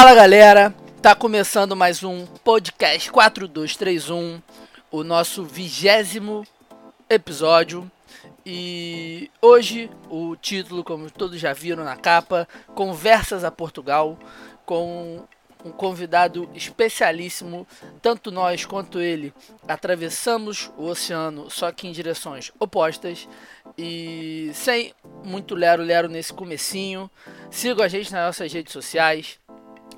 Fala 0.00 0.14
galera, 0.14 0.72
tá 1.02 1.12
começando 1.12 1.74
mais 1.74 2.04
um 2.04 2.24
podcast 2.24 3.10
4231, 3.10 4.40
o 4.92 5.02
nosso 5.02 5.42
vigésimo 5.42 6.46
episódio. 7.10 7.90
E 8.46 9.28
hoje 9.42 9.90
o 10.08 10.36
título, 10.36 10.84
como 10.84 11.10
todos 11.10 11.40
já 11.40 11.52
viram 11.52 11.82
na 11.82 11.96
capa, 11.96 12.46
Conversas 12.76 13.42
a 13.42 13.50
Portugal, 13.50 14.16
com 14.64 15.24
um 15.64 15.72
convidado 15.72 16.48
especialíssimo. 16.54 17.66
Tanto 18.00 18.30
nós 18.30 18.64
quanto 18.64 19.00
ele 19.00 19.34
atravessamos 19.66 20.70
o 20.78 20.84
oceano, 20.84 21.50
só 21.50 21.72
que 21.72 21.88
em 21.88 21.92
direções 21.92 22.52
opostas. 22.60 23.28
E 23.76 24.52
sem 24.54 24.94
muito 25.24 25.56
lero-lero 25.56 26.08
nesse 26.08 26.32
comecinho. 26.32 27.10
Sigam 27.50 27.84
a 27.84 27.88
gente 27.88 28.12
nas 28.12 28.26
nossas 28.26 28.52
redes 28.52 28.72
sociais. 28.72 29.40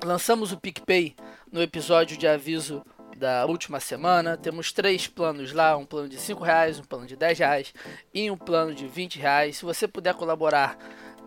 Lançamos 0.03 0.51
o 0.51 0.57
PicPay 0.57 1.15
no 1.51 1.61
episódio 1.61 2.17
de 2.17 2.27
aviso 2.27 2.83
da 3.17 3.45
última 3.45 3.79
semana. 3.79 4.35
Temos 4.35 4.71
três 4.71 5.05
planos 5.05 5.53
lá: 5.53 5.77
um 5.77 5.85
plano 5.85 6.09
de 6.09 6.17
5 6.17 6.43
reais, 6.43 6.79
um 6.79 6.83
plano 6.83 7.05
de 7.05 7.15
10 7.15 7.37
reais 7.37 7.73
e 8.11 8.31
um 8.31 8.35
plano 8.35 8.73
de 8.73 8.87
20 8.87 9.19
reais. 9.19 9.57
Se 9.57 9.65
você 9.65 9.87
puder 9.87 10.15
colaborar, 10.15 10.75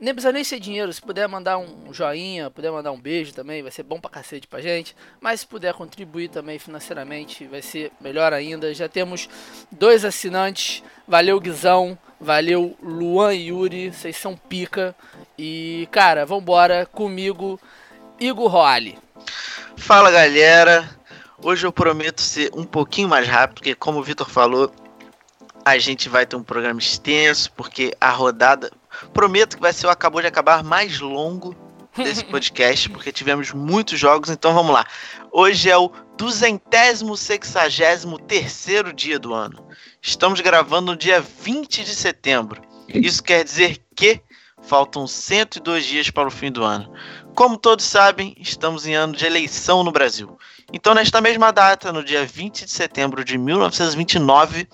nem 0.00 0.12
precisa 0.12 0.32
nem 0.32 0.42
ser 0.42 0.58
dinheiro, 0.58 0.92
se 0.92 1.00
puder 1.00 1.28
mandar 1.28 1.56
um 1.56 1.94
joinha, 1.94 2.50
puder 2.50 2.72
mandar 2.72 2.90
um 2.90 3.00
beijo 3.00 3.32
também, 3.32 3.62
vai 3.62 3.70
ser 3.70 3.84
bom 3.84 4.00
pra 4.00 4.10
cacete 4.10 4.48
pra 4.48 4.60
gente. 4.60 4.96
Mas 5.20 5.40
se 5.40 5.46
puder 5.46 5.72
contribuir 5.72 6.28
também 6.28 6.58
financeiramente, 6.58 7.46
vai 7.46 7.62
ser 7.62 7.92
melhor 8.00 8.32
ainda. 8.32 8.74
Já 8.74 8.88
temos 8.88 9.28
dois 9.70 10.04
assinantes. 10.04 10.82
Valeu, 11.06 11.38
Guizão. 11.38 11.96
Valeu, 12.20 12.76
Luan 12.82 13.34
e 13.34 13.48
Yuri. 13.48 13.92
Vocês 13.92 14.16
são 14.16 14.36
pica. 14.36 14.96
E, 15.38 15.88
cara, 15.92 16.26
vambora 16.26 16.86
comigo 16.86 17.60
Igor 18.24 18.50
Roale. 18.50 18.98
Fala 19.76 20.10
galera, 20.10 20.88
hoje 21.42 21.66
eu 21.66 21.72
prometo 21.72 22.22
ser 22.22 22.50
um 22.54 22.64
pouquinho 22.64 23.06
mais 23.06 23.28
rápido, 23.28 23.56
porque 23.56 23.74
como 23.74 23.98
o 23.98 24.02
Vitor 24.02 24.30
falou, 24.30 24.72
a 25.62 25.76
gente 25.76 26.08
vai 26.08 26.24
ter 26.24 26.34
um 26.34 26.42
programa 26.42 26.80
extenso, 26.80 27.52
porque 27.52 27.94
a 28.00 28.10
rodada. 28.10 28.72
Prometo 29.12 29.56
que 29.56 29.62
vai 29.62 29.74
ser 29.74 29.88
o 29.88 29.90
acabou 29.90 30.22
de 30.22 30.26
acabar 30.26 30.64
mais 30.64 31.00
longo 31.00 31.54
desse 31.94 32.24
podcast, 32.26 32.88
porque 32.88 33.12
tivemos 33.12 33.52
muitos 33.52 34.00
jogos, 34.00 34.30
então 34.30 34.54
vamos 34.54 34.72
lá. 34.72 34.86
Hoje 35.30 35.68
é 35.68 35.76
o 35.76 35.92
duzentésimo 36.16 37.18
sexagésimo 37.18 38.18
terceiro 38.18 38.90
dia 38.90 39.18
do 39.18 39.34
ano. 39.34 39.68
Estamos 40.00 40.40
gravando 40.40 40.92
no 40.92 40.96
dia 40.96 41.20
20 41.20 41.84
de 41.84 41.94
setembro. 41.94 42.62
Isso 42.88 43.22
quer 43.22 43.44
dizer 43.44 43.82
que 43.94 44.22
faltam 44.64 45.06
102 45.06 45.84
dias 45.84 46.10
para 46.10 46.28
o 46.28 46.30
fim 46.30 46.50
do 46.50 46.64
ano. 46.64 46.92
Como 47.34 47.58
todos 47.58 47.84
sabem, 47.84 48.36
estamos 48.38 48.86
em 48.86 48.94
ano 48.94 49.12
de 49.12 49.26
eleição 49.26 49.82
no 49.82 49.90
Brasil. 49.90 50.38
Então, 50.72 50.94
nesta 50.94 51.20
mesma 51.20 51.52
data, 51.52 51.92
no 51.92 52.04
dia 52.04 52.24
20 52.24 52.64
de 52.64 52.70
setembro 52.70 53.24
de 53.24 53.36
1929, 53.36 54.68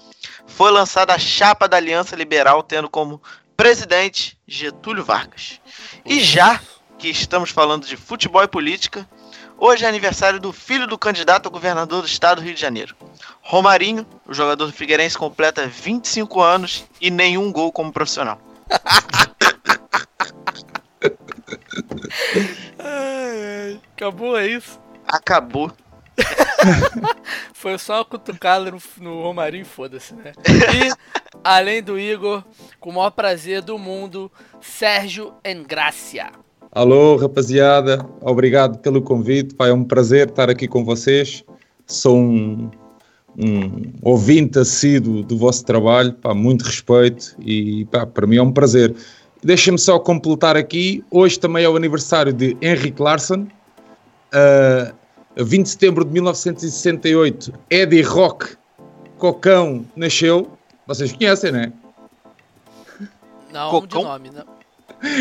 foi 0.46 0.70
lançada 0.70 1.14
a 1.14 1.18
chapa 1.18 1.66
da 1.66 1.78
Aliança 1.78 2.14
Liberal, 2.14 2.62
tendo 2.62 2.90
como 2.90 3.22
presidente 3.56 4.38
Getúlio 4.46 5.02
Vargas. 5.02 5.58
E 6.04 6.20
já 6.20 6.60
que 6.98 7.08
estamos 7.08 7.48
falando 7.48 7.86
de 7.86 7.96
futebol 7.96 8.42
e 8.42 8.48
política, 8.48 9.08
hoje 9.56 9.86
é 9.86 9.88
aniversário 9.88 10.38
do 10.38 10.52
filho 10.52 10.86
do 10.86 10.98
candidato 10.98 11.48
a 11.48 11.50
governador 11.50 12.02
do 12.02 12.06
estado 12.06 12.42
do 12.42 12.44
Rio 12.44 12.54
de 12.54 12.60
Janeiro. 12.60 12.94
Romarinho, 13.40 14.06
o 14.26 14.34
jogador 14.34 14.66
do 14.66 14.72
Figueirense, 14.72 15.16
completa 15.16 15.66
25 15.66 16.42
anos 16.42 16.84
e 17.00 17.10
nenhum 17.10 17.50
gol 17.50 17.72
como 17.72 17.90
profissional. 17.90 18.38
ai, 22.78 23.44
ai. 23.44 23.80
Acabou, 23.94 24.36
é 24.36 24.46
isso? 24.46 24.80
Acabou. 25.06 25.70
Foi 27.54 27.78
só 27.78 27.98
uma 27.98 28.04
cutucada 28.04 28.70
no, 28.70 28.78
no 29.00 29.22
Romarinho, 29.22 29.64
foda-se, 29.64 30.14
né? 30.14 30.32
E, 30.46 30.92
além 31.42 31.82
do 31.82 31.98
Igor, 31.98 32.44
com 32.78 32.90
o 32.90 32.94
maior 32.94 33.10
prazer 33.10 33.62
do 33.62 33.78
mundo, 33.78 34.30
Sérgio 34.60 35.32
Engrácia. 35.44 36.30
Alô, 36.72 37.16
rapaziada, 37.16 38.06
obrigado 38.20 38.78
pelo 38.78 39.02
convite. 39.02 39.54
Pai, 39.54 39.70
é 39.70 39.74
um 39.74 39.84
prazer 39.84 40.28
estar 40.28 40.48
aqui 40.48 40.68
com 40.68 40.84
vocês. 40.84 41.44
Sou 41.86 42.16
um, 42.16 42.70
um 43.36 43.92
ouvinte 44.02 44.58
assíduo 44.58 45.22
do 45.22 45.36
vosso 45.36 45.64
trabalho, 45.64 46.12
pá, 46.12 46.32
muito 46.32 46.64
respeito 46.64 47.34
e 47.40 47.84
pá, 47.86 48.06
para 48.06 48.26
mim 48.26 48.36
é 48.36 48.42
um 48.42 48.52
prazer. 48.52 48.94
Deixem-me 49.42 49.78
só 49.78 49.98
completar 49.98 50.56
aqui. 50.56 51.04
Hoje 51.10 51.38
também 51.38 51.64
é 51.64 51.68
o 51.68 51.76
aniversário 51.76 52.32
de 52.32 52.56
Henrik 52.60 53.00
Larsson. 53.00 53.46
Uh, 54.32 54.94
20 55.36 55.64
de 55.64 55.70
setembro 55.70 56.04
de 56.04 56.12
1968, 56.12 57.52
Eddie 57.70 58.02
Rock 58.02 58.56
Cocão 59.18 59.84
nasceu. 59.96 60.50
Vocês 60.86 61.12
conhecem, 61.12 61.52
né? 61.52 61.72
Não, 63.52 63.70
Cocão? 63.70 64.00
de 64.00 64.06
nome, 64.06 64.30
não. 64.30 64.44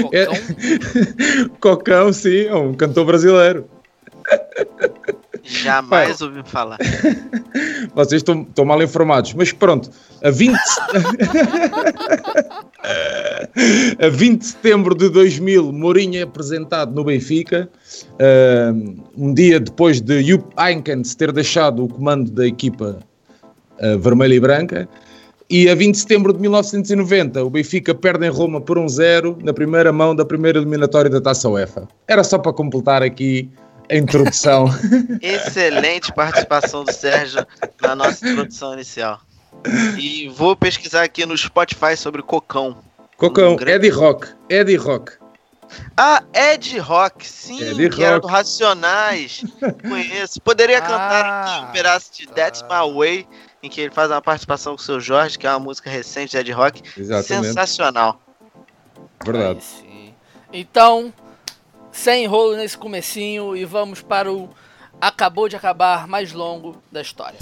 Cocão? 0.03 0.09
É... 0.13 0.28
Cocão, 1.59 2.13
sim, 2.13 2.46
é 2.46 2.56
um 2.56 2.74
cantor 2.74 3.06
brasileiro. 3.06 3.69
Jamais 5.44 6.22
ouvi 6.22 6.44
falar. 6.44 6.78
Vocês 7.96 8.22
estão, 8.22 8.44
estão 8.44 8.66
mal 8.66 8.81
informados, 8.81 9.34
mas 9.34 9.51
pronto, 9.51 9.90
a 10.24 10.30
20... 10.30 10.56
a 12.84 14.09
20 14.09 14.40
de 14.40 14.45
setembro 14.45 14.95
de 14.95 15.09
2000, 15.09 15.72
Mourinho 15.72 16.19
é 16.19 16.23
apresentado 16.23 16.94
no 16.94 17.03
Benfica, 17.03 17.69
um 19.17 19.34
dia 19.34 19.59
depois 19.59 20.00
de 20.00 20.23
Jupp 20.23 20.45
Heynckes 20.57 21.16
ter 21.16 21.31
deixado 21.31 21.84
o 21.84 21.88
comando 21.89 22.31
da 22.31 22.47
equipa 22.47 23.00
uh, 23.79 24.00
vermelha 24.00 24.34
e 24.34 24.39
branca, 24.39 24.89
e 25.50 25.68
a 25.68 25.73
20 25.73 25.94
de 25.95 26.00
setembro 26.01 26.31
de 26.31 26.39
1990, 26.39 27.44
o 27.44 27.50
Benfica 27.50 27.95
perde 27.95 28.28
em 28.28 28.29
Roma 28.29 28.62
por 28.62 28.78
1-0 28.78 29.44
na 29.44 29.51
primeira 29.51 29.91
mão 29.91 30.16
da 30.16 30.23
primeira 30.23 30.59
eliminatória 30.59 31.09
da 31.09 31.19
Taça 31.19 31.50
UEFA. 31.50 31.88
Era 32.07 32.23
só 32.23 32.38
para 32.38 32.53
completar 32.53 33.01
aqui 33.01 33.50
a 33.89 33.95
introdução. 33.95 34.68
Excelente 35.19 36.13
participação 36.13 36.84
do 36.84 36.94
Sérgio 36.94 37.44
na 37.81 37.95
nossa 37.95 38.29
introdução 38.29 38.73
inicial. 38.73 39.19
E 39.97 40.29
vou 40.29 40.55
pesquisar 40.55 41.03
aqui 41.03 41.25
no 41.25 41.37
Spotify 41.37 41.97
sobre 41.97 42.21
Cocão. 42.21 42.77
Cocão, 43.17 43.53
um 43.53 43.55
grande... 43.55 43.87
Ed 43.87 43.95
Rock. 43.95 44.27
Ed 44.49 44.75
Rock. 44.77 45.13
Ah, 45.95 46.23
Ed 46.33 46.79
Rock, 46.79 47.27
sim, 47.27 47.61
Ed 47.61 47.75
que 47.75 47.85
Rock. 47.88 48.03
era 48.03 48.19
do 48.19 48.27
Racionais. 48.27 49.43
Conheço. 49.88 50.41
Poderia 50.41 50.81
cantar 50.81 51.25
ah, 51.25 51.67
um 51.67 51.71
pedaço 51.71 52.11
de 52.13 52.27
That's 52.27 52.63
My 52.63 52.91
Way, 52.91 53.27
em 53.61 53.69
que 53.69 53.81
ele 53.81 53.91
faz 53.91 54.09
uma 54.09 54.21
participação 54.21 54.75
com 54.75 54.81
o 54.81 54.85
seu 54.85 54.99
Jorge, 54.99 55.38
que 55.38 55.45
é 55.45 55.49
uma 55.49 55.59
música 55.59 55.89
recente 55.89 56.31
de 56.31 56.38
Ed 56.38 56.51
Rock. 56.51 56.81
Exatamente. 56.97 57.47
Sensacional. 57.47 58.19
Verdade. 59.24 59.63
Então, 60.51 61.13
sem 61.91 62.24
enrolo 62.24 62.56
nesse 62.56 62.77
comecinho 62.77 63.56
e 63.56 63.65
vamos 63.65 64.01
para 64.01 64.31
o 64.31 64.50
acabou 65.01 65.47
de 65.47 65.56
acabar 65.56 66.07
mais 66.07 66.33
longo 66.33 66.81
da 66.91 67.01
história. 67.01 67.38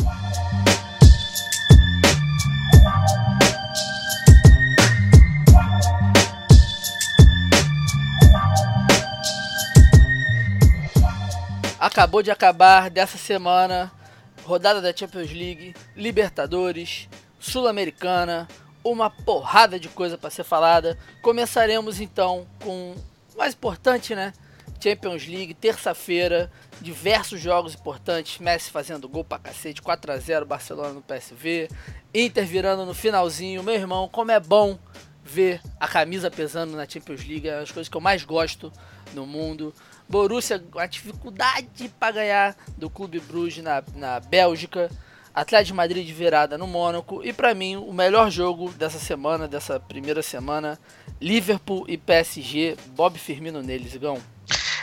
Acabou 11.80 12.22
de 12.22 12.30
acabar 12.30 12.90
dessa 12.90 13.18
semana 13.18 13.92
rodada 14.44 14.82
da 14.82 14.96
Champions 14.96 15.32
League, 15.32 15.76
Libertadores, 15.96 17.10
Sul-Americana, 17.40 18.48
uma 18.84 19.10
porrada 19.10 19.80
de 19.80 19.90
coisa 19.90 20.18
para 20.18 20.30
ser 20.30 20.44
falada. 20.44 20.98
Começaremos 21.22 22.00
então 22.00 22.48
com 22.64 22.96
o 23.34 23.38
mais 23.38 23.54
importante, 23.54 24.16
né? 24.16 24.32
Champions 24.80 25.28
League, 25.28 25.54
terça-feira, 25.54 26.52
diversos 26.82 27.40
jogos 27.40 27.74
importantes, 27.74 28.40
Messi 28.40 28.70
fazendo 28.70 29.08
gol 29.08 29.24
pra 29.24 29.40
cacete, 29.40 29.82
4 29.82 30.12
a 30.12 30.18
0 30.18 30.46
Barcelona 30.46 30.94
no 30.94 31.02
PSV, 31.02 31.70
Inter 32.14 32.46
virando 32.46 32.86
no 32.86 32.94
finalzinho, 32.94 33.64
meu 33.64 33.76
irmão, 33.76 34.08
como 34.08 34.32
é 34.32 34.40
bom 34.40 34.78
ver 35.24 35.62
a 35.80 35.88
camisa 35.88 36.32
pesando 36.32 36.76
na 36.76 36.88
Champions 36.88 37.26
League, 37.28 37.48
é 37.48 37.60
as 37.60 37.72
coisas 37.72 37.90
que 37.90 37.98
eu 37.98 38.02
mais 38.02 38.24
gosto 38.24 38.72
no 39.14 39.26
mundo. 39.26 39.74
Borussia, 40.08 40.64
a 40.78 40.86
dificuldade 40.86 41.90
para 42.00 42.14
ganhar 42.14 42.56
do 42.78 42.90
Clube 42.90 43.20
Bruges 43.20 43.64
na, 43.64 43.84
na 43.96 44.20
Bélgica. 44.20 44.90
Atlético 45.36 45.68
de 45.68 45.74
Madrid 45.76 46.08
de 46.08 46.14
virada 46.14 46.58
no 46.58 46.66
Mônaco. 46.66 47.24
E 47.24 47.32
para 47.32 47.54
mim, 47.54 47.76
o 47.76 47.94
melhor 47.94 48.32
jogo 48.32 48.72
dessa 48.72 48.98
semana, 48.98 49.48
dessa 49.48 49.80
primeira 49.80 50.24
semana, 50.24 50.80
Liverpool 51.22 51.86
e 51.88 51.96
PSG. 51.96 52.76
Bob 52.96 53.20
Firmino 53.20 53.62
neles, 53.62 53.94
Igão. 53.94 54.18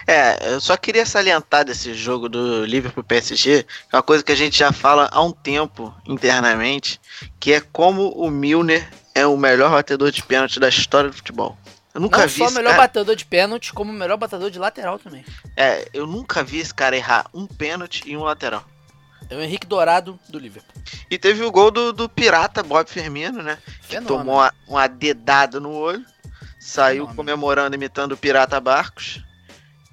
É, 0.06 0.52
eu 0.54 0.60
só 0.60 0.76
queria 0.76 1.06
salientar 1.06 1.64
desse 1.64 1.94
jogo 1.94 2.28
do 2.28 2.64
Liverpool 2.64 3.02
PSG, 3.02 3.62
que 3.62 3.94
é 3.94 3.96
uma 3.96 4.02
coisa 4.02 4.22
que 4.22 4.32
a 4.32 4.36
gente 4.36 4.58
já 4.58 4.70
fala 4.72 5.08
há 5.10 5.22
um 5.22 5.32
tempo 5.32 5.94
internamente, 6.06 7.00
que 7.40 7.52
é 7.52 7.60
como 7.60 8.10
o 8.10 8.30
Milner 8.30 8.88
é 9.14 9.26
o 9.26 9.36
melhor 9.36 9.70
batedor 9.70 10.10
de 10.10 10.22
pênalti 10.22 10.60
da 10.60 10.68
história 10.68 11.08
do 11.08 11.16
futebol. 11.16 11.56
Eu 11.94 12.00
nunca 12.00 12.18
Não 12.18 12.28
vi 12.28 12.38
só 12.38 12.48
o 12.48 12.52
melhor 12.52 12.70
cara. 12.70 12.82
batedor 12.82 13.14
de 13.14 13.24
pênalti, 13.24 13.72
como 13.72 13.92
o 13.92 13.94
melhor 13.94 14.16
batedor 14.16 14.50
de 14.50 14.58
lateral 14.58 14.98
também. 14.98 15.24
É, 15.56 15.88
eu 15.94 16.06
nunca 16.06 16.42
vi 16.42 16.58
esse 16.58 16.74
cara 16.74 16.96
errar 16.96 17.26
um 17.32 17.46
pênalti 17.46 18.02
e 18.04 18.16
um 18.16 18.24
lateral. 18.24 18.64
É 19.30 19.36
o 19.36 19.40
Henrique 19.40 19.66
Dourado 19.66 20.18
do 20.28 20.38
Liverpool. 20.38 20.74
E 21.08 21.16
teve 21.16 21.42
o 21.44 21.50
gol 21.50 21.70
do, 21.70 21.92
do 21.92 22.08
pirata 22.08 22.62
Bob 22.62 22.90
Firmino, 22.90 23.42
né? 23.42 23.58
Que 23.82 23.94
Fenômeno. 23.94 24.18
tomou 24.18 24.34
uma, 24.36 24.52
uma 24.66 24.86
dedada 24.86 25.60
no 25.60 25.70
olho. 25.72 26.04
Saiu 26.58 27.04
Fenômeno. 27.04 27.16
comemorando, 27.16 27.76
imitando 27.76 28.12
o 28.12 28.16
pirata 28.16 28.60
Barcos. 28.60 29.22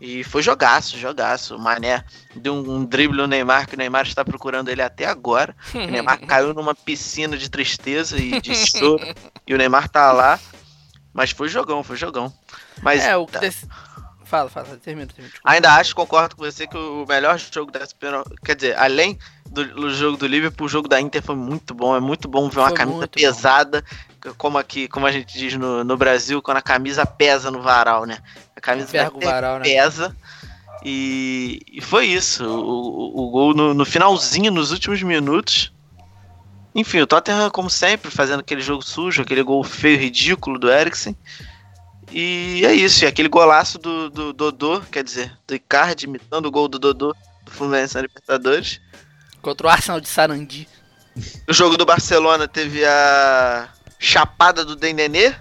E 0.02 0.24
foi 0.24 0.42
jogaço, 0.42 0.98
jogaço. 0.98 1.56
O 1.56 1.60
Mané 1.60 2.04
deu 2.36 2.56
um, 2.56 2.78
um 2.78 2.84
drible 2.84 3.18
no 3.18 3.28
Neymar, 3.28 3.68
que 3.68 3.76
o 3.76 3.78
Neymar 3.78 4.08
está 4.08 4.26
procurando 4.26 4.70
ele 4.70 4.82
até 4.82 5.06
agora. 5.06 5.56
O 5.76 5.78
Neymar 5.78 6.20
caiu 6.26 6.56
numa 6.56 6.74
piscina 6.74 7.38
de 7.38 7.48
tristeza 7.48 8.18
e 8.18 8.42
de 8.42 8.56
choro. 8.56 9.00
e 9.46 9.54
o 9.54 9.58
Neymar 9.60 9.88
tá 9.88 10.12
lá. 10.12 10.40
Mas 11.14 11.30
foi 11.30 11.48
jogão, 11.50 11.84
foi 11.84 11.98
jogão. 11.98 12.34
Mas 12.82 13.04
é, 13.06 13.16
o 13.16 13.28
que 13.28 13.34
tá. 13.34 13.40
Fala, 14.32 14.50
fala, 14.50 14.78
termina, 14.78 15.08
termina. 15.14 15.34
ainda 15.44 15.74
acho, 15.76 15.94
concordo 15.94 16.38
com 16.38 16.44
você, 16.46 16.66
que 16.66 16.78
o 16.78 17.06
melhor 17.06 17.38
jogo 17.38 17.70
dessa 17.70 17.94
pena- 17.94 18.24
Quer 18.46 18.56
dizer, 18.56 18.78
além 18.80 19.20
do, 19.46 19.66
do 19.76 19.94
jogo 19.94 20.16
do 20.16 20.26
Liverpool, 20.26 20.68
o 20.68 20.70
jogo 20.70 20.88
da 20.88 21.02
Inter 21.02 21.22
foi 21.22 21.36
muito 21.36 21.74
bom. 21.74 21.94
É 21.94 22.00
muito 22.00 22.30
bom 22.30 22.48
ver 22.48 22.60
uma 22.62 22.70
Foi 22.70 22.78
camisa 22.78 22.98
muito 23.00 23.18
bom. 23.20 23.22
pesada. 23.22 23.84
Como 24.38 24.58
aqui, 24.58 24.88
como 24.88 25.06
a 25.06 25.12
gente 25.12 25.38
diz 25.38 25.56
no, 25.56 25.84
no 25.84 25.98
Brasil, 25.98 26.42
quando 26.42 26.56
a 26.58 26.62
camisa 26.62 27.06
pesa 27.06 27.52
no 27.52 27.62
varal, 27.62 28.06
né? 28.06 28.20
A 28.56 28.62
camisa 28.62 28.94
da 28.94 29.10
varal, 29.10 29.60
né? 29.60 29.66
pesa. 29.66 30.16
E, 30.82 31.60
e 31.70 31.82
foi 31.82 32.06
isso. 32.06 32.46
O, 32.46 32.62
o- 32.62 33.28
o 33.28 33.32
gol 33.32 33.54
no, 33.54 33.74
no 33.74 33.84
finalzinho, 33.84 34.50
nos 34.50 34.72
últimos 34.72 35.04
minutos. 35.04 35.74
Enfim, 36.74 37.02
o 37.02 37.06
Tottenham, 37.08 37.50
como 37.50 37.70
sempre, 37.70 38.10
fazendo 38.10 38.40
aquele 38.40 38.62
jogo 38.62 38.82
sujo, 38.82 39.24
aquele 39.24 39.44
gol 39.44 39.62
feio, 39.62 40.00
ridículo 40.00 40.58
do 40.58 40.72
Eriksen. 40.72 41.18
E 42.12 42.66
é 42.66 42.74
isso. 42.74 43.04
E 43.04 43.08
aquele 43.08 43.30
golaço 43.30 43.78
do, 43.80 44.10
do 44.10 44.34
Dodô, 44.34 44.82
quer 44.82 45.04
dizer, 45.04 45.32
do 45.48 45.56
Icardi 45.56 46.06
imitando 46.06 46.46
o 46.46 46.52
gol 46.52 46.68
do 46.68 46.78
Dodô 46.78 47.16
do 47.44 47.52
Fluminense 47.52 47.96
na 47.96 48.02
Libertadores. 48.02 48.82
Contra 49.42 49.68
o 49.68 49.70
Arsenal 49.70 50.00
de 50.00 50.08
Sarandi. 50.08 50.68
No 51.48 51.54
jogo 51.54 51.78
do 51.78 51.86
Barcelona 51.86 52.48
teve 52.48 52.86
a 52.86 53.70
chapada 54.00 54.64
do 54.64 54.76
Dembélé, 54.76 55.36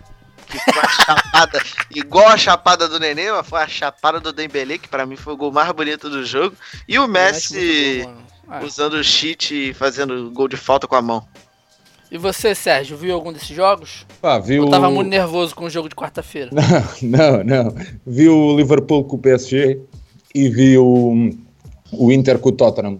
que 0.47 0.59
foi 0.59 0.83
a 0.83 0.89
chapada 1.05 1.63
igual 1.95 2.29
a 2.29 2.37
chapada 2.37 2.89
do 2.89 2.99
Nenê, 2.99 3.31
mas 3.31 3.49
foi 3.49 3.61
a 3.61 3.69
chapada 3.69 4.21
do 4.21 4.33
Dembélé, 4.33 4.79
que 4.79 4.89
pra 4.89 5.07
mim 5.07 5.17
foi 5.17 5.35
o 5.35 5.37
gol 5.37 5.53
mais 5.53 5.71
bonito 5.73 6.11
do 6.11 6.25
jogo. 6.25 6.57
E 6.89 6.99
o 6.99 7.07
Messi 7.07 8.03
bom. 8.05 8.31
Ah, 8.49 8.65
usando 8.65 8.95
o 8.95 9.05
cheat 9.05 9.55
e 9.55 9.73
fazendo 9.73 10.29
gol 10.33 10.49
de 10.49 10.57
falta 10.57 10.89
com 10.89 10.97
a 10.97 11.03
mão. 11.03 11.27
E 12.11 12.19
você, 12.19 12.57
Sérgio, 12.57 12.97
viu 12.97 13.15
algum 13.15 13.33
desses 13.33 13.49
jogos? 13.49 14.05
Viu... 14.45 14.65
Eu 14.65 14.71
tava 14.71 14.91
muito 14.91 15.09
nervoso 15.09 15.55
com 15.55 15.67
o 15.67 15.71
jogo 15.71 15.89
de 15.89 15.95
quarta-feira. 15.95 16.51
Não, 17.01 17.45
não. 17.45 17.75
Vi 18.05 18.29
o 18.29 18.57
Liverpool 18.57 19.05
com 19.05 19.17
o 19.17 19.19
PSG 19.19 19.79
e 20.35 20.49
vi 20.49 20.77
o, 20.77 21.31
o 21.93 22.13
Inter 22.13 22.39
com 22.39 22.49
o 22.49 22.53
Tottenham. 22.53 22.99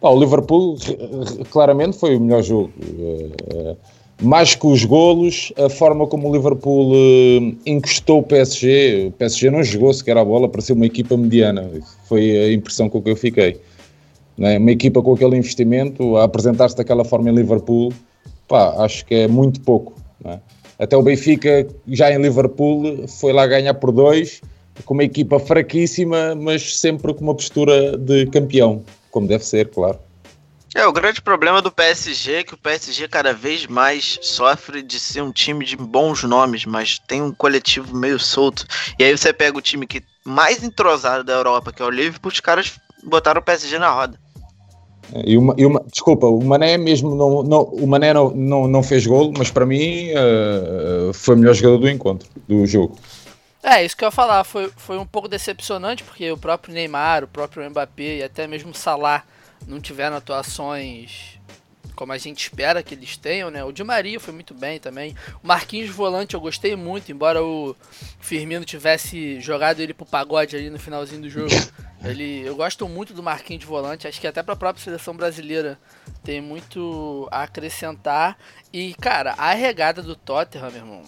Pá, 0.00 0.08
o 0.08 0.18
Liverpool 0.18 0.76
eh, 0.88 1.44
claramente 1.50 1.98
foi 1.98 2.16
o 2.16 2.20
melhor 2.20 2.42
jogo. 2.42 2.72
Eh, 2.80 3.76
mais 4.22 4.54
que 4.54 4.66
os 4.66 4.84
golos, 4.84 5.52
a 5.56 5.68
forma 5.68 6.06
como 6.06 6.28
o 6.28 6.32
Liverpool 6.32 6.92
eh, 6.94 7.54
encostou 7.66 8.20
o 8.20 8.22
PSG. 8.22 9.08
O 9.08 9.12
PSG 9.12 9.50
não 9.50 9.62
jogou 9.62 9.92
sequer 9.92 10.16
a 10.16 10.24
bola 10.24 10.48
para 10.48 10.60
ser 10.60 10.72
uma 10.72 10.86
equipa 10.86 11.16
mediana. 11.16 11.70
Foi 12.04 12.30
a 12.30 12.52
impressão 12.52 12.88
com 12.88 13.02
que 13.02 13.10
eu 13.10 13.16
fiquei. 13.16 13.60
Não 14.36 14.48
é? 14.48 14.58
Uma 14.58 14.70
equipa 14.70 15.02
com 15.02 15.12
aquele 15.12 15.36
investimento, 15.36 16.16
a 16.16 16.24
apresentar-se 16.24 16.76
daquela 16.76 17.04
forma 17.04 17.28
em 17.28 17.34
Liverpool, 17.34 17.92
pá, 18.48 18.74
acho 18.82 19.04
que 19.04 19.14
é 19.14 19.28
muito 19.28 19.60
pouco. 19.60 19.94
é? 20.24 20.38
Até 20.78 20.96
o 20.96 21.02
Benfica, 21.02 21.66
já 21.88 22.10
em 22.10 22.20
Liverpool, 22.20 23.06
foi 23.06 23.32
lá 23.32 23.46
ganhar 23.46 23.74
por 23.74 23.92
dois, 23.92 24.40
com 24.84 24.94
uma 24.94 25.04
equipa 25.04 25.38
fraquíssima, 25.38 26.34
mas 26.34 26.78
sempre 26.78 27.12
com 27.12 27.20
uma 27.20 27.34
postura 27.34 27.96
de 27.98 28.26
campeão, 28.26 28.84
como 29.10 29.26
deve 29.26 29.44
ser, 29.44 29.68
claro. 29.68 29.98
É, 30.74 30.86
o 30.86 30.92
grande 30.92 31.20
problema 31.20 31.62
do 31.62 31.72
PSG 31.72 32.34
é 32.34 32.44
que 32.44 32.54
o 32.54 32.58
PSG 32.58 33.08
cada 33.08 33.32
vez 33.32 33.66
mais 33.66 34.18
sofre 34.22 34.82
de 34.82 35.00
ser 35.00 35.22
um 35.22 35.32
time 35.32 35.64
de 35.64 35.76
bons 35.76 36.22
nomes, 36.22 36.64
mas 36.66 36.98
tem 37.00 37.22
um 37.22 37.32
coletivo 37.32 37.96
meio 37.96 38.18
solto. 38.18 38.66
E 38.98 39.04
aí 39.04 39.16
você 39.16 39.32
pega 39.32 39.56
o 39.56 39.62
time 39.62 39.86
que 39.86 40.04
mais 40.24 40.62
entrosado 40.62 41.24
da 41.24 41.32
Europa, 41.32 41.72
que 41.72 41.82
é 41.82 41.84
o 41.84 41.90
Liverpool, 41.90 42.30
os 42.30 42.40
caras 42.40 42.78
botaram 43.02 43.40
o 43.40 43.44
PSG 43.44 43.78
na 43.78 43.90
roda. 43.90 44.20
E 45.24 45.38
uma, 45.38 45.54
e 45.56 45.64
uma- 45.64 45.82
desculpa, 45.90 46.26
o 46.26 46.42
Mané 46.44 46.76
mesmo 46.76 47.14
não, 47.14 47.42
não, 47.42 47.62
o 47.62 47.86
Mané 47.86 48.12
não, 48.12 48.30
não, 48.30 48.68
não 48.68 48.82
fez 48.82 49.06
golo, 49.06 49.32
mas 49.36 49.50
para 49.50 49.64
mim 49.64 50.08
eh, 50.10 51.10
foi 51.14 51.34
o 51.34 51.38
melhor 51.38 51.54
jogador 51.54 51.78
do 51.78 51.88
encontro, 51.88 52.28
do 52.46 52.66
jogo. 52.66 52.98
É, 53.62 53.84
isso 53.84 53.96
que 53.96 54.04
eu 54.04 54.08
ia 54.08 54.12
falar, 54.12 54.44
foi, 54.44 54.70
foi 54.76 54.98
um 54.98 55.06
pouco 55.06 55.28
decepcionante, 55.28 56.04
porque 56.04 56.30
o 56.30 56.36
próprio 56.36 56.72
Neymar, 56.74 57.24
o 57.24 57.28
próprio 57.28 57.68
Mbappé 57.68 58.18
e 58.18 58.22
até 58.22 58.46
mesmo 58.46 58.74
Salah 58.74 59.24
não 59.66 59.80
tiveram 59.80 60.16
atuações 60.16 61.37
como 61.98 62.12
a 62.12 62.18
gente 62.18 62.44
espera 62.44 62.80
que 62.80 62.94
eles 62.94 63.16
tenham, 63.16 63.50
né? 63.50 63.64
O 63.64 63.72
Di 63.72 63.82
Maria 63.82 64.20
foi 64.20 64.32
muito 64.32 64.54
bem 64.54 64.78
também. 64.78 65.16
O 65.42 65.46
Marquinhos 65.48 65.90
Volante 65.90 66.34
eu 66.34 66.40
gostei 66.40 66.76
muito, 66.76 67.10
embora 67.10 67.42
o 67.42 67.74
Firmino 68.20 68.64
tivesse 68.64 69.40
jogado 69.40 69.80
ele 69.80 69.92
pro 69.92 70.06
pagode 70.06 70.54
ali 70.54 70.70
no 70.70 70.78
finalzinho 70.78 71.22
do 71.22 71.28
jogo. 71.28 71.50
Ele, 72.04 72.46
eu 72.46 72.54
gosto 72.54 72.88
muito 72.88 73.12
do 73.12 73.24
Marquinhos 73.24 73.62
de 73.62 73.66
Volante, 73.66 74.06
acho 74.06 74.20
que 74.20 74.26
até 74.28 74.40
pra 74.40 74.54
própria 74.54 74.84
seleção 74.84 75.16
brasileira 75.16 75.76
tem 76.22 76.40
muito 76.40 77.26
a 77.28 77.42
acrescentar. 77.42 78.38
E, 78.72 78.94
cara, 78.94 79.34
a 79.36 79.52
regada 79.52 80.00
do 80.00 80.14
Tottenham, 80.14 80.70
meu 80.70 80.78
irmão, 80.78 81.02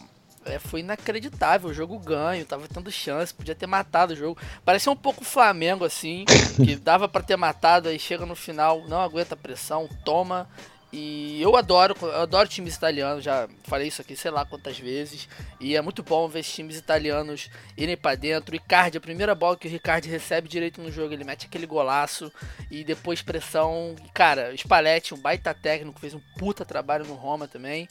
é, 0.44 0.58
foi 0.58 0.80
inacreditável. 0.80 1.70
O 1.70 1.74
jogo 1.74 1.96
ganho, 1.98 2.44
tava 2.44 2.66
tendo 2.66 2.90
chance, 2.90 3.32
podia 3.32 3.54
ter 3.54 3.68
matado 3.68 4.12
o 4.12 4.16
jogo. 4.16 4.40
Parecia 4.64 4.90
um 4.90 4.96
pouco 4.96 5.22
o 5.22 5.24
Flamengo, 5.24 5.84
assim, 5.84 6.24
que 6.56 6.74
dava 6.74 7.08
pra 7.08 7.22
ter 7.22 7.36
matado, 7.36 7.88
aí 7.88 7.98
chega 7.98 8.26
no 8.26 8.34
final, 8.34 8.82
não 8.88 9.00
aguenta 9.00 9.34
a 9.34 9.38
pressão, 9.38 9.88
toma. 10.04 10.48
E 10.92 11.40
eu 11.40 11.54
adoro, 11.54 11.94
eu 12.02 12.22
adoro 12.22 12.48
times 12.48 12.74
italianos, 12.74 13.22
já 13.22 13.48
falei 13.64 13.86
isso 13.86 14.00
aqui 14.02 14.16
sei 14.16 14.30
lá 14.30 14.44
quantas 14.44 14.76
vezes. 14.78 15.28
E 15.60 15.76
é 15.76 15.80
muito 15.80 16.02
bom 16.02 16.26
ver 16.26 16.40
esses 16.40 16.52
times 16.52 16.76
italianos 16.76 17.48
irem 17.76 17.96
pra 17.96 18.16
dentro. 18.16 18.52
O 18.52 18.56
Icardi, 18.56 18.98
a 18.98 19.00
primeira 19.00 19.32
bola 19.34 19.56
que 19.56 19.68
o 19.68 19.70
Ricardi 19.70 20.08
recebe 20.08 20.48
direito 20.48 20.80
no 20.82 20.90
jogo, 20.90 21.12
ele 21.14 21.22
mete 21.22 21.46
aquele 21.46 21.64
golaço. 21.66 22.32
E 22.70 22.82
depois 22.82 23.22
pressão. 23.22 23.94
Cara, 24.12 24.52
Spalletti, 24.56 25.14
um 25.14 25.18
baita 25.18 25.54
técnico, 25.54 26.00
fez 26.00 26.12
um 26.12 26.20
puta 26.36 26.64
trabalho 26.64 27.04
no 27.06 27.14
Roma 27.14 27.46
também. 27.46 27.86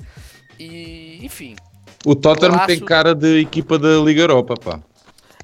E, 0.60 1.20
enfim, 1.26 1.56
O 2.06 2.14
Tottenham 2.16 2.52
Golaço. 2.52 2.68
tem 2.68 2.80
cara 2.80 3.16
de 3.16 3.40
equipa 3.40 3.80
da 3.80 3.98
Liga 3.98 4.22
Europa, 4.24 4.56
pá. 4.56 4.80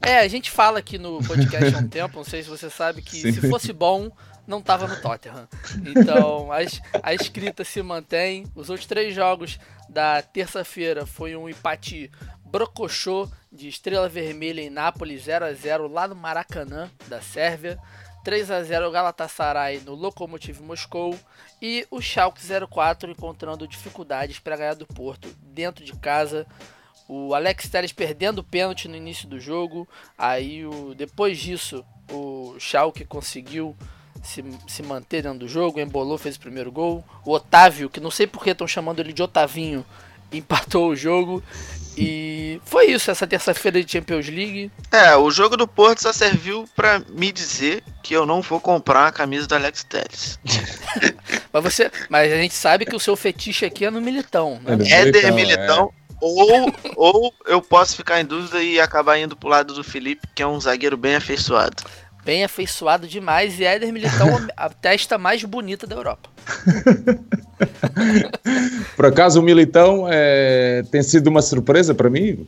É, 0.02 0.20
a 0.20 0.28
gente 0.28 0.52
fala 0.52 0.80
aqui 0.80 0.98
no 0.98 1.20
podcast 1.24 1.74
há 1.74 1.78
um 1.80 1.88
tempo, 1.88 2.18
não 2.18 2.24
sei 2.26 2.44
se 2.44 2.50
você 2.50 2.70
sabe, 2.70 3.02
que 3.02 3.16
Sim. 3.22 3.32
se 3.32 3.50
fosse 3.50 3.72
bom, 3.72 4.12
não 4.48 4.62
tava 4.62 4.88
no 4.88 5.02
Tottenham. 5.02 5.48
Então, 5.86 6.52
a, 6.52 6.58
a 7.02 7.14
escrita 7.14 7.64
se 7.64 7.82
mantém. 7.82 8.46
Os 8.56 8.70
outros 8.70 8.88
três 8.88 9.14
jogos 9.14 9.60
da 9.90 10.22
terça-feira 10.22 11.06
foi 11.06 11.36
um 11.36 11.50
empate 11.50 12.12
brocochô 12.46 13.28
de 13.52 13.68
Estrela 13.68 14.08
Vermelha 14.08 14.62
em 14.62 14.70
Nápoles 14.70 15.24
0 15.24 15.46
a 15.46 15.54
0 15.54 15.88
lá 15.88 16.08
no 16.08 16.16
Maracanã, 16.16 16.90
da 17.08 17.22
Sérvia. 17.22 17.80
3 18.26 18.50
a 18.50 18.64
0 18.64 18.90
Galatasaray 18.90 19.82
no 19.82 19.94
Lokomotiv 19.94 20.60
Moscou 20.60 21.16
e 21.62 21.86
o 21.92 22.02
Schalke 22.02 22.42
04 22.68 23.12
encontrando 23.12 23.68
dificuldades 23.68 24.40
para 24.40 24.58
ganhar 24.58 24.74
do 24.74 24.88
Porto 24.88 25.30
dentro 25.44 25.86
de 25.86 25.94
casa. 25.94 26.48
O 27.08 27.36
Alex 27.36 27.70
Telles 27.70 27.94
perdendo 27.94 28.40
o 28.40 28.44
pênalti 28.44 28.88
no 28.88 28.96
início 28.96 29.28
do 29.28 29.40
jogo. 29.40 29.88
Aí 30.18 30.66
o, 30.66 30.96
depois 30.96 31.38
disso 31.38 31.86
o 32.12 32.56
Schalke 32.60 33.06
conseguiu 33.06 33.78
se, 34.24 34.44
se 34.68 34.84
manter 34.84 35.24
dentro 35.24 35.40
do 35.40 35.48
jogo. 35.48 35.80
Embolou, 35.80 36.18
fez 36.18 36.36
o 36.36 36.40
primeiro 36.40 36.72
gol. 36.72 37.04
O 37.26 37.32
Otávio, 37.34 37.90
que 37.90 38.00
não 38.00 38.12
sei 38.12 38.28
por 38.28 38.44
que 38.44 38.50
estão 38.52 38.68
chamando 38.68 39.00
ele 39.00 39.14
de 39.14 39.22
Otavinho, 39.24 39.86
empatou 40.32 40.90
o 40.90 40.96
jogo. 40.96 41.42
E 41.98 42.60
foi 42.66 42.88
isso, 42.88 43.10
essa 43.10 43.26
terça-feira 43.26 43.82
de 43.82 43.90
Champions 43.90 44.28
League. 44.28 44.70
É, 44.92 45.16
o 45.16 45.32
jogo 45.32 45.56
do 45.56 45.66
Porto 45.66 46.02
só 46.02 46.12
serviu 46.12 46.68
pra 46.76 47.00
me 47.08 47.32
dizer 47.32 47.82
que 48.04 48.14
eu 48.14 48.26
não 48.26 48.42
vou 48.42 48.60
comprar 48.60 49.08
a 49.08 49.12
camisa 49.14 49.48
do 49.48 49.56
Alex 49.56 49.84
Telles. 49.86 50.38
Mas 51.54 51.64
você, 51.64 51.90
mas 52.10 52.34
a 52.34 52.36
gente 52.36 52.54
sabe 52.54 52.86
que 52.86 52.94
o 52.94 53.00
seu 53.00 53.16
fetiche 53.16 53.64
aqui 53.64 53.86
é 53.86 53.90
no 53.90 54.02
Militão, 54.02 54.60
né? 54.62 54.74
É 54.74 54.76
do- 54.76 54.84
Éder 54.86 55.34
Militão, 55.34 55.34
Militão. 55.34 55.94
Ou, 56.20 56.74
ou 56.98 57.34
eu 57.46 57.62
posso 57.62 57.96
ficar 57.96 58.20
em 58.20 58.26
dúvida 58.26 58.62
e 58.62 58.78
acabar 58.78 59.18
indo 59.18 59.38
pro 59.38 59.48
lado 59.48 59.74
do 59.74 59.82
Felipe, 59.82 60.28
que 60.36 60.44
é 60.44 60.48
um 60.48 60.60
zagueiro 60.60 60.98
bem 60.98 61.16
afeiçoado. 61.16 61.82
Bem 62.26 62.44
afeiçoado 62.44 63.08
demais 63.08 63.60
e 63.60 63.64
Éder 63.64 63.94
Militão 63.94 64.28
a 64.58 64.68
testa 64.70 65.16
mais 65.16 65.44
bonita 65.44 65.86
da 65.86 65.96
Europa. 65.96 66.28
Por 68.96 69.06
acaso 69.06 69.40
o 69.40 69.44
Militão 69.44 70.08
eh, 70.10 70.84
tem 70.92 71.04
sido 71.04 71.28
uma 71.28 71.44
surpresa 71.44 71.94
para 71.94 72.10
mim. 72.10 72.48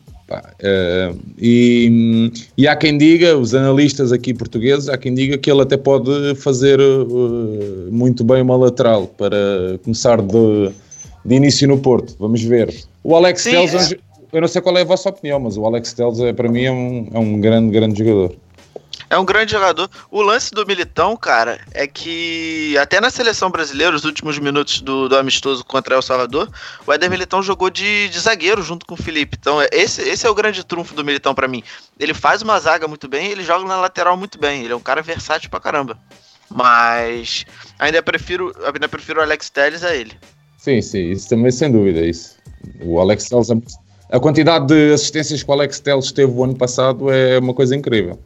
eh, 0.60 1.14
e, 1.38 2.32
e 2.58 2.68
há 2.68 2.76
quem 2.76 2.98
diga, 2.98 3.38
os 3.38 3.54
analistas 3.54 4.12
aqui 4.12 4.34
portugueses, 4.34 4.90
há 4.90 4.98
quem 4.98 5.14
diga 5.14 5.38
que 5.38 5.50
ele 5.50 5.62
até 5.62 5.78
pode 5.78 6.34
fazer 6.36 6.80
eh, 6.80 7.92
muito 7.92 8.24
bem 8.24 8.42
uma 8.42 8.58
lateral 8.58 9.06
para 9.06 9.38
começar 9.84 10.22
de, 10.22 10.72
de 11.24 11.36
início 11.36 11.68
no 11.68 11.78
Porto. 11.78 12.16
Vamos 12.20 12.42
ver. 12.42 12.74
O 13.04 13.16
Alex 13.16 13.42
Sim, 13.44 13.52
Telles 13.52 13.92
é 13.92 13.96
é. 13.96 14.00
eu 14.34 14.42
não 14.42 14.48
sei 14.48 14.60
qual 14.60 14.76
é 14.76 14.82
a 14.82 14.86
vossa 14.86 15.10
opinião, 15.10 15.40
mas 15.40 15.56
o 15.56 15.66
Alex 15.68 15.94
Telles 15.94 16.20
é, 16.20 16.34
para 16.34 16.50
mim 16.50 16.64
é 16.64 16.72
um, 16.72 17.10
é 17.14 17.20
um 17.20 17.40
grande, 17.40 17.72
grande 17.72 18.00
jogador. 18.00 18.36
É 19.10 19.18
um 19.18 19.24
grande 19.24 19.54
jogador. 19.54 19.90
O 20.12 20.22
lance 20.22 20.52
do 20.52 20.66
Militão, 20.66 21.16
cara, 21.16 21.62
é 21.72 21.88
que 21.88 22.78
até 22.78 23.00
na 23.00 23.10
seleção 23.10 23.50
brasileira, 23.50 23.96
os 23.96 24.04
últimos 24.04 24.38
minutos 24.38 24.82
do, 24.82 25.08
do 25.08 25.16
amistoso 25.16 25.64
contra 25.64 25.96
El 25.96 26.02
Salvador, 26.02 26.50
o 26.86 26.92
Éder 26.92 27.10
Militão 27.10 27.42
jogou 27.42 27.70
de, 27.70 28.10
de 28.10 28.20
zagueiro 28.20 28.62
junto 28.62 28.86
com 28.86 28.96
o 28.96 29.02
Felipe. 29.02 29.38
Então, 29.40 29.62
é, 29.62 29.70
esse, 29.72 30.02
esse 30.02 30.28
é 30.28 30.30
o 30.30 30.36
grande 30.36 30.64
trunfo 30.66 30.94
do 30.94 31.06
Militão 31.06 31.34
para 31.34 31.48
mim. 31.48 31.64
Ele 31.98 32.14
faz 32.14 32.42
uma 32.42 32.60
zaga 32.60 32.88
muito 32.88 33.08
bem 33.08 33.28
ele 33.32 33.44
joga 33.44 33.66
na 33.66 33.78
lateral 33.78 34.18
muito 34.18 34.40
bem. 34.40 34.64
Ele 34.64 34.74
é 34.74 34.76
um 34.76 34.82
cara 34.82 35.02
versátil 35.02 35.50
pra 35.50 35.60
caramba. 35.60 35.98
Mas 36.50 37.46
ainda 37.78 38.02
prefiro, 38.02 38.54
ainda 38.66 38.88
prefiro 38.88 39.20
o 39.20 39.24
Alex 39.24 39.50
Telles 39.50 39.84
a 39.84 39.96
ele. 39.96 40.14
Sim, 40.58 40.82
sim, 40.82 41.12
isso 41.12 41.30
também 41.30 41.52
sem 41.52 41.72
dúvida. 41.72 42.06
Isso. 42.06 42.38
O 42.82 43.00
Alex 43.00 43.30
Telles, 43.30 43.50
a 44.10 44.20
quantidade 44.20 44.68
de 44.68 44.94
assistências 44.94 45.44
que 45.44 45.50
o 45.50 45.54
Alex 45.54 45.80
Telles 45.80 46.12
teve 46.12 46.32
o 46.32 46.44
ano 46.44 46.56
passado 46.56 47.12
é 47.12 47.38
uma 47.40 47.54
coisa 47.54 47.76
incrível. 47.76 48.20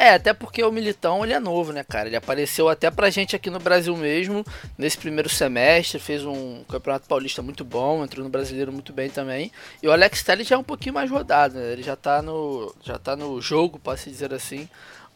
É, 0.00 0.14
até 0.14 0.32
porque 0.32 0.64
o 0.64 0.72
Militão 0.72 1.22
ele 1.22 1.34
é 1.34 1.38
novo, 1.38 1.74
né, 1.74 1.84
cara? 1.84 2.08
Ele 2.08 2.16
apareceu 2.16 2.70
até 2.70 2.90
pra 2.90 3.10
gente 3.10 3.36
aqui 3.36 3.50
no 3.50 3.58
Brasil 3.58 3.94
mesmo, 3.94 4.42
nesse 4.78 4.96
primeiro 4.96 5.28
semestre, 5.28 5.98
fez 5.98 6.24
um 6.24 6.64
campeonato 6.64 7.06
paulista 7.06 7.42
muito 7.42 7.66
bom, 7.66 8.02
entrou 8.02 8.24
no 8.24 8.30
brasileiro 8.30 8.72
muito 8.72 8.94
bem 8.94 9.10
também. 9.10 9.52
E 9.82 9.86
o 9.86 9.92
Alex 9.92 10.22
Telles 10.22 10.48
já 10.48 10.54
é 10.54 10.58
um 10.58 10.64
pouquinho 10.64 10.94
mais 10.94 11.10
rodado, 11.10 11.56
né? 11.56 11.72
Ele 11.72 11.82
já 11.82 11.96
tá 11.96 12.22
no, 12.22 12.74
já 12.82 12.98
tá 12.98 13.14
no 13.14 13.42
jogo, 13.42 13.78
posso 13.78 14.08
dizer 14.08 14.32
assim, 14.32 14.66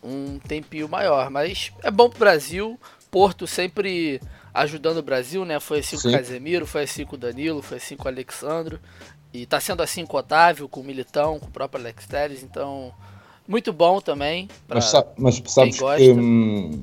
um 0.02 0.38
tempinho 0.38 0.86
maior. 0.86 1.30
Mas 1.30 1.72
é 1.82 1.90
bom 1.90 2.10
pro 2.10 2.18
Brasil, 2.18 2.78
Porto 3.10 3.46
sempre 3.46 4.20
ajudando 4.52 4.98
o 4.98 5.02
Brasil, 5.02 5.46
né? 5.46 5.58
Foi 5.60 5.78
assim 5.78 5.98
com 5.98 6.08
o 6.08 6.12
Casemiro, 6.12 6.66
foi 6.66 6.82
assim 6.82 7.06
com 7.06 7.16
o 7.16 7.18
Danilo, 7.18 7.62
foi 7.62 7.78
assim 7.78 7.96
com 7.96 8.04
o 8.04 8.08
Alexandro. 8.08 8.78
E 9.32 9.46
tá 9.46 9.58
sendo 9.60 9.82
assim 9.82 10.04
com 10.04 10.18
o 10.18 10.20
Otávio, 10.20 10.68
com 10.68 10.80
o 10.80 10.84
Militão, 10.84 11.40
com 11.40 11.46
o 11.46 11.50
próprio 11.50 11.80
Alex 11.80 12.06
Telles, 12.06 12.42
então 12.42 12.92
muito 13.46 13.72
bom 13.72 14.00
também. 14.00 14.48
Mas, 14.68 14.92
mas 15.16 15.42
sabes 15.46 15.78
que, 15.78 16.12
hum, 16.12 16.80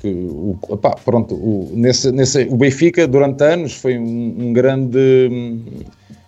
que 0.00 0.08
o, 0.08 0.58
opá, 0.68 0.90
pronto, 1.04 1.34
o, 1.34 1.70
nesse, 1.74 2.10
nesse, 2.12 2.44
o 2.44 2.56
Benfica 2.56 3.06
durante 3.06 3.42
anos 3.42 3.74
foi 3.74 3.98
um, 3.98 4.36
um 4.38 4.52
grande. 4.52 5.28
Hum, 5.30 5.84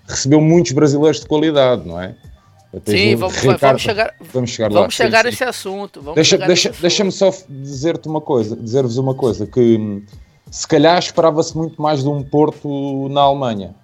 recebeu 0.07 0.41
muitos 0.41 0.73
brasileiros 0.73 1.21
de 1.21 1.27
qualidade, 1.27 1.87
não 1.87 2.01
é? 2.01 2.15
Sim, 2.87 3.17
vamos, 3.17 3.37
Ricardo, 3.37 3.61
vamos, 3.61 3.83
chegar, 3.83 4.15
vamos 4.33 4.51
chegar 4.51 4.73
lá. 4.73 4.81
Vamos 4.81 4.95
chegar 4.95 5.27
a 5.27 5.29
esse 5.29 5.45
assunto. 5.45 6.01
deixa, 6.15 6.39
deixa, 6.39 6.73
Deixa-me 6.81 7.13
só 7.13 7.31
dizer-te 7.47 8.09
uma 8.09 8.21
coisa, 8.21 8.57
dizer-vos 8.57 8.97
uma 8.97 9.15
coisa, 9.15 9.47
que 9.47 9.61
hum, 9.61 10.03
se 10.51 10.67
calhar 10.67 10.99
esperava-se 10.99 11.57
muito 11.57 11.81
mais 11.81 12.03
de 12.03 12.09
um 12.09 12.23
Porto 12.23 13.09
na 13.11 13.21
Alemanha. 13.21 13.75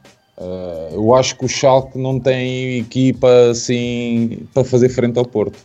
Uh, 0.41 0.95
eu 0.95 1.15
acho 1.17 1.37
que 1.37 1.45
o 1.45 1.49
Schalke 1.49 1.99
não 1.99 2.21
tem 2.21 2.79
equipa 2.79 3.29
assim 3.51 4.47
para 4.55 4.63
fazer 4.63 4.89
frente 4.89 5.19
ao 5.19 5.25
Porto. 5.25 5.59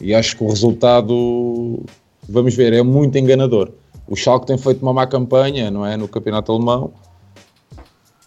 E 0.00 0.14
acho 0.14 0.36
que 0.36 0.44
o 0.44 0.48
resultado, 0.48 1.84
vamos 2.28 2.54
ver, 2.54 2.72
é 2.72 2.82
muito 2.82 3.18
enganador. 3.18 3.72
O 4.06 4.14
Schalke 4.14 4.46
tem 4.46 4.56
feito 4.56 4.80
uma 4.82 4.92
má 4.92 5.04
campanha, 5.04 5.68
não 5.68 5.84
é, 5.84 5.96
no 5.96 6.06
campeonato 6.06 6.52
alemão. 6.52 6.92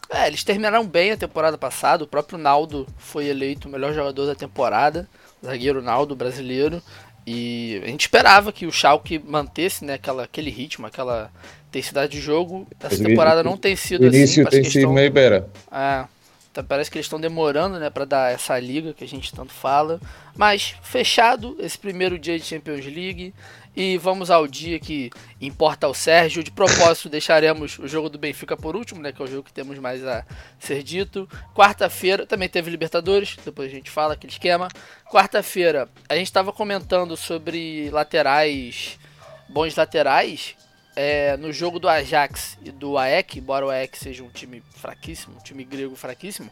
É, 0.10 0.28
eles 0.28 0.44
terminaram 0.44 0.86
bem 0.86 1.12
a 1.12 1.18
temporada 1.18 1.58
passada. 1.58 2.04
O 2.04 2.08
próprio 2.08 2.38
Naldo 2.38 2.86
foi 2.98 3.28
eleito 3.28 3.70
o 3.70 3.72
melhor 3.72 3.94
jogador 3.94 4.25
da 4.25 4.36
temporada, 4.36 5.08
o 5.42 5.46
zagueiro 5.46 5.82
Naldo 5.82 6.18
brasileiro. 6.18 6.82
E 7.25 7.80
a 7.82 7.88
gente 7.88 8.01
esperava 8.01 8.51
que 8.51 8.66
o 8.66 8.72
Schalke 8.72 9.20
mantesse 9.20 9.86
né, 9.86 9.94
aquela, 9.94 10.24
aquele 10.24 10.50
ritmo, 10.50 10.86
aquela 10.86 11.32
intensidade 11.72 12.12
de 12.12 12.20
jogo. 12.20 12.68
Essa 12.80 13.01
temporada 13.01 13.42
não 13.42 13.56
tem 13.56 13.75
sido 13.75 14.04
o 14.04 14.08
início 14.08 14.46
assim. 14.46 14.62
tem 14.62 14.63
sido 14.70 14.80
estão... 14.80 14.94
meio 14.94 15.10
beira. 15.10 15.48
É, 15.72 16.06
então 16.51 16.63
parece 16.66 16.92
que 16.92 16.98
eles 16.98 17.06
estão 17.06 17.20
demorando 17.20 17.80
né, 17.80 17.90
para 17.90 18.04
dar 18.04 18.34
essa 18.34 18.60
liga 18.60 18.94
que 18.94 19.06
a 19.06 19.08
gente 19.08 19.34
tanto 19.34 19.54
fala. 19.54 20.00
Mas 20.36 20.75
fechado 20.84 21.56
esse 21.60 21.78
primeiro 21.78 22.20
dia 22.20 22.38
de 22.38 22.46
Champions 22.46 22.86
League. 22.86 23.34
E 23.74 23.98
vamos 23.98 24.30
ao 24.30 24.46
dia 24.48 24.78
que 24.82 25.10
importa 25.40 25.88
ao 25.88 25.94
Sérgio. 25.94 26.44
De 26.44 26.51
propósito, 26.51 27.08
deixaremos 27.10 27.80
o 27.80 27.88
jogo 27.88 28.10
do 28.10 28.18
Benfica 28.18 28.58
por 28.58 28.75
último, 28.75 29.01
né? 29.01 29.13
Que 29.13 29.22
é 29.22 29.25
o 29.25 29.28
jogo 29.28 29.44
que 29.44 29.54
temos 29.54 29.80
mais 29.80 30.06
a 30.06 30.25
ser 30.60 30.84
dito. 30.84 31.28
Quarta-feira 31.56 32.25
também 32.25 32.50
teve 32.50 32.70
Libertadores, 32.70 33.38
depois 33.46 33.72
a 33.72 33.74
gente 33.74 33.90
fala 33.90 34.16
aquele 34.16 34.34
esquema. 34.34 34.68
Quarta-feira, 35.10 35.88
a 36.10 36.16
gente 36.16 36.28
estava 36.28 36.51
comentando 36.51 37.16
sobre 37.16 37.90
laterais, 37.92 39.00
bons 39.48 39.74
laterais. 39.78 40.58
É, 40.96 41.38
no 41.38 41.54
jogo 41.54 41.80
do 41.80 41.88
Ajax 41.88 42.58
e 42.64 42.72
do 42.72 42.98
AEK, 42.98 43.40
embora 43.40 43.66
o 43.66 43.70
AEK 43.70 43.98
seja 43.98 44.24
um 44.24 44.30
time 44.30 44.62
fraquíssimo, 44.76 45.36
um 45.38 45.44
time 45.44 45.64
grego 45.64 45.96
fraquíssimo, 45.96 46.52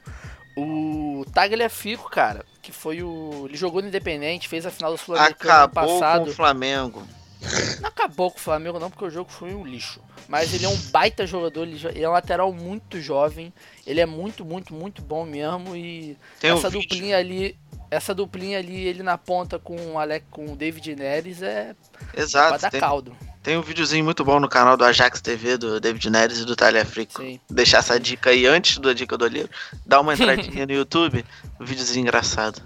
o 0.55 1.25
Tagliafico, 1.33 2.09
cara, 2.09 2.45
que 2.61 2.71
foi 2.71 3.01
o. 3.03 3.45
Ele 3.45 3.57
jogou 3.57 3.81
no 3.81 3.87
Independente, 3.87 4.47
fez 4.47 4.65
a 4.65 4.71
final 4.71 4.91
do 4.91 4.97
Sul-Americano 4.97 5.63
ano 5.63 5.69
passado. 5.69 6.23
com 6.25 6.29
o 6.31 6.33
Flamengo. 6.33 7.07
Não 7.79 7.87
acabou 7.87 8.29
com 8.31 8.37
o 8.37 8.41
Flamengo, 8.41 8.79
não, 8.79 8.89
porque 8.89 9.05
o 9.05 9.09
jogo 9.09 9.31
foi 9.31 9.53
um 9.53 9.65
lixo. 9.65 10.01
Mas 10.27 10.53
ele 10.53 10.65
é 10.65 10.69
um 10.69 10.77
baita 10.91 11.25
jogador, 11.25 11.65
ele 11.65 12.03
é 12.03 12.09
um 12.09 12.11
lateral 12.11 12.51
muito 12.51 12.99
jovem. 12.99 13.53
Ele 13.87 14.01
é 14.01 14.05
muito, 14.05 14.43
muito, 14.43 14.73
muito 14.73 15.01
bom 15.01 15.25
mesmo. 15.25 15.75
E 15.75 16.17
Tem 16.39 16.51
essa 16.51 16.67
um 16.67 16.71
duplinha 16.71 17.17
ali. 17.17 17.57
Essa 17.89 18.13
duplinha 18.13 18.59
ali, 18.59 18.85
ele 18.85 19.01
na 19.01 19.17
ponta 19.17 19.57
com 19.57 19.75
o 19.93 19.97
Alec, 19.97 20.25
com 20.29 20.45
o 20.45 20.55
David 20.55 20.95
Neres 20.95 21.41
é. 21.41 21.75
Exato. 22.15 22.49
Pra 22.49 22.57
dar 22.57 22.69
tem, 22.69 22.79
caldo. 22.79 23.15
Tem 23.49 23.57
um 23.57 23.63
videozinho 23.63 24.05
muito 24.05 24.23
bom 24.23 24.39
no 24.39 24.47
canal 24.47 24.77
do 24.77 24.85
Ajax 24.85 25.21
TV, 25.21 25.57
do 25.57 25.79
David 25.79 26.07
Neres 26.07 26.37
e 26.37 26.45
do 26.45 26.55
Talha 26.55 26.85
Frico. 26.85 27.23
Deixar 27.49 27.79
essa 27.79 27.99
dica 27.99 28.29
aí 28.29 28.45
antes 28.45 28.77
da 28.77 28.93
dica 28.93 29.17
do 29.17 29.25
livro. 29.25 29.49
Dá 29.83 29.99
uma 29.99 30.13
entradinha 30.13 30.67
no 30.67 30.71
YouTube, 30.77 31.25
um 31.59 31.65
videozinho 31.65 32.03
engraçado. 32.03 32.61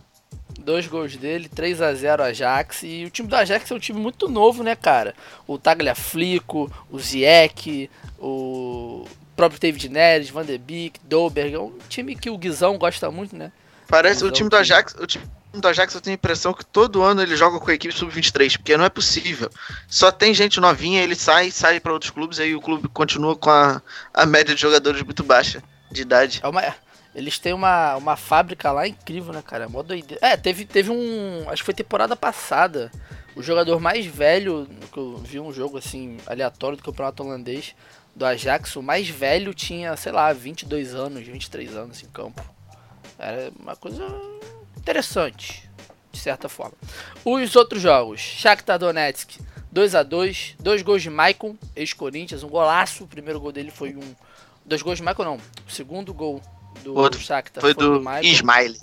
Dois 0.60 0.86
gols 0.86 1.16
dele, 1.16 1.48
3 1.48 1.82
a 1.82 1.94
0 1.94 2.24
Ajax. 2.24 2.84
E 2.84 3.06
o 3.06 3.10
time 3.10 3.30
do 3.30 3.36
Ajax 3.38 3.72
é 3.72 3.74
um 3.74 3.80
time 3.80 3.98
muito 3.98 4.28
novo, 4.28 4.62
né, 4.62 4.76
cara? 4.76 5.16
O 5.48 5.58
Tagliafico, 5.58 6.70
o 6.92 7.00
Zieck, 7.00 7.90
o 8.20 9.08
próprio 9.38 9.62
David 9.62 9.88
Neres, 9.88 10.32
Van 10.32 10.44
de 10.44 10.58
Beek, 10.58 11.00
Dolberg. 11.06 11.56
É 11.56 11.60
um 11.60 11.78
time 11.88 12.14
que 12.14 12.30
o 12.30 12.38
Guizão 12.38 12.78
gosta 12.78 13.10
muito, 13.10 13.38
né? 13.38 13.54
Parece 13.94 14.24
o, 14.24 14.28
o 14.28 14.32
time 14.32 14.50
do 14.50 14.56
Ajax. 14.56 14.96
O 15.00 15.06
time 15.06 15.24
do 15.54 15.68
Ajax 15.68 15.94
eu 15.94 16.02
tenho 16.02 16.16
a 16.16 16.18
impressão 16.18 16.52
que 16.52 16.66
todo 16.66 17.04
ano 17.04 17.22
ele 17.22 17.36
joga 17.36 17.60
com 17.60 17.70
a 17.70 17.74
equipe 17.76 17.94
sub-23, 17.94 18.58
porque 18.58 18.76
não 18.76 18.86
é 18.86 18.90
possível. 18.90 19.52
Só 19.88 20.12
tem 20.12 20.34
gente 20.34 20.60
novinha, 20.60 21.04
ele 21.04 21.14
sai, 21.14 21.52
sai 21.52 21.80
para 21.80 21.94
outros 21.94 22.10
clubes, 22.10 22.40
e 22.40 22.42
aí 22.42 22.56
o 22.56 22.62
clube 22.62 22.88
continua 22.88 23.36
com 23.36 23.52
a, 23.52 23.84
a 24.12 24.26
média 24.26 24.56
de 24.56 24.60
jogadores 24.60 25.04
muito 25.04 25.24
baixa 25.24 25.62
de 25.92 26.02
idade. 26.02 26.40
É 26.42 26.48
uma, 26.48 26.76
eles 27.14 27.38
têm 27.38 27.54
uma, 27.54 27.96
uma 27.96 28.16
fábrica 28.16 28.72
lá 28.72 28.88
incrível, 28.88 29.32
né, 29.32 29.44
cara? 29.46 29.70
Mó 29.70 29.84
doideira. 29.84 30.26
É, 30.26 30.36
teve, 30.36 30.66
teve 30.66 30.90
um. 30.90 31.46
Acho 31.48 31.62
que 31.62 31.66
foi 31.66 31.74
temporada 31.76 32.16
passada. 32.16 32.92
O 33.36 33.44
jogador 33.44 33.80
mais 33.80 34.08
velho, 34.08 34.68
que 34.92 34.98
eu 34.98 35.18
vi 35.18 35.40
um 35.40 35.54
jogo 35.54 35.78
assim, 35.78 36.18
aleatório 36.26 36.78
do 36.78 36.84
campeonato 36.84 37.22
holandês, 37.22 37.76
do 38.16 38.26
Ajax, 38.26 38.76
o 38.76 38.82
mais 38.82 39.08
velho 39.08 39.54
tinha, 39.54 39.96
sei 39.96 40.12
lá, 40.12 40.34
22 40.34 40.96
anos, 40.96 41.28
23 41.28 41.76
anos 41.76 42.02
em 42.02 42.08
campo. 42.08 42.44
Era 43.24 43.52
uma 43.58 43.76
coisa 43.76 44.06
interessante, 44.78 45.70
de 46.12 46.20
certa 46.20 46.50
forma. 46.50 46.76
Os 47.24 47.56
outros 47.56 47.82
jogos, 47.82 48.20
Shakhtar 48.20 48.78
Donetsk 48.78 49.40
2 49.72 49.96
a 49.96 50.04
2 50.04 50.56
dois 50.60 50.82
gols 50.82 51.02
de 51.02 51.10
Maicon, 51.10 51.58
ex-Corinthians, 51.76 52.44
um 52.44 52.50
golaço, 52.50 53.06
o 53.06 53.08
primeiro 53.08 53.40
gol 53.40 53.52
dele 53.52 53.72
foi 53.72 53.96
um... 53.96 54.16
Dois 54.66 54.82
gols 54.82 54.98
de 54.98 55.04
Maicon 55.04 55.24
não, 55.24 55.36
o 55.36 55.72
segundo 55.72 56.14
gol 56.14 56.42
do 56.84 56.96
Outro, 56.96 57.20
Shakhtar 57.20 57.62
foi, 57.62 57.74
foi 57.74 57.84
do, 57.84 58.00
do 58.00 58.22
Ismail. 58.22 58.76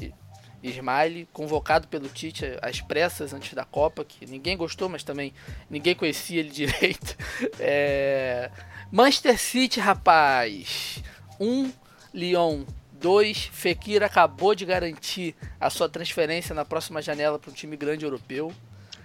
Ismail, 0.63 1.27
convocado 1.33 1.89
pelo 1.89 2.09
Tite 2.09 2.45
às 2.61 2.81
pressas 2.81 3.33
antes 3.33 3.55
da 3.55 3.65
Copa, 3.65 4.05
que 4.05 4.27
ninguém 4.27 4.57
gostou, 4.57 4.89
mas 4.89 5.03
também 5.03 5.33
ninguém 5.69 5.95
conhecia 5.95 6.41
ele 6.41 6.51
direito. 6.51 7.17
É... 7.59 8.51
Manchester 8.91 9.39
City, 9.39 9.81
rapaz. 9.81 11.03
Um 11.39 11.71
Lyon 12.13 12.65
2. 13.01 13.51
Fekir 13.53 14.03
acabou 14.03 14.55
de 14.55 14.65
garantir 14.65 15.35
a 15.59 15.71
sua 15.71 15.89
transferência 15.89 16.55
na 16.55 16.65
próxima 16.65 17.01
janela 17.01 17.39
para 17.39 17.51
um 17.51 17.55
time 17.55 17.77
grande 17.77 18.05
europeu. 18.05 18.53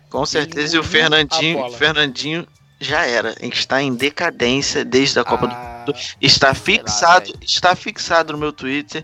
Com 0.09 0.25
certeza, 0.25 0.75
e 0.75 0.79
o 0.79 0.83
Fernandinho, 0.83 1.69
Fernandinho 1.71 2.47
já 2.79 3.05
era. 3.05 3.35
Está 3.41 3.81
em 3.81 3.95
decadência 3.95 4.85
desde 4.85 5.19
a 5.19 5.23
Copa 5.23 5.47
ah, 5.47 5.83
do 5.85 5.93
Mundo. 5.93 5.99
Está 6.21 6.53
fixado, 6.53 7.31
lá, 7.31 7.39
está 7.41 7.75
fixado 7.75 8.33
no 8.33 8.39
meu 8.39 8.53
Twitter 8.53 9.03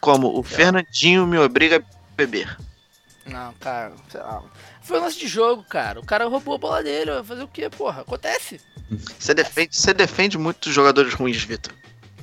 como 0.00 0.38
o 0.38 0.42
Fernandinho 0.42 1.26
me 1.26 1.38
obriga 1.38 1.76
a 1.78 2.14
beber. 2.16 2.56
Não, 3.26 3.52
cara, 3.54 3.92
sei 4.08 4.20
lá. 4.20 4.42
Foi 4.82 4.98
um 4.98 5.02
lance 5.02 5.18
de 5.18 5.28
jogo, 5.28 5.62
cara. 5.62 6.00
O 6.00 6.04
cara 6.04 6.26
roubou 6.26 6.54
a 6.54 6.58
bola 6.58 6.82
dele. 6.82 7.12
Vai 7.12 7.22
fazer 7.22 7.42
o 7.42 7.48
quê, 7.48 7.68
porra? 7.68 8.02
Acontece. 8.02 8.60
Você 9.18 9.34
defende, 9.34 9.76
você 9.76 9.94
defende 9.94 10.38
muito 10.38 10.66
os 10.66 10.74
jogadores 10.74 11.14
ruins, 11.14 11.42
Vitor. 11.44 11.72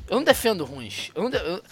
Eu 0.09 0.17
não 0.17 0.23
defendo 0.23 0.65
ruins. 0.65 1.11
Eu 1.15 1.23
não 1.23 1.29
de... 1.29 1.37
eu... 1.37 1.63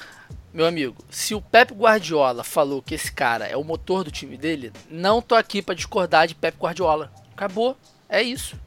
Meu 0.56 0.66
amigo, 0.66 0.96
se 1.10 1.36
o 1.36 1.42
Pep 1.42 1.74
Guardiola 1.74 2.42
falou 2.42 2.82
que 2.82 2.96
esse 2.96 3.12
cara 3.12 3.46
é 3.46 3.58
o 3.58 3.64
motor 3.64 4.06
do 4.06 4.10
time 4.10 4.38
dele, 4.38 4.72
não 4.90 5.22
tô 5.22 5.36
aqui 5.36 5.62
para 5.62 5.76
discordar 5.76 6.28
de 6.28 6.34
Pep 6.34 6.58
Guardiola. 6.58 7.12
Acabou. 7.34 7.78
É 8.08 8.24
isso. 8.24 8.58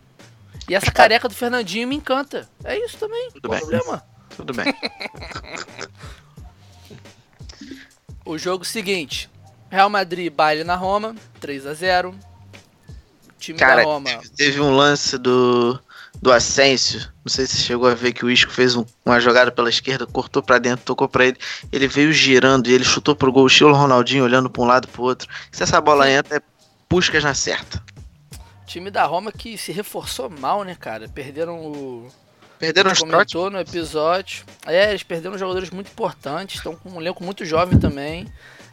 E 0.68 0.74
essa 0.74 0.92
careca 0.92 1.30
do 1.30 1.34
Fernandinho 1.34 1.88
me 1.88 1.96
encanta. 1.96 2.46
É 2.62 2.76
isso 2.76 2.98
também. 2.98 3.30
Tudo 3.30 3.48
Qual 3.48 3.58
bem. 3.58 3.66
problema? 3.66 4.04
Tudo 4.36 4.52
bem. 4.52 4.66
o 8.22 8.36
jogo 8.36 8.66
seguinte. 8.66 9.30
Real 9.70 9.88
Madrid 9.88 10.30
baile 10.30 10.64
na 10.64 10.76
Roma, 10.76 11.16
3 11.40 11.66
a 11.66 11.72
0 11.72 12.10
O 12.10 13.32
time 13.38 13.58
Cara, 13.58 13.76
da 13.76 13.84
Roma. 13.84 14.10
Teve 14.36 14.60
um 14.60 14.76
lance 14.76 15.16
do, 15.16 15.80
do 16.20 16.32
Asensio. 16.32 17.00
Não 17.24 17.30
sei 17.32 17.46
se 17.46 17.56
você 17.56 17.62
chegou 17.62 17.88
a 17.88 17.94
ver 17.94 18.12
que 18.12 18.24
o 18.24 18.30
Isco 18.30 18.50
fez 18.52 18.74
um- 18.76 18.84
uma 19.04 19.20
jogada 19.20 19.50
pela 19.50 19.68
esquerda, 19.68 20.06
cortou 20.06 20.42
pra 20.42 20.58
dentro, 20.58 20.84
tocou 20.84 21.08
pra 21.08 21.26
ele. 21.26 21.36
Ele 21.72 21.86
veio 21.88 22.12
girando 22.12 22.68
e 22.68 22.72
ele 22.72 22.84
chutou 22.84 23.14
pro 23.14 23.32
gol, 23.32 23.46
estilo 23.46 23.72
Ronaldinho, 23.74 24.24
olhando 24.24 24.50
pra 24.50 24.62
um 24.62 24.66
lado 24.66 24.86
e 24.86 24.90
pro 24.90 25.02
outro. 25.02 25.28
Se 25.52 25.62
essa 25.62 25.80
bola 25.80 26.10
entra, 26.10 26.36
é 26.38 26.42
Puscas 26.88 27.22
na 27.22 27.34
certa. 27.34 27.82
time 28.66 28.90
da 28.90 29.04
Roma 29.04 29.30
que 29.32 29.56
se 29.58 29.72
reforçou 29.72 30.28
mal, 30.28 30.62
né, 30.64 30.74
cara? 30.78 31.08
Perderam 31.08 31.58
o. 31.58 32.08
Perderam 32.58 32.90
os 32.92 32.98
comentou 32.98 33.48
no 33.50 33.58
episódio. 33.60 34.44
É, 34.66 34.90
eles 34.90 35.02
perderam 35.02 35.38
jogadores 35.38 35.70
muito 35.70 35.88
importantes, 35.90 36.56
estão 36.56 36.74
com 36.74 36.90
um 36.90 37.00
elenco 37.00 37.22
muito 37.22 37.44
jovem 37.44 37.78
também. 37.78 38.26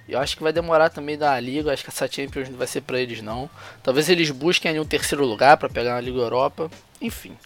E 0.07 0.13
eu 0.13 0.19
acho 0.19 0.35
que 0.37 0.43
vai 0.43 0.51
demorar 0.53 0.89
também 0.89 1.17
da 1.17 1.39
liga, 1.39 1.71
acho 1.73 1.83
que 1.83 1.89
essa 1.89 2.07
Champions 2.07 2.49
não 2.49 2.57
vai 2.57 2.67
ser 2.67 2.81
pra 2.81 2.99
eles 2.99 3.21
não. 3.21 3.49
Talvez 3.83 4.09
eles 4.09 4.31
busquem 4.31 4.69
ali 4.71 4.79
um 4.79 4.85
terceiro 4.85 5.25
lugar 5.25 5.57
pra 5.57 5.69
pegar 5.69 5.93
na 5.95 6.01
Liga 6.01 6.19
Europa, 6.19 6.69
enfim. 7.01 7.37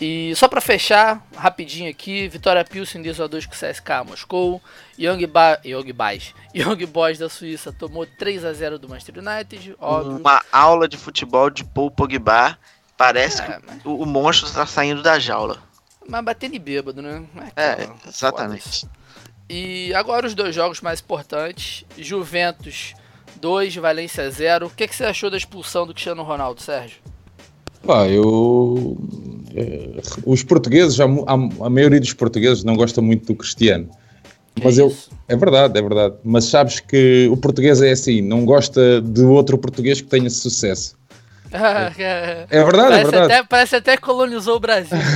E 0.00 0.34
só 0.34 0.48
pra 0.48 0.60
fechar, 0.60 1.24
rapidinho 1.36 1.88
aqui, 1.88 2.26
Vitória 2.26 2.64
Pilsen 2.64 3.02
2 3.02 3.20
a 3.20 3.26
2 3.28 3.46
com 3.46 3.52
o 3.52 3.56
CSK 3.56 3.88
Moscou, 4.08 4.60
Young, 4.98 5.24
ba 5.26 5.60
Young 5.64 5.92
Boys, 5.92 6.34
Young 6.54 6.86
Boys 6.86 7.18
da 7.18 7.28
Suíça 7.28 7.72
tomou 7.72 8.04
3 8.06 8.44
a 8.44 8.52
0 8.52 8.78
do 8.80 8.88
Manchester 8.88 9.18
United, 9.18 9.76
óbvio. 9.78 10.16
Uma 10.16 10.42
aula 10.50 10.88
de 10.88 10.96
futebol 10.96 11.48
de 11.50 11.64
Paul 11.64 11.90
Pogba. 11.90 12.58
Parece 12.96 13.42
É, 13.42 13.44
que 13.44 13.66
mas, 13.66 13.84
o, 13.84 13.96
o 13.96 14.06
monstro 14.06 14.50
tá 14.50 14.66
saindo 14.66 15.02
da 15.02 15.18
jaula. 15.20 15.62
mas 16.08 16.24
batendo 16.24 16.58
bêbado, 16.58 17.00
né? 17.00 17.24
É, 17.54 17.86
foda-se. 17.86 18.08
exatamente. 18.08 18.86
E 19.48 19.92
agora 19.94 20.26
os 20.26 20.34
dois 20.34 20.54
jogos 20.54 20.80
mais 20.80 21.00
importantes: 21.00 21.84
Juventus 21.96 22.94
2, 23.36 23.76
Valência 23.76 24.28
0. 24.30 24.66
O 24.66 24.70
que, 24.70 24.88
que 24.88 24.96
você 24.96 25.04
achou 25.04 25.30
da 25.30 25.36
expulsão 25.36 25.86
do 25.86 25.92
Cristiano 25.92 26.22
Ronaldo, 26.22 26.60
Sérgio? 26.60 27.00
Pá, 27.86 28.08
eu. 28.08 28.96
eh, 29.56 30.00
os 30.24 30.42
portugueses, 30.42 30.98
a, 31.00 31.04
a, 31.04 31.66
a 31.66 31.70
maioria 31.70 32.00
dos 32.00 32.12
portugueses 32.12 32.62
não 32.64 32.76
gosta 32.76 33.00
muito 33.02 33.26
do 33.26 33.34
Cristiano. 33.34 33.88
Que 34.54 34.64
Mas 34.64 34.78
eu. 34.78 34.88
isso? 34.88 35.10
É 35.28 35.34
verdade, 35.36 35.78
é 35.78 35.82
verdade. 35.82 36.14
Mas 36.22 36.44
sabes 36.44 36.78
que 36.80 37.28
o 37.30 37.36
português 37.36 37.80
é 37.82 37.90
assim, 37.90 38.20
não 38.20 38.44
gosta 38.44 39.00
de 39.00 39.22
outro 39.22 39.56
português 39.58 40.00
que 40.00 40.08
tenha 40.08 40.28
sucesso. 40.30 40.94
é 41.50 42.46
É 42.50 42.64
verdade, 42.64 42.86
é 42.86 42.90
parece, 42.90 43.10
verdade. 43.10 43.32
até, 43.32 43.42
parece 43.44 43.76
até 43.76 43.96
que 43.96 44.02
colonizou 44.02 44.56
o 44.56 44.60
Brasil. 44.60 44.96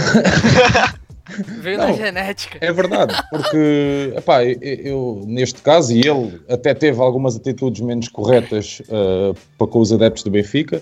Veio 1.61 1.77
na 1.79 1.89
Não. 1.89 1.97
genética. 1.97 2.59
É 2.61 2.73
verdade, 2.73 3.13
porque 3.31 4.13
epá, 4.17 4.45
eu, 4.45 4.57
eu, 4.63 5.25
neste 5.27 5.61
caso, 5.61 5.93
e 5.93 6.01
ele 6.07 6.41
até 6.49 6.73
teve 6.73 7.01
algumas 7.01 7.35
atitudes 7.35 7.81
menos 7.81 8.09
corretas 8.09 8.81
ah, 8.89 9.35
para 9.59 9.67
com 9.67 9.81
os 9.81 9.93
adeptos 9.93 10.23
do 10.23 10.31
Benfica, 10.31 10.81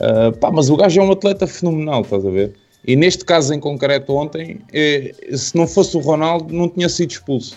ah, 0.00 0.32
pá, 0.38 0.50
mas 0.50 0.68
o 0.70 0.76
gajo 0.76 1.00
é 1.00 1.04
um 1.04 1.12
atleta 1.12 1.46
fenomenal, 1.46 2.02
estás 2.02 2.24
a 2.24 2.30
ver? 2.30 2.54
E 2.84 2.96
neste 2.96 3.24
caso 3.24 3.54
em 3.54 3.60
concreto 3.60 4.12
ontem, 4.12 4.60
eh, 4.72 5.14
se 5.36 5.56
não 5.56 5.68
fosse 5.68 5.96
o 5.96 6.00
Ronaldo, 6.00 6.52
não 6.52 6.68
tinha 6.68 6.88
sido 6.88 7.12
expulso. 7.12 7.56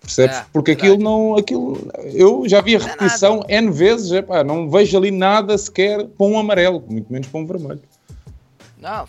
Percebes? 0.00 0.36
É, 0.36 0.44
porque 0.52 0.72
verdade. 0.74 0.92
aquilo 0.92 1.02
não. 1.04 1.36
Aquilo, 1.36 1.90
eu 2.14 2.48
já 2.48 2.60
vi 2.60 2.76
a 2.76 2.78
é 2.78 2.82
repetição 2.82 3.42
N 3.48 3.70
vezes, 3.70 4.12
epá, 4.12 4.42
não 4.44 4.70
vejo 4.70 4.96
ali 4.96 5.10
nada 5.10 5.56
sequer 5.58 6.06
para 6.06 6.26
um 6.26 6.38
amarelo, 6.38 6.82
muito 6.88 7.12
menos 7.12 7.26
para 7.28 7.40
um 7.40 7.46
vermelho. 7.46 7.82
Não, 8.78 9.06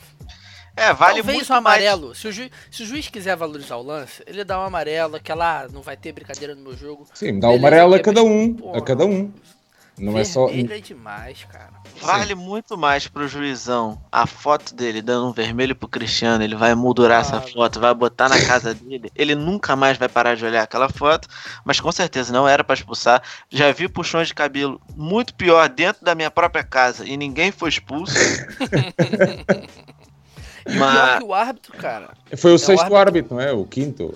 É, 0.76 0.94
vale 0.94 1.15
talvez 1.22 1.26
muito 1.26 1.46
um 1.46 1.62
mais. 1.62 1.65
amarelo. 1.65 2.15
Se 2.15 2.28
o, 2.28 2.32
juiz, 2.32 2.50
se 2.72 2.84
o 2.84 2.86
juiz 2.86 3.08
quiser 3.08 3.36
valorizar 3.36 3.78
o 3.78 3.84
lance, 3.84 4.24
ele 4.26 4.44
dá 4.44 4.60
um 4.60 4.63
amarelo, 4.63 5.15
aquela 5.15 5.62
ah, 5.63 5.67
não 5.70 5.82
vai 5.82 5.96
ter 5.96 6.12
brincadeira 6.13 6.56
no 6.56 6.62
meu 6.62 6.76
jogo. 6.76 7.08
Sim, 7.13 7.39
dá 7.39 7.48
o 7.50 7.52
Beleza, 7.52 7.67
amarelo 7.67 7.94
a 7.96 8.00
cada 8.00 8.24
um. 8.24 8.54
porra, 8.54 8.78
A 8.78 8.82
cada 8.82 9.06
um. 9.06 9.32
Não 10.01 10.17
é 10.17 10.23
só. 10.23 10.47
Vermelho 10.47 10.73
é 10.73 10.79
demais, 10.79 11.43
cara. 11.45 11.69
Vale 12.01 12.33
muito 12.33 12.75
mais 12.77 13.07
pro 13.07 13.27
juizão 13.27 14.01
a 14.11 14.25
foto 14.25 14.73
dele 14.73 15.01
dando 15.01 15.27
um 15.27 15.31
vermelho 15.31 15.75
pro 15.75 15.87
Cristiano. 15.87 16.43
Ele 16.43 16.55
vai 16.55 16.73
moldurar 16.73 17.21
essa 17.21 17.37
Ah, 17.37 17.41
foto, 17.41 17.79
vai 17.79 17.93
botar 17.93 18.27
na 18.27 18.43
casa 18.43 18.73
dele. 18.73 19.11
Ele 19.15 19.35
nunca 19.35 19.75
mais 19.75 19.97
vai 19.97 20.09
parar 20.09 20.35
de 20.35 20.43
olhar 20.43 20.63
aquela 20.63 20.89
foto. 20.89 21.27
Mas 21.63 21.79
com 21.79 21.91
certeza 21.91 22.33
não 22.33 22.47
era 22.47 22.63
pra 22.63 22.73
expulsar. 22.73 23.21
Já 23.49 23.71
vi 23.71 23.87
puxões 23.87 24.27
de 24.29 24.33
cabelo 24.33 24.81
muito 24.95 25.35
pior 25.35 25.69
dentro 25.69 26.03
da 26.03 26.15
minha 26.15 26.31
própria 26.31 26.63
casa 26.63 27.05
e 27.07 27.15
ninguém 27.15 27.51
foi 27.51 27.69
expulso. 27.69 28.15
E 30.63 30.69
o 30.69 30.73
pior 30.73 30.79
Mas- 30.79 31.17
que 31.19 31.23
o 31.25 31.33
árbitro, 31.33 31.73
cara. 31.77 32.09
Foi 32.37 32.51
o 32.51 32.53
É 32.53 32.55
o 32.55 32.59
sexto 32.59 32.81
árbitro. 32.81 32.97
árbitro, 32.97 33.35
não 33.35 33.41
é? 33.41 33.51
O 33.51 33.65
quinto. 33.65 34.13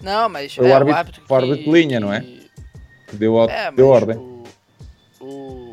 Não, 0.00 0.28
mas 0.28 0.52
Foi 0.54 0.64
o 0.66 0.68
é, 0.68 0.72
árbitro- 0.72 0.92
o 0.94 0.98
árbitro 0.98 1.22
foi 1.26 1.36
o 1.38 1.40
árbitro 1.52 1.72
linha, 1.72 2.00
não 2.00 2.12
é? 2.12 2.20
que- 2.20 2.50
que 3.08 3.16
Deu, 3.16 3.40
a- 3.40 3.46
É, 3.50 3.70
deu 3.70 3.86
ordem. 3.88 4.16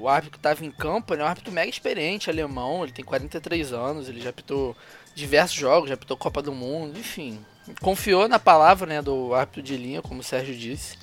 O, 0.05 0.09
árbitro 0.09 0.31
que 0.37 0.39
tava 0.39 0.65
em 0.65 0.71
campo, 0.71 1.13
ele 1.13 1.21
é 1.21 1.25
um 1.25 1.27
árbitro 1.27 1.51
mega 1.51 1.69
experiente, 1.69 2.29
alemão, 2.29 2.83
ele 2.83 2.91
tem 2.91 3.03
43 3.03 3.73
anos, 3.73 4.07
ele 4.07 4.21
já 4.21 4.29
apitou 4.29 4.75
diversos 5.15 5.55
jogos, 5.57 5.89
já 5.89 5.95
apitou 5.95 6.15
Copa 6.17 6.41
do 6.41 6.51
Mundo, 6.51 6.97
enfim. 6.99 7.39
Confiou 7.81 8.27
na 8.27 8.37
palavra, 8.37 8.85
né, 8.87 9.01
do 9.01 9.33
árbitro 9.33 9.61
de 9.63 9.75
linha, 9.75 10.01
como 10.01 10.19
o 10.19 10.23
Sérgio 10.23 10.55
disse. 10.55 10.97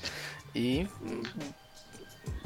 E 0.54 0.86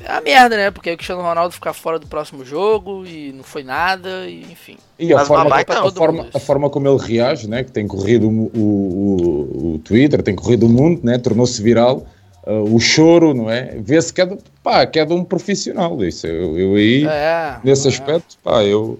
é 0.00 0.10
a 0.10 0.20
merda, 0.20 0.56
né? 0.56 0.70
Porque 0.70 0.88
aí 0.90 0.94
o 0.94 0.98
Cristiano 0.98 1.22
Ronaldo 1.22 1.54
ficar 1.54 1.72
fora 1.72 1.98
do 1.98 2.06
próximo 2.06 2.44
jogo 2.44 3.04
e 3.06 3.32
não 3.32 3.42
foi 3.42 3.62
nada, 3.62 4.28
e 4.28 4.42
enfim. 4.42 4.76
E 4.98 5.12
a 5.12 5.24
forma, 5.24 5.54
a, 5.54 5.64
todo 5.64 5.96
forma, 5.96 6.28
a 6.32 6.38
forma 6.38 6.70
como 6.70 6.88
ele 6.88 6.98
reage, 7.02 7.48
né? 7.48 7.64
que 7.64 7.72
tem 7.72 7.86
corrido 7.86 8.28
o, 8.28 8.50
o, 8.54 8.60
o- 8.60 9.74
o 9.74 9.78
Twitter, 9.80 10.22
tem 10.22 10.34
corrido 10.34 10.66
o 10.66 10.68
mundo, 10.68 11.00
né? 11.02 11.18
tornou-se 11.18 11.60
viral. 11.62 12.06
Uh, 12.46 12.74
o 12.74 12.78
choro, 12.80 13.34
não 13.34 13.50
é? 13.50 13.76
Vê-se 13.80 14.12
que 14.12 14.20
é, 14.20 14.26
de, 14.26 14.38
pá, 14.62 14.86
que 14.86 14.98
é 14.98 15.04
de 15.04 15.12
um 15.12 15.24
profissional. 15.24 16.02
Isso, 16.04 16.26
eu, 16.26 16.58
eu 16.58 16.74
aí, 16.74 17.04
É, 17.06 17.58
nesse 17.64 17.86
é. 17.86 17.90
aspecto, 17.90 18.36
pá, 18.42 18.62
eu. 18.64 18.98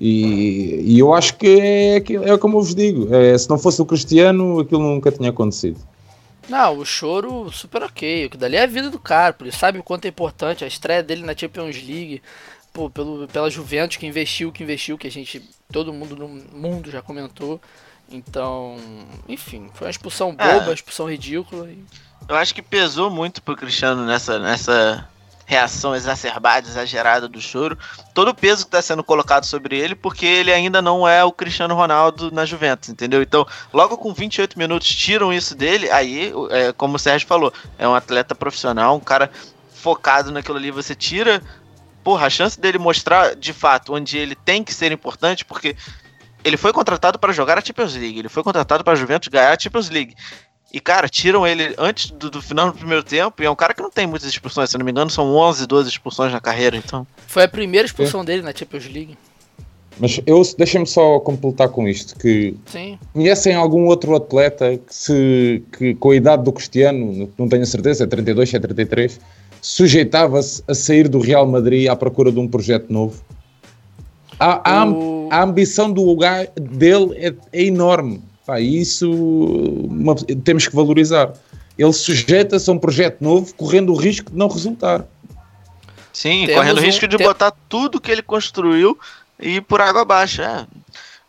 E, 0.00 0.80
e 0.84 0.98
eu 0.98 1.14
acho 1.14 1.36
que 1.36 1.60
é, 1.60 1.96
aquilo- 1.96 2.28
é 2.28 2.36
como 2.36 2.56
eu 2.58 2.62
vos 2.62 2.74
digo: 2.74 3.14
é, 3.14 3.36
se 3.38 3.48
não 3.48 3.58
fosse 3.58 3.80
o 3.80 3.86
Cristiano, 3.86 4.60
aquilo 4.60 4.82
nunca 4.82 5.12
tinha 5.12 5.30
acontecido. 5.30 5.78
Não, 6.48 6.78
o 6.78 6.84
choro 6.84 7.50
super 7.52 7.84
ok. 7.84 8.26
O 8.26 8.30
que 8.30 8.36
dali 8.36 8.56
é 8.56 8.64
a 8.64 8.66
vida 8.66 8.90
do 8.90 8.98
cara, 8.98 9.34
ele 9.40 9.52
sabe 9.52 9.78
o 9.78 9.82
quanto 9.82 10.06
é 10.06 10.08
importante 10.08 10.64
a 10.64 10.66
estreia 10.66 11.02
dele 11.02 11.24
na 11.24 11.36
Champions 11.36 11.76
League, 11.76 12.20
pô, 12.72 12.90
pelo, 12.90 13.28
pela 13.28 13.48
Juventus 13.48 13.96
que 13.96 14.04
investiu, 14.06 14.50
que 14.50 14.64
investiu, 14.64 14.98
que 14.98 15.06
a 15.06 15.10
gente, 15.10 15.40
todo 15.70 15.92
mundo 15.92 16.16
no 16.16 16.28
mundo 16.28 16.90
já 16.90 17.00
comentou. 17.00 17.60
Então, 18.10 18.76
enfim, 19.28 19.70
foi 19.72 19.86
uma 19.86 19.90
expulsão 19.90 20.34
É. 20.36 20.52
boba, 20.54 20.66
uma 20.66 20.74
expulsão 20.74 21.08
ridícula. 21.08 21.70
E... 21.70 21.78
Eu 22.28 22.36
acho 22.36 22.54
que 22.54 22.62
pesou 22.62 23.10
muito 23.10 23.42
pro 23.42 23.56
Cristiano 23.56 24.04
nessa, 24.06 24.38
nessa 24.38 25.08
reação 25.44 25.94
exacerbada, 25.94 26.66
exagerada 26.66 27.28
do 27.28 27.40
choro. 27.40 27.76
Todo 28.14 28.28
o 28.28 28.34
peso 28.34 28.64
que 28.64 28.70
tá 28.70 28.80
sendo 28.80 29.04
colocado 29.04 29.44
sobre 29.44 29.78
ele, 29.78 29.94
porque 29.94 30.24
ele 30.24 30.52
ainda 30.52 30.80
não 30.80 31.06
é 31.06 31.22
o 31.24 31.32
Cristiano 31.32 31.74
Ronaldo 31.74 32.30
na 32.30 32.44
Juventus, 32.44 32.88
entendeu? 32.88 33.22
Então, 33.22 33.46
logo 33.72 33.98
com 33.98 34.14
28 34.14 34.58
minutos 34.58 34.88
tiram 34.88 35.32
isso 35.32 35.54
dele, 35.54 35.90
aí, 35.90 36.32
é, 36.50 36.72
como 36.72 36.96
o 36.96 36.98
Sérgio 36.98 37.28
falou, 37.28 37.52
é 37.78 37.86
um 37.86 37.94
atleta 37.94 38.34
profissional, 38.34 38.96
um 38.96 39.00
cara 39.00 39.30
focado 39.74 40.30
naquilo 40.30 40.56
ali, 40.56 40.70
você 40.70 40.94
tira. 40.94 41.42
Porra, 42.02 42.26
a 42.26 42.30
chance 42.30 42.58
dele 42.58 42.78
mostrar 42.78 43.36
de 43.36 43.52
fato 43.52 43.94
onde 43.94 44.18
ele 44.18 44.34
tem 44.34 44.64
que 44.64 44.74
ser 44.74 44.90
importante, 44.90 45.44
porque 45.44 45.76
ele 46.42 46.56
foi 46.56 46.72
contratado 46.72 47.18
para 47.18 47.32
jogar 47.32 47.58
a 47.58 47.60
Champions 47.60 47.94
League, 47.94 48.18
ele 48.18 48.28
foi 48.28 48.42
contratado 48.42 48.82
para 48.82 48.94
a 48.94 48.96
Juventus 48.96 49.28
ganhar 49.28 49.52
a 49.52 49.58
Champions 49.58 49.90
League. 49.90 50.16
E, 50.72 50.80
cara, 50.80 51.06
tiram 51.08 51.46
ele 51.46 51.74
antes 51.76 52.10
do, 52.10 52.30
do 52.30 52.40
final 52.40 52.72
do 52.72 52.78
primeiro 52.78 53.02
tempo. 53.02 53.42
E 53.42 53.46
é 53.46 53.50
um 53.50 53.54
cara 53.54 53.74
que 53.74 53.82
não 53.82 53.90
tem 53.90 54.06
muitas 54.06 54.28
expulsões, 54.28 54.70
se 54.70 54.78
não 54.78 54.84
me 54.84 54.90
engano, 54.90 55.10
são 55.10 55.34
11, 55.34 55.66
12 55.66 55.88
expulsões 55.90 56.32
na 56.32 56.40
carreira. 56.40 56.76
Então, 56.76 57.06
Foi 57.26 57.42
a 57.44 57.48
primeira 57.48 57.84
expulsão 57.86 58.24
dele 58.24 58.40
na 58.42 58.54
Champions 58.54 58.86
League. 58.86 59.18
Mas 60.00 60.18
eu 60.24 60.40
deixem-me 60.56 60.86
só 60.86 61.20
completar 61.20 61.68
com 61.68 61.86
isto: 61.86 62.18
que 62.18 62.56
Sim. 62.64 62.98
Conhecem 63.12 63.54
algum 63.54 63.84
outro 63.84 64.16
atleta 64.16 64.78
que, 64.78 64.94
se, 64.94 65.62
que 65.76 65.94
com 65.96 66.10
a 66.12 66.16
idade 66.16 66.42
do 66.44 66.52
Cristiano, 66.52 67.30
não 67.36 67.46
tenho 67.46 67.62
a 67.62 67.66
certeza, 67.66 68.04
é 68.04 68.06
32, 68.06 68.48
se 68.48 68.56
é 68.56 68.58
33, 68.58 69.20
sujeitava-se 69.60 70.62
a 70.66 70.74
sair 70.74 71.08
do 71.08 71.18
Real 71.20 71.46
Madrid 71.46 71.88
à 71.88 71.94
procura 71.94 72.32
de 72.32 72.38
um 72.38 72.48
projeto 72.48 72.90
novo? 72.90 73.22
A, 74.40 74.80
a, 74.80 74.86
O- 74.88 75.28
a 75.30 75.42
ambição 75.42 75.92
do 75.92 76.02
lugar 76.02 76.46
dele 76.56 77.12
é, 77.16 77.34
é 77.52 77.62
enorme. 77.64 78.22
Pá, 78.52 78.60
isso 78.60 79.10
uma- 79.10 80.14
temos 80.44 80.68
que 80.68 80.76
valorizar. 80.76 81.32
Ele 81.78 81.90
sujeita-se 81.90 82.68
a 82.68 82.72
um 82.74 82.78
projeto 82.78 83.22
novo, 83.22 83.54
correndo 83.54 83.90
o 83.92 83.96
risco 83.96 84.30
de 84.30 84.36
não 84.36 84.46
resultar. 84.48 85.06
sim, 86.12 86.44
Temos 86.44 86.56
correndo 86.60 86.76
o 86.76 86.80
um- 86.82 86.84
risco 86.84 87.08
de 87.08 87.16
tem- 87.16 87.26
botar 87.26 87.50
tudo 87.70 87.98
que 87.98 88.10
ele 88.10 88.20
construiu 88.20 88.98
e 89.40 89.56
ir 89.56 89.60
por 89.62 89.80
água 89.80 90.02
abaixo. 90.02 90.42
É. 90.42 90.66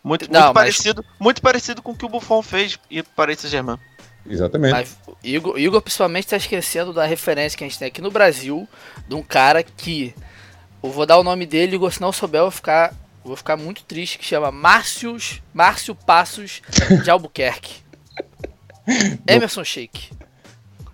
Muito, 0.03 0.29
Não, 0.29 0.41
muito 0.41 0.53
mas- 0.53 0.53
parecido, 0.53 1.05
muito 1.17 1.41
parecido 1.41 1.81
com 1.81 1.91
o 1.91 1.95
que 1.95 2.05
o 2.05 2.09
Buffon 2.09 2.41
fez 2.41 2.77
e 2.91 2.99
o 2.99 3.05
Paris 3.15 3.39
Saint-Germain. 3.39 3.77
Exatamente. 4.29 4.73
Mas 4.73 4.97
o 5.07 5.15
Igor, 5.23 5.57
Igor 5.57 5.81
principalmente 5.81 6.27
tá 6.27 6.36
esquecendo 6.36 6.91
da 6.91 7.05
referência 7.05 7.57
que 7.57 7.63
a 7.63 7.67
gente 7.67 7.79
tem 7.79 7.88
aqui 7.88 8.01
no 8.01 8.12
Brasil, 8.12 8.67
de 9.07 9.15
um 9.15 9.23
cara 9.23 9.63
que. 9.63 10.13
Eu 10.83 10.89
vou 10.91 11.05
dar 11.05 11.17
o 11.17 11.23
nome 11.23 11.45
dele, 11.45 11.75
Igor, 11.77 11.89
se 11.93 12.01
não 12.01 12.12
souber, 12.12 12.39
eu 12.41 12.45
vou 12.45 12.51
ficar, 12.51 12.93
vou 13.23 13.36
ficar 13.36 13.57
muito 13.57 13.83
triste, 13.83 14.17
que 14.17 14.25
chama 14.25 14.51
Márcios, 14.51 15.41
Márcio 15.53 15.95
Passos 15.95 16.62
de 17.03 17.09
Albuquerque. 17.09 17.81
Emerson 19.27 19.63
Sheik. 19.63 20.12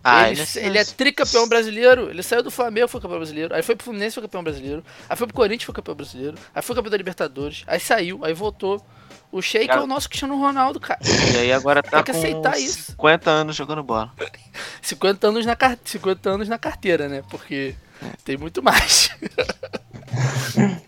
Ah, 0.04 0.30
ele, 0.32 0.42
ele, 0.56 0.78
é 0.78 0.86
tricampeão 0.86 1.48
brasileiro. 1.48 2.10
Ele 2.10 2.24
saiu 2.24 2.42
do 2.42 2.50
Flamengo, 2.50 2.88
foi 2.88 3.02
campeão 3.02 3.20
brasileiro. 3.20 3.54
Aí 3.54 3.62
foi 3.62 3.76
pro 3.76 3.86
Fluminense, 3.86 4.16
foi 4.16 4.24
campeão 4.24 4.44
brasileiro. 4.44 4.84
Aí 5.10 5.18
foi 5.18 5.28
pro 5.28 5.36
Corinthians, 5.36 5.64
foi 5.66 5.76
campeão 5.76 5.96
brasileiro. 5.96 6.38
Aí 6.56 6.62
foi 6.62 6.76
campeão 6.76 6.92
da 6.92 6.98
Libertadores. 6.98 7.64
Aí 7.68 7.80
saiu, 7.80 8.24
aí 8.24 8.34
voltou. 8.34 8.84
O 9.32 9.42
Sheik 9.42 9.70
é 9.70 9.80
o 9.80 9.86
nosso 9.86 10.10
Cristiano 10.10 10.40
Ronaldo, 10.40 10.80
cara. 10.80 11.00
E 11.04 11.38
aí 11.38 11.54
agora 11.54 11.84
tá 11.84 12.02
Tem 12.02 12.04
que 12.04 12.12
aceitar 12.12 12.58
isso. 12.58 12.92
50 12.94 13.30
anos 13.30 13.56
jogando 13.56 13.84
bola. 13.84 14.12
50 14.82 15.28
anos 15.28 15.46
na, 15.46 15.58
50 15.84 16.30
anos 16.30 16.48
na 16.48 16.58
carteira, 16.58 17.08
né? 17.08 17.24
Porque 17.30 17.76
tem 18.24 18.38
muito 18.38 18.62
mais. 18.62 19.10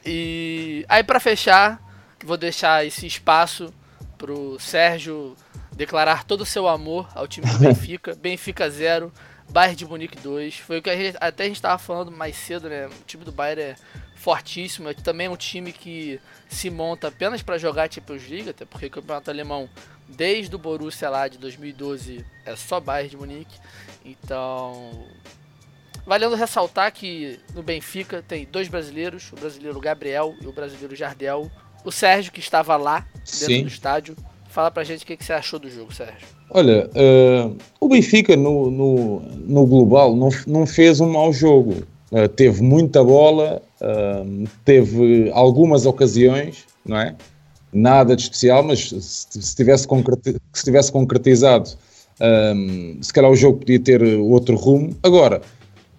e 0.06 0.86
aí 0.88 1.04
para 1.04 1.20
fechar, 1.20 1.82
vou 2.26 2.38
deixar 2.38 2.86
esse 2.86 3.06
espaço 3.06 3.74
pro 4.18 4.60
Sérgio 4.60 5.36
declarar 5.72 6.24
todo 6.24 6.42
o 6.42 6.46
seu 6.46 6.68
amor 6.68 7.10
ao 7.16 7.28
time 7.28 7.50
do 7.50 7.58
Benfica. 7.58 8.14
Benfica 8.22 8.70
0, 8.70 9.12
Bayern 9.50 9.76
de 9.76 9.86
Munique 9.86 10.18
2. 10.20 10.58
Foi 10.58 10.78
o 10.78 10.82
que 10.82 10.90
a 10.90 10.96
gente, 10.96 11.18
até 11.20 11.44
a 11.44 11.48
gente 11.48 11.56
estava 11.56 11.78
falando 11.78 12.12
mais 12.12 12.36
cedo, 12.36 12.70
né? 12.70 12.88
O 12.88 13.06
time 13.06 13.24
do 13.24 13.32
Bayern 13.32 13.62
é 13.62 13.76
fortíssimo. 14.16 14.90
É 14.90 14.94
também 14.94 15.28
é 15.28 15.30
um 15.30 15.36
time 15.36 15.72
que 15.72 16.20
se 16.48 16.70
monta 16.70 17.08
apenas 17.08 17.42
para 17.42 17.58
jogar 17.58 17.92
Champions 17.92 18.28
League, 18.30 18.50
até 18.50 18.66
porque 18.66 18.86
o 18.86 18.92
campeonato 18.92 19.32
alemão, 19.32 19.70
desde 20.08 20.56
o 20.56 20.60
Borussia 20.60 21.10
lá 21.10 21.28
de 21.28 21.38
2012, 21.38 22.24
é 22.46 22.56
só 22.56 22.80
Bayern 22.80 23.10
de 23.10 23.18
Munique. 23.18 23.60
Então, 24.06 25.06
valendo 26.06 26.36
ressaltar 26.36 26.92
que 26.92 27.40
no 27.54 27.64
Benfica 27.64 28.24
tem 28.28 28.48
dois 28.52 28.68
brasileiros, 28.68 29.32
o 29.32 29.36
brasileiro 29.36 29.80
Gabriel 29.80 30.36
e 30.42 30.48
o 30.48 30.52
brasileiro 30.52 30.96
Jardel. 30.96 31.50
O 31.84 31.92
Sérgio, 31.92 32.32
que 32.32 32.40
estava 32.40 32.78
lá 32.78 33.00
dentro 33.00 33.26
Sim. 33.26 33.62
do 33.64 33.68
estádio, 33.68 34.16
Fala 34.52 34.70
pra 34.70 34.84
gente 34.84 35.06
o 35.06 35.08
que, 35.08 35.18
você 35.18 35.32
achou 35.32 35.58
do 35.58 35.70
jogo, 35.70 35.94
Sérgio. 35.94 36.28
Olha, 36.50 36.90
uh, 36.90 37.56
o 37.80 37.88
Benfica 37.88 38.36
no, 38.36 38.70
no, 38.70 39.22
no, 39.48 39.66
global 39.66 40.14
não, 40.14 40.28
não 40.46 40.68
fez 40.68 41.00
um 41.00 41.10
mau 41.10 41.32
jogo. 41.32 41.76
Uh, 42.12 42.28
teve 42.28 42.62
muita 42.62 43.02
bola, 43.02 43.62
uh, 43.82 44.50
teve 44.66 45.32
algumas 45.32 45.86
ocasiões, 45.86 46.66
não 46.86 47.00
é? 47.00 47.16
Nada 47.72 48.14
de 48.14 48.24
especial, 48.24 48.62
mas 48.62 48.90
se, 48.90 49.42
se, 49.42 49.56
tivesse, 49.56 49.88
concreti 49.88 50.36
se 50.52 50.64
tivesse 50.66 50.92
concretizado, 50.92 51.70
um, 52.20 52.98
se 53.02 53.14
calhar 53.14 53.32
o 53.32 53.36
jogo 53.36 53.60
podia 53.60 53.80
ter 53.80 54.04
outro 54.20 54.58
rumo. 54.58 54.94
Agora, 55.02 55.42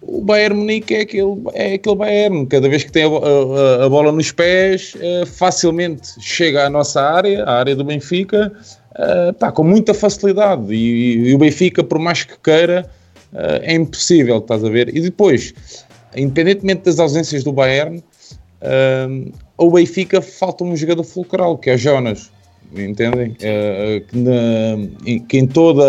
o 0.05 0.21
Bayern 0.21 0.55
Munique 0.55 0.93
é 0.93 1.01
aquele, 1.01 1.41
é 1.53 1.73
aquele 1.73 1.95
Bayern, 1.95 2.45
cada 2.47 2.67
vez 2.67 2.83
que 2.83 2.91
tem 2.91 3.03
a, 3.03 3.07
a, 3.07 3.85
a 3.85 3.89
bola 3.89 4.11
nos 4.11 4.31
pés, 4.31 4.95
uh, 4.95 5.25
facilmente 5.25 6.09
chega 6.19 6.65
à 6.65 6.69
nossa 6.69 7.01
área, 7.01 7.43
à 7.43 7.59
área 7.59 7.75
do 7.75 7.83
Benfica, 7.83 8.51
uh, 8.91 9.33
pá, 9.33 9.51
com 9.51 9.63
muita 9.63 9.93
facilidade. 9.93 10.73
E, 10.73 11.29
e, 11.29 11.35
o 11.35 11.37
Benfica, 11.37 11.83
por 11.83 11.99
mais 11.99 12.23
que 12.23 12.37
queira, 12.39 12.89
uh, 13.33 13.59
é 13.61 13.73
impossível, 13.73 14.37
estás 14.37 14.63
a 14.63 14.69
ver? 14.69 14.95
E 14.95 15.01
depois, 15.01 15.53
independentemente 16.15 16.83
das 16.83 16.99
ausências 16.99 17.43
do 17.43 17.51
Bayern, 17.51 18.03
ao 19.57 19.69
Benfica 19.71 20.21
falta 20.21 20.63
um 20.63 20.75
jogador 20.75 21.03
fulcral, 21.03 21.57
que 21.57 21.69
é 21.69 21.77
Jonas. 21.77 22.31
Entendem? 22.75 23.35
que, 23.35 24.17
na, 24.17 25.19
que 25.27 25.37
em 25.37 25.45
toda 25.45 25.83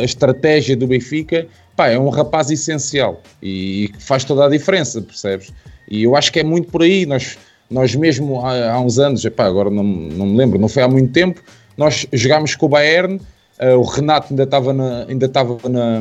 a 0.00 0.04
estratégia 0.04 0.76
do 0.76 0.86
Benfica 0.86 1.46
pá, 1.76 1.88
é 1.88 1.98
um 1.98 2.08
rapaz 2.08 2.50
essencial 2.50 3.20
e 3.42 3.92
faz 3.98 4.24
toda 4.24 4.46
a 4.46 4.48
diferença, 4.48 5.02
percebes? 5.02 5.52
E 5.88 6.02
eu 6.02 6.16
acho 6.16 6.32
que 6.32 6.40
é 6.40 6.44
muito 6.44 6.70
por 6.70 6.82
aí. 6.82 7.04
Nós, 7.06 7.38
nós 7.70 7.94
mesmo 7.94 8.44
há, 8.44 8.72
há 8.72 8.80
uns 8.80 8.98
anos, 8.98 9.24
epá, 9.24 9.44
agora 9.44 9.70
não, 9.70 9.84
não 9.84 10.26
me 10.26 10.36
lembro, 10.36 10.58
não 10.58 10.68
foi 10.68 10.82
há 10.82 10.88
muito 10.88 11.12
tempo, 11.12 11.40
nós 11.76 12.06
jogámos 12.12 12.54
com 12.54 12.66
o 12.66 12.68
Bayern, 12.70 13.20
uh, 13.60 13.78
o 13.78 13.82
Renato 13.82 14.28
ainda 14.30 14.44
estava 14.44 14.72
na, 14.72 15.04
ainda 15.08 15.26
estava 15.26 15.68
na, 15.68 16.00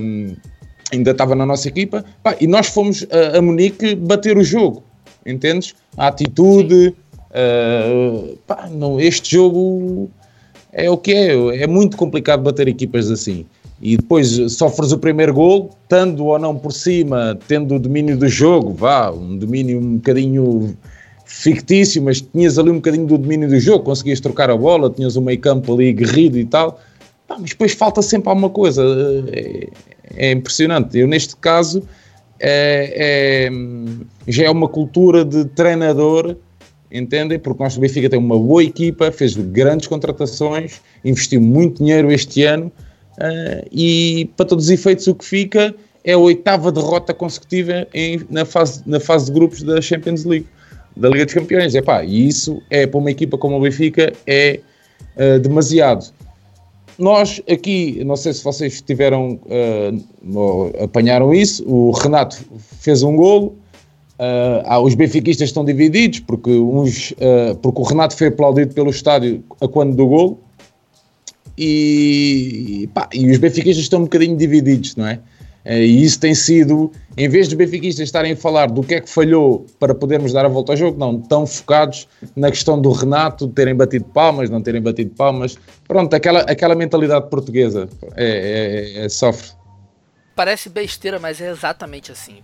ainda 0.91 1.11
estava 1.11 1.35
na 1.35 1.45
nossa 1.45 1.67
equipa, 1.67 2.05
pá, 2.23 2.35
e 2.39 2.47
nós 2.47 2.67
fomos 2.67 3.05
a, 3.11 3.38
a 3.38 3.41
Munique 3.41 3.95
bater 3.95 4.38
o 4.38 4.43
jogo, 4.43 4.83
entendes? 5.25 5.75
A 5.97 6.07
atitude, 6.07 6.95
uh, 7.31 8.38
pá, 8.47 8.69
não, 8.71 8.99
este 8.99 9.35
jogo 9.35 10.09
é 10.71 10.89
o 10.89 10.97
que 10.97 11.13
é, 11.13 11.63
é 11.63 11.67
muito 11.67 11.97
complicado 11.97 12.41
bater 12.41 12.67
equipas 12.67 13.11
assim 13.11 13.45
e 13.81 13.97
depois 13.97 14.29
sofres 14.53 14.91
o 14.91 14.97
primeiro 14.97 15.33
gol, 15.33 15.71
estando 15.83 16.25
ou 16.25 16.39
não 16.39 16.57
por 16.57 16.71
cima, 16.71 17.38
tendo 17.47 17.75
o 17.75 17.79
domínio 17.79 18.17
do 18.17 18.27
jogo, 18.27 18.73
vá, 18.73 19.11
um 19.11 19.38
domínio 19.38 19.79
um 19.79 19.95
bocadinho 19.95 20.75
fictício, 21.25 22.01
mas 22.01 22.21
tinhas 22.21 22.57
ali 22.57 22.69
um 22.69 22.75
bocadinho 22.75 23.05
do 23.05 23.17
domínio 23.17 23.49
do 23.49 23.59
jogo, 23.59 23.83
conseguias 23.83 24.19
trocar 24.19 24.49
a 24.49 24.55
bola, 24.55 24.89
tinhas 24.89 25.15
o 25.15 25.21
meio 25.21 25.39
campo 25.39 25.73
ali 25.73 25.91
guerrido 25.91 26.38
e 26.38 26.45
tal, 26.45 26.79
Pá, 27.27 27.38
mas 27.39 27.49
depois 27.51 27.73
falta 27.73 28.01
sempre 28.01 28.29
alguma 28.29 28.49
coisa, 28.49 28.83
é, 29.31 29.67
é 30.15 30.31
impressionante. 30.31 30.97
Eu 30.97 31.07
neste 31.07 31.35
caso 31.35 31.83
é, 32.39 33.47
é, 33.47 33.51
já 34.27 34.45
é 34.45 34.49
uma 34.49 34.67
cultura 34.67 35.25
de 35.25 35.45
treinador, 35.45 36.35
entendem? 36.91 37.39
Porque 37.39 37.63
nós 37.63 37.75
do 37.75 37.81
Benfica 37.81 38.09
tem 38.09 38.19
uma 38.19 38.38
boa 38.38 38.63
equipa, 38.63 39.11
fez 39.11 39.35
grandes 39.35 39.88
contratações, 39.88 40.81
investiu 41.03 41.41
muito 41.41 41.83
dinheiro 41.83 42.11
este 42.11 42.43
ano, 42.43 42.71
Uh, 43.17 43.67
e 43.71 44.30
para 44.36 44.45
todos 44.45 44.65
os 44.65 44.71
efeitos, 44.71 45.08
o 45.08 45.15
que 45.15 45.25
fica 45.25 45.73
é 46.06 46.13
a 46.13 46.17
oitava 46.17 46.71
derrota 46.71 47.13
consecutiva 47.13 47.88
em, 47.93 48.21
na, 48.30 48.45
fase, 48.45 48.82
na 48.86 48.99
fase 48.99 49.25
de 49.25 49.32
grupos 49.32 49.63
da 49.63 49.82
Champions 49.82 50.23
League, 50.23 50.45
da 50.95 51.10
Liga 51.10 51.25
dos 51.25 51.34
Campeões. 51.34 51.73
E 51.73 52.28
isso 52.28 52.62
é 52.69 52.86
para 52.86 52.97
uma 52.99 53.10
equipa 53.12 53.38
como 53.38 53.58
o 53.58 53.62
Benfica 53.62 54.13
é 54.28 54.60
uh, 55.17 55.39
demasiado. 55.39 56.13
Nós 56.97 57.41
aqui, 57.49 58.01
não 58.06 58.15
sei 58.15 58.34
se 58.34 58.43
vocês 58.43 58.82
tiveram, 58.82 59.39
uh, 59.45 60.84
apanharam 60.84 61.34
isso, 61.34 61.67
o 61.67 61.91
Renato 61.91 62.38
fez 62.80 63.04
um 63.04 63.15
golo, 63.15 63.58
uh, 64.19 64.80
os 64.80 64.93
benfiquistas 64.95 65.49
estão 65.49 65.65
divididos, 65.65 66.21
porque, 66.21 66.51
uns, 66.51 67.13
porque 67.62 67.82
o 67.82 67.84
Renato 67.84 68.15
foi 68.15 68.28
aplaudido 68.28 68.73
pelo 68.73 68.91
estádio 68.91 69.43
a 69.60 69.67
quando 69.67 69.93
do 69.93 70.08
golo, 70.08 70.39
e, 71.57 72.89
pá, 72.93 73.09
e 73.13 73.29
os 73.29 73.37
benfiquistas 73.37 73.83
estão 73.83 73.99
um 73.99 74.03
bocadinho 74.03 74.35
divididos, 74.35 74.95
não 74.95 75.07
é? 75.07 75.19
Eh, 75.65 75.81
e 75.81 76.03
isso 76.03 76.19
tem 76.19 76.35
sido, 76.35 76.91
em 77.17 77.27
vez 77.27 77.47
dos 77.47 77.55
benfiquistas 77.55 78.03
estarem 78.03 78.33
a 78.33 78.37
falar 78.37 78.67
do 78.67 78.83
que 78.83 78.95
é 78.95 79.01
que 79.01 79.09
falhou 79.09 79.65
para 79.79 79.95
podermos 79.95 80.31
dar 80.31 80.45
a 80.45 80.47
volta 80.47 80.73
ao 80.73 80.77
jogo, 80.77 80.99
não, 80.99 81.19
estão 81.19 81.47
focados 81.47 82.07
na 82.35 82.51
questão 82.51 82.79
do 82.79 82.91
Renato, 82.91 83.47
de 83.47 83.53
terem 83.53 83.75
batido 83.75 84.05
palmas, 84.05 84.49
não 84.49 84.61
terem 84.61 84.81
batido 84.81 85.09
palmas. 85.15 85.57
Pronto, 85.87 86.13
aquela, 86.13 86.41
aquela 86.41 86.75
mentalidade 86.75 87.29
portuguesa 87.29 87.89
é, 88.15 88.95
é, 88.97 89.05
é 89.05 89.09
sofre. 89.09 89.51
Parece 90.35 90.69
besteira, 90.69 91.17
mas 91.17 91.41
é 91.41 91.49
exatamente 91.49 92.11
assim. 92.11 92.39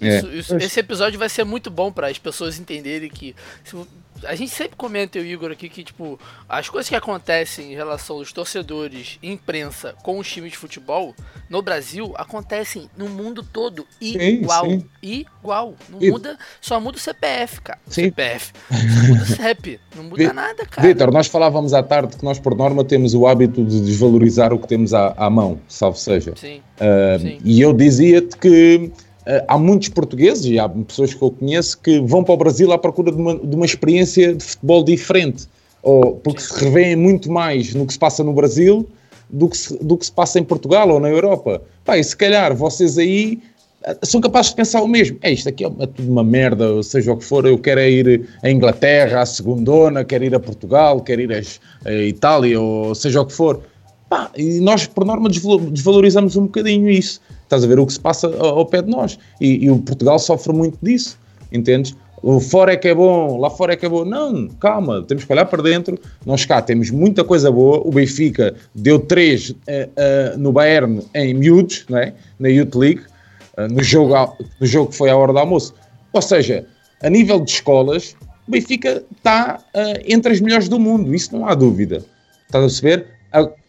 Isso, 0.00 0.26
é. 0.26 0.34
isso, 0.34 0.56
esse 0.56 0.80
episódio 0.80 1.18
vai 1.18 1.28
ser 1.28 1.44
muito 1.44 1.70
bom 1.70 1.90
para 1.90 2.08
as 2.08 2.18
pessoas 2.18 2.58
entenderem 2.58 3.08
que 3.08 3.34
a 4.24 4.34
gente 4.34 4.50
sempre 4.50 4.76
comenta, 4.76 5.18
eu 5.18 5.24
e 5.24 5.28
o 5.28 5.32
Igor 5.32 5.50
aqui, 5.50 5.68
que, 5.68 5.82
tipo, 5.84 6.18
as 6.48 6.68
coisas 6.68 6.88
que 6.88 6.94
acontecem 6.94 7.72
em 7.72 7.74
relação 7.74 8.16
aos 8.16 8.32
torcedores 8.32 9.18
imprensa 9.22 9.94
com 10.02 10.18
os 10.18 10.30
times 10.30 10.52
de 10.52 10.58
futebol 10.58 11.14
no 11.50 11.60
Brasil 11.60 12.14
acontecem 12.16 12.88
no 12.96 13.08
mundo 13.08 13.42
todo 13.42 13.86
igual. 14.00 14.64
Sim, 14.64 14.80
sim. 14.80 14.86
Igual. 15.42 15.74
Não 15.88 15.98
e... 16.00 16.10
muda, 16.10 16.38
só 16.60 16.80
muda 16.80 16.96
o 16.96 17.00
CPF, 17.00 17.60
cara. 17.60 17.78
Sim. 17.88 18.04
CPF. 18.04 18.52
Só 18.68 19.08
muda 19.08 19.22
o 19.22 19.26
CEP. 19.26 19.80
Não 19.94 20.04
muda 20.04 20.32
nada, 20.32 20.66
cara. 20.66 20.86
Vitor, 20.86 21.12
nós 21.12 21.26
falávamos 21.26 21.74
à 21.74 21.82
tarde 21.82 22.16
que 22.16 22.24
nós, 22.24 22.38
por 22.38 22.54
norma, 22.56 22.84
temos 22.84 23.14
o 23.14 23.26
hábito 23.26 23.64
de 23.64 23.80
desvalorizar 23.80 24.52
o 24.52 24.58
que 24.58 24.66
temos 24.66 24.94
à, 24.94 25.14
à 25.16 25.28
mão, 25.28 25.60
salvo 25.68 25.98
seja. 25.98 26.34
Sim. 26.36 26.60
Uh, 26.76 27.20
sim. 27.20 27.38
E 27.44 27.60
eu 27.60 27.72
dizia-te 27.72 28.36
que 28.36 28.90
há 29.48 29.58
muitos 29.58 29.88
portugueses, 29.88 30.44
e 30.46 30.58
há 30.58 30.68
pessoas 30.68 31.14
que 31.14 31.22
eu 31.22 31.30
conheço, 31.30 31.78
que 31.78 32.00
vão 32.00 32.22
para 32.22 32.34
o 32.34 32.36
Brasil 32.36 32.72
à 32.72 32.78
procura 32.78 33.10
de 33.10 33.20
uma, 33.20 33.34
de 33.34 33.56
uma 33.56 33.64
experiência 33.64 34.34
de 34.34 34.44
futebol 34.44 34.84
diferente, 34.84 35.46
ou 35.82 36.16
porque 36.16 36.40
se 36.40 36.64
revêem 36.64 36.96
muito 36.96 37.30
mais 37.30 37.74
no 37.74 37.86
que 37.86 37.92
se 37.92 37.98
passa 37.98 38.24
no 38.24 38.32
Brasil 38.32 38.86
do 39.30 39.48
que 39.48 39.56
se, 39.56 39.76
do 39.82 39.96
que 39.96 40.06
se 40.06 40.12
passa 40.12 40.38
em 40.38 40.44
Portugal 40.44 40.88
ou 40.88 41.00
na 41.00 41.08
Europa. 41.08 41.62
Pá, 41.84 41.98
e 41.98 42.04
se 42.04 42.16
calhar 42.16 42.54
vocês 42.54 42.98
aí 42.98 43.40
eh, 43.84 43.96
são 44.02 44.20
capazes 44.20 44.50
de 44.50 44.56
pensar 44.56 44.82
o 44.82 44.88
mesmo. 44.88 45.18
É 45.22 45.32
isto 45.32 45.48
aqui 45.48 45.64
é, 45.64 45.68
é 45.80 45.86
tudo 45.86 46.10
uma 46.10 46.24
merda, 46.24 46.82
seja 46.82 47.12
o 47.12 47.16
que 47.16 47.24
for. 47.24 47.46
Eu 47.46 47.58
quero 47.58 47.80
é 47.80 47.90
ir 47.90 48.28
à 48.42 48.50
Inglaterra, 48.50 49.22
à 49.22 49.26
Segundona, 49.26 50.04
quero 50.04 50.24
ir 50.24 50.34
a 50.34 50.40
Portugal, 50.40 51.00
quero 51.00 51.22
ir 51.22 51.46
a 51.84 51.92
Itália, 51.92 52.60
ou 52.60 52.94
seja 52.94 53.20
o 53.20 53.26
que 53.26 53.32
for. 53.32 53.60
Pá, 54.08 54.30
e 54.36 54.60
nós, 54.60 54.86
por 54.86 55.04
norma, 55.04 55.28
desvalorizamos 55.28 56.36
um 56.36 56.44
bocadinho 56.44 56.88
isso. 56.88 57.20
Estás 57.46 57.62
a 57.62 57.66
ver 57.66 57.78
o 57.78 57.86
que 57.86 57.92
se 57.92 58.00
passa 58.00 58.26
ao, 58.26 58.58
ao 58.58 58.66
pé 58.66 58.82
de 58.82 58.90
nós. 58.90 59.18
E, 59.40 59.64
e, 59.64 59.70
o 59.70 59.78
Portugal 59.78 60.18
sofre 60.18 60.52
muito 60.52 60.76
disso, 60.82 61.16
entendes? 61.52 61.94
O 62.22 62.40
fora 62.40 62.72
é 62.72 62.76
que 62.76 62.88
é 62.88 62.94
bom, 62.94 63.38
lá 63.38 63.48
fora 63.48 63.74
é 63.74 63.76
que 63.76 63.86
é 63.86 63.88
bom. 63.88 64.04
Não, 64.04 64.48
calma, 64.60 65.02
temos 65.02 65.24
que 65.24 65.32
olhar 65.32 65.44
para 65.44 65.62
dentro. 65.62 65.96
Nós 66.24 66.44
cá 66.44 66.60
temos 66.60 66.90
muita 66.90 67.22
coisa 67.22 67.52
boa. 67.52 67.80
O 67.86 67.90
Benfica 67.92 68.54
deu 68.74 68.98
3 68.98 69.50
uh, 69.50 69.54
uh, 69.54 70.38
no 70.38 70.50
Bayern 70.50 71.02
em 71.14 71.34
miúdos, 71.34 71.84
não 71.88 71.98
é? 71.98 72.14
na 72.40 72.48
Youth 72.48 72.74
League, 72.74 73.02
uh, 73.56 73.72
no, 73.72 73.82
jogo, 73.82 74.36
no 74.60 74.66
jogo 74.66 74.90
que 74.90 74.96
foi 74.96 75.08
à 75.08 75.16
hora 75.16 75.32
do 75.32 75.38
almoço. 75.38 75.72
Ou 76.12 76.20
seja, 76.22 76.66
a 77.00 77.08
nível 77.08 77.38
de 77.38 77.52
escolas, 77.52 78.16
o 78.48 78.50
Benfica 78.50 79.04
está 79.16 79.60
entre 80.06 80.32
as 80.32 80.40
melhores 80.40 80.68
do 80.68 80.80
mundo, 80.80 81.14
isso 81.14 81.36
não 81.36 81.46
há 81.46 81.54
dúvida. 81.54 82.02
Estás 82.46 82.64
a 82.64 82.66
perceber? 82.66 83.06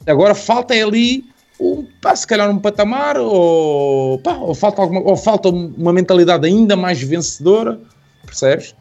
Agora 0.08 0.34
falta 0.34 0.74
ali 0.74 1.26
um, 1.60 1.86
pá, 2.02 2.16
se 2.16 2.26
calhar 2.26 2.50
um 2.50 2.60
patamar, 2.60 3.18
ou, 3.18 4.20
pá, 4.20 4.36
ou, 4.36 4.54
falta 4.54 4.82
alguma, 4.82 5.02
ou 5.02 5.16
falta 5.16 5.50
uma 5.50 5.92
mentalidade 5.92 6.46
ainda 6.46 6.76
mais 6.76 7.02
vencedora, 7.02 7.80
percebes? 8.26 8.76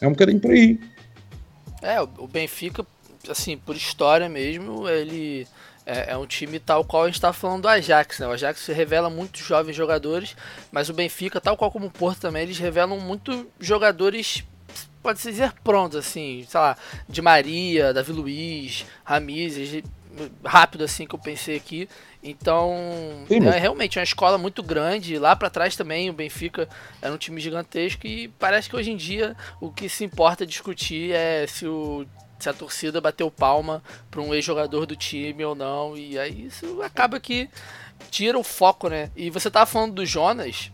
É 0.00 0.06
um 0.06 0.10
bocadinho 0.10 0.40
por 0.40 0.50
aí. 0.50 0.78
É, 1.82 2.00
o 2.00 2.26
Benfica, 2.26 2.84
assim, 3.28 3.56
por 3.56 3.76
história 3.76 4.28
mesmo, 4.28 4.88
ele 4.88 5.46
é, 5.86 6.12
é, 6.12 6.16
um 6.16 6.26
time 6.26 6.58
tal 6.58 6.84
qual 6.84 7.04
a 7.04 7.06
gente 7.06 7.14
está 7.14 7.32
falando 7.32 7.62
do 7.62 7.68
Ajax, 7.68 8.18
né? 8.18 8.26
O 8.26 8.32
Ajax 8.32 8.66
revela 8.66 9.08
muitos 9.08 9.40
jovens 9.40 9.76
jogadores, 9.76 10.36
mas 10.72 10.88
o 10.88 10.92
Benfica, 10.92 11.40
tal 11.40 11.56
qual 11.56 11.70
como 11.70 11.86
o 11.86 11.90
Porto 11.90 12.20
também, 12.20 12.42
eles 12.42 12.58
revelam 12.58 12.98
muito 12.98 13.46
jogadores, 13.60 14.42
pode-se 15.00 15.30
dizer 15.30 15.52
prontos, 15.62 15.96
assim, 15.96 16.44
sei 16.48 16.58
lá, 16.58 16.76
de 17.08 17.22
Maria, 17.22 17.94
Davi 17.94 18.10
Luiz, 18.10 18.84
Ramires, 19.04 19.84
rápido 20.44 20.84
assim 20.84 21.06
que 21.06 21.14
eu 21.14 21.18
pensei 21.18 21.56
aqui. 21.56 21.88
Então, 22.28 22.74
Sim, 23.28 23.46
é 23.46 23.58
realmente 23.58 23.98
uma 23.98 24.04
escola 24.04 24.36
muito 24.36 24.62
grande. 24.62 25.18
Lá 25.18 25.36
para 25.36 25.48
trás 25.48 25.76
também 25.76 26.10
o 26.10 26.12
Benfica 26.12 26.68
era 27.00 27.14
um 27.14 27.18
time 27.18 27.40
gigantesco 27.40 28.06
e 28.06 28.28
parece 28.28 28.68
que 28.68 28.76
hoje 28.76 28.90
em 28.90 28.96
dia 28.96 29.36
o 29.60 29.70
que 29.70 29.88
se 29.88 30.04
importa 30.04 30.44
discutir 30.44 31.12
é 31.12 31.46
se 31.46 31.66
o 31.66 32.06
se 32.38 32.50
a 32.50 32.52
torcida 32.52 33.00
bateu 33.00 33.30
palma 33.30 33.82
para 34.10 34.20
um 34.20 34.34
ex-jogador 34.34 34.84
do 34.84 34.94
time 34.94 35.42
ou 35.42 35.54
não. 35.54 35.96
E 35.96 36.18
aí 36.18 36.46
isso 36.46 36.82
acaba 36.82 37.18
que 37.18 37.48
tira 38.10 38.38
o 38.38 38.44
foco, 38.44 38.88
né? 38.88 39.10
E 39.16 39.30
você 39.30 39.50
tava 39.50 39.64
falando 39.64 39.94
do 39.94 40.04
Jonas, 40.04 40.70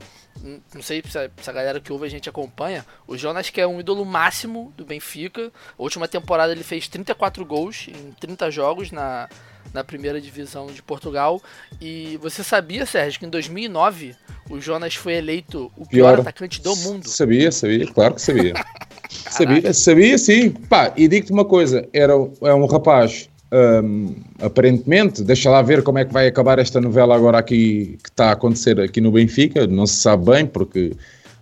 não 0.74 0.82
sei 0.82 1.02
se 1.06 1.18
a, 1.18 1.52
galera 1.52 1.80
que 1.80 1.92
ouve 1.92 2.06
a 2.06 2.10
gente 2.10 2.28
acompanha, 2.28 2.84
o 3.06 3.16
Jonas 3.16 3.50
que 3.50 3.60
é 3.60 3.66
um 3.66 3.78
ídolo 3.78 4.04
máximo 4.04 4.72
do 4.76 4.84
Benfica. 4.84 5.52
A 5.78 5.82
última 5.82 6.08
temporada 6.08 6.52
ele 6.52 6.64
fez 6.64 6.88
34 6.88 7.44
gols 7.44 7.88
em 7.88 8.12
30 8.12 8.50
jogos 8.50 8.90
na, 8.90 9.28
na 9.72 9.82
primeira 9.82 10.20
divisão 10.20 10.66
de 10.66 10.82
Portugal. 10.82 11.42
E 11.80 12.18
você 12.22 12.42
sabia, 12.42 12.86
Sérgio, 12.86 13.20
que 13.20 13.26
em 13.26 13.30
2009 13.30 14.14
o 14.50 14.60
Jonas 14.60 14.94
foi 14.94 15.14
eleito 15.14 15.70
o 15.76 15.86
pior, 15.86 16.14
pior 16.14 16.20
atacante 16.20 16.60
do 16.60 16.74
mundo? 16.76 17.08
Sabia, 17.08 17.50
sabia, 17.52 17.86
claro 17.86 18.14
que 18.14 18.22
sabia. 18.22 18.54
sabia, 19.08 19.72
sabia 19.72 20.18
sim. 20.18 20.50
Pá, 20.50 20.92
e 20.96 21.08
digo-te 21.08 21.32
uma 21.32 21.44
coisa: 21.44 21.88
era, 21.92 22.12
é 22.12 22.54
um 22.54 22.66
rapaz 22.66 23.28
um, 23.52 24.14
aparentemente, 24.40 25.22
deixa 25.22 25.50
lá 25.50 25.60
ver 25.60 25.82
como 25.82 25.98
é 25.98 26.04
que 26.04 26.12
vai 26.12 26.26
acabar 26.26 26.58
esta 26.58 26.80
novela 26.80 27.14
agora 27.14 27.38
aqui 27.38 27.98
que 28.02 28.08
está 28.08 28.30
a 28.30 28.32
acontecer 28.32 28.80
aqui 28.80 29.00
no 29.00 29.12
Benfica, 29.12 29.66
não 29.66 29.86
se 29.86 29.96
sabe 29.96 30.30
bem 30.30 30.46
porque 30.46 30.92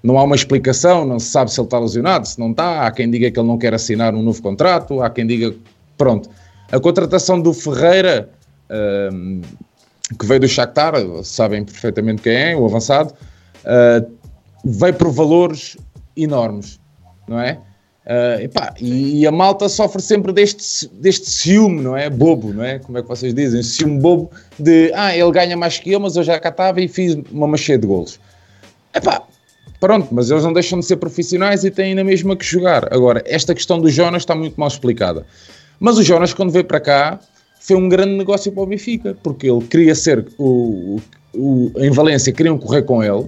não 0.02 0.18
há 0.18 0.24
uma 0.24 0.34
explicação, 0.34 1.04
não 1.04 1.20
se 1.20 1.26
sabe 1.26 1.52
se 1.52 1.60
ele 1.60 1.66
está 1.66 1.78
lesionado, 1.78 2.26
se 2.26 2.38
não 2.38 2.50
está, 2.50 2.86
há 2.86 2.90
quem 2.90 3.08
diga 3.08 3.30
que 3.30 3.38
ele 3.38 3.46
não 3.46 3.56
quer 3.56 3.74
assinar 3.74 4.14
um 4.14 4.22
novo 4.22 4.42
contrato, 4.42 5.00
há 5.00 5.08
quem 5.08 5.26
diga, 5.26 5.54
pronto. 5.96 6.28
A 6.72 6.78
contratação 6.78 7.40
do 7.40 7.52
Ferreira, 7.52 8.28
um, 9.12 9.40
que 10.18 10.26
veio 10.26 10.40
do 10.40 10.48
Shakhtar, 10.48 10.94
sabem 11.24 11.64
perfeitamente 11.64 12.22
quem 12.22 12.32
é, 12.32 12.56
o 12.56 12.64
avançado, 12.64 13.12
uh, 13.64 14.10
veio 14.64 14.94
por 14.94 15.10
valores 15.10 15.76
enormes, 16.16 16.80
não 17.28 17.40
é? 17.40 17.58
Uh, 18.06 18.40
epá, 18.42 18.74
e, 18.80 19.26
a 19.26 19.30
malta 19.30 19.68
sofre 19.68 20.00
sempre 20.00 20.32
deste, 20.32 20.88
deste 20.94 21.28
ciúme, 21.28 21.82
não 21.82 21.96
é? 21.96 22.08
Bobo, 22.08 22.52
não 22.52 22.64
é? 22.64 22.78
Como 22.78 22.98
é 22.98 23.02
que 23.02 23.08
vocês 23.08 23.34
dizem? 23.34 23.62
Ciúme 23.62 24.00
bobo 24.00 24.30
de, 24.58 24.90
ah, 24.94 25.14
ele 25.14 25.30
ganha 25.30 25.56
mais 25.56 25.78
que 25.78 25.92
eu, 25.92 26.00
mas 26.00 26.16
eu 26.16 26.22
já 26.22 26.38
cá 26.40 26.48
estava 26.48 26.80
e 26.80 26.88
fiz 26.88 27.16
uma 27.30 27.46
machê 27.46 27.76
de 27.76 27.86
golos. 27.86 28.18
Epá, 28.94 29.22
pronto, 29.78 30.08
mas 30.12 30.30
eles 30.30 30.42
não 30.42 30.52
deixam 30.52 30.80
de 30.80 30.86
ser 30.86 30.96
profissionais 30.96 31.62
e 31.62 31.70
têm 31.70 31.94
na 31.94 32.02
mesma 32.02 32.34
que 32.34 32.44
jogar. 32.44 32.92
Agora, 32.92 33.22
esta 33.26 33.54
questão 33.54 33.78
do 33.78 33.88
Jonas 33.90 34.22
está 34.22 34.34
muito 34.34 34.58
mal 34.58 34.68
explicada. 34.68 35.26
Mas 35.80 35.96
o 35.96 36.02
Jonas, 36.02 36.34
quando 36.34 36.52
veio 36.52 36.64
para 36.66 36.78
cá, 36.78 37.18
foi 37.58 37.74
um 37.74 37.88
grande 37.88 38.12
negócio 38.12 38.52
para 38.52 38.62
o 38.62 38.66
Benfica, 38.66 39.16
porque 39.22 39.50
ele 39.50 39.66
queria 39.66 39.94
ser 39.94 40.26
o, 40.38 41.00
o, 41.34 41.72
o 41.72 41.72
em 41.76 41.90
Valência, 41.90 42.32
queriam 42.32 42.58
correr 42.58 42.82
com 42.82 43.02
ele, 43.02 43.26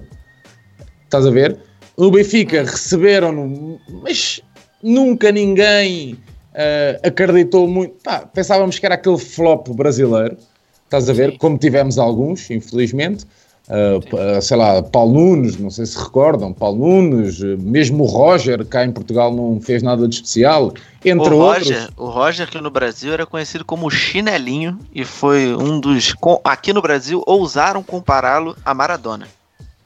estás 1.03 1.25
a 1.25 1.31
ver? 1.31 1.57
O 1.97 2.11
Benfica 2.11 2.61
receberam-no, 2.63 3.79
mas 4.03 4.39
nunca 4.83 5.31
ninguém 5.31 6.13
uh, 6.13 7.07
acreditou 7.07 7.67
muito. 7.67 7.95
Pá, 8.03 8.19
pensávamos 8.19 8.77
que 8.77 8.85
era 8.85 8.95
aquele 8.95 9.17
flop 9.17 9.69
brasileiro, 9.69 10.37
estás 10.85 11.09
a 11.09 11.13
ver? 11.13 11.37
Como 11.39 11.57
tivemos 11.57 11.97
alguns, 11.97 12.49
infelizmente. 12.51 13.25
Uh, 13.65 14.41
sei 14.41 14.57
lá, 14.57 14.83
Paulo 14.83 15.13
Nunes, 15.13 15.57
não 15.57 15.69
sei 15.69 15.85
se 15.85 15.97
recordam, 15.97 16.51
Paulo 16.51 16.85
Nunes, 16.85 17.39
mesmo 17.39 18.03
o 18.03 18.07
Roger, 18.07 18.65
cá 18.65 18.83
em 18.83 18.91
Portugal 18.91 19.33
não 19.33 19.61
fez 19.61 19.81
nada 19.81 20.05
de 20.05 20.15
especial, 20.15 20.73
entre 21.03 21.33
o 21.33 21.37
outros. 21.37 21.69
Roger, 21.69 21.89
o 21.95 22.05
Roger, 22.07 22.49
que 22.49 22.59
no 22.59 22.69
Brasil 22.69 23.13
era 23.13 23.25
conhecido 23.25 23.63
como 23.63 23.89
Chinelinho 23.89 24.77
e 24.93 25.05
foi 25.05 25.55
um 25.55 25.79
dos. 25.79 26.13
Aqui 26.43 26.73
no 26.73 26.81
Brasil, 26.81 27.23
ousaram 27.25 27.81
compará-lo 27.81 28.57
a 28.65 28.73
Maradona. 28.73 29.27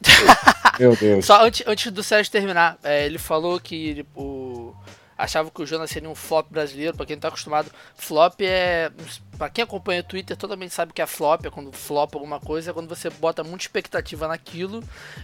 Meu 0.79 0.95
Deus. 0.95 1.25
Só 1.25 1.45
antes, 1.45 1.63
antes 1.67 1.91
do 1.91 2.01
Sérgio 2.01 2.31
terminar, 2.31 2.77
é, 2.83 3.05
ele 3.05 3.17
falou 3.19 3.59
que 3.59 4.05
o 4.15 4.73
achava 5.17 5.49
que 5.49 5.61
o 5.61 5.65
Jonas 5.65 5.89
seria 5.89 6.09
um 6.09 6.15
flop 6.15 6.47
brasileiro. 6.51 6.95
Para 6.95 7.05
quem 7.05 7.15
não 7.15 7.21
tá 7.21 7.27
acostumado, 7.29 7.71
flop 7.95 8.39
é. 8.41 8.91
Para 9.37 9.49
quem 9.49 9.63
acompanha 9.63 10.01
o 10.01 10.03
Twitter, 10.03 10.35
totalmente 10.35 10.73
sabe 10.73 10.93
que 10.93 11.01
é 11.01 11.05
flop. 11.05 11.45
É 11.45 11.49
quando 11.49 11.71
flop 11.71 12.15
alguma 12.15 12.39
coisa, 12.39 12.71
é 12.71 12.73
quando 12.73 12.89
você 12.89 13.09
bota 13.09 13.43
muita 13.43 13.63
expectativa 13.63 14.27
naquilo 14.27 14.83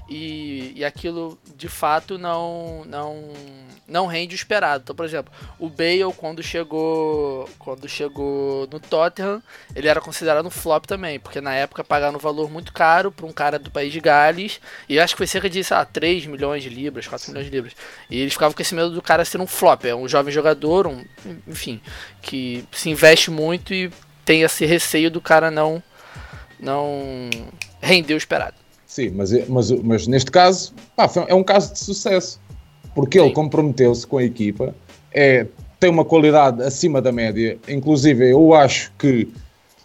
e, 0.09 0.73
e 0.75 0.85
aquilo 0.85 1.37
de 1.55 1.67
fato 1.67 2.17
não, 2.17 2.83
não, 2.85 3.33
não 3.87 4.05
rende 4.05 4.35
o 4.35 4.37
esperado. 4.37 4.83
Então, 4.83 4.95
por 4.95 5.05
exemplo, 5.05 5.33
o 5.59 5.69
Bale, 5.69 6.13
quando 6.15 6.41
chegou, 6.43 7.49
quando 7.59 7.87
chegou 7.87 8.67
no 8.71 8.79
Tottenham, 8.79 9.41
ele 9.75 9.87
era 9.87 9.99
considerado 9.99 10.45
um 10.45 10.51
flop 10.51 10.85
também, 10.85 11.19
porque 11.19 11.41
na 11.41 11.53
época 11.53 11.83
pagaram 11.83 12.15
um 12.15 12.19
valor 12.19 12.49
muito 12.49 12.71
caro 12.71 13.11
para 13.11 13.25
um 13.25 13.31
cara 13.31 13.59
do 13.59 13.71
país 13.71 13.91
de 13.91 13.99
Gales, 13.99 14.59
e 14.87 14.99
acho 14.99 15.13
que 15.13 15.17
foi 15.17 15.27
cerca 15.27 15.49
de, 15.49 15.63
sei 15.63 15.77
lá, 15.77 15.85
3 15.85 16.25
milhões 16.25 16.63
de 16.63 16.69
libras, 16.69 17.07
4 17.07 17.29
milhões 17.31 17.45
de 17.45 17.51
libras. 17.51 17.75
E 18.09 18.19
eles 18.19 18.33
ficavam 18.33 18.53
com 18.53 18.61
esse 18.61 18.75
medo 18.75 18.91
do 18.91 19.01
cara 19.01 19.25
ser 19.25 19.41
um 19.41 19.47
flop 19.47 19.83
é 19.85 19.95
um 19.95 20.07
jovem 20.07 20.33
jogador, 20.33 20.87
um, 20.87 21.03
enfim, 21.47 21.81
que 22.21 22.65
se 22.71 22.89
investe 22.89 23.31
muito 23.31 23.73
e 23.73 23.91
tem 24.25 24.41
esse 24.41 24.65
receio 24.65 25.09
do 25.11 25.21
cara 25.21 25.51
não 25.51 25.81
não 26.59 27.29
render 27.81 28.13
o 28.13 28.17
esperado. 28.17 28.55
Sim, 28.85 29.11
mas, 29.15 29.31
mas, 29.49 29.71
mas 29.71 30.07
neste 30.07 30.31
caso 30.31 30.73
pá, 30.95 31.09
é 31.27 31.33
um 31.33 31.43
caso 31.43 31.73
de 31.73 31.79
sucesso, 31.79 32.39
porque 32.95 33.19
Sim. 33.19 33.25
ele 33.25 33.33
comprometeu-se 33.33 34.05
com 34.05 34.17
a 34.17 34.23
equipa, 34.23 34.73
é, 35.11 35.47
tem 35.79 35.89
uma 35.89 36.05
qualidade 36.05 36.61
acima 36.63 37.01
da 37.01 37.11
média, 37.11 37.57
inclusive 37.67 38.29
eu 38.29 38.53
acho 38.53 38.91
que 38.97 39.27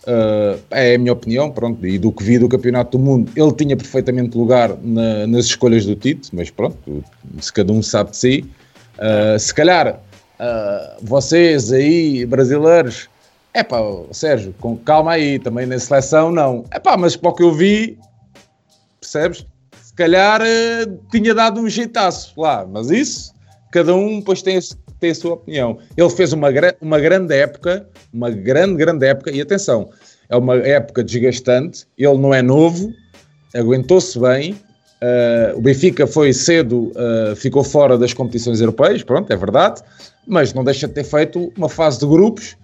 uh, 0.05 0.61
é 0.71 0.95
a 0.95 0.99
minha 0.99 1.13
opinião, 1.13 1.51
pronto, 1.51 1.87
e 1.87 1.99
do 1.99 2.13
que 2.13 2.23
vi 2.23 2.39
do 2.39 2.49
Campeonato 2.49 2.97
do 2.97 3.05
Mundo, 3.05 3.33
ele 3.35 3.53
tinha 3.53 3.77
perfeitamente 3.77 4.37
lugar 4.37 4.77
na, 4.83 5.27
nas 5.27 5.47
escolhas 5.47 5.85
do 5.85 5.95
Tite, 5.95 6.31
mas 6.33 6.51
pronto, 6.51 7.05
se 7.41 7.53
cada 7.53 7.73
um 7.73 7.83
sabe 7.83 8.11
de 8.11 8.17
si. 8.17 8.45
Uh, 8.99 9.39
se 9.39 9.55
calhar 9.55 10.01
uh, 10.41 10.99
vocês 11.03 11.73
aí, 11.73 12.25
brasileiros, 12.27 13.09
é 13.55 13.63
pá, 13.63 13.79
Sérgio, 14.13 14.55
com 14.61 14.77
calma 14.77 15.13
aí, 15.13 15.39
também 15.39 15.67
na 15.67 15.79
seleção 15.79 16.31
não. 16.31 16.65
É 16.71 16.79
pá, 16.79 16.97
mas 16.97 17.17
para 17.17 17.31
o 17.31 17.35
que 17.35 17.43
eu 17.43 17.53
vi, 17.53 17.99
percebes? 19.01 19.47
Se 19.83 19.93
calhar 19.95 20.41
uh, 20.41 20.99
tinha 21.11 21.35
dado 21.35 21.61
um 21.61 21.69
jeitaço 21.69 22.41
lá, 22.41 22.67
mas 22.67 22.91
isso, 22.91 23.33
cada 23.73 23.95
um 23.95 24.21
depois 24.21 24.43
tem, 24.43 24.59
tem 25.01 25.11
a 25.11 25.15
sua 25.15 25.35
opinião. 25.35 25.79
Ele 25.97 26.11
fez 26.11 26.33
uma, 26.33 26.49
uma 26.81 27.01
grande 27.01 27.35
época, 27.35 27.89
uma 28.13 28.31
grande, 28.31 28.77
grande 28.77 29.07
época, 29.07 29.31
e 29.31 29.41
atenção, 29.41 29.91
é 30.29 30.37
uma 30.37 30.57
época 30.57 31.03
desgastante, 31.03 31.87
ele 31.97 32.19
não 32.19 32.33
é 32.33 32.43
novo, 32.43 32.93
aguentou-se 33.55 34.19
bem, 34.19 34.57
Uh, 35.01 35.57
o 35.57 35.61
Benfica 35.61 36.09
foi 36.09 36.33
cedo, 36.33 36.91
uh, 36.91 37.37
ficou 37.37 37.63
fora 37.63 37.97
das 37.97 38.13
competições 38.13 38.61
europeias, 38.61 39.05
pronto, 39.05 39.33
é 39.33 39.37
verdade, 39.37 39.81
mas 40.27 40.53
não 40.53 40.65
deixa 40.65 40.89
de 40.89 40.95
ter 40.95 41.05
feito 41.05 41.53
uma 41.57 41.69
fase 41.69 42.01
de 42.01 42.07
grupos, 42.07 42.57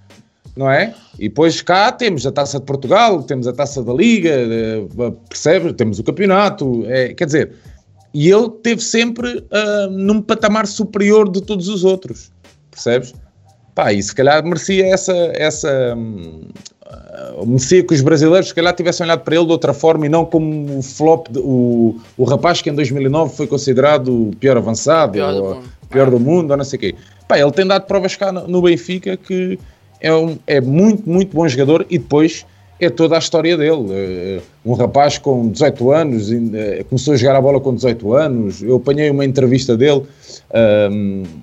não 0.57 0.71
é? 0.71 0.95
E 1.19 1.29
depois 1.29 1.61
cá 1.61 1.91
temos 1.91 2.27
a 2.27 2.33
Taça 2.33 2.59
de 2.59 2.67
Portugal, 2.67 3.23
temos 3.23 3.47
a 3.47 3.53
Taça 3.53 3.83
da 3.83 3.93
Liga, 3.93 4.33
uh, 4.97 5.13
percebes? 5.29 5.73
Temos 5.73 5.99
o 5.99 6.05
campeonato, 6.05 6.85
é, 6.87 7.15
quer 7.15 7.27
dizer, 7.27 7.53
e 8.13 8.31
ele 8.31 8.49
teve 8.63 8.81
sempre 8.81 9.45
num 9.91 10.23
patamar 10.23 10.69
superior 10.69 11.29
de 11.29 11.43
todos 11.43 11.67
os 11.67 11.83
outros, 11.83 12.31
percebes? 12.71 13.13
Pá, 13.75 13.93
e 13.93 14.01
se 14.01 14.15
calhar 14.15 14.45
merecia 14.45 14.87
essa, 14.87 15.13
essa, 15.35 15.97
uh, 15.97 17.47
merecia 17.47 17.83
que 17.83 17.93
os 17.93 18.01
brasileiros 18.01 18.49
se 18.49 18.55
calhar 18.55 18.73
tivessem 18.73 19.05
olhado 19.05 19.25
para 19.25 19.35
ele 19.35 19.47
de 19.47 19.51
outra 19.51 19.75
forma 19.75 20.07
e 20.07 20.09
não 20.09 20.25
como 20.25 20.79
o 20.79 20.83
flop, 20.83 21.27
de, 21.29 21.41
o, 21.41 21.99
o 22.17 22.25
rapaz 22.25 22.63
que 22.63 22.71
em 22.71 22.75
2009 22.75 23.35
foi 23.35 23.49
considerado 23.49 24.29
o 24.29 24.37
pior 24.37 24.57
avançado, 24.57 25.13
pior, 25.15 25.35
ou, 25.35 25.55
do, 25.55 25.69
pior 25.89 26.09
do 26.09 26.21
mundo, 26.21 26.53
ou 26.53 26.57
não 26.57 26.65
sei 26.65 26.77
o 26.77 26.81
quê. 26.81 26.95
Pá, 27.27 27.37
ele 27.37 27.51
tem 27.51 27.67
dado 27.67 27.85
provas 27.87 28.15
cá 28.15 28.31
no, 28.31 28.47
no 28.47 28.63
Benfica 28.63 29.17
que 29.17 29.59
é, 30.01 30.13
um, 30.15 30.39
é 30.47 30.61
muito, 30.61 31.09
muito 31.09 31.35
bom 31.35 31.47
jogador 31.49 31.87
e 31.89 31.99
depois 31.99 32.47
é 32.81 32.91
toda 32.91 33.17
a 33.17 33.19
história 33.19 33.57
dele. 33.57 33.73
Uh, 33.73 34.43
um 34.65 34.75
rapaz 34.75 35.19
com 35.19 35.49
18 35.49 35.91
anos, 35.93 36.31
uh, 36.31 36.85
começou 36.89 37.15
a 37.15 37.17
jogar 37.17 37.37
a 37.37 37.41
bola 37.41 37.61
com 37.61 37.75
18 37.75 38.15
anos. 38.15 38.63
Eu 38.63 38.77
apanhei 38.77 39.11
uma 39.11 39.25
entrevista 39.25 39.77
dele 39.77 40.03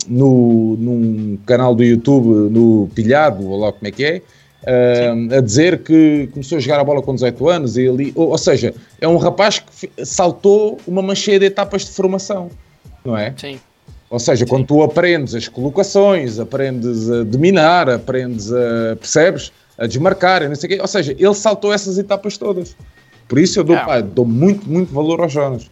no, 0.08 0.78
num 0.78 1.38
canal 1.46 1.76
do 1.76 1.84
YouTube, 1.84 2.52
no 2.52 2.90
Pilhado, 2.94 3.48
ou 3.48 3.60
lá 3.60 3.72
como 3.72 3.88
é 3.88 3.92
que 3.92 4.06
é, 4.06 4.22
uh, 4.64 5.36
a 5.38 5.42
dizer 5.42 5.80
que 5.80 6.30
começou 6.32 6.58
a 6.58 6.62
jogar 6.62 6.80
a 6.80 6.84
bola 6.84 7.02
com 7.02 7.14
18 7.14 7.50
anos 7.50 7.78
e 7.78 7.88
ali, 7.88 8.12
ou, 8.16 8.30
ou 8.30 8.38
seja, 8.38 8.74
é 9.00 9.08
um 9.08 9.18
rapaz 9.18 9.60
que 9.60 10.06
saltou 10.06 10.78
uma 10.88 11.02
mancheia 11.02 11.40
de 11.40 11.46
etapas 11.46 11.86
de 11.86 11.92
formação, 11.92 12.50
não 13.04 13.18
é? 13.18 13.34
Sim. 13.38 13.60
Ou 14.12 14.19
seja, 14.19 14.45
Sim. 14.45 14.50
quando 14.50 14.65
tu 14.65 14.84
aprendes 14.84 15.34
as 15.34 15.47
colocações, 15.47 16.38
aprendes 16.38 17.10
a 17.10 17.24
dominar, 17.24 17.89
aprendes 17.89 18.52
a, 18.52 18.97
percebes, 18.97 19.54
a 19.78 19.88
desmarcar, 19.88 20.47
não 20.47 20.54
sei 20.54 20.67
o 20.67 20.74
quê, 20.74 20.82
ou 20.82 20.88
seja, 20.88 21.15
ele 21.17 21.34
saltou 21.34 21.74
essas 21.74 21.97
etapas 21.97 22.38
todas. 22.38 22.76
Por 23.30 23.39
isso 23.39 23.58
eu 23.58 23.63
dou, 23.63 23.78
é. 23.78 23.86
pá, 23.86 24.02
dou 24.02 24.26
muito, 24.26 24.69
muito 24.69 24.93
valor 24.93 25.21
ao 25.21 25.30
Jonas. 25.30 25.71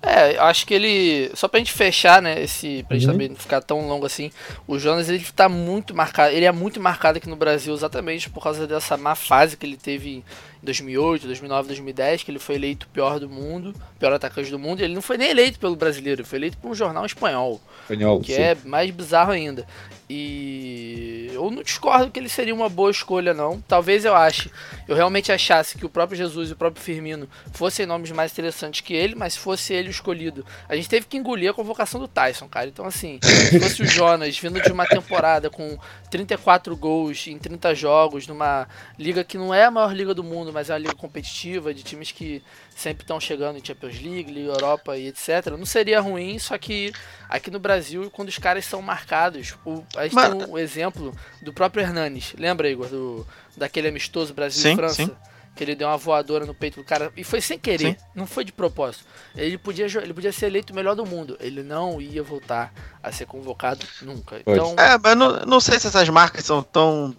É, 0.00 0.38
acho 0.38 0.64
que 0.66 0.74
ele. 0.74 1.30
Só 1.34 1.48
pra 1.48 1.58
gente 1.58 1.72
fechar, 1.72 2.22
né? 2.22 2.40
Esse, 2.42 2.84
pra 2.86 2.96
gente 2.96 3.06
uhum. 3.06 3.12
também 3.12 3.28
não 3.28 3.36
ficar 3.36 3.60
tão 3.60 3.86
longo 3.88 4.06
assim. 4.06 4.30
O 4.66 4.78
Jonas, 4.78 5.08
ele 5.08 5.24
tá 5.34 5.48
muito 5.48 5.94
marcado. 5.94 6.32
Ele 6.32 6.44
é 6.44 6.52
muito 6.52 6.80
marcado 6.80 7.18
aqui 7.18 7.28
no 7.28 7.34
Brasil 7.34 7.74
exatamente 7.74 8.30
por 8.30 8.42
causa 8.42 8.66
dessa 8.66 8.96
má 8.96 9.16
fase 9.16 9.56
que 9.56 9.66
ele 9.66 9.76
teve 9.76 10.24
2008, 10.62 11.26
2009, 11.26 11.68
2010, 11.68 12.22
que 12.22 12.30
ele 12.30 12.38
foi 12.38 12.54
eleito 12.54 12.88
pior 12.92 13.18
do 13.18 13.28
mundo, 13.28 13.74
pior 13.98 14.12
atacante 14.12 14.50
do 14.50 14.58
mundo. 14.58 14.80
Ele 14.80 14.94
não 14.94 15.02
foi 15.02 15.16
nem 15.16 15.30
eleito 15.30 15.58
pelo 15.58 15.74
brasileiro, 15.74 16.20
ele 16.20 16.28
foi 16.28 16.38
eleito 16.38 16.58
por 16.58 16.70
um 16.70 16.74
jornal 16.74 17.04
espanhol. 17.04 17.60
Espanhol, 17.82 18.20
que 18.20 18.34
sim. 18.34 18.40
é 18.40 18.56
mais 18.64 18.90
bizarro 18.90 19.32
ainda. 19.32 19.66
E 20.10 21.30
eu 21.34 21.50
não 21.50 21.62
discordo 21.62 22.10
que 22.10 22.18
ele 22.18 22.30
seria 22.30 22.54
uma 22.54 22.68
boa 22.68 22.90
escolha, 22.90 23.34
não. 23.34 23.60
Talvez 23.60 24.04
eu 24.06 24.14
ache, 24.14 24.50
eu 24.86 24.96
realmente 24.96 25.30
achasse 25.30 25.76
que 25.76 25.84
o 25.84 25.88
próprio 25.88 26.16
Jesus 26.16 26.48
e 26.48 26.52
o 26.54 26.56
próprio 26.56 26.82
Firmino 26.82 27.28
fossem 27.52 27.84
nomes 27.84 28.10
mais 28.10 28.32
interessantes 28.32 28.80
que 28.80 28.94
ele, 28.94 29.14
mas 29.14 29.36
fosse 29.36 29.74
ele 29.74 29.88
o 29.88 29.90
escolhido. 29.90 30.46
A 30.66 30.74
gente 30.74 30.88
teve 30.88 31.06
que 31.06 31.18
engolir 31.18 31.50
a 31.50 31.54
convocação 31.54 32.00
do 32.00 32.08
Tyson, 32.08 32.48
cara. 32.48 32.68
Então, 32.68 32.86
assim, 32.86 33.20
se 33.22 33.60
fosse 33.60 33.82
o 33.82 33.86
Jonas 33.86 34.38
vindo 34.38 34.60
de 34.60 34.72
uma 34.72 34.86
temporada 34.86 35.50
com 35.50 35.78
34 36.10 36.74
gols 36.74 37.26
em 37.26 37.38
30 37.38 37.74
jogos, 37.74 38.26
numa 38.26 38.66
liga 38.98 39.22
que 39.22 39.36
não 39.36 39.52
é 39.52 39.64
a 39.64 39.70
maior 39.70 39.94
liga 39.94 40.14
do 40.14 40.24
mundo, 40.24 40.52
mas 40.52 40.70
é 40.70 40.72
uma 40.72 40.78
liga 40.78 40.94
competitiva, 40.94 41.74
de 41.74 41.82
times 41.82 42.12
que 42.12 42.42
sempre 42.78 43.02
estão 43.02 43.18
chegando 43.18 43.58
em 43.58 43.64
Champions 43.64 44.00
League, 44.00 44.32
Liga 44.32 44.52
Europa 44.52 44.96
e 44.96 45.08
etc. 45.08 45.46
Não 45.58 45.66
seria 45.66 46.00
ruim, 46.00 46.38
só 46.38 46.56
que 46.56 46.92
aqui 47.28 47.50
no 47.50 47.58
Brasil, 47.58 48.08
quando 48.10 48.28
os 48.28 48.38
caras 48.38 48.64
são 48.64 48.80
marcados, 48.80 49.56
o, 49.66 49.84
a 49.96 50.04
gente 50.04 50.14
Mas... 50.14 50.32
tem 50.32 50.48
um 50.48 50.56
exemplo 50.56 51.12
do 51.42 51.52
próprio 51.52 51.82
Hernanes. 51.82 52.34
Lembra, 52.38 52.70
Igor, 52.70 52.86
do, 52.86 53.26
daquele 53.56 53.88
amistoso 53.88 54.32
Brasil 54.32 54.62
sim, 54.62 54.72
e 54.72 54.76
França? 54.76 54.94
Sim. 54.94 55.10
Que 55.56 55.64
ele 55.64 55.74
deu 55.74 55.88
uma 55.88 55.96
voadora 55.96 56.46
no 56.46 56.54
peito 56.54 56.76
do 56.76 56.84
cara. 56.84 57.12
E 57.16 57.24
foi 57.24 57.40
sem 57.40 57.58
querer, 57.58 57.96
sim. 57.96 58.04
não 58.14 58.28
foi 58.28 58.44
de 58.44 58.52
propósito. 58.52 59.04
Ele 59.34 59.58
podia, 59.58 59.86
ele 59.86 60.14
podia 60.14 60.30
ser 60.30 60.46
eleito 60.46 60.72
o 60.72 60.76
melhor 60.76 60.94
do 60.94 61.04
mundo. 61.04 61.36
Ele 61.40 61.64
não 61.64 62.00
ia 62.00 62.22
voltar 62.22 62.72
a 63.02 63.10
ser 63.10 63.26
convocado 63.26 63.84
nunca. 64.02 64.38
Então... 64.38 64.76
É, 64.78 64.96
mas 64.96 65.16
não, 65.16 65.40
não 65.40 65.58
sei 65.58 65.80
se 65.80 65.88
essas 65.88 66.08
marcas 66.08 66.44
são 66.44 66.62
tão. 66.62 67.12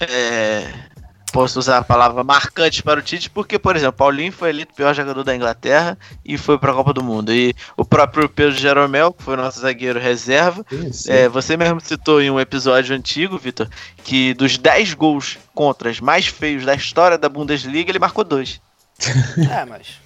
É 0.00 0.92
posso 1.34 1.58
usar 1.58 1.78
a 1.78 1.84
palavra 1.84 2.22
marcante 2.22 2.80
para 2.80 3.00
o 3.00 3.02
Tite, 3.02 3.28
porque, 3.28 3.58
por 3.58 3.74
exemplo, 3.74 3.94
Paulinho 3.94 4.30
foi 4.30 4.50
eleito 4.50 4.72
o 4.72 4.76
pior 4.76 4.94
jogador 4.94 5.24
da 5.24 5.34
Inglaterra 5.34 5.98
e 6.24 6.38
foi 6.38 6.56
para 6.56 6.70
a 6.70 6.74
Copa 6.76 6.92
do 6.92 7.02
Mundo. 7.02 7.34
E 7.34 7.52
o 7.76 7.84
próprio 7.84 8.28
Pedro 8.28 8.56
Jeromel, 8.56 9.12
que 9.12 9.24
foi 9.24 9.36
nosso 9.36 9.58
zagueiro 9.58 9.98
reserva, 9.98 10.64
é, 11.08 11.28
você 11.28 11.56
mesmo 11.56 11.80
citou 11.80 12.22
em 12.22 12.30
um 12.30 12.38
episódio 12.38 12.94
antigo, 12.94 13.36
Vitor, 13.36 13.68
que 14.04 14.32
dos 14.34 14.56
10 14.56 14.94
gols 14.94 15.36
contras 15.52 15.98
mais 15.98 16.28
feios 16.28 16.64
da 16.64 16.72
história 16.76 17.18
da 17.18 17.28
Bundesliga, 17.28 17.90
ele 17.90 17.98
marcou 17.98 18.22
dois. 18.22 18.60
é, 19.50 19.64
mas. 19.64 20.00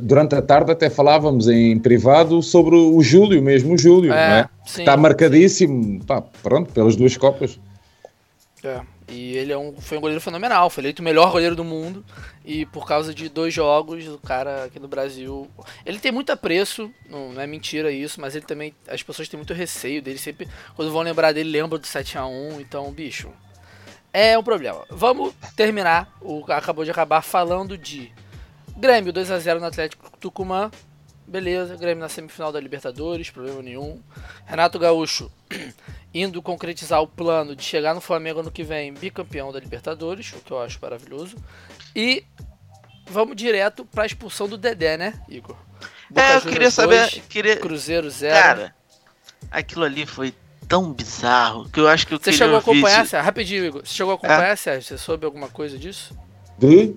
Durante 0.00 0.36
a 0.36 0.42
tarde 0.42 0.70
até 0.70 0.88
falávamos 0.88 1.48
em 1.48 1.76
privado 1.76 2.40
sobre 2.40 2.76
o 2.76 3.02
Júlio, 3.02 3.42
mesmo 3.42 3.74
o 3.74 3.78
Júlio, 3.78 4.12
é, 4.12 4.28
não 4.28 4.36
é? 4.36 4.48
Sim, 4.64 4.82
está 4.82 4.96
marcadíssimo, 4.96 6.04
pá, 6.04 6.22
pronto, 6.22 6.72
pelas 6.72 6.94
duas 6.94 7.16
Copas. 7.16 7.58
É, 8.62 8.80
e 9.08 9.36
ele 9.36 9.52
é 9.52 9.58
um, 9.58 9.74
foi 9.80 9.96
um 9.96 10.00
goleiro 10.00 10.20
fenomenal, 10.20 10.68
foi 10.68 10.82
eleito 10.82 11.00
o 11.00 11.04
melhor 11.04 11.30
goleiro 11.32 11.56
do 11.56 11.64
mundo. 11.64 12.04
E 12.44 12.66
por 12.66 12.86
causa 12.86 13.14
de 13.14 13.28
dois 13.28 13.52
jogos, 13.54 14.06
o 14.06 14.18
cara 14.18 14.64
aqui 14.64 14.78
no 14.78 14.88
Brasil. 14.88 15.50
Ele 15.84 15.98
tem 15.98 16.12
muito 16.12 16.30
apreço, 16.30 16.90
não, 17.08 17.32
não 17.32 17.40
é 17.40 17.46
mentira 17.46 17.90
isso, 17.90 18.20
mas 18.20 18.34
ele 18.34 18.44
também. 18.44 18.74
As 18.86 19.02
pessoas 19.02 19.28
têm 19.28 19.38
muito 19.38 19.54
receio 19.54 20.02
dele. 20.02 20.18
Sempre, 20.18 20.46
quando 20.76 20.92
vão 20.92 21.02
lembrar 21.02 21.32
dele, 21.32 21.50
lembram 21.50 21.78
do 21.78 21.86
7x1. 21.86 22.60
Então, 22.60 22.92
bicho. 22.92 23.30
É 24.12 24.38
um 24.38 24.42
problema. 24.42 24.84
Vamos 24.90 25.34
terminar. 25.56 26.16
O 26.20 26.44
acabou 26.48 26.84
de 26.84 26.90
acabar 26.90 27.22
falando 27.22 27.76
de 27.76 28.12
Grêmio 28.76 29.12
2x0 29.12 29.58
no 29.58 29.66
Atlético 29.66 30.10
Tucumã. 30.18 30.70
Beleza, 31.26 31.76
Grêmio 31.76 32.00
na 32.00 32.08
semifinal 32.08 32.50
da 32.50 32.58
Libertadores, 32.58 33.28
problema 33.28 33.60
nenhum. 33.60 34.00
Renato 34.46 34.78
Gaúcho 34.78 35.30
indo 36.12 36.40
concretizar 36.42 37.02
o 37.02 37.06
plano 37.06 37.54
de 37.54 37.62
chegar 37.62 37.94
no 37.94 38.00
Flamengo 38.00 38.40
ano 38.40 38.50
que 38.50 38.62
vem 38.62 38.92
bicampeão 38.92 39.52
da 39.52 39.60
Libertadores, 39.60 40.32
o 40.32 40.40
que 40.40 40.50
eu 40.50 40.60
acho 40.60 40.78
maravilhoso. 40.80 41.36
E 41.94 42.24
vamos 43.10 43.36
direto 43.36 43.84
para 43.84 44.04
a 44.04 44.06
expulsão 44.06 44.48
do 44.48 44.56
Dedé, 44.56 44.96
né, 44.96 45.14
Igor? 45.28 45.56
Boca 46.10 46.22
é, 46.22 46.36
eu 46.36 46.40
queria 46.42 46.70
saber. 46.70 47.08
queria... 47.28 47.56
Cruzeiro 47.56 48.08
0. 48.08 48.34
Cara, 48.34 48.74
aquilo 49.50 49.84
ali 49.84 50.06
foi 50.06 50.32
tão 50.66 50.92
bizarro 50.92 51.68
que 51.68 51.80
eu 51.80 51.88
acho 51.88 52.06
que 52.06 52.14
eu 52.14 52.18
Você 52.18 52.32
chegou 52.32 52.56
a 52.56 52.58
acompanhar, 52.58 53.06
Sérgio? 53.06 53.24
Rapidinho, 53.24 53.64
Igor. 53.64 53.80
Você 53.84 53.94
chegou 53.94 54.12
a 54.12 54.14
acompanhar, 54.16 54.52
é? 54.52 54.56
Sérgio? 54.56 54.82
Você 54.82 54.98
soube 54.98 55.24
alguma 55.24 55.48
coisa 55.48 55.78
disso? 55.78 56.16
De? 56.58 56.94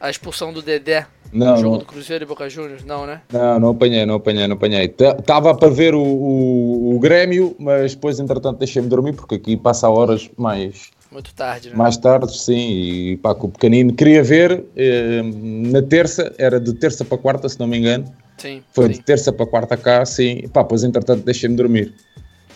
A 0.00 0.08
expulsão 0.08 0.52
do 0.52 0.62
Dedé 0.62 1.06
não, 1.32 1.56
jogo 1.56 1.70
não. 1.72 1.78
do 1.78 1.84
Cruzeiro 1.84 2.24
e 2.24 2.26
Boca 2.26 2.48
Juniors, 2.48 2.84
não, 2.84 3.06
né? 3.06 3.20
Não, 3.32 3.60
não 3.60 3.70
apanhei, 3.70 4.06
não 4.06 4.14
apanhei, 4.14 4.46
não 4.46 4.56
apanhei. 4.56 4.94
Estava 5.18 5.54
para 5.54 5.68
ver 5.68 5.94
o, 5.94 6.02
o, 6.02 6.67
o, 6.98 7.00
Grêmio, 7.00 7.56
mas 7.58 7.94
depois, 7.94 8.20
entretanto, 8.20 8.58
deixei-me 8.58 8.88
dormir, 8.88 9.14
porque 9.14 9.36
aqui 9.36 9.56
passa 9.56 9.88
horas 9.88 10.30
mais... 10.36 10.90
Muito 11.10 11.32
tarde, 11.34 11.70
né? 11.70 11.76
Mais 11.76 11.96
tarde, 11.96 12.36
sim, 12.36 12.70
e 12.70 13.16
pá, 13.16 13.34
com 13.34 13.46
o 13.46 13.50
pequenino. 13.50 13.94
Queria 13.94 14.22
ver 14.22 14.62
eh, 14.76 15.22
na 15.22 15.80
terça, 15.80 16.34
era 16.36 16.60
de 16.60 16.74
terça 16.74 17.02
para 17.02 17.16
quarta, 17.16 17.48
se 17.48 17.58
não 17.58 17.66
me 17.66 17.78
engano. 17.78 18.12
Sim. 18.36 18.62
Foi 18.72 18.88
sim. 18.88 18.92
de 18.92 19.00
terça 19.00 19.32
para 19.32 19.46
quarta 19.46 19.76
cá, 19.76 20.04
sim. 20.04 20.46
Pá, 20.48 20.62
depois, 20.62 20.84
entretanto, 20.84 21.24
deixei-me 21.24 21.56
dormir. 21.56 21.94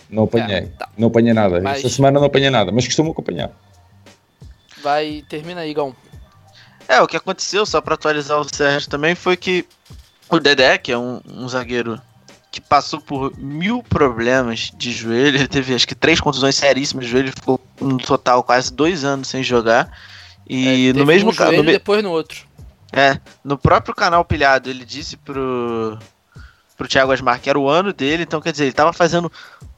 Não 0.09 0.23
apanhei, 0.23 0.55
é, 0.57 0.61
tá. 0.77 0.87
não 0.95 1.07
apanhei 1.07 1.33
nada. 1.33 1.59
Mas... 1.59 1.77
Esta 1.77 1.89
semana 1.89 2.19
não 2.19 2.27
apanhei 2.27 2.51
nada, 2.51 2.71
mas 2.71 2.85
costumo 2.85 3.11
acompanhar. 3.11 3.51
Vai, 4.83 5.23
termina 5.27 5.61
aí, 5.61 5.73
Gão. 5.73 5.95
É, 6.87 7.01
o 7.01 7.07
que 7.07 7.17
aconteceu, 7.17 7.65
só 7.65 7.81
para 7.81 7.95
atualizar 7.95 8.39
o 8.39 8.43
Sérgio 8.43 8.89
também, 8.89 9.15
foi 9.15 9.35
que 9.35 9.65
o 10.29 10.39
Dedé, 10.39 10.77
que 10.77 10.91
é 10.91 10.97
um, 10.97 11.21
um, 11.27 11.47
zagueiro 11.47 11.99
que 12.53 12.61
passou 12.61 13.01
por 13.01 13.35
mil 13.35 13.81
problemas 13.81 14.71
de 14.77 14.91
joelho, 14.91 15.37
ele 15.37 15.47
teve 15.47 15.73
acho 15.73 15.87
que 15.87 15.95
três 15.95 16.21
contusões 16.21 16.53
seríssimas 16.53 17.05
de 17.05 17.11
joelho, 17.11 17.31
ficou 17.31 17.59
no 17.81 17.97
total 17.97 18.43
quase 18.43 18.71
dois 18.71 19.03
anos 19.03 19.27
sem 19.27 19.41
jogar. 19.41 19.91
E 20.47 20.89
é, 20.89 20.93
no 20.93 21.03
mesmo 21.03 21.31
um 21.31 21.33
joelho, 21.33 21.63
no 21.63 21.71
depois 21.71 22.03
no 22.03 22.11
outro. 22.11 22.45
É, 22.91 23.19
no 23.43 23.57
próprio 23.57 23.95
canal 23.95 24.23
Pilhado, 24.23 24.69
ele 24.69 24.85
disse 24.85 25.17
pro, 25.17 25.97
pro 26.77 26.87
Thiago 26.87 27.11
Asmar 27.11 27.41
que 27.41 27.49
era 27.49 27.57
o 27.57 27.67
ano 27.67 27.91
dele, 27.91 28.21
então 28.21 28.39
quer 28.39 28.51
dizer, 28.51 28.65
ele 28.65 28.73
tava 28.73 28.93
fazendo 28.93 29.31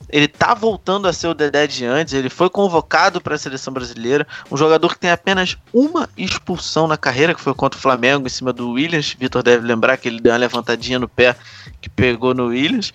ele 0.09 0.27
tá 0.27 0.53
voltando 0.53 1.07
a 1.07 1.13
ser 1.13 1.27
o 1.27 1.33
Dedé 1.33 1.65
de 1.67 1.85
antes, 1.85 2.13
ele 2.13 2.29
foi 2.29 2.49
convocado 2.49 3.19
para 3.19 3.35
a 3.35 3.37
seleção 3.37 3.73
brasileira, 3.73 4.27
um 4.51 4.57
jogador 4.57 4.89
que 4.89 4.99
tem 4.99 5.11
apenas 5.11 5.57
uma 5.73 6.07
expulsão 6.17 6.87
na 6.87 6.97
carreira, 6.97 7.33
que 7.33 7.41
foi 7.41 7.53
contra 7.53 7.77
o 7.77 7.81
Flamengo 7.81 8.27
em 8.27 8.29
cima 8.29 8.53
do 8.53 8.71
Williams. 8.71 9.15
Vitor 9.19 9.41
deve 9.41 9.65
lembrar 9.65 9.97
que 9.97 10.07
ele 10.07 10.19
deu 10.19 10.31
uma 10.31 10.37
levantadinha 10.37 10.99
no 10.99 11.07
pé 11.07 11.35
que 11.81 11.89
pegou 11.89 12.33
no 12.33 12.47
Williams. 12.47 12.93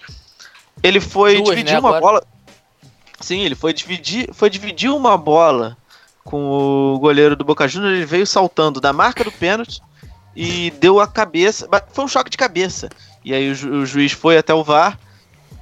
Ele 0.82 1.00
foi 1.00 1.36
Duas, 1.36 1.50
dividir 1.50 1.74
né, 1.74 1.78
uma 1.78 1.88
agora? 1.96 2.00
bola. 2.00 2.22
Sim, 3.20 3.40
ele 3.40 3.54
foi 3.54 3.72
dividir, 3.72 4.30
foi 4.32 4.48
dividir 4.48 4.90
uma 4.90 5.16
bola 5.16 5.76
com 6.24 6.94
o 6.94 6.98
goleiro 6.98 7.34
do 7.34 7.44
Boca 7.44 7.66
Juniors, 7.66 7.96
ele 7.96 8.06
veio 8.06 8.26
saltando 8.26 8.80
da 8.80 8.92
marca 8.92 9.24
do 9.24 9.32
pênalti 9.32 9.80
e 10.34 10.70
deu 10.72 11.00
a 11.00 11.06
cabeça, 11.06 11.68
foi 11.92 12.04
um 12.04 12.08
choque 12.08 12.30
de 12.30 12.36
cabeça. 12.36 12.88
E 13.24 13.34
aí 13.34 13.50
o, 13.50 13.54
ju 13.54 13.70
o 13.70 13.86
juiz 13.86 14.12
foi 14.12 14.38
até 14.38 14.54
o 14.54 14.64
VAR 14.64 14.98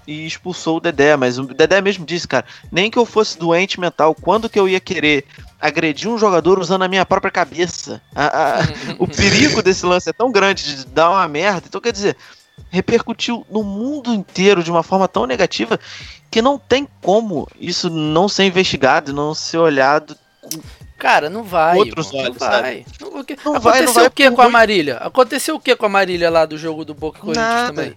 e 0.07 0.27
expulsou 0.27 0.77
o 0.77 0.81
Dedé, 0.81 1.17
mas 1.17 1.39
o 1.39 1.45
Dedé 1.45 1.81
mesmo 1.81 2.05
disse, 2.05 2.27
cara, 2.27 2.47
nem 2.71 2.91
que 2.91 2.99
eu 2.99 3.05
fosse 3.05 3.39
doente 3.39 3.79
mental, 3.79 4.15
quando 4.15 4.49
que 4.49 4.59
eu 4.59 4.69
ia 4.69 4.81
querer 4.81 5.25
agredir 5.61 6.09
um 6.09 6.19
jogador 6.19 6.59
usando 6.59 6.83
a 6.83 6.89
minha 6.89 7.05
própria 7.05 7.31
cabeça? 7.31 8.01
A, 8.15 8.61
a, 8.61 8.63
o 8.99 9.07
perigo 9.07 9.63
desse 9.63 9.85
lance 9.85 10.09
é 10.09 10.13
tão 10.13 10.31
grande 10.31 10.77
de 10.77 10.87
dar 10.87 11.11
uma 11.11 11.29
merda, 11.29 11.65
então 11.67 11.81
quer 11.81 11.93
dizer, 11.93 12.17
repercutiu 12.71 13.47
no 13.51 13.63
mundo 13.63 14.13
inteiro 14.13 14.63
de 14.63 14.71
uma 14.71 14.83
forma 14.83 15.09
tão 15.09 15.27
negativa 15.27 15.79
que 16.31 16.43
não 16.43 16.59
tem 16.59 16.87
como 17.01 17.49
isso 17.59 17.89
não 17.89 18.29
ser 18.29 18.45
investigado, 18.45 19.13
não 19.13 19.35
ser 19.35 19.59
olhado 19.59 20.17
Cara, 20.99 21.31
não 21.31 21.45
vai. 21.45 21.77
Outros 21.77 22.13
olhos, 22.13 22.37
não 22.41 22.49
vai. 22.49 22.85
Não, 23.01 23.11
não 23.11 23.57
Aconteceu 23.57 23.95
vai, 23.95 24.07
o 24.07 24.11
que 24.11 24.31
com 24.31 24.43
a 24.43 24.49
Marília? 24.49 24.97
Aconteceu 24.97 25.55
o 25.55 25.61
que 25.61 25.77
com 25.77 25.87
a 25.87 25.89
Marília 25.89 26.29
lá 26.29 26.45
do 26.45 26.59
jogo 26.59 26.85
do 26.85 26.93
Boca 26.93 27.21
Corinthians 27.21 27.69
também? 27.69 27.95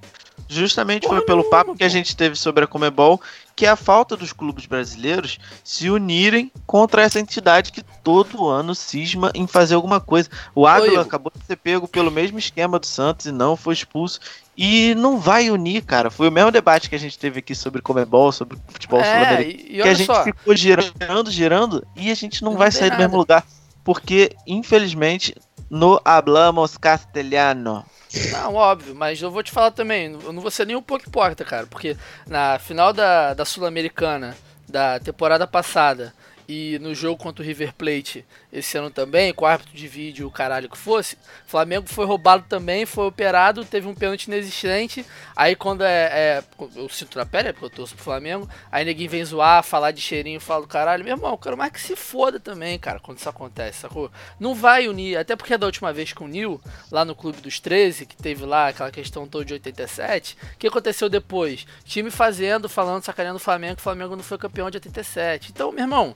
Justamente 0.53 1.03
Porra 1.03 1.17
foi 1.17 1.25
pelo 1.25 1.37
nenhuma, 1.39 1.57
papo 1.57 1.75
que 1.75 1.83
a 1.83 1.87
pô. 1.87 1.91
gente 1.93 2.15
teve 2.15 2.35
sobre 2.35 2.63
a 2.65 2.67
Comebol, 2.67 3.21
que 3.55 3.65
é 3.65 3.69
a 3.69 3.75
falta 3.77 4.17
dos 4.17 4.33
clubes 4.33 4.65
brasileiros 4.65 5.39
se 5.63 5.89
unirem 5.89 6.51
contra 6.67 7.01
essa 7.03 7.19
entidade 7.21 7.71
que 7.71 7.81
todo 8.03 8.47
ano 8.49 8.75
cisma 8.75 9.31
em 9.33 9.47
fazer 9.47 9.75
alguma 9.75 10.01
coisa. 10.01 10.29
O 10.53 10.67
Ávila 10.67 10.93
Igor. 10.93 11.05
acabou 11.05 11.31
de 11.33 11.45
ser 11.45 11.55
pego 11.55 11.87
pelo 11.87 12.11
mesmo 12.11 12.37
esquema 12.37 12.77
do 12.77 12.85
Santos 12.85 13.27
e 13.27 13.31
não 13.31 13.55
foi 13.55 13.73
expulso. 13.73 14.19
E 14.57 14.93
não 14.95 15.17
vai 15.17 15.49
unir, 15.49 15.83
cara. 15.83 16.11
Foi 16.11 16.27
o 16.27 16.31
mesmo 16.31 16.51
debate 16.51 16.89
que 16.89 16.95
a 16.95 16.99
gente 16.99 17.17
teve 17.17 17.39
aqui 17.39 17.55
sobre 17.55 17.81
Comebol, 17.81 18.31
sobre 18.33 18.57
futebol 18.67 18.99
É, 18.99 19.03
sul-americano. 19.05 19.83
Que 19.83 19.87
a 19.87 19.93
gente 19.93 20.05
só, 20.07 20.23
ficou 20.23 20.55
girando, 20.55 21.31
girando 21.31 21.87
e 21.95 22.11
a 22.11 22.15
gente 22.15 22.43
não, 22.43 22.51
Não 22.51 22.59
vai 22.59 22.71
sair 22.71 22.89
do 22.89 22.91
nada. 22.91 23.03
mesmo 23.03 23.17
lugar. 23.17 23.45
Porque, 23.83 24.35
infelizmente, 24.45 25.33
no 25.72 26.01
hablamos 26.03 26.76
castelhano. 26.76 27.86
Não, 28.34 28.55
óbvio, 28.55 28.93
mas 28.93 29.22
eu 29.22 29.32
vou 29.32 29.41
te 29.41 29.51
falar 29.51 29.72
também, 29.72 30.11
eu 30.11 30.34
não 30.34 30.41
vou 30.41 30.51
ser 30.51 30.67
nem 30.67 30.76
um 30.76 30.82
pouco 30.82 31.07
hipócrita, 31.07 31.45
cara, 31.45 31.65
porque 31.65 31.95
na 32.28 32.59
final 32.59 32.91
da, 32.91 33.34
da 33.34 33.45
Sul-Americana 33.45 34.36
da 34.67 34.99
temporada 34.99 35.47
passada 35.47 36.13
e 36.45 36.78
no 36.80 36.93
jogo 36.93 37.24
contra 37.24 37.41
o 37.41 37.45
River 37.45 37.74
Plate 37.74 38.26
esse 38.51 38.77
ano 38.77 38.89
também, 38.89 39.33
com 39.33 39.45
árbitro 39.45 39.75
de 39.75 39.87
vídeo, 39.87 40.27
o 40.27 40.31
caralho 40.31 40.69
que 40.69 40.77
fosse, 40.77 41.17
Flamengo 41.45 41.87
foi 41.87 42.05
roubado 42.05 42.45
também, 42.47 42.85
foi 42.85 43.05
operado, 43.05 43.63
teve 43.63 43.87
um 43.87 43.95
pênalti 43.95 44.25
inexistente, 44.25 45.05
aí 45.35 45.55
quando 45.55 45.83
é, 45.83 46.09
é 46.11 46.43
eu 46.75 46.89
sinto 46.89 47.17
na 47.17 47.25
pele, 47.25 47.49
é 47.49 47.53
porque 47.53 47.65
eu 47.65 47.69
torço 47.69 47.95
pro 47.95 48.03
Flamengo, 48.03 48.49
aí 48.71 48.83
ninguém 48.83 49.07
vem 49.07 49.23
zoar, 49.23 49.63
falar 49.63 49.91
de 49.91 50.01
cheirinho, 50.01 50.39
fala 50.39 50.61
do 50.61 50.67
caralho, 50.67 51.03
meu 51.03 51.15
irmão, 51.15 51.31
eu 51.31 51.37
quero 51.37 51.57
mais 51.57 51.71
que 51.71 51.81
se 51.81 51.95
foda 51.95 52.39
também, 52.39 52.77
cara, 52.77 52.99
quando 52.99 53.19
isso 53.19 53.29
acontece, 53.29 53.79
sacou? 53.79 54.11
Não 54.39 54.53
vai 54.53 54.87
unir, 54.87 55.17
até 55.17 55.35
porque 55.35 55.57
da 55.57 55.65
última 55.65 55.93
vez 55.93 56.11
que 56.11 56.23
uniu, 56.23 56.61
lá 56.91 57.05
no 57.05 57.15
Clube 57.15 57.41
dos 57.41 57.59
13, 57.59 58.05
que 58.05 58.15
teve 58.15 58.45
lá 58.45 58.67
aquela 58.67 58.91
questão 58.91 59.27
toda 59.27 59.45
de 59.45 59.53
87, 59.53 60.37
o 60.55 60.57
que 60.57 60.67
aconteceu 60.67 61.09
depois? 61.09 61.65
Time 61.85 62.11
fazendo, 62.11 62.67
falando, 62.67 63.03
sacaneando 63.03 63.37
o 63.37 63.39
Flamengo, 63.39 63.79
o 63.79 63.81
Flamengo 63.83 64.15
não 64.15 64.23
foi 64.23 64.37
campeão 64.37 64.69
de 64.69 64.77
87. 64.77 65.51
Então, 65.51 65.71
meu 65.71 65.83
irmão, 65.83 66.15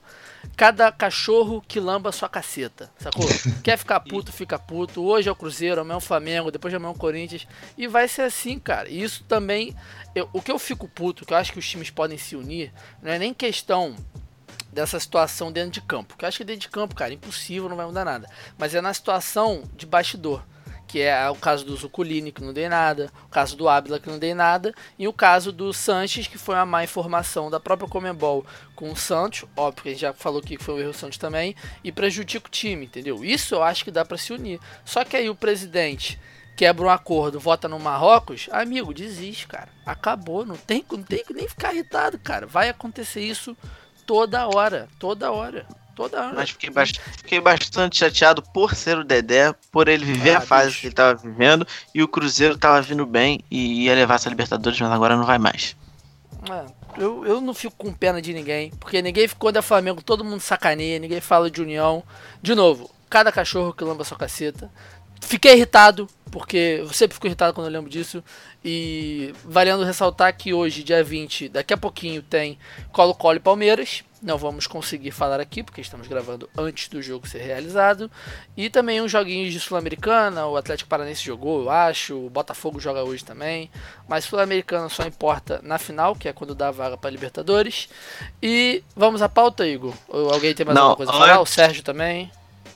cada 0.56 0.92
cachorro 0.92 1.64
que 1.68 1.80
lamba 1.80 2.12
sua 2.12 2.30
caceta, 2.30 2.92
sacou? 2.98 3.26
Quer 3.64 3.78
ficar 3.78 4.00
puto, 4.00 4.32
fica 4.32 4.58
puto. 4.60 5.04
Hoje 5.04 5.28
é 5.30 5.32
o 5.32 5.36
Cruzeiro, 5.36 5.82
amanhã 5.82 5.96
é 5.96 5.98
o 5.98 6.02
Flamengo, 6.02 6.52
depois 6.52 6.74
amanhã 6.74 6.92
é 6.92 6.96
o 6.96 6.98
Corinthians. 6.98 7.48
E 7.78 7.88
vai 7.88 8.08
ser 8.08 8.24
assim, 8.24 8.58
cara. 8.60 8.90
E 8.90 9.02
isso 9.02 9.24
também. 9.26 9.76
eu- 10.14 10.30
o 10.32 10.42
que 10.42 10.52
eu 10.52 10.58
fico 10.58 10.88
puto, 10.88 11.26
que 11.26 11.34
eu 11.34 11.38
acho 11.38 11.52
que 11.52 11.60
os 11.60 11.68
times 11.70 11.90
podem 11.90 12.18
se 12.18 12.36
unir, 12.36 12.72
não 13.02 13.12
é 13.12 13.20
nem 13.20 13.34
questão 13.34 13.96
dessa 14.72 15.00
situação 15.00 15.52
dentro 15.52 15.72
de 15.72 15.82
campo. 15.82 16.16
Que 16.18 16.24
eu 16.26 16.28
acho 16.30 16.38
que 16.38 16.44
dentro 16.44 16.62
de 16.62 16.70
campo, 16.70 16.96
cara, 16.96 17.14
impossível, 17.14 17.68
não 17.70 17.76
vai 17.78 17.86
mudar 17.86 18.06
nada. 18.06 18.30
Mas 18.58 18.74
é 18.76 18.82
na 18.82 18.94
situação 18.94 19.64
de 19.76 19.86
bastidor. 19.86 20.42
Que 20.88 21.02
é 21.02 21.30
o 21.30 21.36
caso 21.36 21.66
do 21.66 21.76
Zuculini, 21.76 22.32
que 22.32 22.44
não 22.44 22.54
dei 22.54 22.70
nada, 22.70 23.12
o 23.26 23.30
caso 23.30 23.58
do 23.58 23.68
Ábila, 23.68 24.00
que 24.00 24.10
não 24.10 24.20
dei 24.20 24.34
nada, 24.34 24.74
e 24.98 25.08
o 25.08 25.14
caso 25.14 25.52
do 25.52 25.74
Sanches, 25.74 26.28
que 26.28 26.38
foi 26.38 26.56
uma 26.56 26.66
má 26.66 26.84
informação 26.84 27.50
da 27.50 27.60
própria 27.60 27.90
Comembol 27.90 28.46
com 28.76 28.92
o 28.92 28.96
Santos, 28.96 29.46
óbvio 29.58 29.84
que 29.84 29.90
a 29.90 29.92
gente 29.92 30.02
já 30.02 30.14
falou 30.14 30.42
que 30.42 30.58
foi 30.58 30.76
um 30.76 30.80
erro 30.80 30.92
do 30.92 30.98
Santos 30.98 31.18
também, 31.18 31.56
e 31.84 31.92
prejudica 31.92 32.48
o 32.48 32.52
time, 32.52 32.86
entendeu? 32.86 33.26
Isso 33.26 33.56
eu 33.56 33.64
acho 33.64 33.84
que 33.84 33.92
dá 33.92 34.06
pra 34.06 34.18
se 34.18 34.32
unir. 34.32 34.60
Só 34.86 35.04
que 35.04 35.18
aí 35.18 35.30
o 35.30 35.36
presidente 35.36 36.20
quebra 36.56 36.86
um 36.86 36.90
acordo, 36.90 37.40
vota 37.40 37.68
no 37.68 37.80
Marrocos, 37.80 38.48
amigo, 38.52 38.94
desiste, 38.94 39.48
cara. 39.48 39.70
Acabou, 39.86 40.46
não 40.46 40.56
tem, 40.56 40.86
não 40.92 41.04
tem 41.04 41.24
que 41.24 41.34
nem 41.34 41.48
ficar 41.48 41.74
irritado, 41.74 42.18
cara. 42.20 42.46
Vai 42.46 42.70
acontecer 42.70 43.22
isso 43.22 43.58
toda 44.06 44.48
hora, 44.48 44.88
toda 45.00 45.32
hora, 45.32 45.68
toda 45.96 46.22
hora. 46.22 46.34
Mas 46.36 46.50
fiquei, 46.50 46.70
bast- 46.70 47.00
fiquei 47.18 47.40
bastante 47.40 47.98
chateado 47.98 48.42
por 48.54 48.76
ser 48.76 48.98
o 48.98 49.04
Dedé, 49.04 49.54
por 49.72 49.88
ele 49.88 50.06
viver 50.06 50.36
Ah, 50.36 50.38
a 50.40 50.42
fase 50.42 50.68
bicho. 50.68 50.82
que 50.82 50.88
ele 50.88 50.94
tava 50.96 51.16
vivendo, 51.16 51.66
e 51.94 52.04
o 52.04 52.08
Cruzeiro 52.08 52.58
tava 52.58 52.82
vindo 52.82 53.06
bem 53.06 53.40
e 53.50 53.86
ia 53.86 53.96
levar 53.96 54.16
essa 54.16 54.30
Libertadores, 54.30 54.80
mas 54.80 54.92
agora 54.92 55.16
não 55.16 55.26
vai 55.26 55.38
mais. 55.38 55.76
É, 56.50 57.02
eu, 57.02 57.26
eu 57.26 57.42
não 57.42 57.54
fico 57.54 57.76
com 57.76 57.92
pena 57.94 58.22
de 58.22 58.34
ninguém, 58.34 58.70
porque 58.80 59.02
ninguém 59.02 59.28
ficou 59.28 59.52
da 59.52 59.62
Flamengo, 59.62 60.02
todo 60.04 60.24
mundo 60.24 60.40
sacaneia, 60.42 61.00
ninguém 61.00 61.20
fala 61.22 61.50
de 61.50 61.62
união. 61.62 62.04
De 62.42 62.54
novo, 62.54 62.90
cada 63.10 63.32
cachorro 63.32 63.74
que 63.74 63.84
lamba 63.84 64.04
sua 64.04 64.18
caceta. 64.18 64.70
Fiquei 65.22 65.54
irritado, 65.54 66.08
porque 66.30 66.78
eu 66.82 66.94
sempre 66.94 67.16
fico 67.16 67.26
irritado 67.26 67.52
quando 67.54 67.66
eu 67.66 67.74
lembro 67.74 67.90
disso. 67.90 68.24
E 68.64 69.34
valendo 69.44 69.84
ressaltar 69.84 70.36
que 70.38 70.54
hoje, 70.54 70.84
dia 70.84 71.04
20, 71.04 71.50
daqui 71.50 71.74
a 71.74 71.78
pouquinho, 71.78 72.22
tem 72.22 72.60
Colo-Colo 72.92 73.38
e 73.38 73.40
Palmeiras. 73.40 74.04
Não 74.26 74.40
vamos 74.40 74.66
conseguir 74.66 75.12
falar 75.12 75.40
aqui, 75.40 75.62
porque 75.62 75.82
estamos 75.82 76.08
gravando 76.08 76.50
antes 76.58 76.88
do 76.90 77.00
jogo 77.00 77.28
ser 77.28 77.44
realizado. 77.44 78.10
E 78.58 78.72
também 78.72 79.00
uns 79.00 79.12
joguinhos 79.12 79.54
de 79.54 79.60
Sul-Americana, 79.60 80.48
o 80.48 80.58
Atlético 80.58 80.90
Paranense 80.90 81.24
jogou, 81.24 81.62
eu 81.62 81.70
acho, 81.70 82.26
o 82.26 82.28
Botafogo 82.28 82.80
joga 82.80 83.04
hoje 83.04 83.24
também. 83.24 83.70
Mas 84.10 84.26
Sul-Americana 84.26 84.90
só 84.90 85.04
importa 85.04 85.60
na 85.62 85.78
final, 85.78 86.16
que 86.16 86.28
é 86.28 86.34
quando 86.34 86.56
dá 86.56 86.70
a 86.70 86.72
vaga 86.72 86.98
para 86.98 87.12
Libertadores. 87.12 87.88
E 88.42 88.84
vamos 88.96 89.22
à 89.22 89.30
pauta, 89.30 89.68
Igor? 89.68 89.94
Ou 90.08 90.34
alguém 90.34 90.56
tem 90.56 90.66
mais 90.66 90.76
Não, 90.76 90.86
alguma 90.90 90.98
coisa 90.98 91.12
a 91.12 91.16
falar? 91.16 91.40
O 91.40 91.46
Sérgio 91.46 91.84
também. 91.84 92.32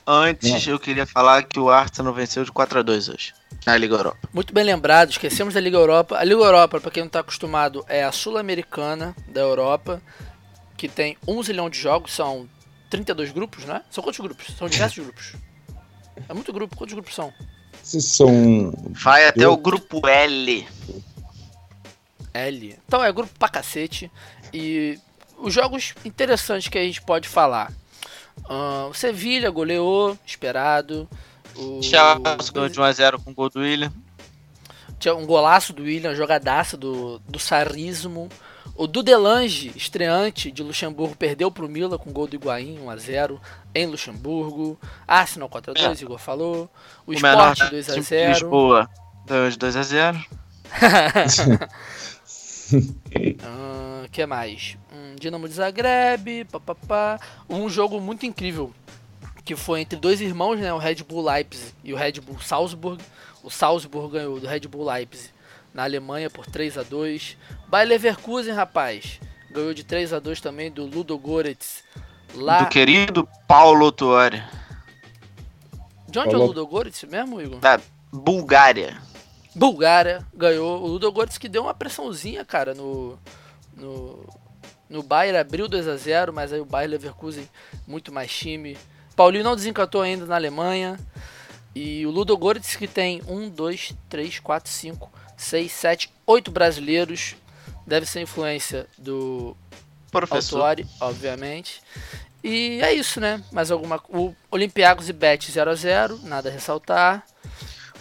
Antes, 0.06 0.66
eu 0.68 0.78
queria 0.78 1.06
falar 1.06 1.42
que 1.42 1.58
o 1.58 1.68
Arsenal 1.68 2.14
venceu 2.14 2.44
de 2.44 2.52
4 2.52 2.78
a 2.78 2.82
2 2.82 3.08
hoje, 3.08 3.34
na 3.66 3.76
Liga 3.76 3.96
Europa. 3.96 4.18
Muito 4.32 4.54
bem 4.54 4.64
lembrado, 4.64 5.10
esquecemos 5.10 5.54
da 5.54 5.60
Liga 5.60 5.76
Europa. 5.76 6.16
A 6.16 6.22
Liga 6.24 6.40
Europa, 6.40 6.80
para 6.80 6.90
quem 6.92 7.02
não 7.02 7.08
está 7.08 7.20
acostumado, 7.20 7.84
é 7.88 8.04
a 8.04 8.12
Sul-Americana 8.12 9.14
da 9.28 9.40
Europa, 9.40 10.00
que 10.80 10.88
tem 10.88 11.14
1 11.28 11.42
zilhão 11.42 11.68
de 11.68 11.78
jogos, 11.78 12.14
são 12.14 12.48
32 12.88 13.32
grupos, 13.32 13.66
né? 13.66 13.82
São 13.90 14.02
quantos 14.02 14.18
grupos? 14.18 14.46
São 14.56 14.66
diversos 14.66 14.96
grupos. 15.04 15.34
É 16.26 16.32
muito 16.32 16.50
grupo, 16.54 16.74
quantos 16.74 16.94
grupos 16.94 17.14
são? 17.14 17.30
Esses 17.84 18.02
são. 18.06 18.72
Vai 18.92 19.26
até 19.26 19.44
Eu- 19.44 19.52
o 19.52 19.56
grupo 19.58 20.06
L. 20.08 20.66
L. 22.32 22.78
Então 22.86 23.04
é 23.04 23.12
grupo 23.12 23.30
pra 23.38 23.50
cacete. 23.50 24.10
E 24.54 24.98
os 25.36 25.52
jogos 25.52 25.94
interessantes 26.02 26.68
que 26.68 26.78
a 26.78 26.82
gente 26.82 27.02
pode 27.02 27.28
falar. 27.28 27.70
Ah, 28.48 28.86
o 28.90 28.94
Sevilha 28.94 29.50
goleou, 29.50 30.16
esperado. 30.24 31.06
O... 31.56 31.82
Chelsea 31.82 32.52
ganhou 32.54 32.68
de 32.70 32.80
1 32.80 32.82
a 32.82 32.92
0 32.92 33.20
com 33.20 33.32
o 33.32 33.34
gol 33.34 33.50
do 33.50 33.60
William. 33.60 33.92
Tinha 34.98 35.14
um 35.14 35.26
golaço 35.26 35.74
do 35.74 35.82
William, 35.82 36.14
jogadaça 36.14 36.74
do, 36.76 37.18
do 37.28 37.38
Sarismo. 37.38 38.30
O 38.74 38.86
Dudelange, 38.86 39.72
estreante 39.76 40.50
de 40.50 40.62
Luxemburgo, 40.62 41.14
perdeu 41.14 41.50
pro 41.50 41.68
Milan 41.68 41.98
com 41.98 42.10
gol 42.10 42.26
do 42.26 42.34
Higuaín, 42.34 42.78
1x0 42.84 43.38
em 43.74 43.86
Luxemburgo. 43.86 44.78
Arsenal 45.06 45.48
4x2, 45.48 46.02
Igor 46.02 46.18
falou. 46.18 46.70
O, 47.06 47.10
O 47.10 47.14
Sport 47.14 47.58
time 47.58 47.70
de 47.70 47.76
2x0. 47.76 48.28
Lisboa 48.28 48.88
ganhou 49.26 49.50
de 49.50 49.58
2 49.58 49.76
a 49.76 49.82
0 49.82 50.24
O 54.04 54.08
que 54.10 54.24
mais? 54.24 54.76
Um 54.92 55.14
Dinamo 55.16 55.48
de 55.48 55.54
Zagreb, 55.54 56.44
papapá. 56.50 57.20
Um 57.48 57.68
jogo 57.68 58.00
muito 58.00 58.24
incrível 58.24 58.72
que 59.44 59.56
foi 59.56 59.80
entre 59.80 59.98
dois 59.98 60.20
irmãos, 60.20 60.58
né? 60.58 60.72
O 60.72 60.78
Red 60.78 60.96
Bull 61.06 61.24
Leipzig 61.24 61.74
e 61.82 61.92
o 61.92 61.96
Red 61.96 62.12
Bull 62.20 62.40
Salzburg. 62.40 63.02
O 63.42 63.50
Salzburg 63.50 64.12
ganhou 64.12 64.38
do 64.38 64.46
Red 64.46 64.60
Bull 64.60 64.84
Leipzig 64.88 65.30
na 65.72 65.84
Alemanha 65.84 66.28
por 66.28 66.46
3 66.46 66.78
a 66.78 66.82
2 66.82 67.36
Bayer 67.68 67.88
Leverkusen, 67.88 68.52
rapaz, 68.52 69.20
ganhou 69.50 69.72
de 69.72 69.84
3 69.84 70.12
a 70.12 70.18
2 70.18 70.40
também 70.40 70.70
do 70.70 70.84
Ludo 70.84 71.16
Goretz. 71.18 71.84
Lá... 72.34 72.62
Do 72.62 72.68
querido 72.68 73.28
Paulo 73.46 73.90
Tuori, 73.90 74.42
De 76.08 76.18
onde 76.18 76.34
é 76.34 76.38
o. 76.38 76.46
Ludo 76.46 76.66
Goretz 76.66 77.02
mesmo, 77.04 77.40
Igor? 77.40 77.58
da 77.58 77.80
Bulgária. 78.12 79.00
Bulgária 79.54 80.24
ganhou. 80.34 80.82
O 80.82 80.86
Ludogorets 80.86 81.38
que 81.38 81.48
deu 81.48 81.62
uma 81.62 81.74
pressãozinha, 81.74 82.44
cara, 82.44 82.74
no. 82.74 83.18
No, 83.76 84.26
no 84.88 85.02
Bayern 85.02 85.38
abriu 85.38 85.68
2 85.68 85.88
a 85.88 85.96
0 85.96 86.32
mas 86.32 86.52
aí 86.52 86.60
o 86.60 86.64
Bayern 86.64 86.92
Leverkusen 86.92 87.48
muito 87.86 88.12
mais 88.12 88.30
time. 88.30 88.76
Paulinho 89.16 89.44
não 89.44 89.56
desencantou 89.56 90.02
ainda 90.02 90.26
na 90.26 90.34
Alemanha. 90.34 90.98
E 91.74 92.04
o 92.04 92.10
Ludogorets 92.10 92.74
que 92.74 92.88
tem 92.88 93.22
1, 93.26 93.50
2, 93.50 93.94
3, 94.08 94.40
4, 94.40 94.70
5, 94.70 95.12
6, 95.40 95.72
7, 95.72 96.12
8 96.26 96.50
brasileiros. 96.50 97.34
Deve 97.86 98.06
ser 98.06 98.20
influência 98.20 98.86
do 98.96 99.56
Professor. 100.10 100.56
Autuori, 100.56 100.86
obviamente. 101.00 101.80
E 102.44 102.80
é 102.82 102.92
isso, 102.92 103.20
né? 103.20 103.42
Mais 103.50 103.70
alguma. 103.70 104.00
O 104.08 104.34
Olympiacos 104.50 105.08
e 105.08 105.12
Bet 105.12 105.50
0 105.50 105.70
a 105.70 105.74
0 105.74 106.20
nada 106.22 106.48
a 106.48 106.52
ressaltar. 106.52 107.24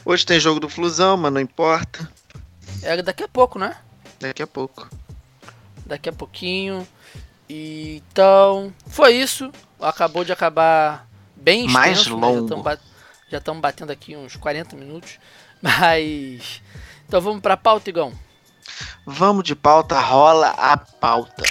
Hoje 0.06 0.26
tem 0.26 0.40
jogo 0.40 0.60
do 0.60 0.70
Flusão, 0.70 1.18
mas 1.18 1.32
não 1.32 1.42
importa. 1.42 2.12
É 2.82 3.02
daqui 3.02 3.24
a 3.24 3.28
pouco, 3.28 3.58
né? 3.58 3.76
Daqui 4.20 4.44
a 4.44 4.48
pouco. 4.48 4.90
daqui 5.86 6.10
a 6.10 6.14
pouquinho. 6.14 6.88
E, 7.50 8.04
então, 8.12 8.74
foi 8.88 9.14
isso. 9.14 9.52
Acabou 9.80 10.24
de 10.24 10.32
acabar 10.32 11.08
bem 11.36 11.66
extenso. 11.66 11.74
Mais 11.74 12.08
longo. 12.08 12.64
Já 13.30 13.38
estamos 13.38 13.62
batendo 13.62 13.92
aqui 13.92 14.16
uns 14.16 14.36
40 14.36 14.76
minutos. 14.76 15.20
Mas. 15.62 16.62
Então 17.10 17.20
vamos 17.20 17.42
pra 17.42 17.58
pauta, 17.58 17.90
Igão. 17.90 18.14
Vamos 19.04 19.44
de 19.44 19.56
pauta, 19.56 20.00
rola 20.00 20.50
a 20.50 20.78
pauta. 20.78 21.44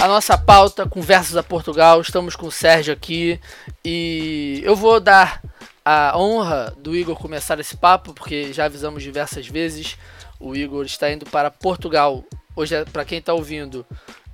a 0.00 0.08
nossa 0.08 0.38
pauta 0.38 0.88
Conversas 0.88 1.36
a 1.36 1.42
Portugal. 1.42 2.00
Estamos 2.00 2.36
com 2.36 2.46
o 2.46 2.52
Sérgio 2.52 2.94
aqui 2.94 3.40
e 3.84 4.62
eu 4.64 4.76
vou 4.76 5.00
dar 5.00 5.42
a 5.84 6.16
honra 6.16 6.72
do 6.78 6.94
Igor 6.94 7.16
começar 7.16 7.58
esse 7.58 7.76
papo, 7.76 8.14
porque 8.14 8.52
já 8.52 8.66
avisamos 8.66 9.02
diversas 9.02 9.48
vezes. 9.48 9.98
O 10.38 10.54
Igor 10.54 10.84
está 10.84 11.10
indo 11.10 11.26
para 11.26 11.50
Portugal. 11.50 12.22
Hoje, 12.54 12.76
é, 12.76 12.84
para 12.84 13.04
quem 13.04 13.18
está 13.18 13.32
ouvindo, 13.34 13.84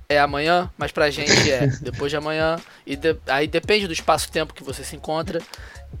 é 0.09 0.19
amanhã, 0.19 0.69
mas 0.75 0.91
pra 0.91 1.11
gente 1.11 1.51
é 1.51 1.67
depois 1.81 2.11
de 2.11 2.17
amanhã. 2.17 2.57
E 2.85 2.95
de, 2.95 3.15
aí 3.27 3.47
depende 3.47 3.85
do 3.85 3.93
espaço-tempo 3.93 4.55
que 4.55 4.63
você 4.63 4.83
se 4.83 4.95
encontra. 4.95 5.39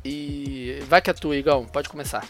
E 0.03 0.83
vai 0.87 0.99
que 0.99 1.11
é 1.11 1.13
tu, 1.13 1.33
Igão, 1.33 1.65
pode 1.65 1.87
começar. 1.87 2.25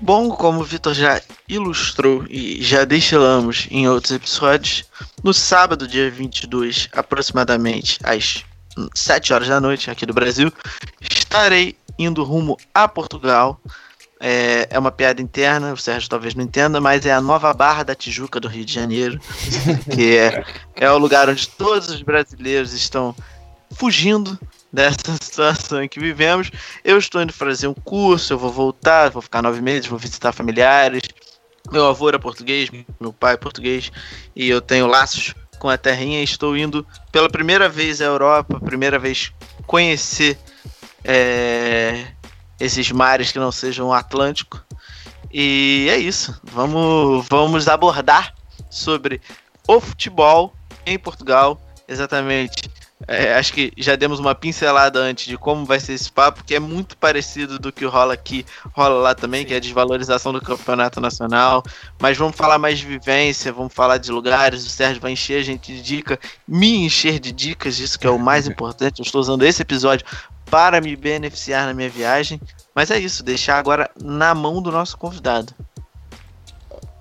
Bom, 0.00 0.30
como 0.30 0.60
o 0.60 0.64
Vitor 0.64 0.92
já 0.92 1.22
ilustrou 1.48 2.26
e 2.28 2.60
já 2.60 2.84
destilamos 2.84 3.68
em 3.70 3.88
outros 3.88 4.12
episódios, 4.12 4.84
no 5.22 5.32
sábado, 5.32 5.86
dia 5.86 6.10
22, 6.10 6.88
aproximadamente 6.92 8.00
às 8.02 8.44
7 8.92 9.32
horas 9.32 9.48
da 9.48 9.60
noite 9.60 9.88
aqui 9.88 10.04
do 10.04 10.12
Brasil, 10.12 10.52
estarei 11.00 11.76
indo 11.96 12.24
rumo 12.24 12.58
a 12.74 12.88
Portugal. 12.88 13.60
É, 14.26 14.68
é 14.70 14.78
uma 14.78 14.90
piada 14.90 15.20
interna, 15.20 15.74
o 15.74 15.76
Sérgio 15.76 16.08
talvez 16.08 16.34
não 16.34 16.42
entenda, 16.42 16.80
mas 16.80 17.04
é 17.04 17.12
a 17.12 17.20
nova 17.20 17.52
Barra 17.52 17.82
da 17.82 17.94
Tijuca 17.94 18.40
do 18.40 18.48
Rio 18.48 18.64
de 18.64 18.72
Janeiro, 18.72 19.20
que 19.92 20.16
é, 20.16 20.42
é 20.74 20.90
o 20.90 20.96
lugar 20.96 21.28
onde 21.28 21.46
todos 21.46 21.90
os 21.90 22.00
brasileiros 22.00 22.72
estão 22.72 23.14
fugindo 23.72 24.38
dessa 24.72 25.12
situação 25.20 25.82
em 25.82 25.88
que 25.90 26.00
vivemos. 26.00 26.50
Eu 26.82 26.96
estou 26.96 27.20
indo 27.20 27.34
fazer 27.34 27.66
um 27.66 27.74
curso, 27.74 28.32
eu 28.32 28.38
vou 28.38 28.50
voltar, 28.50 29.10
vou 29.10 29.20
ficar 29.20 29.42
nove 29.42 29.60
meses, 29.60 29.88
vou 29.88 29.98
visitar 29.98 30.32
familiares. 30.32 31.02
Meu 31.70 31.86
avô 31.86 32.08
era 32.08 32.18
português, 32.18 32.70
meu 32.98 33.12
pai 33.12 33.34
é 33.34 33.36
português, 33.36 33.92
e 34.34 34.48
eu 34.48 34.62
tenho 34.62 34.86
laços 34.86 35.34
com 35.58 35.68
a 35.68 35.76
terrinha. 35.76 36.22
Estou 36.22 36.56
indo 36.56 36.86
pela 37.12 37.28
primeira 37.28 37.68
vez 37.68 38.00
à 38.00 38.06
Europa, 38.06 38.58
primeira 38.58 38.98
vez 38.98 39.34
conhecer 39.66 40.38
é, 41.04 42.06
esses 42.58 42.90
mares 42.90 43.32
que 43.32 43.38
não 43.38 43.52
sejam 43.52 43.88
o 43.88 43.92
Atlântico. 43.92 44.62
E 45.32 45.86
é 45.90 45.96
isso. 45.96 46.40
Vamos, 46.44 47.26
vamos 47.28 47.68
abordar 47.68 48.34
sobre 48.70 49.20
o 49.66 49.80
futebol 49.80 50.54
em 50.86 50.98
Portugal, 50.98 51.60
exatamente 51.88 52.70
é, 53.06 53.34
acho 53.34 53.52
que 53.52 53.72
já 53.76 53.96
demos 53.96 54.18
uma 54.18 54.34
pincelada 54.34 54.98
antes 54.98 55.26
de 55.26 55.36
como 55.36 55.64
vai 55.64 55.78
ser 55.78 55.92
esse 55.92 56.10
papo, 56.10 56.44
que 56.44 56.54
é 56.54 56.60
muito 56.60 56.96
parecido 56.96 57.58
do 57.58 57.72
que 57.72 57.84
rola 57.84 58.14
aqui, 58.14 58.46
rola 58.72 58.94
lá 58.94 59.14
também, 59.14 59.44
que 59.44 59.52
é 59.52 59.56
a 59.56 59.60
desvalorização 59.60 60.32
do 60.32 60.40
campeonato 60.40 61.00
nacional. 61.00 61.62
Mas 62.00 62.16
vamos 62.16 62.36
falar 62.36 62.58
mais 62.58 62.78
de 62.78 62.86
vivência, 62.86 63.52
vamos 63.52 63.74
falar 63.74 63.98
de 63.98 64.10
lugares. 64.10 64.64
O 64.64 64.70
Sérgio 64.70 65.02
vai 65.02 65.12
encher 65.12 65.40
a 65.40 65.42
gente 65.42 65.72
de 65.72 65.82
dica, 65.82 66.18
me 66.46 66.86
encher 66.86 67.18
de 67.18 67.30
dicas, 67.30 67.78
isso 67.78 67.98
que 67.98 68.06
é 68.06 68.10
o 68.10 68.18
mais 68.18 68.46
importante. 68.48 69.00
Eu 69.00 69.04
estou 69.04 69.20
usando 69.20 69.42
esse 69.42 69.60
episódio 69.60 70.06
para 70.54 70.80
me 70.80 70.94
beneficiar 70.94 71.66
na 71.66 71.74
minha 71.74 71.90
viagem. 71.90 72.40
Mas 72.72 72.88
é 72.88 72.96
isso, 72.96 73.24
deixar 73.24 73.58
agora 73.58 73.90
na 74.00 74.32
mão 74.36 74.62
do 74.62 74.70
nosso 74.70 74.96
convidado. 74.96 75.52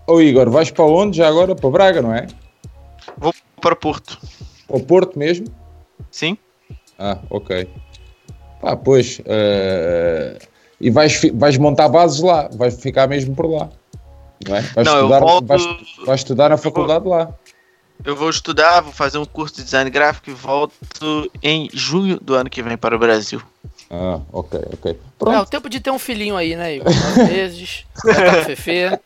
Ô 0.07 0.19
Igor, 0.19 0.49
vais 0.49 0.71
para 0.71 0.85
onde 0.85 1.17
já 1.17 1.27
agora? 1.27 1.55
Para 1.55 1.69
Braga, 1.69 2.01
não 2.01 2.15
é? 2.15 2.25
Vou 3.15 3.31
para 3.61 3.75
Porto. 3.75 4.17
Para 4.65 4.77
o 4.77 4.79
Porto 4.79 5.19
mesmo? 5.19 5.45
Sim. 6.09 6.35
Ah, 6.97 7.19
ok. 7.29 7.69
Pá, 8.59 8.75
pois. 8.75 9.19
Uh, 9.19 10.43
e 10.81 10.89
vais, 10.89 11.21
vais 11.35 11.55
montar 11.59 11.89
bases 11.89 12.21
lá, 12.21 12.49
vais 12.53 12.81
ficar 12.81 13.07
mesmo 13.07 13.35
por 13.35 13.45
lá. 13.45 13.69
Não 14.47 14.55
é? 14.55 14.61
Vais, 14.61 14.87
não, 14.87 14.95
estudar, 14.95 15.19
volto... 15.19 15.45
vais, 15.45 15.63
vais, 16.07 16.19
estudar 16.21 16.49
na 16.49 16.57
faculdade 16.57 17.03
vou... 17.03 17.13
lá. 17.13 17.31
Eu 18.03 18.15
vou 18.15 18.29
estudar, 18.29 18.81
vou 18.81 18.91
fazer 18.91 19.17
um 19.17 19.25
curso 19.25 19.55
de 19.55 19.63
design 19.63 19.89
gráfico 19.89 20.29
e 20.29 20.33
volto 20.33 20.73
em 21.41 21.69
junho 21.73 22.19
do 22.19 22.35
ano 22.35 22.49
que 22.49 22.61
vem 22.61 22.77
para 22.77 22.95
o 22.95 22.99
Brasil. 22.99 23.41
Ah, 23.89 24.19
ok, 24.31 24.59
ok. 24.73 24.99
Pronto. 25.17 25.35
É 25.35 25.39
o 25.39 25.45
tempo 25.45 25.69
de 25.69 25.79
ter 25.79 25.91
um 25.91 25.99
filhinho 25.99 26.35
aí, 26.35 26.55
né, 26.55 26.75
Igor? 26.75 26.91
Meses, 27.27 27.85
tá 27.95 28.43
Fefe. 28.43 28.99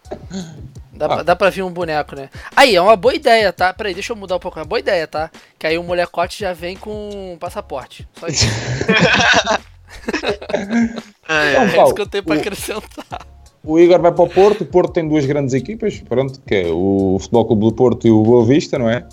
Dá, 0.93 1.05
ah. 1.05 1.23
dá 1.23 1.35
pra 1.35 1.51
vir 1.51 1.61
um 1.61 1.71
boneco, 1.71 2.15
né? 2.15 2.29
Aí, 2.55 2.75
é 2.75 2.81
uma 2.81 2.95
boa 2.95 3.13
ideia, 3.13 3.53
tá? 3.53 3.71
Peraí, 3.71 3.93
deixa 3.93 4.13
eu 4.13 4.15
mudar 4.15 4.37
um 4.37 4.39
pouco. 4.39 4.57
É 4.57 4.63
uma 4.63 4.67
boa 4.67 4.79
ideia, 4.79 5.05
tá? 5.05 5.29
Que 5.59 5.67
aí 5.67 5.77
o 5.77 5.83
molecote 5.83 6.39
já 6.39 6.53
vem 6.53 6.75
com 6.75 7.33
um 7.33 7.37
passaporte. 7.37 8.07
Só 8.19 8.27
isso. 8.27 8.47
é, 11.27 11.33
é, 11.33 11.77
é 11.77 11.83
isso 11.83 11.93
que 11.93 12.01
eu 12.01 12.07
tenho 12.07 12.23
pra 12.23 12.35
o, 12.35 12.39
acrescentar. 12.39 13.27
O 13.67 13.77
Igor 13.77 14.01
vai 14.01 14.13
para 14.13 14.23
o 14.23 14.29
Porto. 14.29 14.61
O 14.61 14.65
Porto 14.65 14.93
tem 14.93 15.07
duas 15.07 15.25
grandes 15.25 15.53
equipas, 15.53 16.01
pronto, 16.07 16.39
que 16.47 16.55
é 16.55 16.67
o 16.71 17.17
Futebol 17.19 17.45
Clube 17.45 17.65
do 17.65 17.73
Porto 17.73 18.07
e 18.07 18.11
o 18.11 18.23
Boa 18.23 18.45
Vista, 18.45 18.79
não 18.79 18.89
é? 18.89 19.05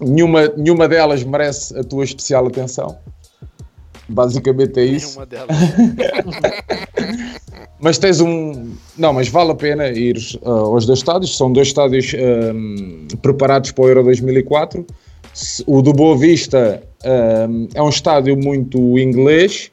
Nenhuma, 0.00 0.48
nenhuma 0.56 0.88
delas 0.88 1.22
merece 1.22 1.78
a 1.78 1.84
tua 1.84 2.02
especial 2.02 2.46
atenção. 2.46 2.96
Basicamente 4.08 4.80
é 4.80 4.84
isso. 4.84 5.20
Nenhuma 5.20 5.26
delas. 5.26 5.56
mas 7.78 7.98
tens 7.98 8.22
um. 8.22 8.72
Não, 8.96 9.12
mas 9.12 9.28
vale 9.28 9.52
a 9.52 9.54
pena 9.54 9.86
ir 9.88 10.16
uh, 10.40 10.48
aos 10.48 10.86
dois 10.86 11.00
estádios. 11.00 11.36
São 11.36 11.52
dois 11.52 11.68
estádios 11.68 12.14
um, 12.14 13.06
preparados 13.20 13.72
para 13.72 13.84
o 13.84 13.88
Euro 13.88 14.04
2004. 14.04 14.86
O 15.66 15.82
do 15.82 15.92
Boa 15.92 16.16
Vista 16.16 16.82
um, 17.04 17.68
é 17.74 17.82
um 17.82 17.90
estádio 17.90 18.38
muito 18.38 18.98
inglês. 18.98 19.70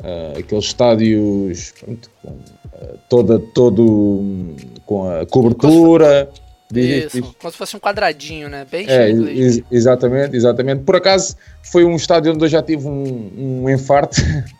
Uh, 0.00 0.38
aqueles 0.38 0.64
estádios 0.64 1.72
pronto, 1.80 2.10
com 2.22 2.28
uh, 2.28 2.98
toda, 3.08 3.38
todo 3.38 4.54
com 4.86 5.10
a 5.10 5.26
cobertura. 5.26 6.30
Isso, 6.72 7.34
como 7.38 7.50
se 7.50 7.58
fosse 7.58 7.76
um 7.76 7.80
quadradinho, 7.80 8.48
né? 8.48 8.66
Bem 8.70 8.86
é, 8.88 9.10
ex 9.10 9.62
exatamente, 9.72 10.36
exatamente. 10.36 10.84
Por 10.84 10.96
acaso 10.96 11.34
foi 11.62 11.84
um 11.84 11.96
estádio 11.96 12.32
onde 12.32 12.44
eu 12.44 12.48
já 12.48 12.62
tive 12.62 12.86
um, 12.86 13.62
um 13.64 13.70
infarto. 13.70 14.20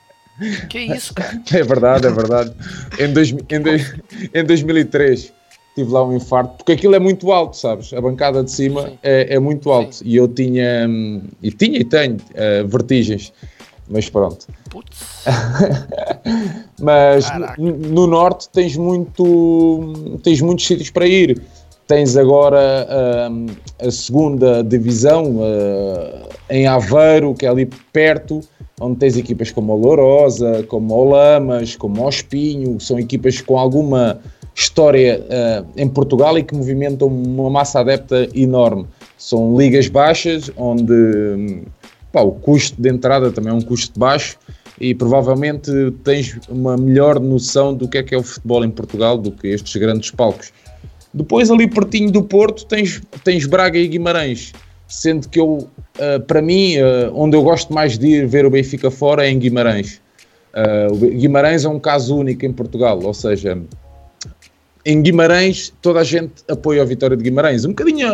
Que 0.69 0.79
isso, 0.79 1.15
cara? 1.15 1.43
É 1.53 1.63
verdade, 1.65 2.07
é 2.07 2.11
verdade. 2.11 2.53
Em, 2.99 3.13
dois, 3.13 3.33
em, 3.33 3.61
dois, 3.61 3.95
em 4.33 4.45
2003 4.45 5.33
tive 5.75 5.91
lá 5.91 6.05
um 6.05 6.17
infarto, 6.17 6.57
porque 6.59 6.73
aquilo 6.73 6.95
é 6.95 6.99
muito 6.99 7.31
alto, 7.33 7.57
sabes? 7.57 7.93
A 7.93 8.01
bancada 8.01 8.43
de 8.43 8.51
cima 8.51 8.93
é, 9.03 9.35
é, 9.35 9.39
muito 9.39 9.71
alto. 9.71 9.97
Sim. 9.97 10.05
E 10.07 10.17
eu 10.17 10.29
tinha, 10.29 10.89
e 11.43 11.51
tinha 11.51 11.79
e 11.79 11.85
tenho 11.85 12.17
uh, 12.17 12.67
vertigens. 12.67 13.33
Mas 13.89 14.09
pronto. 14.09 14.47
Putz. 14.69 15.25
Mas 16.81 17.27
no 17.59 18.07
norte 18.07 18.49
tens 18.51 18.77
muito 18.77 20.19
tens 20.23 20.41
muitos 20.41 20.67
sítios 20.67 20.91
para 20.91 21.07
ir. 21.07 21.41
Tens 21.87 22.19
agora 22.19 22.87
uh, 22.87 23.87
a 23.87 23.91
segunda 23.91 24.63
divisão 24.63 25.37
uh, 25.37 26.29
em 26.51 26.67
Aveiro, 26.67 27.33
que 27.33 27.47
é 27.47 27.49
ali 27.49 27.65
perto, 27.91 28.43
onde 28.79 28.99
tens 28.99 29.17
equipas 29.17 29.51
como 29.51 29.73
a 29.73 29.75
Lourosa, 29.75 30.65
como 30.69 30.95
o 30.95 31.05
Lamas, 31.05 31.77
como 31.77 32.05
o 32.05 32.09
Espinho, 32.09 32.79
são 32.79 32.99
equipas 32.99 33.41
com 33.41 33.59
alguma 33.59 34.21
história 34.55 35.25
uh, 35.25 35.67
em 35.77 35.89
Portugal 35.89 36.37
e 36.37 36.43
que 36.43 36.55
movimentam 36.55 37.09
uma 37.09 37.49
massa 37.49 37.81
adepta 37.81 38.29
enorme. 38.35 38.85
São 39.17 39.57
ligas 39.57 39.89
baixas, 39.89 40.51
onde 40.59 41.63
pá, 42.13 42.21
o 42.21 42.33
custo 42.33 42.81
de 42.81 42.91
entrada 42.91 43.31
também 43.31 43.51
é 43.51 43.55
um 43.55 43.63
custo 43.63 43.99
baixo 43.99 44.37
e 44.81 44.95
provavelmente 44.95 45.71
tens 46.05 46.39
uma 46.49 46.77
melhor 46.77 47.19
noção 47.19 47.75
do 47.75 47.89
que 47.89 47.99
é 47.99 48.03
que 48.03 48.15
é 48.15 48.19
o 48.19 48.23
futebol 48.23 48.65
em 48.65 48.71
Portugal 48.71 49.19
do 49.19 49.33
que 49.33 49.49
estes 49.49 49.75
grandes 49.77 50.11
palcos. 50.11 50.53
Depois, 51.13 51.51
ali 51.51 51.67
pertinho 51.67 52.11
do 52.11 52.23
Porto, 52.23 52.65
tens, 52.67 53.03
tens 53.25 53.47
Braga 53.47 53.79
e 53.79 53.89
Guimarães. 53.89 54.53
Sendo 54.87 55.29
que 55.29 55.41
eu, 55.41 55.69
uh, 55.99 56.21
para 56.27 56.41
mim, 56.41 56.77
uh, 56.79 57.13
onde 57.15 57.37
eu 57.37 57.43
gosto 57.43 57.73
mais 57.73 57.99
de 57.99 58.07
ir 58.07 58.27
ver 58.27 58.47
o 58.47 58.51
Benfica 58.51 58.91
fora 58.91 59.27
é 59.27 59.31
em 59.31 59.39
Guimarães. 59.39 60.01
Uh, 60.55 60.95
Guimarães 60.97 61.65
é 61.65 61.69
um 61.69 61.79
caso 61.79 62.17
único 62.17 62.47
em 62.47 62.53
Portugal, 62.53 62.99
ou 63.03 63.13
seja, 63.13 63.59
em 64.85 65.03
Guimarães 65.03 65.73
toda 65.83 66.01
a 66.01 66.05
gente 66.05 66.33
apoia 66.49 66.83
a 66.83 66.85
vitória 66.85 67.17
de 67.17 67.23
Guimarães. 67.23 67.65
Um 67.65 67.71
bocadinho 67.71 68.09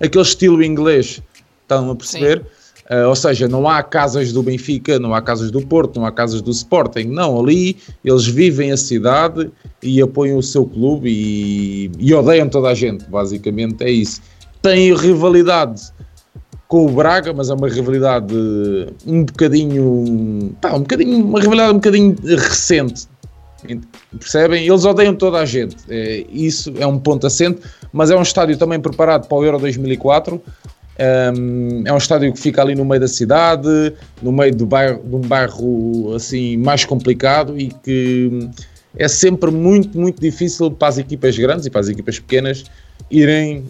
aquele 0.00 0.24
estilo 0.24 0.62
inglês, 0.62 1.22
estão 1.62 1.90
a 1.90 1.96
perceber? 1.96 2.38
Sim. 2.38 2.55
Uh, 2.90 3.08
ou 3.08 3.16
seja, 3.16 3.48
não 3.48 3.68
há 3.68 3.82
casas 3.82 4.32
do 4.32 4.42
Benfica, 4.42 4.98
não 4.98 5.12
há 5.12 5.20
casas 5.20 5.50
do 5.50 5.60
Porto, 5.60 5.98
não 5.98 6.06
há 6.06 6.12
casas 6.12 6.40
do 6.40 6.52
Sporting. 6.52 7.04
Não, 7.04 7.38
ali 7.40 7.76
eles 8.04 8.26
vivem 8.26 8.70
a 8.70 8.76
cidade 8.76 9.50
e 9.82 10.00
apoiam 10.00 10.38
o 10.38 10.42
seu 10.42 10.64
clube 10.64 11.10
e, 11.10 11.90
e 11.98 12.14
odeiam 12.14 12.48
toda 12.48 12.68
a 12.68 12.74
gente, 12.74 13.04
basicamente 13.06 13.82
é 13.82 13.90
isso. 13.90 14.20
Tem 14.62 14.94
rivalidade 14.94 15.82
com 16.68 16.86
o 16.86 16.88
Braga, 16.88 17.32
mas 17.32 17.50
é 17.50 17.54
uma 17.54 17.68
rivalidade 17.68 18.34
um 19.06 19.24
bocadinho, 19.24 20.54
pá, 20.60 20.72
um 20.72 20.80
bocadinho, 20.80 21.24
uma 21.24 21.40
rivalidade 21.40 21.72
um 21.72 21.76
bocadinho 21.76 22.16
recente. 22.22 23.08
Percebem? 24.18 24.66
Eles 24.66 24.84
odeiam 24.84 25.14
toda 25.14 25.38
a 25.38 25.44
gente. 25.44 25.76
É, 25.88 26.24
isso 26.30 26.72
é 26.78 26.86
um 26.86 26.98
ponto 26.98 27.26
assente, 27.26 27.60
mas 27.92 28.10
é 28.10 28.16
um 28.16 28.22
estádio 28.22 28.56
também 28.56 28.78
preparado 28.78 29.26
para 29.26 29.36
o 29.36 29.44
Euro 29.44 29.58
2004. 29.58 30.40
É 30.98 31.92
um 31.92 31.96
estádio 31.96 32.32
que 32.32 32.40
fica 32.40 32.62
ali 32.62 32.74
no 32.74 32.84
meio 32.84 33.00
da 33.00 33.08
cidade, 33.08 33.92
no 34.22 34.32
meio 34.32 34.54
do 34.54 34.64
bairro, 34.64 35.02
de 35.04 35.14
um 35.14 35.20
bairro 35.20 36.14
assim 36.14 36.56
mais 36.56 36.84
complicado 36.84 37.58
e 37.58 37.68
que 37.68 38.48
é 38.96 39.06
sempre 39.06 39.50
muito, 39.50 39.98
muito 39.98 40.20
difícil 40.20 40.70
para 40.70 40.88
as 40.88 40.98
equipas 40.98 41.36
grandes 41.36 41.66
e 41.66 41.70
para 41.70 41.82
as 41.82 41.88
equipas 41.88 42.18
pequenas 42.18 42.64
irem 43.10 43.64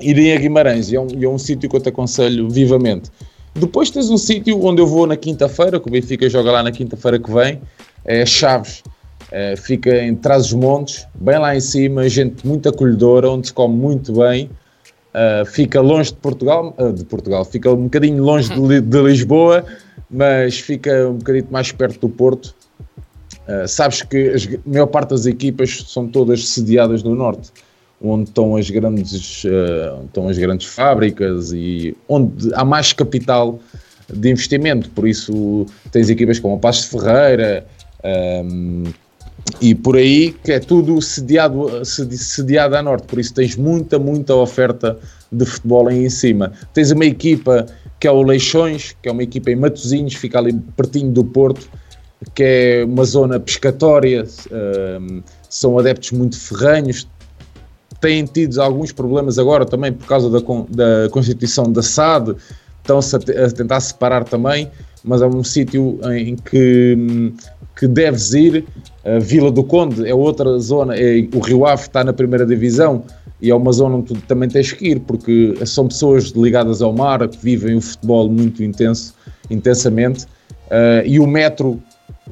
irem 0.00 0.32
a 0.32 0.36
Guimarães, 0.36 0.90
e 0.90 0.96
é 0.96 1.00
um, 1.00 1.06
é 1.20 1.28
um 1.28 1.38
sítio 1.38 1.68
que 1.68 1.76
eu 1.76 1.80
te 1.80 1.88
aconselho 1.88 2.48
vivamente. 2.48 3.10
Depois 3.54 3.90
tens 3.90 4.10
um 4.10 4.18
sítio 4.18 4.64
onde 4.64 4.80
eu 4.80 4.86
vou 4.86 5.06
na 5.06 5.16
quinta-feira, 5.16 5.80
que 5.80 5.88
o 5.88 5.90
Benfica 5.90 6.28
joga 6.28 6.52
lá 6.52 6.62
na 6.62 6.70
quinta-feira 6.70 7.18
que 7.18 7.32
vem, 7.32 7.60
é 8.04 8.24
Chaves. 8.24 8.82
É, 9.30 9.56
fica 9.56 9.94
em 10.02 10.14
Trás-os-Montes, 10.14 11.06
bem 11.14 11.38
lá 11.38 11.54
em 11.54 11.60
cima, 11.60 12.08
gente 12.08 12.46
muito 12.46 12.68
acolhedora, 12.68 13.30
onde 13.30 13.48
se 13.48 13.52
come 13.52 13.74
muito 13.74 14.12
bem. 14.12 14.48
Uh, 15.08 15.44
fica 15.46 15.80
longe 15.80 16.10
de 16.10 16.18
Portugal, 16.18 16.74
uh, 16.78 16.92
de 16.92 17.04
Portugal, 17.04 17.44
fica 17.44 17.72
um 17.72 17.84
bocadinho 17.84 18.22
longe 18.22 18.54
de, 18.54 18.80
de, 18.80 19.02
Lisboa, 19.02 19.64
mas 20.10 20.60
fica 20.60 21.08
um 21.08 21.14
bocadinho 21.14 21.46
mais 21.50 21.72
perto 21.72 21.98
do 22.00 22.08
Porto. 22.08 22.54
Uh, 23.48 23.66
sabes 23.66 24.02
que 24.02 24.28
as, 24.28 24.46
a 24.46 24.58
maior 24.66 24.86
parte 24.86 25.10
das 25.10 25.24
equipas 25.24 25.84
são 25.88 26.06
todas 26.06 26.48
sediadas 26.48 27.02
no 27.02 27.14
Norte 27.14 27.50
onde 28.00 28.28
estão 28.28 28.54
as 28.54 28.70
grandes, 28.70 29.44
estão 29.44 30.28
as 30.28 30.38
grandes 30.38 30.68
fábricas 30.68 31.50
e 31.52 31.96
onde 32.08 32.54
há 32.54 32.64
mais 32.64 32.92
capital 32.92 33.58
de 34.08 34.30
investimento. 34.30 34.88
Por 34.90 35.08
isso 35.08 35.66
tens 35.90 36.08
equipas 36.08 36.38
como 36.38 36.54
a 36.54 36.58
Paz 36.58 36.82
de 36.82 36.86
Ferreira 36.86 37.66
um, 38.44 38.84
e 39.60 39.74
por 39.74 39.96
aí 39.96 40.32
que 40.44 40.52
é 40.52 40.60
tudo 40.60 41.00
sediado, 41.00 41.84
sediado 41.84 42.76
a 42.76 42.82
norte. 42.82 43.06
Por 43.06 43.18
isso 43.18 43.34
tens 43.34 43.56
muita, 43.56 43.98
muita 43.98 44.34
oferta 44.34 44.98
de 45.30 45.44
futebol 45.44 45.88
aí 45.88 46.04
em 46.04 46.10
cima. 46.10 46.52
Tens 46.72 46.90
uma 46.90 47.04
equipa 47.04 47.66
que 48.00 48.06
é 48.06 48.10
o 48.10 48.22
Leixões, 48.22 48.94
que 49.02 49.08
é 49.08 49.12
uma 49.12 49.22
equipa 49.22 49.50
em 49.50 49.56
Matosinhos, 49.56 50.14
fica 50.14 50.38
ali 50.38 50.52
pertinho 50.76 51.10
do 51.10 51.24
Porto, 51.24 51.68
que 52.34 52.42
é 52.42 52.84
uma 52.84 53.04
zona 53.04 53.40
pescatória, 53.40 54.24
um, 55.00 55.22
são 55.48 55.78
adeptos 55.78 56.12
muito 56.12 56.38
ferranhos, 56.38 57.08
têm 58.00 58.24
tido 58.24 58.60
alguns 58.60 58.92
problemas 58.92 59.38
agora 59.38 59.66
também 59.66 59.92
por 59.92 60.06
causa 60.06 60.30
da, 60.30 60.38
da 60.38 61.10
constituição 61.10 61.70
da 61.72 61.82
SAD, 61.82 62.36
estão-se 62.80 63.16
a, 63.16 63.18
a, 63.18 63.50
tentar 63.50 63.80
separar 63.80 64.24
também, 64.24 64.70
mas 65.02 65.22
é 65.22 65.26
um 65.26 65.42
sítio 65.42 65.98
em 66.12 66.36
que, 66.36 67.32
que 67.76 67.86
deves 67.86 68.32
ir. 68.32 68.64
A 69.16 69.18
Vila 69.20 69.50
do 69.50 69.62
Conde 69.64 70.08
é 70.08 70.14
outra 70.14 70.58
zona, 70.58 70.96
é, 70.96 71.26
o 71.34 71.38
Rio 71.40 71.64
Ave 71.64 71.82
está 71.82 72.02
na 72.04 72.12
primeira 72.12 72.44
divisão 72.44 73.02
e 73.40 73.50
é 73.50 73.54
uma 73.54 73.72
zona 73.72 73.96
onde 73.96 74.14
tu 74.14 74.20
também 74.26 74.48
tens 74.48 74.72
que 74.72 74.88
ir, 74.88 75.00
porque 75.00 75.54
são 75.64 75.86
pessoas 75.88 76.30
ligadas 76.30 76.82
ao 76.82 76.92
mar, 76.92 77.26
que 77.28 77.38
vivem 77.38 77.76
o 77.76 77.80
futebol 77.80 78.28
muito 78.28 78.62
intenso, 78.62 79.14
intensamente, 79.48 80.24
uh, 80.24 81.06
e 81.06 81.20
o 81.20 81.26
metro 81.26 81.80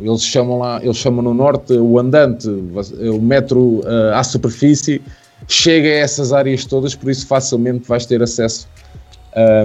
eles 0.01 0.23
chamam 0.23 0.59
lá, 0.59 0.81
eles 0.83 0.97
chamam 0.97 1.23
no 1.23 1.33
norte 1.33 1.73
o 1.73 1.99
andante, 1.99 2.49
o 2.49 3.21
metro 3.21 3.81
uh, 3.81 4.15
à 4.15 4.23
superfície, 4.23 5.01
chega 5.49 5.89
a 5.89 5.93
essas 5.93 6.33
áreas 6.33 6.65
todas, 6.65 6.95
por 6.95 7.11
isso 7.11 7.27
facilmente 7.27 7.89
vais 7.89 8.05
ter 8.05 8.23
acesso 8.23 8.69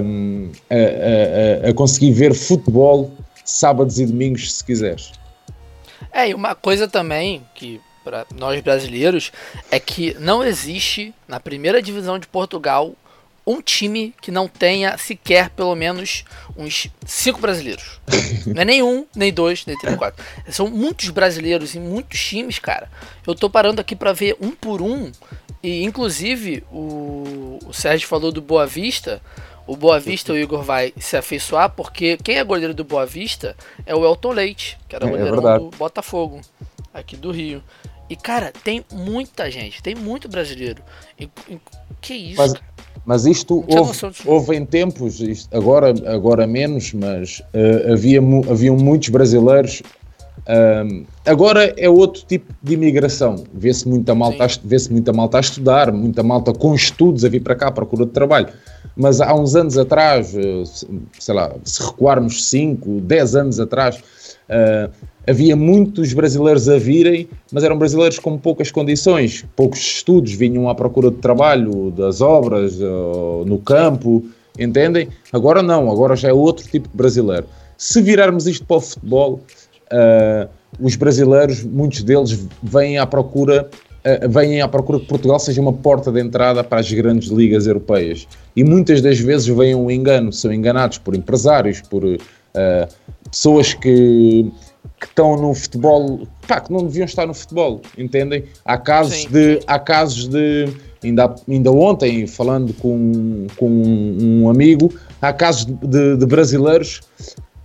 um, 0.04 0.50
a, 0.70 1.66
a, 1.66 1.70
a, 1.70 1.74
conseguir 1.74 2.12
ver 2.12 2.34
futebol 2.34 3.10
sábados 3.44 3.98
e 3.98 4.06
domingos 4.06 4.52
se 4.52 4.64
quiseres. 4.64 5.12
É, 6.12 6.28
e 6.28 6.34
uma 6.34 6.54
coisa 6.54 6.86
também 6.86 7.46
que 7.54 7.80
para 8.04 8.26
nós 8.34 8.60
brasileiros 8.60 9.32
é 9.70 9.78
que 9.78 10.14
não 10.18 10.42
existe 10.42 11.14
na 11.26 11.38
primeira 11.38 11.80
divisão 11.80 12.18
de 12.18 12.26
Portugal 12.26 12.94
um 13.46 13.60
time 13.60 14.14
que 14.20 14.30
não 14.30 14.46
tenha 14.46 14.96
sequer 14.96 15.50
pelo 15.50 15.74
menos 15.74 16.24
uns 16.56 16.88
cinco 17.04 17.40
brasileiros. 17.40 18.00
não 18.46 18.62
é 18.62 18.64
nem 18.64 18.82
um, 18.82 19.04
nem 19.14 19.32
dois, 19.32 19.66
nem 19.66 19.76
três, 19.76 19.96
quatro. 19.96 20.24
São 20.48 20.68
muitos 20.68 21.08
brasileiros 21.10 21.74
em 21.74 21.80
muitos 21.80 22.24
times, 22.24 22.58
cara. 22.58 22.88
Eu 23.26 23.34
tô 23.34 23.50
parando 23.50 23.80
aqui 23.80 23.96
para 23.96 24.12
ver 24.12 24.36
um 24.40 24.52
por 24.52 24.80
um 24.80 25.10
e 25.62 25.82
inclusive 25.84 26.64
o, 26.70 27.58
o 27.66 27.72
Sérgio 27.72 28.06
falou 28.06 28.30
do 28.30 28.40
Boa 28.40 28.66
Vista. 28.66 29.20
O 29.66 29.76
Boa 29.76 30.00
Vista, 30.00 30.32
o 30.32 30.38
Igor 30.38 30.62
vai 30.62 30.92
se 30.98 31.16
afeiçoar, 31.16 31.70
porque 31.70 32.16
quem 32.16 32.36
é 32.36 32.44
goleiro 32.44 32.74
do 32.74 32.84
Boa 32.84 33.06
Vista 33.06 33.56
é 33.86 33.94
o 33.94 34.04
Elton 34.04 34.32
Leite, 34.32 34.78
que 34.88 34.96
era 34.96 35.06
é, 35.06 35.10
goleiro 35.10 35.48
é 35.48 35.58
do 35.58 35.70
Botafogo, 35.76 36.40
aqui 36.92 37.16
do 37.16 37.30
Rio. 37.30 37.62
E, 38.10 38.16
cara, 38.16 38.52
tem 38.64 38.84
muita 38.92 39.50
gente, 39.50 39.82
tem 39.82 39.94
muito 39.94 40.28
brasileiro. 40.28 40.82
E, 41.18 41.30
e, 41.48 41.58
que 42.00 42.14
isso, 42.14 42.36
mas, 42.36 42.54
mas 43.06 43.26
isto 43.26 43.64
houve, 43.68 43.98
houve, 44.26 44.56
em 44.56 44.66
tempos, 44.66 45.20
isto, 45.20 45.56
agora, 45.56 45.94
agora 46.06 46.46
menos, 46.46 46.92
mas 46.92 47.40
uh, 47.54 47.92
havia, 47.92 48.20
haviam 48.50 48.76
muitos 48.76 49.08
brasileiros 49.08 49.82
um, 50.48 51.04
agora 51.24 51.72
é 51.76 51.88
outro 51.88 52.24
tipo 52.26 52.52
de 52.62 52.74
imigração. 52.74 53.44
Vê-se 53.54 53.88
muita, 53.88 54.14
malta 54.14 54.46
vê 54.64 54.76
muita 54.90 55.12
malta 55.12 55.38
a 55.38 55.40
estudar, 55.40 55.92
muita 55.92 56.22
malta 56.22 56.52
com 56.52 56.74
estudos 56.74 57.24
a 57.24 57.28
vir 57.28 57.40
para 57.40 57.54
cá 57.54 57.68
à 57.68 57.72
procura 57.72 58.04
de 58.04 58.12
trabalho. 58.12 58.48
Mas 58.96 59.20
há 59.20 59.34
uns 59.34 59.56
anos 59.56 59.78
atrás, 59.78 60.34
eh, 60.34 60.62
sei 61.18 61.34
lá, 61.34 61.54
se 61.64 61.82
recuarmos 61.82 62.44
5, 62.48 63.00
10 63.00 63.36
anos 63.36 63.60
atrás, 63.60 63.96
uh, 63.96 64.92
havia 65.26 65.56
muitos 65.56 66.12
brasileiros 66.12 66.68
a 66.68 66.78
virem, 66.78 67.28
mas 67.50 67.64
eram 67.64 67.78
brasileiros 67.78 68.18
com 68.18 68.36
poucas 68.36 68.70
condições, 68.70 69.46
poucos 69.56 69.78
estudos, 69.78 70.32
vinham 70.32 70.68
à 70.68 70.74
procura 70.74 71.10
de 71.10 71.16
trabalho, 71.18 71.90
das 71.92 72.20
obras, 72.20 72.78
uh, 72.80 73.44
no 73.46 73.58
campo, 73.58 74.24
entendem? 74.58 75.08
Agora 75.32 75.62
não, 75.62 75.90
agora 75.90 76.14
já 76.14 76.28
é 76.28 76.32
outro 76.32 76.66
tipo 76.68 76.88
de 76.88 76.96
brasileiro. 76.96 77.46
Se 77.78 78.00
virarmos 78.02 78.46
isto 78.46 78.66
para 78.66 78.76
o 78.76 78.80
futebol, 78.80 79.40
uh, 79.92 80.48
os 80.80 80.96
brasileiros, 80.96 81.62
muitos 81.62 82.02
deles, 82.02 82.46
vêm 82.62 82.98
à 82.98 83.06
procura 83.06 83.68
uh, 84.04 84.28
vêm 84.28 84.60
à 84.60 84.68
procura 84.68 85.00
que 85.00 85.06
Portugal 85.06 85.38
seja 85.38 85.60
uma 85.60 85.72
porta 85.72 86.10
de 86.10 86.20
entrada 86.20 86.62
para 86.62 86.80
as 86.80 86.90
grandes 86.92 87.28
ligas 87.28 87.66
europeias. 87.66 88.26
E 88.54 88.64
muitas 88.64 89.00
das 89.00 89.18
vezes 89.18 89.46
vêm 89.46 89.74
um 89.74 89.90
engano, 89.90 90.32
são 90.32 90.52
enganados 90.52 90.98
por 90.98 91.14
empresários, 91.14 91.80
por 91.80 92.04
uh, 92.04 92.18
pessoas 93.30 93.74
que, 93.74 94.50
que 95.00 95.06
estão 95.06 95.36
no 95.36 95.54
futebol, 95.54 96.26
pá, 96.46 96.60
que 96.60 96.72
não 96.72 96.84
deviam 96.84 97.04
estar 97.04 97.26
no 97.26 97.34
futebol, 97.34 97.80
entendem? 97.96 98.44
Há 98.64 98.78
casos 98.78 99.22
Sim. 99.22 99.28
de. 99.30 99.60
Há 99.66 99.78
casos 99.78 100.28
de 100.28 100.68
ainda, 101.04 101.34
ainda 101.48 101.72
ontem, 101.72 102.26
falando 102.26 102.72
com, 102.74 103.46
com 103.56 103.68
um 103.68 104.48
amigo, 104.48 104.92
há 105.20 105.32
casos 105.32 105.64
de, 105.64 106.16
de 106.16 106.26
brasileiros 106.26 107.00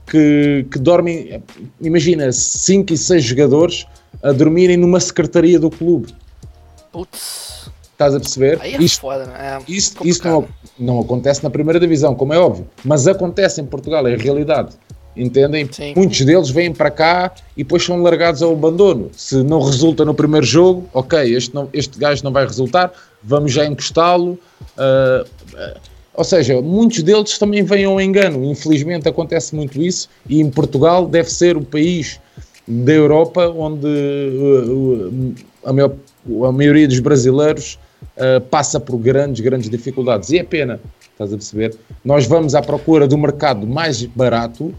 que, 0.07 0.65
que 0.71 0.79
dormem, 0.79 1.41
imagina, 1.81 2.31
5 2.31 2.93
e 2.93 2.97
6 2.97 3.23
jogadores 3.23 3.85
a 4.23 4.31
dormirem 4.31 4.77
numa 4.77 4.99
secretaria 4.99 5.59
do 5.59 5.69
clube. 5.69 6.13
Putz. 6.97 7.69
Estás 7.91 8.15
a 8.15 8.19
perceber? 8.19 8.57
Aí 8.59 8.73
é 8.73 8.81
isto, 8.81 9.01
foda, 9.01 9.23
é 9.37 9.59
isto, 9.67 10.07
isto 10.07 10.27
não, 10.27 10.47
não 10.79 10.99
acontece 10.99 11.43
na 11.43 11.49
primeira 11.51 11.79
divisão, 11.79 12.15
como 12.15 12.33
é 12.33 12.39
óbvio, 12.39 12.67
mas 12.83 13.07
acontece 13.07 13.61
em 13.61 13.65
Portugal, 13.65 14.07
é 14.07 14.15
a 14.15 14.17
realidade. 14.17 14.75
Entendem? 15.15 15.67
Sim. 15.71 15.93
Muitos 15.95 16.21
deles 16.25 16.49
vêm 16.49 16.73
para 16.73 16.89
cá 16.89 17.31
e 17.55 17.63
depois 17.63 17.83
são 17.83 18.01
largados 18.01 18.41
ao 18.41 18.53
abandono. 18.53 19.11
Se 19.15 19.43
não 19.43 19.61
resulta 19.61 20.03
no 20.05 20.13
primeiro 20.13 20.45
jogo, 20.45 20.89
ok, 20.91 21.35
este, 21.35 21.53
não, 21.53 21.69
este 21.71 21.99
gajo 21.99 22.23
não 22.23 22.31
vai 22.31 22.45
resultar, 22.45 22.91
vamos 23.23 23.51
já 23.51 23.65
encostá-lo. 23.65 24.39
Uh, 24.75 25.23
uh, 25.53 25.79
ou 26.15 26.23
seja, 26.23 26.59
muitos 26.61 27.03
deles 27.03 27.37
também 27.37 27.63
vêm 27.63 27.85
ao 27.85 28.01
engano. 28.01 28.43
Infelizmente 28.43 29.07
acontece 29.07 29.55
muito 29.55 29.79
isso 29.81 30.09
e 30.27 30.41
em 30.41 30.49
Portugal 30.49 31.07
deve 31.07 31.31
ser 31.31 31.57
o 31.57 31.63
país 31.63 32.19
da 32.67 32.91
Europa 32.91 33.47
onde 33.49 33.87
uh, 33.87 35.33
a, 35.63 35.73
maior, 35.73 35.93
a, 36.45 36.51
maioria 36.51 36.87
dos 36.87 36.99
brasileiros 36.99 37.79
uh, 38.17 38.41
passa 38.41 38.79
por 38.79 38.97
grandes, 38.97 39.41
grandes 39.41 39.69
dificuldades. 39.69 40.29
E 40.29 40.39
é 40.39 40.43
pena, 40.43 40.79
estás 41.11 41.33
a 41.33 41.37
perceber? 41.37 41.75
Nós 42.03 42.25
vamos 42.25 42.55
à 42.55 42.61
procura 42.61 43.07
do 43.07 43.17
mercado 43.17 43.65
mais 43.65 44.03
barato, 44.03 44.73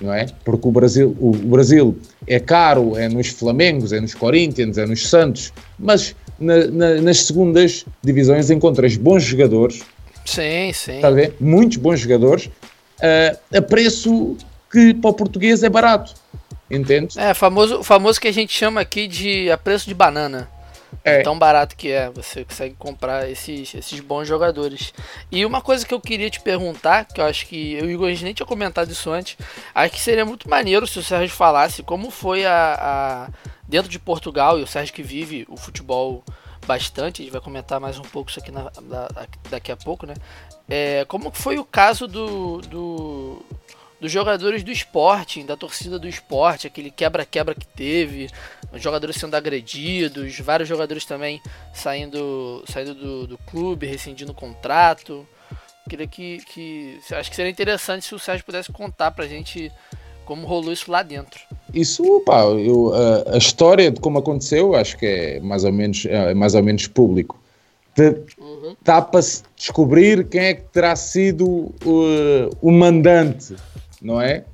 não 0.00 0.12
é? 0.12 0.26
Porque 0.44 0.68
o 0.68 0.72
Brasil, 0.72 1.16
o, 1.20 1.30
o 1.30 1.48
Brasil 1.48 1.96
é 2.26 2.40
caro, 2.40 2.96
é 2.96 3.08
nos 3.08 3.28
Flamengos, 3.28 3.92
é 3.92 4.00
nos 4.00 4.14
Corinthians, 4.14 4.78
é 4.78 4.86
nos 4.86 5.08
Santos, 5.08 5.52
mas 5.78 6.14
na, 6.38 6.66
na, 6.66 6.94
nas 7.00 7.24
segundas 7.24 7.84
divisões 8.02 8.50
encontras 8.50 8.96
bons 8.96 9.22
jogadores 9.22 9.82
Sim, 10.24 10.72
sim. 10.72 10.96
Está 10.96 11.08
a 11.08 11.10
ver? 11.10 11.36
Muitos 11.38 11.76
bons 11.76 12.00
jogadores 12.00 12.46
uh, 12.46 13.56
a 13.56 13.62
preço 13.62 14.36
que 14.70 14.94
para 14.94 15.10
o 15.10 15.14
português 15.14 15.62
é 15.62 15.68
barato. 15.68 16.14
Entende? 16.70 17.18
É, 17.20 17.34
famoso, 17.34 17.82
famoso 17.82 18.20
que 18.20 18.26
a 18.26 18.32
gente 18.32 18.52
chama 18.52 18.80
aqui 18.80 19.06
de 19.06 19.50
a 19.50 19.58
preço 19.58 19.86
de 19.86 19.94
banana. 19.94 20.48
É. 21.02 21.22
Tão 21.22 21.38
barato 21.38 21.76
que 21.76 21.90
é, 21.90 22.10
você 22.10 22.44
consegue 22.44 22.74
comprar 22.76 23.28
esses, 23.28 23.74
esses 23.74 24.00
bons 24.00 24.26
jogadores. 24.26 24.92
E 25.30 25.44
uma 25.44 25.60
coisa 25.60 25.86
que 25.86 25.94
eu 25.94 26.00
queria 26.00 26.30
te 26.30 26.40
perguntar, 26.40 27.06
que 27.06 27.20
eu 27.20 27.24
acho 27.24 27.46
que 27.46 27.74
eu 27.74 27.84
e 27.84 27.88
o 27.88 27.90
Igor 27.90 28.22
nem 28.22 28.34
tinha 28.34 28.46
comentado 28.46 28.90
isso 28.90 29.10
antes, 29.10 29.36
acho 29.74 29.94
que 29.94 30.00
seria 30.00 30.24
muito 30.24 30.48
maneiro 30.48 30.86
se 30.86 30.98
o 30.98 31.02
Sérgio 31.02 31.34
falasse 31.34 31.82
como 31.82 32.10
foi 32.10 32.44
a, 32.44 32.78
a 32.80 33.28
dentro 33.66 33.90
de 33.90 33.98
Portugal, 33.98 34.58
e 34.58 34.62
o 34.62 34.66
Sérgio 34.66 34.94
que 34.94 35.02
vive 35.02 35.46
o 35.48 35.56
futebol 35.56 36.22
bastante, 36.66 37.22
a 37.22 37.24
gente 37.24 37.32
vai 37.32 37.40
comentar 37.40 37.80
mais 37.80 37.98
um 37.98 38.02
pouco 38.02 38.30
isso 38.30 38.40
aqui 38.40 38.50
na, 38.50 38.70
daqui 39.50 39.70
a 39.70 39.76
pouco, 39.76 40.06
né? 40.06 40.14
É, 40.68 41.04
como 41.06 41.30
foi 41.30 41.58
o 41.58 41.64
caso 41.64 42.06
do, 42.06 42.58
do, 42.62 43.42
dos 44.04 44.12
jogadores 44.12 44.62
do 44.62 44.70
esporte, 44.70 45.42
da 45.44 45.56
torcida 45.56 45.98
do 45.98 46.06
esporte, 46.06 46.66
aquele 46.66 46.90
quebra-quebra 46.90 47.54
que 47.54 47.66
teve, 47.66 48.28
os 48.70 48.82
jogadores 48.82 49.16
sendo 49.16 49.34
agredidos, 49.34 50.38
vários 50.40 50.68
jogadores 50.68 51.06
também 51.06 51.40
saindo, 51.72 52.62
saindo 52.68 52.94
do, 52.94 53.26
do 53.26 53.38
clube, 53.38 53.86
rescindindo 53.86 54.32
o 54.32 54.34
contrato. 54.34 55.26
Queria 55.88 56.06
que, 56.06 56.36
que. 56.52 57.00
Acho 57.12 57.30
que 57.30 57.36
seria 57.36 57.50
interessante 57.50 58.04
se 58.04 58.14
o 58.14 58.18
Sérgio 58.18 58.44
pudesse 58.44 58.70
contar 58.70 59.10
pra 59.12 59.26
gente 59.26 59.72
como 60.26 60.46
rolou 60.46 60.70
isso 60.70 60.90
lá 60.90 61.02
dentro. 61.02 61.40
Isso, 61.72 62.20
pá, 62.26 62.42
eu, 62.42 62.92
a, 62.92 63.36
a, 63.36 63.38
história 63.38 63.90
de 63.90 64.00
como 64.00 64.18
aconteceu, 64.18 64.74
acho 64.74 64.98
que 64.98 65.06
é 65.06 65.40
mais 65.40 65.64
ou 65.64 65.72
menos, 65.72 66.04
é 66.04 66.34
mais 66.34 66.54
ou 66.54 66.62
menos 66.62 66.86
público. 66.86 67.42
Está 67.96 68.98
uhum. 68.98 69.04
para 69.10 69.22
se 69.22 69.44
descobrir 69.56 70.28
quem 70.28 70.42
é 70.42 70.54
que 70.54 70.64
terá 70.72 70.94
sido 70.94 71.46
uh, 71.46 72.50
o 72.60 72.70
mandante, 72.70 73.56
não 74.04 74.20
é? 74.20 74.44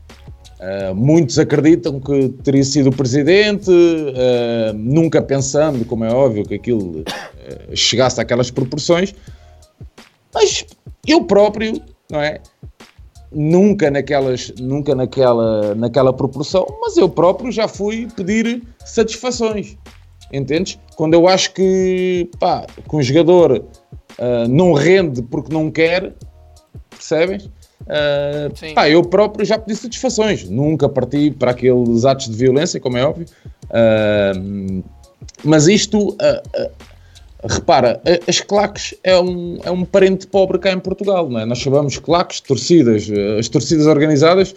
Uh, 0.60 0.94
muitos 0.94 1.38
acreditam 1.38 1.98
que 1.98 2.28
teria 2.44 2.62
sido 2.62 2.90
o 2.90 2.94
presidente, 2.94 3.70
uh, 3.70 4.74
nunca 4.74 5.20
pensando, 5.20 5.86
como 5.86 6.04
é 6.04 6.12
óbvio, 6.12 6.44
que 6.44 6.54
aquilo 6.54 7.00
uh, 7.00 7.74
chegasse 7.74 8.20
àquelas 8.20 8.50
proporções, 8.50 9.14
mas 10.34 10.66
eu 11.06 11.24
próprio, 11.24 11.82
não 12.10 12.20
é? 12.20 12.40
nunca 13.32 13.90
naquelas, 13.90 14.52
nunca 14.60 14.94
naquela, 14.94 15.74
naquela 15.74 16.12
proporção, 16.12 16.66
mas 16.82 16.96
eu 16.96 17.08
próprio 17.08 17.50
já 17.50 17.66
fui 17.66 18.06
pedir 18.14 18.62
satisfações, 18.84 19.78
entendes? 20.32 20.78
Quando 20.94 21.14
eu 21.14 21.26
acho 21.26 21.54
que, 21.54 22.28
pá, 22.38 22.66
que 22.66 22.96
um 22.96 23.00
jogador 23.00 23.64
não 24.48 24.72
rende 24.72 25.22
porque 25.22 25.54
não 25.54 25.70
quer, 25.70 26.12
percebem? 26.90 27.40
Uh, 27.90 28.74
pá, 28.74 28.88
eu 28.88 29.02
próprio 29.02 29.44
já 29.44 29.58
pedi 29.58 29.76
satisfações, 29.76 30.48
nunca 30.48 30.88
parti 30.88 31.30
para 31.32 31.50
aqueles 31.50 32.04
atos 32.04 32.28
de 32.28 32.36
violência, 32.36 32.78
como 32.78 32.96
é 32.96 33.04
óbvio, 33.04 33.26
uh, 33.66 34.84
mas 35.42 35.66
isto 35.66 36.16
Repara, 37.42 38.02
as 38.28 38.40
claques 38.40 38.94
é 39.02 39.18
um, 39.18 39.58
é 39.64 39.70
um 39.70 39.82
parente 39.82 40.26
pobre 40.26 40.58
cá 40.58 40.72
em 40.72 40.78
Portugal, 40.78 41.28
não 41.28 41.40
é? 41.40 41.46
Nós 41.46 41.58
chamamos 41.58 41.96
claques, 41.96 42.38
torcidas, 42.40 43.08
as 43.38 43.48
torcidas 43.48 43.86
organizadas 43.86 44.54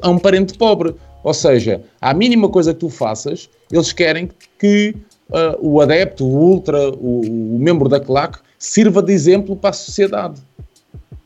é 0.00 0.06
um 0.06 0.16
parente 0.16 0.56
pobre. 0.56 0.94
Ou 1.24 1.34
seja, 1.34 1.82
a 2.00 2.14
mínima 2.14 2.48
coisa 2.48 2.72
que 2.72 2.80
tu 2.80 2.88
faças, 2.88 3.50
eles 3.70 3.92
querem 3.92 4.30
que 4.60 4.94
uh, 5.30 5.58
o 5.60 5.80
adepto, 5.80 6.24
o 6.24 6.30
ultra, 6.30 6.90
o, 6.90 7.56
o 7.56 7.58
membro 7.58 7.88
da 7.88 7.98
claque, 7.98 8.38
sirva 8.58 9.02
de 9.02 9.12
exemplo 9.12 9.56
para 9.56 9.70
a 9.70 9.72
sociedade. 9.72 10.40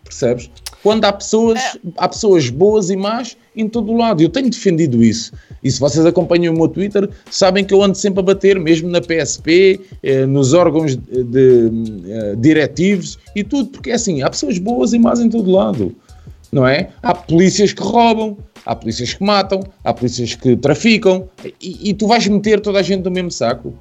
Percebes? 0.04 0.50
Quando 0.84 1.06
há 1.06 1.12
pessoas, 1.14 1.58
é. 1.58 1.78
há 1.96 2.06
pessoas 2.06 2.50
boas 2.50 2.90
e 2.90 2.96
más 2.96 3.38
em 3.56 3.66
todo 3.66 3.90
o 3.90 3.96
lado. 3.96 4.22
Eu 4.22 4.28
tenho 4.28 4.50
defendido 4.50 5.02
isso. 5.02 5.32
E 5.62 5.70
se 5.70 5.80
vocês 5.80 6.04
acompanham 6.04 6.52
o 6.52 6.56
meu 6.58 6.68
Twitter, 6.68 7.08
sabem 7.30 7.64
que 7.64 7.72
eu 7.72 7.82
ando 7.82 7.96
sempre 7.96 8.20
a 8.20 8.22
bater, 8.22 8.60
mesmo 8.60 8.90
na 8.90 9.00
PSP, 9.00 9.80
eh, 10.02 10.26
nos 10.26 10.52
órgãos 10.52 10.94
de, 10.94 11.24
de, 11.24 11.70
eh, 12.06 12.34
diretivos 12.36 13.18
e 13.34 13.42
tudo, 13.42 13.70
porque 13.70 13.92
é 13.92 13.94
assim, 13.94 14.20
há 14.20 14.28
pessoas 14.28 14.58
boas 14.58 14.92
e 14.92 14.98
más 14.98 15.20
em 15.20 15.30
todo 15.30 15.50
lado, 15.50 15.96
não 16.52 16.66
é? 16.66 16.90
Há 17.02 17.14
polícias 17.14 17.72
que 17.72 17.82
roubam, 17.82 18.36
há 18.66 18.76
polícias 18.76 19.14
que 19.14 19.24
matam, 19.24 19.60
há 19.82 19.94
polícias 19.94 20.34
que 20.34 20.54
traficam, 20.54 21.30
e, 21.62 21.88
e 21.88 21.94
tu 21.94 22.06
vais 22.06 22.28
meter 22.28 22.60
toda 22.60 22.80
a 22.80 22.82
gente 22.82 23.02
no 23.02 23.10
mesmo 23.10 23.30
saco? 23.30 23.72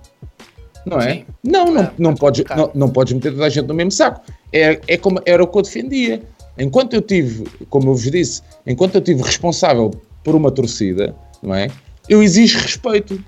Não 0.86 1.00
é? 1.00 1.16
Sim. 1.16 1.26
Não, 1.44 1.66
não, 1.66 1.82
é, 1.82 1.92
não, 1.98 2.16
podes, 2.16 2.46
não, 2.56 2.72
não 2.74 2.90
podes 2.90 3.12
meter 3.12 3.34
toda 3.34 3.46
a 3.46 3.50
gente 3.50 3.68
no 3.68 3.74
mesmo 3.74 3.92
saco. 3.92 4.22
É, 4.52 4.80
é 4.88 4.98
como 4.98 5.22
era 5.26 5.44
o 5.44 5.48
que 5.48 5.58
eu 5.58 5.62
defendia. 5.62 6.22
Enquanto 6.58 6.94
eu 6.94 7.02
tive, 7.02 7.46
como 7.70 7.90
eu 7.90 7.96
vos 7.96 8.12
disse, 8.12 8.42
enquanto 8.66 8.96
eu 8.96 9.02
tive 9.02 9.22
responsável 9.22 9.92
por 10.24 10.36
uma 10.36 10.52
torcida, 10.52 11.16
não 11.42 11.54
é? 11.54 11.68
Eu 12.08 12.22
exijo 12.22 12.60
respeito, 12.60 13.24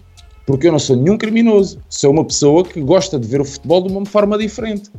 porque 0.46 0.68
eu 0.68 0.72
não 0.72 0.80
sou 0.80 0.96
nenhum 0.96 1.18
criminoso, 1.18 1.82
sou 1.90 2.12
uma 2.12 2.24
pessoa 2.24 2.64
que 2.64 2.80
gosta 2.82 3.20
de 3.20 3.28
ver 3.28 3.42
o 3.42 3.46
futebol 3.46 3.82
de 3.82 3.92
uma 3.92 4.06
forma 4.06 4.38
diferente. 4.38 4.92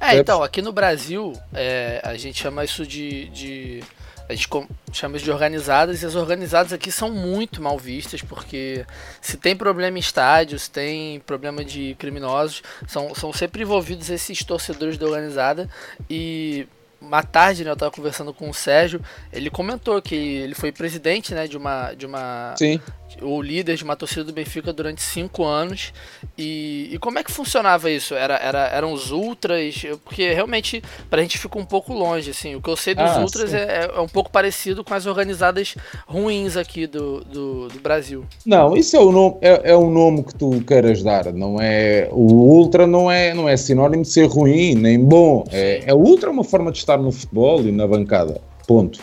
É, 0.00 0.16
então, 0.16 0.42
aqui 0.42 0.62
no 0.62 0.72
Brasil, 0.72 1.32
é, 1.52 2.00
a 2.04 2.16
gente 2.16 2.40
chama 2.40 2.64
isso 2.64 2.86
de, 2.86 3.28
de 3.30 3.82
a 4.28 4.34
gente 4.34 4.48
chama 4.92 5.16
isso 5.16 5.24
de 5.24 5.30
organizadas, 5.30 6.02
e 6.02 6.06
as 6.06 6.14
organizadas 6.14 6.72
aqui 6.72 6.90
são 6.90 7.10
muito 7.10 7.62
mal 7.62 7.78
vistas, 7.78 8.22
porque 8.22 8.84
se 9.20 9.36
tem 9.36 9.56
problema 9.56 9.98
em 9.98 10.00
estádios, 10.00 10.62
se 10.62 10.70
tem 10.70 11.20
problema 11.20 11.64
de 11.64 11.94
criminosos, 11.98 12.62
são, 12.88 13.14
são 13.14 13.32
sempre 13.32 13.62
envolvidos 13.62 14.10
esses 14.10 14.42
torcedores 14.42 14.98
da 14.98 15.06
organizada, 15.06 15.68
e 16.10 16.66
uma 17.00 17.22
tarde, 17.22 17.64
né, 17.64 17.70
eu 17.70 17.74
estava 17.74 17.92
conversando 17.92 18.32
com 18.32 18.48
o 18.48 18.54
Sérgio, 18.54 19.00
ele 19.32 19.50
comentou 19.50 20.00
que 20.00 20.14
ele 20.14 20.54
foi 20.54 20.72
presidente, 20.72 21.34
né, 21.34 21.46
de 21.46 21.56
uma 21.56 21.92
de 21.94 22.06
uma 22.06 22.54
Sim 22.58 22.80
o 23.22 23.40
líder 23.40 23.76
de 23.76 23.84
uma 23.84 23.96
torcida 23.96 24.24
do 24.24 24.32
Benfica 24.32 24.72
durante 24.72 25.02
cinco 25.02 25.44
anos. 25.44 25.92
E, 26.36 26.90
e 26.92 26.98
como 26.98 27.18
é 27.18 27.24
que 27.24 27.30
funcionava 27.32 27.90
isso? 27.90 28.14
Era, 28.14 28.36
era, 28.36 28.68
eram 28.68 28.92
os 28.92 29.10
ultras? 29.10 29.82
Porque 30.04 30.32
realmente 30.32 30.82
pra 31.08 31.22
gente 31.22 31.38
fica 31.38 31.58
um 31.58 31.64
pouco 31.64 31.92
longe, 31.92 32.30
assim. 32.30 32.54
O 32.54 32.62
que 32.62 32.68
eu 32.68 32.76
sei 32.76 32.94
dos 32.94 33.04
ah, 33.04 33.20
ultras 33.20 33.54
é, 33.54 33.90
é, 33.94 34.00
um 34.00 34.08
pouco 34.08 34.30
parecido 34.30 34.84
com 34.84 34.94
as 34.94 35.06
organizadas 35.06 35.76
ruins 36.06 36.56
aqui 36.56 36.86
do, 36.86 37.22
do, 37.24 37.68
do 37.68 37.80
Brasil. 37.80 38.24
Não, 38.44 38.76
isso 38.76 38.96
é 38.96 39.00
o 39.00 39.12
nome, 39.12 39.36
é, 39.40 39.70
é 39.70 39.76
o 39.76 39.90
nome 39.90 40.22
que 40.22 40.34
tu 40.34 40.60
queiras 40.66 41.02
dar. 41.02 41.32
Não 41.32 41.60
é, 41.60 42.08
o 42.12 42.32
ultra 42.32 42.86
não 42.86 43.10
é, 43.10 43.32
não 43.34 43.48
é 43.48 43.56
sinónimo 43.56 44.02
de 44.02 44.08
ser 44.08 44.26
ruim, 44.26 44.74
nem 44.74 45.02
bom. 45.02 45.44
É, 45.50 45.84
é 45.86 45.94
ultra 45.94 46.30
uma 46.30 46.44
forma 46.44 46.70
de 46.70 46.78
estar 46.78 46.98
no 46.98 47.10
futebol 47.10 47.60
e 47.62 47.72
na 47.72 47.86
bancada. 47.86 48.40
Ponto. 48.66 49.00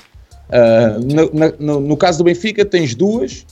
Uh, 0.49 0.99
no, 0.99 1.51
no, 1.57 1.80
no, 1.80 1.97
caso 1.97 2.20
do 2.20 2.26
Benfica, 2.26 2.64
tens 2.64 2.93
duas 2.93 3.45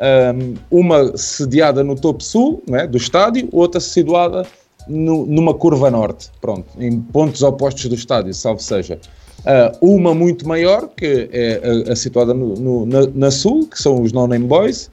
um, 0.00 0.54
uma 0.70 1.16
sediada 1.16 1.84
no 1.84 1.94
topo 1.94 2.22
sul 2.22 2.62
né, 2.68 2.86
do 2.86 2.96
estádio, 2.96 3.48
outra 3.52 3.80
situada 3.80 4.46
no, 4.88 5.26
numa 5.26 5.54
curva 5.54 5.90
norte, 5.90 6.30
pronto, 6.40 6.66
em 6.78 7.00
pontos 7.00 7.42
opostos 7.42 7.86
do 7.86 7.94
estádio, 7.94 8.32
salvo 8.34 8.60
seja. 8.60 8.98
Uh, 9.40 9.96
uma 9.96 10.14
muito 10.14 10.46
maior, 10.48 10.88
que 10.96 11.28
é 11.30 11.60
a, 11.88 11.92
a 11.92 11.96
situada 11.96 12.32
no, 12.32 12.54
no, 12.54 12.86
na, 12.86 13.06
na, 13.14 13.30
sul, 13.30 13.66
que 13.66 13.80
são 13.80 14.00
os 14.02 14.12
No-Name 14.12 14.46
Boys, 14.46 14.90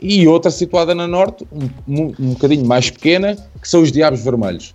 e 0.00 0.26
outra 0.26 0.50
situada 0.50 0.94
na 0.94 1.06
norte, 1.06 1.46
um, 1.52 1.68
um, 1.88 2.14
um 2.18 2.28
bocadinho 2.30 2.64
mais 2.64 2.88
pequena, 2.90 3.36
que 3.60 3.68
são 3.68 3.82
os 3.82 3.90
Diabos 3.90 4.20
Vermelhos. 4.20 4.74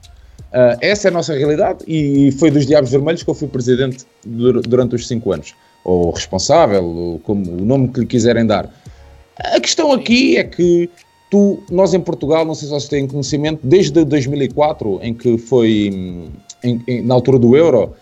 Uh, 0.52 0.78
essa 0.82 1.08
é 1.08 1.12
a 1.12 1.14
nossa 1.14 1.34
realidade 1.34 1.80
e 1.88 2.32
foi 2.34 2.52
dos 2.52 2.66
Diabos 2.66 2.92
Vermelhos 2.92 3.24
que 3.24 3.30
eu 3.30 3.34
fui 3.34 3.48
presidente 3.48 4.06
durante 4.26 4.96
os 4.96 5.08
cinco 5.08 5.32
anos, 5.32 5.54
ou 5.84 6.12
responsável, 6.12 6.84
ou 6.84 7.20
como 7.20 7.52
o 7.52 7.66
nome 7.66 7.90
que 7.90 8.02
lhe 8.02 8.06
quiserem 8.06 8.46
dar. 8.46 8.70
A 9.38 9.60
questão 9.60 9.92
aqui 9.92 10.38
é 10.38 10.44
que 10.44 10.90
tu, 11.30 11.62
nós 11.70 11.94
em 11.94 12.00
Portugal, 12.00 12.46
não 12.46 12.56
sei 12.56 12.68
se 12.68 12.74
vocês 12.74 12.90
têm 12.90 13.08
conhecimento, 13.08 13.60
desde 13.64 14.04
2004, 14.06 15.00
em 15.02 15.14
que 15.14 15.38
foi 15.38 15.90
em, 16.64 16.82
em, 16.88 17.02
na 17.02 17.14
altura 17.14 17.40
do 17.40 17.56
euro, 17.56 17.94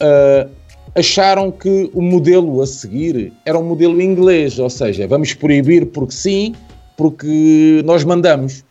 uh, 0.00 0.50
acharam 0.94 1.50
que 1.50 1.90
o 1.94 2.02
modelo 2.02 2.60
a 2.60 2.66
seguir 2.66 3.32
era 3.44 3.58
um 3.58 3.64
modelo 3.64 4.00
inglês, 4.00 4.58
ou 4.58 4.68
seja, 4.68 5.06
vamos 5.06 5.32
proibir 5.34 5.86
porque 5.86 6.12
sim, 6.12 6.54
porque 6.96 7.82
nós 7.84 8.04
mandamos. 8.04 8.64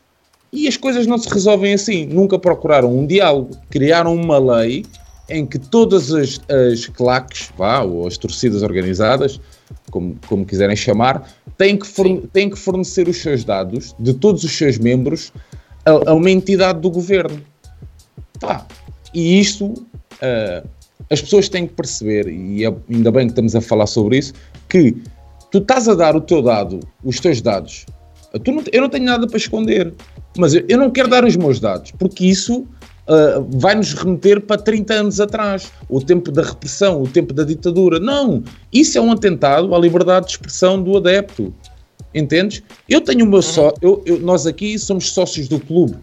E 0.52 0.68
as 0.68 0.78
coisas 0.78 1.06
não 1.06 1.18
se 1.18 1.30
resolvem 1.30 1.74
assim. 1.74 2.06
Nunca 2.06 2.40
procuraram 2.40 2.96
um 2.96 3.06
diálogo. 3.06 3.56
Criaram 3.70 4.16
uma 4.16 4.38
lei 4.38 4.84
em 5.30 5.46
que 5.46 5.60
todas 5.60 6.12
as, 6.12 6.40
as 6.50 6.88
claques, 6.88 7.52
vá, 7.56 7.82
ou 7.82 8.08
as 8.08 8.18
torcidas 8.18 8.64
organizadas, 8.64 9.40
como, 9.92 10.18
como 10.28 10.46
quiserem 10.46 10.76
chamar, 10.76 11.30
têm 11.60 11.78
que, 11.78 11.88
têm 12.32 12.50
que 12.50 12.58
fornecer 12.58 13.08
os 13.10 13.18
seus 13.18 13.44
dados 13.44 13.94
de 14.00 14.14
todos 14.14 14.46
os 14.46 14.58
seus 14.58 14.80
membros 14.80 15.34
a, 15.86 16.12
a 16.12 16.14
uma 16.14 16.32
entidade 16.32 16.80
do 16.80 16.90
governo. 16.90 17.42
Tá. 18.40 18.66
E 19.14 19.40
isto 19.40 19.66
uh, 19.66 20.68
as 21.12 21.22
pessoas 21.22 21.50
têm 21.50 21.68
que 21.68 21.74
perceber, 21.74 22.30
e 22.30 22.66
é, 22.66 22.74
ainda 22.90 23.12
bem 23.12 23.26
que 23.26 23.34
estamos 23.34 23.56
a 23.56 23.62
falar 23.62 23.88
sobre 23.88 24.20
isso, 24.20 24.34
que 24.70 24.96
tu 25.52 25.58
estás 25.58 25.90
a 25.90 25.96
dar 25.96 26.16
o 26.16 26.22
teu 26.22 26.42
dado, 26.42 26.80
os 27.04 27.20
teus 27.20 27.42
dados. 27.42 27.86
Não, 28.48 28.64
eu 28.72 28.82
não 28.82 28.90
tenho 28.90 29.06
nada 29.06 29.28
para 29.28 29.38
esconder, 29.38 29.94
mas 30.38 30.54
eu, 30.54 30.64
eu 30.70 30.78
não 30.78 30.90
quero 30.90 31.10
dar 31.10 31.26
os 31.26 31.36
meus 31.36 31.60
dados, 31.60 31.92
porque 31.92 32.26
isso 32.26 32.66
uh, 33.10 33.46
vai 33.58 33.76
nos 33.76 33.94
remeter 33.94 34.40
para 34.42 34.62
30 34.62 34.94
anos 34.94 35.20
atrás, 35.20 35.72
o 35.90 36.00
tempo 36.00 36.32
da 36.32 36.44
repressão, 36.44 37.02
o 37.02 37.08
tempo 37.08 37.34
da 37.34 37.44
ditadura. 37.44 38.00
Não, 38.00 38.44
isso 38.72 38.98
é 38.98 39.02
um 39.02 39.12
atentado 39.12 39.74
à 39.74 39.80
liberdade 39.80 40.28
de 40.28 40.32
expressão 40.34 40.82
do 40.82 40.96
adepto. 40.96 41.54
Entendes? 42.14 42.64
Eu 42.88 43.02
tenho 43.02 43.26
o 43.26 43.28
meu 43.28 43.42
só, 43.42 43.74
eu, 43.82 44.02
eu, 44.06 44.20
nós 44.20 44.48
aqui 44.48 44.80
somos 44.80 45.12
sócios 45.12 45.48
do 45.48 45.60
clube, 45.60 45.96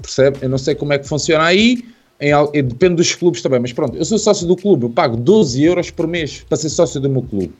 percebe? 0.00 0.38
Eu 0.42 0.48
não 0.48 0.58
sei 0.58 0.74
como 0.74 0.92
é 0.92 0.98
que 0.98 1.08
funciona 1.08 1.44
aí, 1.44 1.84
em, 2.20 2.32
depende 2.62 2.96
dos 2.96 3.14
clubes 3.14 3.42
também, 3.42 3.58
mas 3.58 3.72
pronto, 3.72 3.96
eu 3.96 4.04
sou 4.04 4.18
sócio 4.18 4.46
do 4.46 4.54
clube, 4.54 4.84
eu 4.84 4.90
pago 4.90 5.16
12 5.16 5.62
euros 5.64 5.90
por 5.90 6.06
mês 6.06 6.44
para 6.48 6.56
ser 6.56 6.68
sócio 6.68 7.00
do 7.00 7.08
meu 7.08 7.22
clube. 7.22 7.52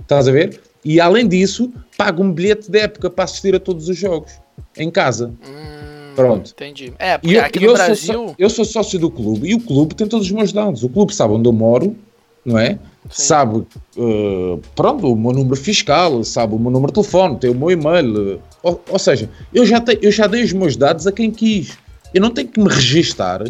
Estás 0.00 0.28
a 0.28 0.32
ver? 0.32 0.60
E 0.82 0.98
além 0.98 1.28
disso, 1.28 1.70
pago 1.98 2.22
um 2.22 2.32
bilhete 2.32 2.70
de 2.70 2.78
época 2.78 3.10
para 3.10 3.24
assistir 3.24 3.54
a 3.54 3.60
todos 3.60 3.88
os 3.88 3.98
jogos 3.98 4.32
em 4.78 4.90
casa. 4.90 5.34
Hum. 5.46 5.99
Pronto. 6.14 6.50
Entendi. 6.50 6.92
É, 6.98 7.18
porque 7.18 7.36
eu, 7.36 7.42
aqui 7.42 7.60
no 7.60 7.66
eu 7.66 7.72
Brasil. 7.74 8.14
Sou, 8.14 8.34
eu 8.38 8.50
sou 8.50 8.64
sócio 8.64 8.98
do 8.98 9.10
clube 9.10 9.48
e 9.48 9.54
o 9.54 9.60
clube 9.60 9.94
tem 9.94 10.06
todos 10.06 10.26
os 10.26 10.32
meus 10.32 10.52
dados. 10.52 10.82
O 10.82 10.88
clube 10.88 11.14
sabe 11.14 11.34
onde 11.34 11.48
eu 11.48 11.52
moro, 11.52 11.96
não 12.44 12.58
é? 12.58 12.78
Sim. 13.08 13.22
Sabe, 13.24 13.58
uh, 13.58 14.60
pronto, 14.74 15.12
o 15.12 15.16
meu 15.16 15.32
número 15.32 15.56
fiscal, 15.56 16.22
sabe 16.22 16.54
o 16.54 16.58
meu 16.58 16.70
número 16.70 16.92
de 16.92 16.94
telefone, 16.94 17.38
tem 17.38 17.50
o 17.50 17.54
meu 17.54 17.70
e-mail. 17.70 18.40
Ou, 18.62 18.82
ou 18.88 18.98
seja, 18.98 19.28
eu 19.54 19.64
já, 19.64 19.80
te, 19.80 19.98
eu 20.02 20.12
já 20.12 20.26
dei 20.26 20.42
os 20.42 20.52
meus 20.52 20.76
dados 20.76 21.06
a 21.06 21.12
quem 21.12 21.30
quis. 21.30 21.78
Eu 22.12 22.20
não 22.20 22.30
tenho 22.30 22.48
que 22.48 22.60
me 22.60 22.68
registar 22.68 23.42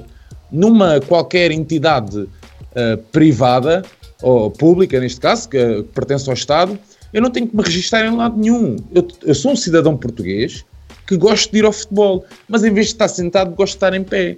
numa 0.51 1.01
qualquer 1.01 1.51
entidade 1.51 2.21
uh, 2.21 2.99
privada 3.11 3.83
ou 4.23 4.51
pública, 4.51 5.01
neste 5.01 5.21
caso, 5.21 5.49
que, 5.49 5.83
que, 5.83 5.89
pertence 5.95 6.29
ao 6.29 6.35
Estado. 6.35 6.79
Eu 7.13 7.21
não 7.23 7.31
tenho 7.31 7.49
que 7.49 7.57
me 7.57 7.63
registrar 7.63 8.07
em 8.07 8.17
lado 8.17 8.39
nenhum. 8.39 8.77
Eu, 8.95 9.07
eu 9.25 9.35
sou 9.35 9.53
um 9.53 9.57
cidadão 9.57 9.97
português 9.97 10.65
que 11.11 11.17
gosto 11.17 11.51
de 11.51 11.59
ir 11.59 11.65
ao 11.65 11.73
futebol, 11.73 12.25
mas 12.49 12.63
em 12.63 12.73
vez 12.73 12.87
de 12.87 12.93
estar 12.93 13.09
sentado, 13.09 13.51
gosto 13.57 13.73
de 13.73 13.77
estar 13.79 13.95
em 13.95 14.05
pé. 14.05 14.37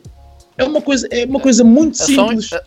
É 0.57 0.65
uma 0.65 0.81
coisa, 0.81 1.07
é 1.11 1.27
uma 1.27 1.39
coisa 1.39 1.63
muito 1.63 2.03
é 2.03 2.07
simples. 2.07 2.47
Só, 2.47 2.61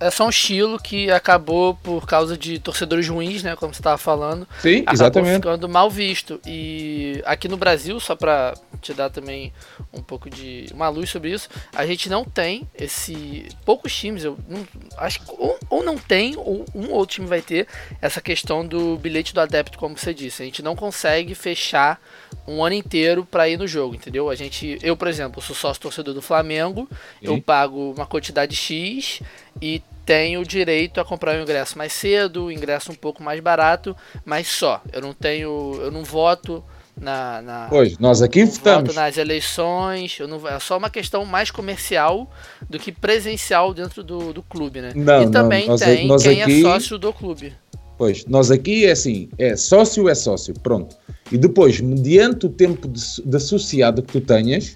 é 0.00 0.10
só 0.10 0.26
um 0.26 0.30
estilo 0.30 0.78
que 0.78 1.10
acabou 1.10 1.74
por 1.74 2.06
causa 2.06 2.36
de 2.36 2.58
torcedores 2.58 3.08
ruins, 3.08 3.42
né? 3.42 3.56
Como 3.56 3.74
você 3.74 3.80
estava 3.80 3.98
falando. 3.98 4.46
Sim, 4.60 4.78
acabou 4.80 4.94
exatamente. 4.94 5.34
ficando 5.36 5.68
mal 5.68 5.90
visto. 5.90 6.40
E 6.46 7.22
aqui 7.24 7.48
no 7.48 7.56
Brasil, 7.56 7.98
só 7.98 8.14
para 8.14 8.54
te 8.80 8.94
dar 8.94 9.10
também 9.10 9.52
um 9.92 10.02
pouco 10.02 10.30
de 10.30 10.66
uma 10.72 10.88
luz 10.88 11.10
sobre 11.10 11.30
isso, 11.30 11.48
a 11.74 11.84
gente 11.84 12.08
não 12.08 12.24
tem 12.24 12.68
esse. 12.74 13.48
Poucos 13.64 13.94
times, 13.94 14.24
eu 14.24 14.38
não, 14.48 14.66
acho 14.96 15.20
que 15.20 15.30
ou, 15.36 15.58
ou 15.68 15.82
não 15.82 15.98
tem, 15.98 16.36
ou 16.36 16.64
um 16.74 16.92
outro 16.92 17.16
time 17.16 17.26
vai 17.26 17.42
ter 17.42 17.66
essa 18.00 18.20
questão 18.20 18.64
do 18.64 18.96
bilhete 18.98 19.34
do 19.34 19.40
adepto, 19.40 19.78
como 19.78 19.98
você 19.98 20.14
disse. 20.14 20.42
A 20.42 20.44
gente 20.44 20.62
não 20.62 20.76
consegue 20.76 21.34
fechar 21.34 22.00
um 22.46 22.64
ano 22.64 22.74
inteiro 22.74 23.24
para 23.24 23.48
ir 23.48 23.58
no 23.58 23.66
jogo, 23.66 23.94
entendeu? 23.94 24.30
A 24.30 24.34
gente, 24.34 24.78
eu, 24.82 24.96
por 24.96 25.08
exemplo, 25.08 25.42
sou 25.42 25.56
sócio 25.56 25.82
torcedor 25.82 26.14
do 26.14 26.22
Flamengo, 26.22 26.88
eu 27.20 27.40
pago 27.42 27.92
uma 27.92 28.06
quantidade 28.06 28.54
X 28.54 29.20
e 29.60 29.82
tenho 30.08 30.40
o 30.40 30.44
direito 30.44 31.02
a 31.02 31.04
comprar 31.04 31.38
o 31.38 31.42
ingresso 31.42 31.76
mais 31.76 31.92
cedo, 31.92 32.46
o 32.46 32.50
ingresso 32.50 32.90
um 32.90 32.94
pouco 32.94 33.22
mais 33.22 33.40
barato, 33.40 33.94
mas 34.24 34.46
só. 34.46 34.80
Eu 34.90 35.02
não 35.02 35.12
tenho, 35.12 35.78
eu 35.82 35.90
não 35.90 36.02
voto 36.02 36.64
na, 36.98 37.42
na 37.42 37.66
pois, 37.68 37.98
nós 37.98 38.22
aqui 38.22 38.42
votamos. 38.42 38.94
nas 38.94 39.18
eleições, 39.18 40.18
eu 40.18 40.26
não, 40.26 40.48
é 40.48 40.58
só 40.60 40.78
uma 40.78 40.88
questão 40.88 41.26
mais 41.26 41.50
comercial 41.50 42.30
do 42.70 42.78
que 42.78 42.90
presencial 42.90 43.74
dentro 43.74 44.02
do, 44.02 44.32
do 44.32 44.42
clube, 44.42 44.80
né? 44.80 44.92
Não, 44.96 45.24
e 45.24 45.30
também 45.30 45.64
não, 45.64 45.72
nós, 45.72 45.80
tem 45.82 46.06
nós 46.06 46.22
quem 46.22 46.40
é 46.40 46.44
aqui... 46.44 46.60
é 46.60 46.62
sócio 46.62 46.96
do 46.96 47.12
clube. 47.12 47.52
Pois, 47.98 48.24
nós 48.24 48.50
aqui 48.50 48.86
é 48.86 48.92
assim, 48.92 49.28
é 49.36 49.56
sócio 49.56 50.08
é 50.08 50.14
sócio, 50.14 50.54
pronto. 50.54 50.96
E 51.30 51.36
depois, 51.36 51.82
mediante 51.82 52.46
o 52.46 52.48
tempo 52.48 52.88
de, 52.88 53.02
de 53.22 53.36
associado 53.36 54.02
que 54.02 54.12
tu 54.12 54.22
tenhas, 54.22 54.74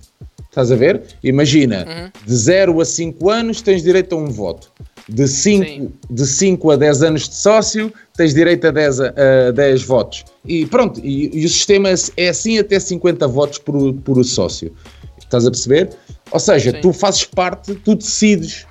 estás 0.51 0.71
a 0.71 0.77
ver? 0.77 1.03
Imagina, 1.25 1.87
uhum. 1.89 2.27
de 2.27 2.37
0 2.37 2.81
a 2.83 2.85
5 2.85 3.31
anos 3.31 3.63
tens 3.63 3.83
direito 3.83 4.15
a 4.15 4.19
um 4.19 4.27
voto. 4.27 4.71
De 5.09 5.27
5 5.27 5.93
de 6.09 6.27
cinco 6.27 6.71
a 6.71 6.77
10 6.77 7.03
anos 7.03 7.29
de 7.29 7.35
sócio, 7.35 7.93
tens 8.17 8.35
direito 8.35 8.67
a 8.69 8.71
10, 8.71 9.01
a, 9.01 9.15
a 9.49 9.51
10 9.51 9.83
votos. 9.83 10.25
E 10.45 10.65
pronto, 10.67 11.01
e, 11.03 11.41
e, 11.41 11.45
o 11.45 11.49
sistema 11.49 11.89
é 12.17 12.29
assim 12.29 12.59
até 12.59 12.79
50 12.79 13.27
votos 13.27 13.59
por, 13.59 13.93
por 13.95 14.25
sócio. 14.25 14.73
Estás 15.19 15.47
a 15.47 15.51
perceber? 15.51 15.91
Ou 16.31 16.39
seja, 16.39 16.71
Sim. 16.71 16.81
tu 16.81 16.93
fazes 16.93 17.25
parte, 17.25 17.75
tu 17.75 17.95
decides, 17.95 18.67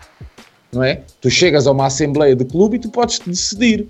não 0.71 0.83
é? 0.83 1.01
Tu 1.19 1.29
chegas 1.29 1.67
a 1.67 1.71
uma 1.71 1.87
assembleia 1.87 2.35
de 2.35 2.45
clube 2.45 2.77
e 2.77 2.79
tu 2.79 2.89
podes 2.89 3.19
decidir. 3.19 3.87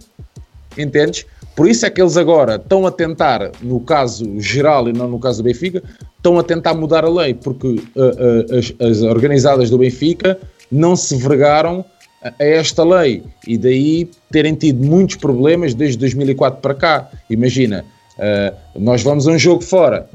Entendes? 0.78 1.26
Por 1.56 1.68
isso 1.68 1.86
é 1.86 1.90
que 1.90 2.02
eles 2.02 2.16
agora 2.16 2.56
estão 2.56 2.88
a 2.88 2.92
tentar, 2.92 3.52
no 3.62 3.82
caso 3.82 4.40
geral 4.40 4.88
e 4.88 4.94
não 4.94 5.08
no 5.08 5.20
caso 5.20 5.44
do 5.44 5.46
Benfica, 5.46 5.84
estão 6.18 6.40
a 6.40 6.44
tentar 6.44 6.74
mudar 6.74 7.04
a 7.04 7.10
lei, 7.10 7.34
porque 7.34 7.68
uh, 7.68 7.76
uh, 7.76 8.58
as, 8.58 8.74
as, 8.80 9.02
organizadas 9.02 9.70
do 9.70 9.78
Benfica 9.78 10.40
não 10.72 10.96
se 10.96 11.16
vergaram 11.16 11.84
a 12.24 12.34
esta 12.40 12.84
lei 12.84 13.24
e 13.48 13.58
daí 13.58 14.10
terem 14.32 14.54
tido 14.54 14.84
muitos 14.84 15.16
problemas 15.16 15.74
desde 15.74 15.98
2004 15.98 16.62
para 16.62 16.74
cá. 16.76 17.10
Imagina, 17.30 17.84
uh, 18.18 18.80
nós 18.80 19.02
vamos 19.02 19.28
a 19.28 19.32
um 19.32 19.40
jogo 19.40 19.62
fora, 19.62 20.08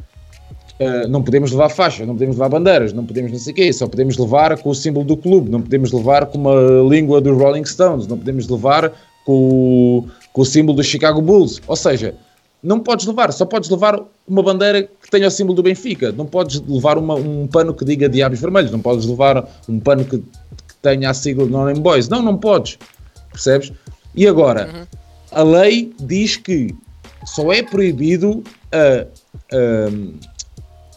Uh, 0.79 1.09
não 1.09 1.23
podemos 1.23 1.53
levar 1.53 1.71
faixas, 1.71 2.07
não 2.07 2.13
podemos 2.13 2.37
levar 2.37 2.51
bandeiras, 2.51 2.93
não 2.93 3.07
podemos 3.07 3.33
não 3.33 3.39
sei 3.39 3.51
o 3.51 3.57
quê, 3.57 3.73
só 3.73 3.87
podemos 3.87 4.19
levar 4.19 4.59
com 4.59 4.69
o 4.69 4.75
símbolo 4.75 5.07
do 5.07 5.17
clube, 5.17 5.51
não 5.51 5.63
podemos 5.63 5.91
levar 5.91 6.27
com 6.27 6.37
uma 6.37 6.53
língua 6.87 7.19
dos 7.19 7.35
Rolling 7.35 7.65
Stones, 7.65 8.07
não 8.07 8.19
podemos 8.19 8.47
levar 8.47 8.93
com, 9.25 10.07
com 10.35 10.43
o 10.43 10.45
símbolo 10.45 10.77
do 10.77 10.85
Chicago 10.85 11.23
Bulls. 11.23 11.63
Ou 11.67 11.77
seja, 11.77 12.15
não 12.63 12.81
podes 12.81 13.07
levar, 13.07 13.33
só 13.33 13.47
podes 13.47 13.71
levar 13.71 13.99
uma 14.29 14.43
bandeira 14.43 14.83
que 14.83 15.11
tenha 15.11 15.29
o 15.29 15.31
símbolo 15.31 15.57
do 15.57 15.63
Benfica. 15.63 16.13
Não 16.13 16.27
podes 16.27 16.61
levar 16.61 16.99
uma, 16.99 17.15
um 17.15 17.47
pano 17.47 17.73
que 17.73 17.83
diga 17.83 18.07
Diabos 18.07 18.39
Vermelhos, 18.39 18.71
não 18.71 18.81
podes 18.81 19.07
levar 19.07 19.49
um 19.67 19.81
pano 19.81 20.05
que 20.05 20.23
tenha 20.87 21.11
a 21.11 21.15
sigla 21.15 21.45
do 21.45 21.51
Non 21.51 21.75
Boys. 21.75 22.09
Não, 22.09 22.23
não 22.23 22.37
podes. 22.37 22.79
Percebes? 23.33 23.73
E 24.15 24.27
agora, 24.27 24.71
uhum. 24.73 24.87
a 25.33 25.43
lei 25.43 25.93
diz 26.01 26.37
que 26.37 26.73
só 27.25 27.53
é 27.53 27.63
proibido 27.63 28.45
a, 28.71 29.07
a, 29.53 29.91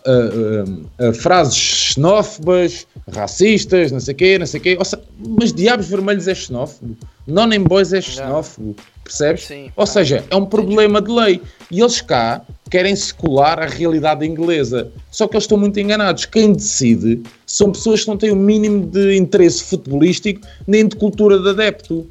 a, 0.05 1.09
a 1.09 1.13
frases 1.13 1.55
xenófobas, 1.55 2.87
racistas, 3.11 3.91
não 3.91 3.99
sei 3.99 4.13
o 4.13 4.17
quê, 4.17 4.39
não 4.39 4.45
sei 4.45 4.59
o 4.59 4.63
quê. 4.63 4.77
Seja, 4.83 5.01
mas 5.39 5.53
Diabos 5.53 5.87
Vermelhos 5.87 6.27
é 6.27 6.35
xenófobo. 6.35 6.97
Non 7.27 7.51
em 7.53 7.61
Boys 7.61 7.93
é 7.93 8.01
xenófobo. 8.01 8.75
Percebes? 9.03 9.43
Sim, 9.45 9.71
Ou 9.75 9.85
seja, 9.85 10.23
é 10.29 10.35
um 10.35 10.45
problema 10.45 11.01
de 11.01 11.11
lei. 11.11 11.41
E 11.71 11.81
eles 11.81 11.99
cá 12.01 12.41
querem 12.69 12.95
secular 12.95 13.59
a 13.59 13.65
realidade 13.65 14.25
inglesa. 14.25 14.91
Só 15.11 15.27
que 15.27 15.35
eles 15.35 15.45
estão 15.45 15.57
muito 15.57 15.79
enganados. 15.79 16.25
Quem 16.25 16.53
decide 16.53 17.21
são 17.45 17.71
pessoas 17.71 18.03
que 18.03 18.07
não 18.07 18.17
têm 18.17 18.31
o 18.31 18.35
mínimo 18.35 18.85
de 18.85 19.17
interesse 19.17 19.63
futebolístico 19.63 20.41
nem 20.67 20.87
de 20.87 20.95
cultura 20.95 21.39
de 21.39 21.49
adepto. 21.49 22.07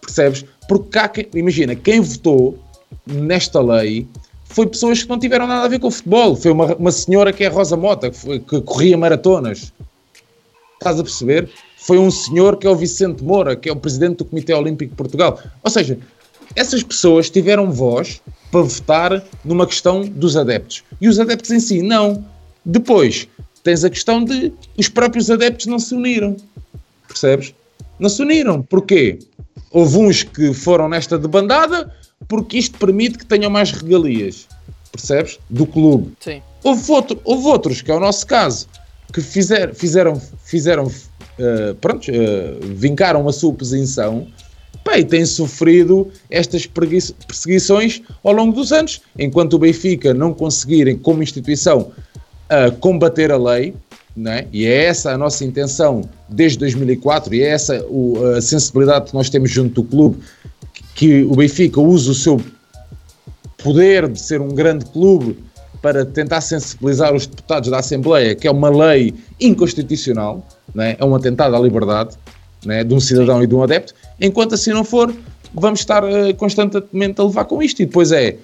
Percebes? 0.00 0.44
Porque 0.68 0.88
cá, 0.90 1.10
imagina, 1.34 1.74
quem 1.74 2.00
votou 2.00 2.58
nesta 3.06 3.60
lei 3.60 4.06
foi 4.48 4.66
pessoas 4.66 5.02
que 5.02 5.08
não 5.08 5.18
tiveram 5.18 5.46
nada 5.46 5.64
a 5.64 5.68
ver 5.68 5.78
com 5.78 5.88
o 5.88 5.90
futebol. 5.90 6.36
Foi 6.36 6.50
uma, 6.50 6.74
uma 6.76 6.92
senhora 6.92 7.32
que 7.32 7.44
é 7.44 7.48
Rosa 7.48 7.76
Mota, 7.76 8.10
que, 8.10 8.16
foi, 8.16 8.38
que 8.40 8.60
corria 8.62 8.96
maratonas. 8.96 9.72
Estás 10.74 11.00
a 11.00 11.02
perceber? 11.02 11.48
Foi 11.76 11.98
um 11.98 12.10
senhor 12.10 12.56
que 12.56 12.66
é 12.66 12.70
o 12.70 12.76
Vicente 12.76 13.22
Moura, 13.22 13.54
que 13.54 13.68
é 13.68 13.72
o 13.72 13.76
presidente 13.76 14.18
do 14.18 14.24
Comitê 14.24 14.52
Olímpico 14.52 14.90
de 14.90 14.96
Portugal. 14.96 15.40
Ou 15.62 15.70
seja, 15.70 15.98
essas 16.54 16.82
pessoas 16.82 17.30
tiveram 17.30 17.70
voz 17.70 18.20
para 18.50 18.62
votar 18.62 19.24
numa 19.44 19.66
questão 19.66 20.02
dos 20.02 20.36
adeptos. 20.36 20.82
E 21.00 21.08
os 21.08 21.18
adeptos 21.18 21.50
em 21.50 21.60
si, 21.60 21.82
não. 21.82 22.24
Depois, 22.64 23.28
tens 23.62 23.84
a 23.84 23.90
questão 23.90 24.24
de 24.24 24.52
os 24.76 24.88
próprios 24.88 25.30
adeptos 25.30 25.66
não 25.66 25.78
se 25.78 25.94
uniram. 25.94 26.36
Percebes? 27.06 27.54
Não 27.98 28.08
se 28.08 28.22
uniram. 28.22 28.62
Porquê? 28.62 29.18
Houve 29.70 29.98
uns 29.98 30.22
que 30.22 30.54
foram 30.54 30.88
nesta 30.88 31.18
debandada 31.18 31.92
porque 32.28 32.58
isto 32.58 32.78
permite 32.78 33.18
que 33.18 33.26
tenham 33.26 33.50
mais 33.50 33.70
regalias. 33.70 34.46
Percebes? 34.92 35.38
Do 35.50 35.66
clube. 35.66 36.12
Sim. 36.20 36.42
Houve, 36.64 36.90
outro, 36.90 37.20
houve 37.24 37.46
outros, 37.46 37.82
que 37.82 37.90
é 37.90 37.94
o 37.94 38.00
nosso 38.00 38.26
caso, 38.26 38.66
que 39.12 39.20
fizer, 39.20 39.74
fizeram, 39.74 40.20
fizeram 40.44 40.86
uh, 40.86 41.74
pronto, 41.80 42.10
uh, 42.10 42.74
vincaram 42.74 43.28
a 43.28 43.32
sua 43.32 43.52
posição 43.52 44.26
pá, 44.82 44.98
e 44.98 45.04
têm 45.04 45.24
sofrido 45.24 46.10
estas 46.30 46.66
perseguições 46.66 48.02
ao 48.22 48.32
longo 48.32 48.52
dos 48.52 48.72
anos, 48.72 49.00
enquanto 49.18 49.54
o 49.54 49.58
Benfica 49.58 50.14
não 50.14 50.32
conseguirem, 50.32 50.96
como 50.96 51.22
instituição, 51.22 51.92
uh, 52.50 52.72
combater 52.78 53.30
a 53.30 53.36
lei, 53.36 53.74
é? 54.26 54.46
e 54.50 54.64
é 54.64 54.86
essa 54.86 55.12
a 55.12 55.18
nossa 55.18 55.44
intenção 55.44 56.08
desde 56.28 56.58
2004, 56.58 57.34
e 57.34 57.42
é 57.42 57.48
essa 57.48 57.84
o, 57.88 58.16
a 58.36 58.40
sensibilidade 58.40 59.10
que 59.10 59.14
nós 59.14 59.28
temos 59.28 59.50
junto 59.50 59.82
do 59.82 59.88
clube, 59.88 60.18
que, 60.96 61.24
o 61.24 61.36
Benfica 61.36 61.78
use 61.78 62.10
o 62.10 62.14
seu 62.14 62.40
poder 63.58 64.08
de 64.08 64.18
ser 64.18 64.40
um 64.40 64.48
grande 64.48 64.86
clube 64.86 65.38
para 65.82 66.04
tentar 66.04 66.40
sensibilizar 66.40 67.14
os 67.14 67.26
deputados 67.26 67.70
da 67.70 67.78
Assembleia, 67.78 68.34
que 68.34 68.48
é 68.48 68.50
uma 68.50 68.70
lei 68.70 69.14
inconstitucional, 69.38 70.44
é? 70.76 70.96
é 70.98 71.04
um 71.04 71.14
atentado 71.14 71.54
à 71.54 71.60
liberdade 71.60 72.16
é? 72.66 72.82
de 72.82 72.94
um 72.94 72.98
cidadão 72.98 73.42
e 73.42 73.46
de 73.46 73.54
um 73.54 73.62
adepto. 73.62 73.94
Enquanto 74.20 74.54
assim 74.54 74.70
não 74.70 74.82
for, 74.82 75.14
vamos 75.54 75.80
estar 75.80 76.02
uh, 76.02 76.34
constantemente 76.36 77.20
a 77.20 77.24
levar 77.24 77.44
com 77.44 77.62
isto. 77.62 77.82
E 77.82 77.86
depois 77.86 78.10
é, 78.10 78.38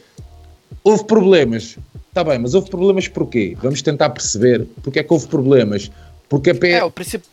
houve 0.85 1.05
problemas, 1.05 1.79
está 2.09 2.23
bem, 2.23 2.39
mas 2.39 2.55
houve 2.55 2.69
problemas 2.69 3.09
porquê? 3.09 3.57
Vamos 3.63 3.81
tentar 3.81 4.11
perceber 4.11 4.67
porque 4.83 4.99
é 4.99 5.03
que 5.03 5.13
houve 5.13 5.27
problemas. 5.27 5.91
Porque 6.29 6.51
a. 6.51 6.69
É, 6.69 6.85
o 6.85 6.91
principal 6.91 7.29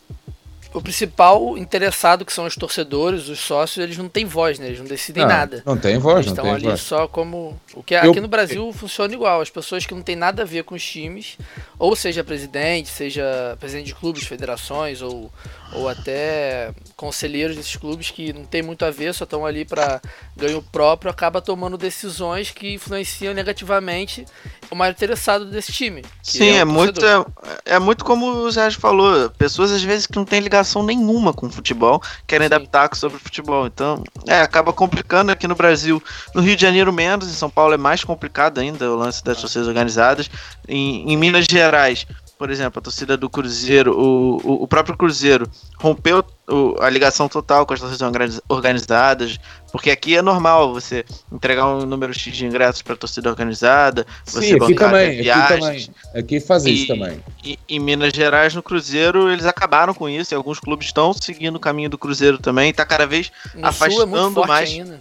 o 0.72 0.80
principal 0.80 1.58
interessado, 1.58 2.24
que 2.24 2.32
são 2.32 2.44
os 2.44 2.54
torcedores, 2.54 3.28
os 3.28 3.40
sócios, 3.40 3.82
eles 3.82 3.98
não 3.98 4.08
têm 4.08 4.24
voz, 4.24 4.58
né? 4.58 4.66
Eles 4.66 4.78
não 4.78 4.86
decidem 4.86 5.24
não, 5.24 5.30
nada. 5.30 5.62
Não 5.66 5.76
tem 5.76 5.98
voz, 5.98 6.26
eles 6.26 6.26
não 6.26 6.32
estão 6.32 6.44
tem 6.44 6.54
ali 6.54 6.64
voz. 6.64 6.80
só 6.80 7.08
como. 7.08 7.60
O 7.74 7.82
que 7.82 7.94
aqui 7.94 8.20
no 8.20 8.28
Brasil 8.28 8.72
funciona 8.72 9.12
igual. 9.12 9.40
As 9.40 9.50
pessoas 9.50 9.84
que 9.84 9.94
não 9.94 10.02
têm 10.02 10.16
nada 10.16 10.42
a 10.42 10.46
ver 10.46 10.64
com 10.64 10.74
os 10.74 10.84
times, 10.84 11.36
ou 11.78 11.96
seja 11.96 12.22
presidente, 12.22 12.88
seja 12.88 13.56
presidente 13.58 13.86
de 13.86 13.94
clubes, 13.94 14.24
federações, 14.24 15.02
ou, 15.02 15.30
ou 15.72 15.88
até 15.88 16.72
conselheiros 16.96 17.56
desses 17.56 17.76
clubes 17.76 18.10
que 18.10 18.32
não 18.32 18.44
tem 18.44 18.62
muito 18.62 18.84
a 18.84 18.90
ver, 18.90 19.14
só 19.14 19.24
estão 19.24 19.46
ali 19.46 19.64
para 19.64 20.00
ganho 20.36 20.62
próprio, 20.62 21.10
acaba 21.10 21.40
tomando 21.40 21.78
decisões 21.78 22.50
que 22.50 22.74
influenciam 22.74 23.32
negativamente 23.32 24.26
o 24.70 24.74
mais 24.74 24.94
interessado 24.94 25.44
desse 25.44 25.72
time. 25.72 26.04
Sim, 26.22 26.50
é, 26.50 26.56
é 26.58 26.64
muito 26.64 27.04
é, 27.04 27.24
é, 27.64 27.78
muito 27.78 28.04
como 28.04 28.26
o 28.30 28.52
Sérgio 28.52 28.80
falou. 28.80 29.30
Pessoas 29.30 29.72
às 29.72 29.82
vezes 29.82 30.06
que 30.06 30.16
não 30.16 30.24
têm 30.24 30.40
ligação 30.40 30.82
nenhuma 30.82 31.32
com 31.32 31.50
futebol 31.50 32.02
querem 32.26 32.48
Sim. 32.48 32.54
adaptar 32.54 32.94
sobre 32.94 33.18
futebol. 33.18 33.66
Então, 33.66 34.02
é, 34.26 34.40
acaba 34.40 34.72
complicando 34.72 35.30
aqui 35.32 35.46
no 35.46 35.54
Brasil. 35.54 36.02
No 36.34 36.42
Rio 36.42 36.56
de 36.56 36.62
Janeiro 36.62 36.92
menos, 36.92 37.28
em 37.28 37.32
São 37.34 37.50
Paulo 37.50 37.74
é 37.74 37.78
mais 37.78 38.04
complicado 38.04 38.58
ainda 38.58 38.90
o 38.90 38.96
lance 38.96 39.22
das 39.22 39.40
torcidas 39.40 39.68
organizadas. 39.68 40.30
Em, 40.68 41.12
em 41.12 41.16
Minas 41.16 41.46
Gerais, 41.50 42.06
por 42.40 42.50
exemplo, 42.50 42.78
a 42.78 42.82
torcida 42.82 43.18
do 43.18 43.28
Cruzeiro, 43.28 43.92
o, 43.92 44.36
o, 44.38 44.62
o 44.62 44.66
próprio 44.66 44.96
Cruzeiro 44.96 45.46
rompeu 45.78 46.24
o, 46.48 46.74
a 46.80 46.88
ligação 46.88 47.28
total 47.28 47.66
com 47.66 47.74
as 47.74 47.80
torcidas 47.80 48.40
organizadas, 48.48 49.38
porque 49.70 49.90
aqui 49.90 50.16
é 50.16 50.22
normal 50.22 50.72
você 50.72 51.04
entregar 51.30 51.66
um 51.66 51.84
número 51.84 52.14
X 52.14 52.34
de 52.34 52.46
ingressos 52.46 52.80
para 52.80 52.94
a 52.94 52.96
torcida 52.96 53.28
organizada, 53.28 54.06
você 54.24 54.40
Sim, 54.40 54.54
aqui 54.54 54.74
também, 54.74 55.20
viagens. 55.20 55.50
Aqui, 55.50 55.60
também. 55.60 55.90
aqui 56.14 56.40
faz 56.40 56.64
isso 56.64 56.86
também. 56.86 57.22
E, 57.44 57.58
em 57.68 57.78
Minas 57.78 58.14
Gerais, 58.14 58.54
no 58.54 58.62
Cruzeiro, 58.62 59.30
eles 59.30 59.44
acabaram 59.44 59.92
com 59.92 60.08
isso, 60.08 60.32
e 60.32 60.34
alguns 60.34 60.58
clubes 60.58 60.86
estão 60.86 61.12
seguindo 61.12 61.56
o 61.56 61.60
caminho 61.60 61.90
do 61.90 61.98
Cruzeiro 61.98 62.38
também, 62.38 62.70
está 62.70 62.86
cada 62.86 63.06
vez 63.06 63.30
no 63.54 63.66
afastando 63.66 64.42
é 64.42 64.46
mais. 64.46 64.70
Ainda. 64.70 64.98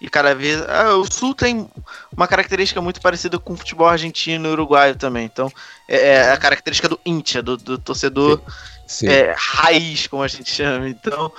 E 0.00 0.10
cada 0.10 0.34
vez. 0.34 0.62
Ah, 0.68 0.94
o 0.94 1.10
Sul 1.10 1.34
tem 1.34 1.68
uma 2.14 2.28
característica 2.28 2.80
muito 2.80 3.00
parecida 3.00 3.38
com 3.38 3.54
o 3.54 3.56
futebol 3.56 3.88
argentino 3.88 4.48
e 4.48 4.52
uruguaio 4.52 4.94
também. 4.94 5.24
Então, 5.24 5.50
é, 5.88 6.08
é 6.08 6.32
a 6.32 6.36
característica 6.36 6.88
do 6.88 7.00
íntia, 7.04 7.42
do, 7.42 7.56
do 7.56 7.78
torcedor 7.78 8.38
Sim. 8.38 8.52
Sim. 8.86 9.08
É, 9.08 9.34
raiz, 9.36 10.06
como 10.06 10.22
a 10.22 10.28
gente 10.28 10.50
chama. 10.50 10.88
Então. 10.88 11.32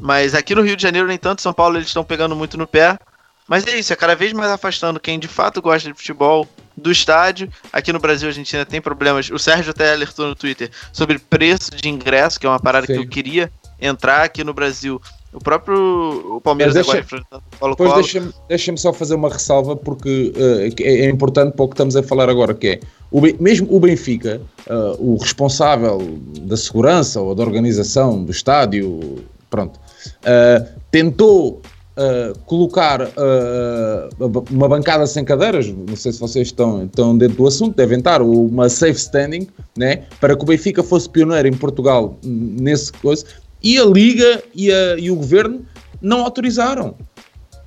Mas 0.00 0.34
aqui 0.34 0.54
no 0.54 0.62
Rio 0.62 0.76
de 0.76 0.82
Janeiro, 0.82 1.06
nem 1.06 1.18
tanto, 1.18 1.42
São 1.42 1.52
Paulo, 1.52 1.76
eles 1.76 1.88
estão 1.88 2.04
pegando 2.04 2.34
muito 2.34 2.56
no 2.56 2.66
pé. 2.66 2.98
Mas 3.46 3.66
é 3.66 3.78
isso, 3.78 3.92
é 3.92 3.96
cada 3.96 4.14
vez 4.14 4.32
mais 4.32 4.50
afastando 4.50 5.00
quem 5.00 5.18
de 5.18 5.28
fato 5.28 5.60
gosta 5.60 5.88
de 5.88 5.96
futebol 5.96 6.48
do 6.76 6.90
estádio. 6.90 7.52
Aqui 7.72 7.92
no 7.92 7.98
Brasil 7.98 8.28
a 8.28 8.32
gente 8.32 8.54
ainda 8.56 8.64
tem 8.64 8.80
problemas. 8.80 9.30
O 9.30 9.38
Sérgio 9.38 9.70
até 9.70 9.92
alertou 9.92 10.26
no 10.26 10.34
Twitter 10.34 10.70
sobre 10.92 11.18
preço 11.18 11.70
de 11.70 11.88
ingresso, 11.88 12.38
que 12.38 12.46
é 12.46 12.48
uma 12.48 12.60
parada 12.60 12.86
Sim. 12.86 12.94
que 12.94 12.98
eu 13.00 13.08
queria 13.08 13.52
entrar 13.80 14.22
aqui 14.22 14.42
no 14.44 14.54
Brasil. 14.54 15.00
O 15.32 15.38
próprio 15.38 16.36
o 16.36 16.40
Palmeiras 16.40 16.74
deixa, 16.74 16.90
agora 16.90 17.04
enfrentando 17.04 17.42
o 17.54 17.58
Colo 17.58 17.76
Colo. 17.76 17.94
Deixa-me 17.94 18.32
deixa 18.48 18.76
só 18.76 18.92
fazer 18.92 19.14
uma 19.14 19.30
ressalva, 19.30 19.74
porque 19.74 20.32
uh, 20.36 20.82
é, 20.82 21.08
importante 21.08 21.54
para 21.54 21.64
o 21.64 21.68
que 21.68 21.74
estamos 21.74 21.96
a 21.96 22.02
falar 22.02 22.28
agora, 22.28 22.52
que 22.52 22.68
é 22.68 22.80
o, 23.10 23.20
mesmo 23.40 23.66
o 23.74 23.80
Benfica, 23.80 24.42
uh, 24.68 24.96
o 24.98 25.16
responsável 25.16 26.18
da 26.42 26.56
segurança 26.56 27.20
ou 27.20 27.34
da 27.34 27.42
organização 27.42 28.22
do 28.22 28.30
estádio, 28.30 29.22
pronto, 29.48 29.78
uh, 29.78 30.68
tentou 30.90 31.60
Uh, 31.92 32.32
colocar 32.46 33.02
uh, 33.02 34.44
uma 34.50 34.66
bancada 34.66 35.06
sem 35.06 35.22
cadeiras, 35.26 35.68
não 35.68 35.94
sei 35.94 36.10
se 36.10 36.18
vocês 36.18 36.48
estão, 36.48 36.86
estão 36.86 37.18
dentro 37.18 37.36
do 37.36 37.46
assunto, 37.46 37.76
devem 37.76 37.98
estar, 37.98 38.22
uma 38.22 38.70
safe 38.70 38.98
standing, 38.98 39.46
né, 39.76 40.04
para 40.18 40.34
que 40.34 40.42
o 40.42 40.46
Benfica 40.46 40.82
fosse 40.82 41.06
pioneiro 41.06 41.48
em 41.48 41.52
Portugal 41.52 42.16
nesse 42.24 42.94
coisa, 42.94 43.26
e 43.62 43.78
a 43.78 43.84
Liga 43.84 44.42
e, 44.54 44.72
a, 44.72 44.98
e 44.98 45.10
o 45.10 45.16
Governo 45.16 45.64
não 46.00 46.22
autorizaram. 46.22 46.96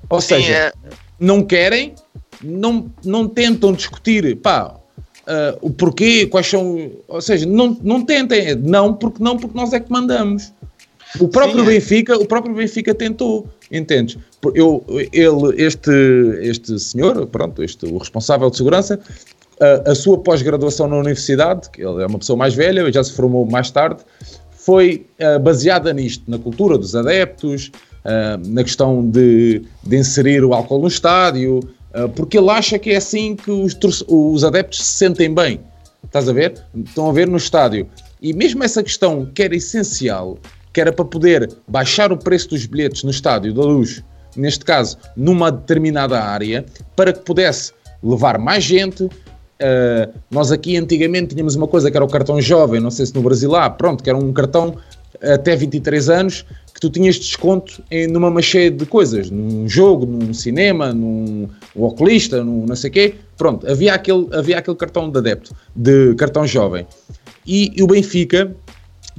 Ou 0.09 0.21
Sim, 0.21 0.35
seja, 0.35 0.53
é... 0.53 0.73
não 1.19 1.43
querem, 1.43 1.95
não, 2.43 2.91
não 3.03 3.27
tentam 3.27 3.73
discutir, 3.73 4.35
pá, 4.37 4.75
uh, 5.25 5.57
o 5.61 5.69
porquê, 5.69 6.27
quais 6.27 6.47
são. 6.47 6.91
Ou 7.07 7.21
seja, 7.21 7.45
não, 7.45 7.77
não 7.81 8.03
tentem, 8.03 8.55
não 8.55 8.93
porque 8.93 9.23
não, 9.23 9.37
porque 9.37 9.57
nós 9.57 9.73
é 9.73 9.79
que 9.79 9.91
mandamos. 9.91 10.53
O 11.19 11.27
próprio 11.27 11.63
Sim, 11.63 11.69
é. 11.69 11.73
Benfica, 11.73 12.17
o 12.17 12.25
próprio 12.25 12.53
Benfica 12.53 12.93
tentou, 12.93 13.47
entendes? 13.71 14.17
Eu, 14.53 14.83
ele, 15.13 15.63
este, 15.63 15.91
este 16.41 16.77
senhor, 16.77 17.25
pronto, 17.27 17.63
este, 17.63 17.85
o 17.85 17.97
responsável 17.97 18.49
de 18.49 18.57
segurança, 18.57 18.99
a, 19.59 19.91
a 19.91 19.95
sua 19.95 20.17
pós-graduação 20.17 20.87
na 20.87 20.97
universidade, 20.97 21.69
que 21.69 21.81
ele 21.81 22.03
é 22.03 22.05
uma 22.05 22.19
pessoa 22.19 22.35
mais 22.35 22.53
velha, 22.53 22.91
já 22.91 23.03
se 23.03 23.13
formou 23.13 23.45
mais 23.45 23.71
tarde, 23.71 24.03
foi 24.65 25.05
uh, 25.19 25.39
baseada 25.39 25.93
nisto, 25.93 26.23
na 26.27 26.39
cultura 26.39 26.75
dos 26.75 26.95
adeptos, 26.95 27.71
uh, 28.03 28.49
na 28.49 28.63
questão 28.63 29.07
de, 29.07 29.61
de, 29.83 29.95
inserir 29.95 30.43
o 30.43 30.55
álcool 30.55 30.79
no 30.79 30.87
estádio, 30.87 31.59
uh, 31.59 32.09
porque 32.15 32.35
ele 32.35 32.49
acha 32.49 32.79
que 32.79 32.89
é 32.89 32.95
assim 32.95 33.35
que 33.35 33.51
os, 33.51 33.77
os 34.07 34.43
adeptos 34.43 34.83
se 34.83 34.97
sentem 34.97 35.31
bem. 35.31 35.59
Estás 36.03 36.27
a 36.27 36.33
ver? 36.33 36.55
Estão 36.83 37.07
a 37.07 37.13
ver 37.13 37.27
no 37.27 37.37
estádio. 37.37 37.87
E 38.19 38.33
mesmo 38.33 38.63
essa 38.63 38.81
questão 38.81 39.29
que 39.35 39.43
era 39.43 39.55
essencial, 39.55 40.39
que 40.73 40.81
era 40.81 40.91
para 40.91 41.05
poder 41.05 41.47
baixar 41.67 42.11
o 42.11 42.17
preço 42.17 42.49
dos 42.49 42.65
bilhetes 42.65 43.03
no 43.03 43.11
estádio 43.11 43.53
da 43.53 43.61
luz, 43.61 44.03
neste 44.35 44.65
caso, 44.65 44.97
numa 45.15 45.51
determinada 45.51 46.19
área, 46.19 46.65
para 46.95 47.13
que 47.13 47.19
pudesse 47.19 47.71
levar 48.01 48.39
mais 48.39 48.63
gente, 48.63 49.07
Uh, 49.55 50.11
nós 50.29 50.51
aqui 50.51 50.75
antigamente 50.75 51.33
tínhamos 51.33 51.55
uma 51.55 51.67
coisa 51.67 51.89
que 51.89 51.95
era 51.95 52.03
o 52.03 52.09
cartão 52.09 52.41
jovem, 52.41 52.81
não 52.81 52.91
sei 52.91 53.05
se 53.05 53.15
no 53.15 53.21
Brasil 53.21 53.55
há, 53.55 53.69
pronto, 53.69 54.03
que 54.03 54.09
era 54.09 54.17
um 54.17 54.33
cartão 54.33 54.75
até 55.21 55.55
23 55.55 56.09
anos 56.09 56.45
que 56.73 56.79
tu 56.79 56.89
tinhas 56.89 57.15
desconto 57.15 57.81
em, 57.89 58.07
numa 58.07 58.29
macheia 58.29 58.69
de 58.69 58.85
coisas, 58.85 59.29
num 59.31 59.67
jogo, 59.67 60.05
num 60.05 60.33
cinema, 60.33 60.93
num 60.93 61.47
oculista, 61.73 62.43
num 62.43 62.65
não 62.65 62.75
sei 62.75 62.89
quê. 62.89 63.15
Pronto, 63.37 63.69
havia 63.69 63.93
aquele, 63.93 64.27
havia 64.33 64.57
aquele 64.57 64.75
cartão 64.75 65.09
de 65.09 65.17
adepto, 65.17 65.55
de 65.75 66.13
cartão 66.15 66.45
jovem. 66.45 66.85
E, 67.45 67.71
e 67.75 67.81
o 67.81 67.87
Benfica 67.87 68.53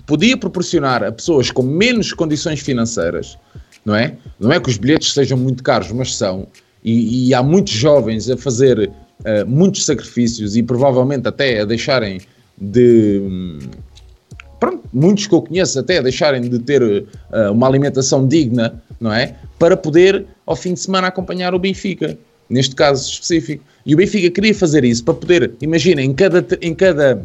podia 0.06 0.36
proporcionar 0.36 1.02
a 1.02 1.10
pessoas 1.10 1.50
com 1.50 1.62
menos 1.62 2.12
condições 2.12 2.60
financeiras, 2.60 3.38
não 3.84 3.94
é? 3.94 4.16
Não 4.38 4.52
é 4.52 4.60
que 4.60 4.68
os 4.68 4.76
bilhetes 4.76 5.14
sejam 5.14 5.38
muito 5.38 5.62
caros, 5.62 5.90
mas 5.92 6.14
são. 6.14 6.46
E, 6.84 7.28
e 7.28 7.34
há 7.34 7.42
muitos 7.42 7.72
jovens 7.72 8.28
a 8.28 8.36
fazer 8.36 8.90
uh, 9.20 9.46
muitos 9.46 9.84
sacrifícios 9.84 10.56
e 10.56 10.62
provavelmente 10.62 11.28
até 11.28 11.60
a 11.60 11.64
deixarem 11.64 12.20
de. 12.58 13.58
Pronto, 14.58 14.82
muitos 14.92 15.26
que 15.26 15.34
eu 15.34 15.42
conheço 15.42 15.78
até 15.78 15.98
a 15.98 16.02
deixarem 16.02 16.40
de 16.42 16.58
ter 16.58 16.82
uh, 16.82 17.52
uma 17.52 17.66
alimentação 17.66 18.26
digna, 18.26 18.82
não 19.00 19.12
é? 19.12 19.36
Para 19.58 19.76
poder, 19.76 20.26
ao 20.46 20.56
fim 20.56 20.74
de 20.74 20.80
semana, 20.80 21.08
acompanhar 21.08 21.54
o 21.54 21.58
Benfica, 21.58 22.16
neste 22.48 22.74
caso 22.74 23.08
específico. 23.10 23.62
E 23.84 23.94
o 23.94 23.96
Benfica 23.96 24.30
queria 24.30 24.54
fazer 24.54 24.84
isso 24.84 25.04
para 25.04 25.14
poder, 25.14 25.52
imagina, 25.60 26.02
em 26.02 26.12
cada, 26.12 26.44
em 26.60 26.74
cada, 26.74 27.22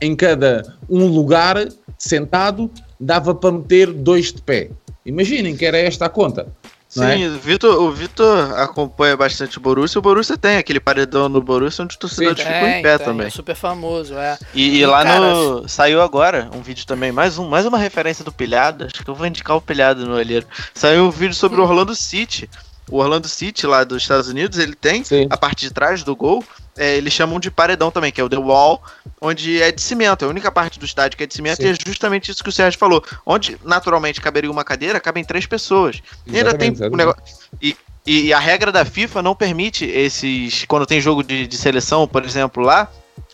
em 0.00 0.16
cada 0.16 0.74
um 0.90 1.06
lugar 1.06 1.68
sentado, 1.96 2.70
dava 2.98 3.34
para 3.34 3.52
meter 3.52 3.92
dois 3.92 4.32
de 4.32 4.42
pé. 4.42 4.70
Imaginem 5.06 5.56
que 5.56 5.64
era 5.64 5.78
esta 5.78 6.06
a 6.06 6.08
conta. 6.08 6.46
Sim, 6.92 7.24
é? 7.24 7.28
Vitor, 7.38 7.82
o 7.82 7.90
Vitor 7.90 8.52
acompanha 8.58 9.16
bastante 9.16 9.56
o 9.56 9.60
Borussia. 9.62 9.98
O 9.98 10.02
Borussia 10.02 10.36
tem 10.36 10.58
aquele 10.58 10.78
paredão 10.78 11.26
no 11.26 11.40
Borussia 11.40 11.82
onde 11.84 11.92
os 11.92 11.96
torcedores 11.96 12.42
ficam 12.42 12.68
em 12.68 12.82
pé 12.82 12.98
também. 12.98 13.28
É 13.28 13.30
super 13.30 13.56
famoso, 13.56 14.14
é. 14.14 14.38
E, 14.52 14.80
e 14.80 14.84
lá 14.84 15.02
cara, 15.02 15.20
no. 15.20 15.66
Saiu 15.66 16.02
agora 16.02 16.50
um 16.54 16.60
vídeo 16.60 16.86
também, 16.86 17.10
mais, 17.10 17.38
um, 17.38 17.48
mais 17.48 17.64
uma 17.64 17.78
referência 17.78 18.22
do 18.22 18.30
Pilhado. 18.30 18.84
Acho 18.84 19.02
que 19.02 19.08
eu 19.08 19.14
vou 19.14 19.26
indicar 19.26 19.56
o 19.56 19.60
Pilhado 19.62 20.04
no 20.04 20.14
olheiro. 20.14 20.46
Saiu 20.74 21.06
um 21.06 21.10
vídeo 21.10 21.34
sobre 21.34 21.58
o 21.58 21.64
Orlando 21.64 21.96
City. 21.96 22.46
O 22.90 22.98
Orlando 22.98 23.26
City, 23.26 23.66
lá 23.66 23.84
dos 23.84 24.02
Estados 24.02 24.28
Unidos, 24.28 24.58
ele 24.58 24.74
tem 24.74 25.02
Sim. 25.02 25.26
a 25.30 25.36
parte 25.38 25.60
de 25.60 25.72
trás 25.72 26.02
do 26.02 26.14
gol 26.14 26.44
é, 26.76 26.96
eles 26.96 27.12
chamam 27.12 27.38
de 27.38 27.50
paredão 27.50 27.90
também, 27.90 28.10
que 28.10 28.20
é 28.20 28.24
o 28.24 28.28
The 28.28 28.38
Wall, 28.38 28.82
onde 29.20 29.60
é 29.60 29.70
de 29.70 29.80
cimento. 29.82 30.24
É 30.24 30.28
a 30.28 30.30
única 30.30 30.50
parte 30.50 30.78
do 30.78 30.84
estádio 30.84 31.16
que 31.16 31.24
é 31.24 31.26
de 31.26 31.34
cimento 31.34 31.58
Sim. 31.58 31.68
e 31.68 31.70
é 31.70 31.74
justamente 31.74 32.30
isso 32.30 32.42
que 32.42 32.48
o 32.48 32.52
Sérgio 32.52 32.78
falou. 32.78 33.04
Onde 33.26 33.58
naturalmente 33.64 34.20
caberia 34.20 34.50
uma 34.50 34.64
cadeira, 34.64 34.98
cabem 34.98 35.24
três 35.24 35.46
pessoas. 35.46 36.02
E 36.26 36.36
ainda 36.36 36.54
tem 36.54 36.70
um 36.70 36.96
negócio. 36.96 37.22
E, 37.60 37.76
e 38.06 38.32
a 38.32 38.38
regra 38.38 38.72
da 38.72 38.84
FIFA 38.84 39.22
não 39.22 39.34
permite 39.34 39.84
esses. 39.84 40.64
Quando 40.64 40.86
tem 40.86 41.00
jogo 41.00 41.22
de, 41.22 41.46
de 41.46 41.56
seleção, 41.56 42.08
por 42.08 42.24
exemplo, 42.24 42.62
lá, 42.62 42.90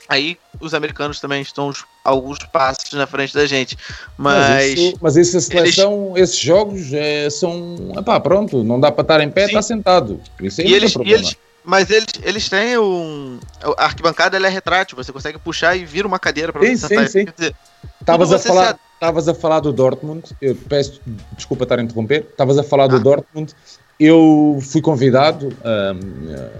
aí 0.09 0.37
os 0.61 0.75
americanos 0.75 1.21
também 1.21 1.41
estão 1.41 1.73
alguns 2.05 2.39
passos 2.53 2.93
na 2.93 3.07
frente 3.07 3.35
da 3.35 3.47
gente. 3.47 3.79
Mas. 4.17 4.49
Mas, 4.49 4.73
isso, 4.73 4.99
mas 5.01 5.17
essa 5.17 5.41
seleção, 5.41 6.13
eles... 6.17 6.31
esses 6.31 6.41
jogos 6.41 6.93
é, 6.93 7.31
são. 7.31 7.93
Epá, 7.97 8.19
pronto, 8.19 8.65
não 8.65 8.81
dá 8.81 8.91
para 8.91 9.03
estar 9.03 9.21
em 9.21 9.31
pé, 9.31 9.47
está 9.47 9.63
sentado. 9.63 10.21
Isso 10.41 10.61
aí 10.61 10.69
e 10.69 10.75
eles, 10.75 10.95
e 10.97 11.13
eles, 11.13 11.37
mas 11.69 11.91
eles, 11.91 12.09
eles 12.23 12.49
têm 12.49 12.79
um. 12.79 13.39
A 13.77 13.85
arquibancada 13.85 14.39
ela 14.39 14.47
é 14.47 14.51
retrátil, 14.51 14.97
você 14.97 15.13
consegue 15.13 15.39
puxar 15.39 15.77
e 15.77 15.85
vira 15.85 16.09
uma 16.09 16.19
cadeira 16.19 16.51
para 16.51 16.63
você 16.63 16.79
sentar. 16.79 17.09
Sim, 17.09 17.27
sim. 17.39 17.53
Estavas 18.01 18.33
a, 18.33 18.39
falar, 18.39 18.79
se... 19.23 19.31
a 19.31 19.35
falar 19.35 19.61
do 19.61 19.71
Dortmund, 19.71 20.35
eu 20.41 20.57
peço 20.57 20.99
desculpa 21.37 21.65
estar 21.65 21.79
a 21.79 21.83
interromper, 21.83 22.27
estavas 22.31 22.57
a 22.57 22.63
falar 22.63 22.85
ah. 22.85 22.89
do 22.89 23.01
Dortmund, 23.01 23.55
eu 24.01 24.59
fui 24.63 24.81
convidado 24.81 25.49
uh, 25.49 26.51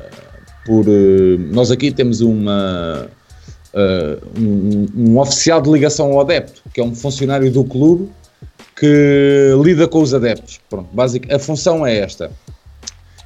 por. 0.67 0.87
Uh, 0.87 1.39
nós 1.39 1.71
aqui 1.71 1.91
temos 1.91 2.21
uma. 2.21 3.09
Uh, 3.73 4.39
um, 4.39 4.87
um, 4.95 5.19
oficial 5.19 5.63
de 5.63 5.71
ligação 5.71 6.13
ao 6.13 6.21
adepto, 6.21 6.63
que 6.75 6.83
é 6.83 6.85
um 6.85 6.95
funcionário 6.95 7.51
do 7.51 7.65
clube 7.65 8.11
que 8.77 9.55
lida 9.65 9.89
com 9.89 10.03
os 10.03 10.13
adeptos. 10.13 10.61
Pronto, 10.69 10.89
básico, 10.93 11.35
a 11.35 11.39
função 11.39 11.87
é 11.87 11.97
esta. 11.97 12.31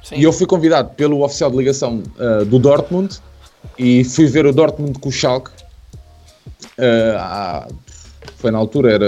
Sim. 0.03 0.15
E 0.17 0.23
eu 0.23 0.33
fui 0.33 0.45
convidado 0.45 0.89
pelo 0.95 1.23
oficial 1.23 1.49
de 1.49 1.57
ligação 1.57 2.03
uh, 2.19 2.45
do 2.45 2.59
Dortmund 2.59 3.19
e 3.77 4.03
fui 4.03 4.27
ver 4.27 4.45
o 4.45 4.51
Dortmund 4.51 4.99
com 4.99 5.09
o 5.09 5.11
Schalke. 5.11 5.49
Uh, 6.77 7.17
há, 7.17 7.67
foi 8.37 8.51
na 8.51 8.57
altura, 8.57 8.93
era 8.93 9.07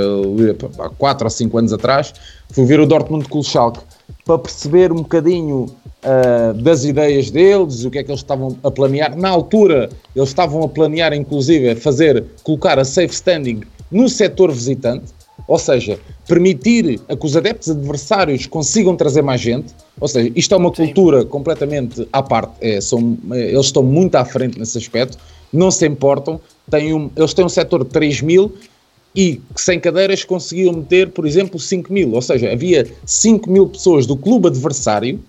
há 0.80 0.89
4 0.89 1.26
ou 1.26 1.30
5 1.30 1.58
anos 1.58 1.74
atrás. 1.74 2.14
Fui 2.52 2.66
ver 2.66 2.80
o 2.80 2.86
Dortmund 2.86 3.28
com 3.28 3.39
o 3.39 3.43
Schalke 3.43 3.82
para 4.26 4.39
perceber 4.39 4.91
um 4.91 4.98
bocadinho 4.98 5.66
uh, 6.04 6.54
das 6.54 6.86
ideias 6.86 7.30
deles, 7.30 7.84
o 7.84 7.91
que 7.91 8.00
é 8.00 8.04
que 8.04 8.12
eles 8.12 8.22
estavam 8.22 8.58
a 8.64 8.72
planear. 8.72 9.16
Na 9.18 9.30
altura, 9.30 9.89
eles 10.16 10.30
estavam 10.30 10.64
a 10.64 10.70
planear, 10.70 11.14
inclusive, 11.14 11.76
fazer, 11.76 12.24
colocar 12.43 12.80
a 12.80 12.86
safe 12.86 13.14
standing 13.14 13.62
no 13.91 14.08
setor 14.10 14.52
visitante, 14.52 15.06
ou 15.48 15.60
seja, 15.60 16.00
permitir 16.28 17.00
a 17.08 17.16
que 17.16 17.26
os 17.26 17.38
adeptos 17.38 17.70
adversários 17.70 18.46
consigam 18.48 18.96
trazer 18.96 19.22
mais 19.22 19.41
gente. 19.41 19.74
Ou 20.00 20.08
seja, 20.08 20.32
isto 20.36 20.54
é 20.54 20.58
uma 20.58 20.70
Sim. 20.70 20.86
cultura 20.86 21.24
completamente 21.26 22.08
à 22.12 22.22
parte. 22.24 22.54
É, 22.62 22.82
são, 22.82 23.18
é, 23.32 23.52
eles 23.52 23.68
estão 23.68 23.84
muito 23.84 24.16
à 24.16 24.26
frente 24.26 24.58
nesse 24.58 24.78
aspecto, 24.78 25.18
não 25.54 25.70
se 25.70 25.88
importam. 25.88 26.39
Têm 26.70 26.93
um, 26.93 27.12
eles 27.16 27.34
têm 27.34 27.46
um 27.46 27.50
setor 27.50 27.84
de 27.84 27.91
3 27.91 28.22
mil 28.22 28.54
e 29.16 29.39
sem 29.56 29.80
cadeiras 29.80 30.24
conseguiam 30.24 30.74
meter, 30.74 31.10
por 31.12 31.26
exemplo, 31.26 31.60
5 31.60 31.93
mil. 31.93 32.14
Ou 32.14 32.22
seja, 32.22 32.52
havia 32.52 32.88
5 33.06 33.50
mil 33.50 33.68
pessoas 33.68 34.06
do 34.06 34.18
clube 34.18 34.48
adversário 34.48 35.20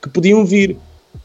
que 0.00 0.08
podiam 0.08 0.44
vir, 0.44 0.76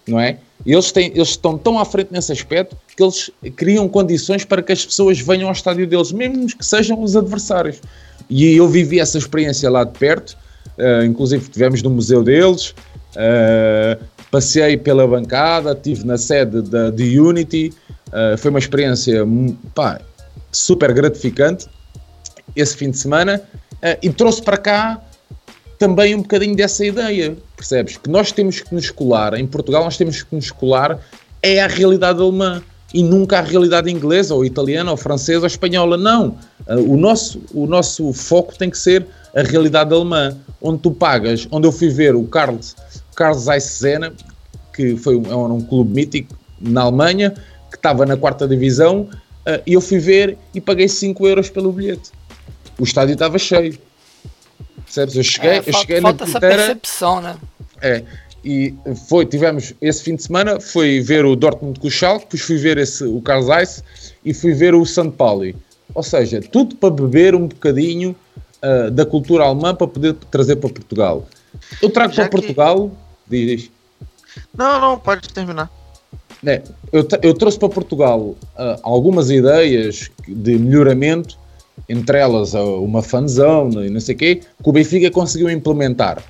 não 0.08 0.20
é? 0.20 0.38
Eles, 0.66 0.92
têm, 0.92 1.12
eles 1.14 1.30
estão 1.30 1.58
tão 1.58 1.78
à 1.78 1.84
frente 1.84 2.10
nesse 2.12 2.32
aspecto 2.32 2.78
que 2.96 3.04
eles 3.04 3.30
criam 3.56 3.88
condições 3.90 4.46
para 4.46 4.62
que 4.62 4.72
as 4.72 4.86
pessoas 4.86 5.20
venham 5.20 5.48
ao 5.48 5.54
estádio 5.54 5.86
deles, 5.86 6.12
mesmo 6.12 6.48
que 6.48 6.66
sejam 6.66 7.02
os 7.02 7.16
adversários. 7.16 7.82
E 8.30 8.56
eu 8.56 8.68
vivi 8.68 9.00
essa 9.00 9.18
experiência 9.18 9.70
lá 9.70 9.84
de 9.84 9.98
perto, 9.98 10.38
uh, 10.78 11.04
inclusive 11.04 11.44
estivemos 11.44 11.82
no 11.82 11.90
museu 11.90 12.24
deles, 12.24 12.74
uh, 13.16 14.04
passei 14.32 14.78
pela 14.78 15.08
bancada, 15.08 15.74
estive 15.74 16.06
na 16.06 16.18
sede 16.18 16.62
da, 16.62 16.90
de 16.90 17.20
Unity, 17.20 17.74
uh, 18.08 18.38
foi 18.38 18.50
uma 18.50 18.60
experiência 18.60 19.26
pá, 19.76 20.00
super 20.52 20.94
gratificante 20.94 21.68
esse 22.56 22.78
fim 22.78 22.92
de 22.92 22.98
semana 22.98 23.42
e 24.02 24.10
trouxe 24.10 24.42
para 24.42 24.58
cá 24.58 25.02
também 25.78 26.16
um 26.16 26.22
bocadinho 26.22 26.56
dessa 26.56 26.86
ideia, 26.86 27.36
percebes? 27.58 27.98
Que 27.98 28.10
nós 28.10 28.32
temos 28.32 28.62
que 28.62 28.74
nos 28.74 28.90
colar, 28.92 29.34
em 29.34 29.46
Portugal 29.46 29.84
nós 29.84 29.98
temos 29.98 30.24
que 30.24 30.36
nos 30.36 30.52
colar 30.52 31.00
é 31.42 31.62
a 31.62 31.68
realidade 31.68 32.22
alemã 32.22 32.62
e 32.94 33.02
nunca 33.02 33.40
a 33.40 33.42
realidade 33.42 33.90
inglesa 33.92 34.36
ou 34.36 34.46
italiana 34.46 34.92
ou 34.92 34.98
francesa 34.98 35.42
ou 35.42 35.48
espanhola, 35.48 35.98
não. 35.98 36.38
Ah, 36.68 36.76
o 36.76 36.96
nosso, 36.96 37.42
o 37.54 37.66
nosso 37.66 38.14
foco 38.14 38.56
tem 38.58 38.70
que 38.70 38.78
ser 38.78 39.06
a 39.36 39.42
realidade 39.42 39.94
alemã, 39.94 40.38
onde 40.62 40.80
tu 40.80 40.92
pagas, 40.92 41.48
onde 41.50 41.68
eu 41.68 41.72
fui 41.72 41.90
ver 41.90 42.16
o 42.16 42.24
Carlos, 42.26 42.76
Carlos 43.16 43.44
Zeiss 43.44 43.82
que 44.74 44.96
foi 44.96 45.16
um, 45.16 45.26
era 45.26 45.36
um 45.36 45.62
clube 45.62 45.94
mítico 45.94 46.36
na 46.62 46.82
Alemanha, 46.82 47.32
que 47.70 47.76
estava 47.76 48.06
na 48.06 48.16
quarta 48.16 48.48
divisão, 48.48 49.10
ah, 49.46 49.60
e 49.66 49.74
eu 49.74 49.82
fui 49.82 49.98
ver 49.98 50.38
e 50.54 50.62
paguei 50.62 50.88
5 50.88 51.28
euros 51.28 51.50
pelo 51.50 51.72
bilhete. 51.72 52.12
O 52.80 52.84
estádio 52.84 53.14
estava 53.14 53.38
cheio. 53.38 53.78
Percebes? 54.86 55.16
Eu 55.16 55.24
cheguei, 55.24 55.50
é, 55.50 55.64
eu 55.66 55.74
cheguei 55.74 56.02
falta 56.02 56.26
na 56.26 56.30
essa 56.30 56.40
percepção, 56.40 57.22
né? 57.22 57.36
É. 57.82 58.04
E 58.44 58.74
foi, 59.08 59.26
tivemos 59.26 59.74
esse 59.82 60.04
fim 60.04 60.16
de 60.16 60.24
semana, 60.24 60.60
foi 60.60 61.00
ver 61.00 61.24
o 61.24 61.36
Dortmund 61.36 61.80
com 61.80 61.88
o 61.88 61.92
Schalke, 61.92 62.26
depois 62.26 62.42
fui 62.42 62.58
ver 62.58 62.78
esse, 62.78 63.04
o 63.06 63.22
Carl 63.22 63.42
Zeiss 63.42 63.84
e 64.26 64.34
fui 64.34 64.54
ver 64.54 64.76
o 64.76 64.86
São 64.86 65.10
Paulo. 65.10 65.54
Ou 65.96 66.04
seja, 66.04 66.42
tudo 66.42 66.76
para 66.76 66.90
beber 66.90 67.36
um 67.36 67.48
bocadinho 67.48 68.16
uh, 68.64 68.92
da 68.92 69.06
cultura 69.06 69.46
alemã 69.46 69.74
para 69.74 69.88
poder 69.88 70.14
trazer 70.30 70.58
para 70.58 70.70
Portugal. 70.70 71.26
Eu 71.82 71.90
trago 71.90 72.14
Já 72.14 72.24
para 72.24 72.30
que... 72.30 72.48
Portugal, 72.48 72.92
diz, 73.30 73.70
Não, 74.58 74.82
não, 74.82 75.00
pode 75.00 75.30
terminar. 75.30 75.70
É, 76.46 76.62
eu, 76.92 77.08
eu, 77.22 77.34
trouxe 77.34 77.58
para 77.58 77.70
Portugal 77.70 78.20
uh, 78.20 78.36
algumas 78.84 79.30
ideias 79.30 80.12
de 80.28 80.58
melhoramento 80.58 81.38
entre 81.88 82.18
elas 82.18 82.54
uma 82.54 83.02
fanzone 83.02 83.88
e 83.88 83.90
não 83.90 84.00
sei 84.00 84.16
o 84.16 84.18
quê, 84.18 84.36
que 84.36 84.70
o 84.70 84.72
Benfica 84.72 85.10
conseguiu 85.10 85.50
implementar. 85.50 86.22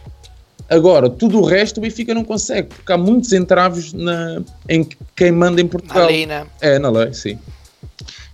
Agora, 0.69 1.09
tudo 1.09 1.39
o 1.39 1.45
resto 1.45 1.77
o 1.77 1.81
Benfica 1.81 2.13
não 2.13 2.23
consegue, 2.23 2.69
porque 2.69 2.91
há 2.91 2.97
muitos 2.97 3.31
entraves 3.33 3.93
na, 3.93 4.41
em 4.67 4.87
quem 5.15 5.31
manda 5.31 5.61
em 5.61 5.67
Portugal. 5.67 6.03
Na 6.03 6.07
lei, 6.07 6.25
né? 6.25 6.47
É, 6.61 6.79
na 6.79 6.89
lei, 6.89 7.13
sim. 7.13 7.37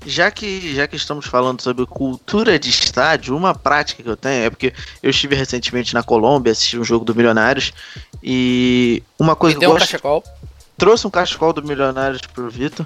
Já 0.05 0.31
que, 0.31 0.73
já 0.73 0.87
que 0.87 0.95
estamos 0.95 1.25
falando 1.25 1.61
sobre 1.61 1.85
cultura 1.85 2.57
de 2.57 2.69
estádio, 2.69 3.35
uma 3.35 3.53
prática 3.53 4.01
que 4.01 4.09
eu 4.09 4.15
tenho 4.15 4.45
é 4.45 4.49
porque 4.49 4.73
eu 5.03 5.09
estive 5.09 5.35
recentemente 5.35 5.93
na 5.93 6.01
Colômbia, 6.01 6.53
assisti 6.53 6.77
um 6.77 6.83
jogo 6.83 7.03
do 7.03 7.13
Milionários 7.13 7.73
e 8.23 9.03
uma 9.19 9.35
coisa 9.35 9.57
que 9.57 9.65
eu 9.65 9.71
gosto... 9.71 9.83
um 9.83 9.85
cachecol. 9.85 10.23
Trouxe 10.77 11.05
um 11.05 11.09
cachecol 11.09 11.51
do 11.51 11.61
Milionários 11.61 12.21
pro 12.21 12.49
Vitor 12.49 12.85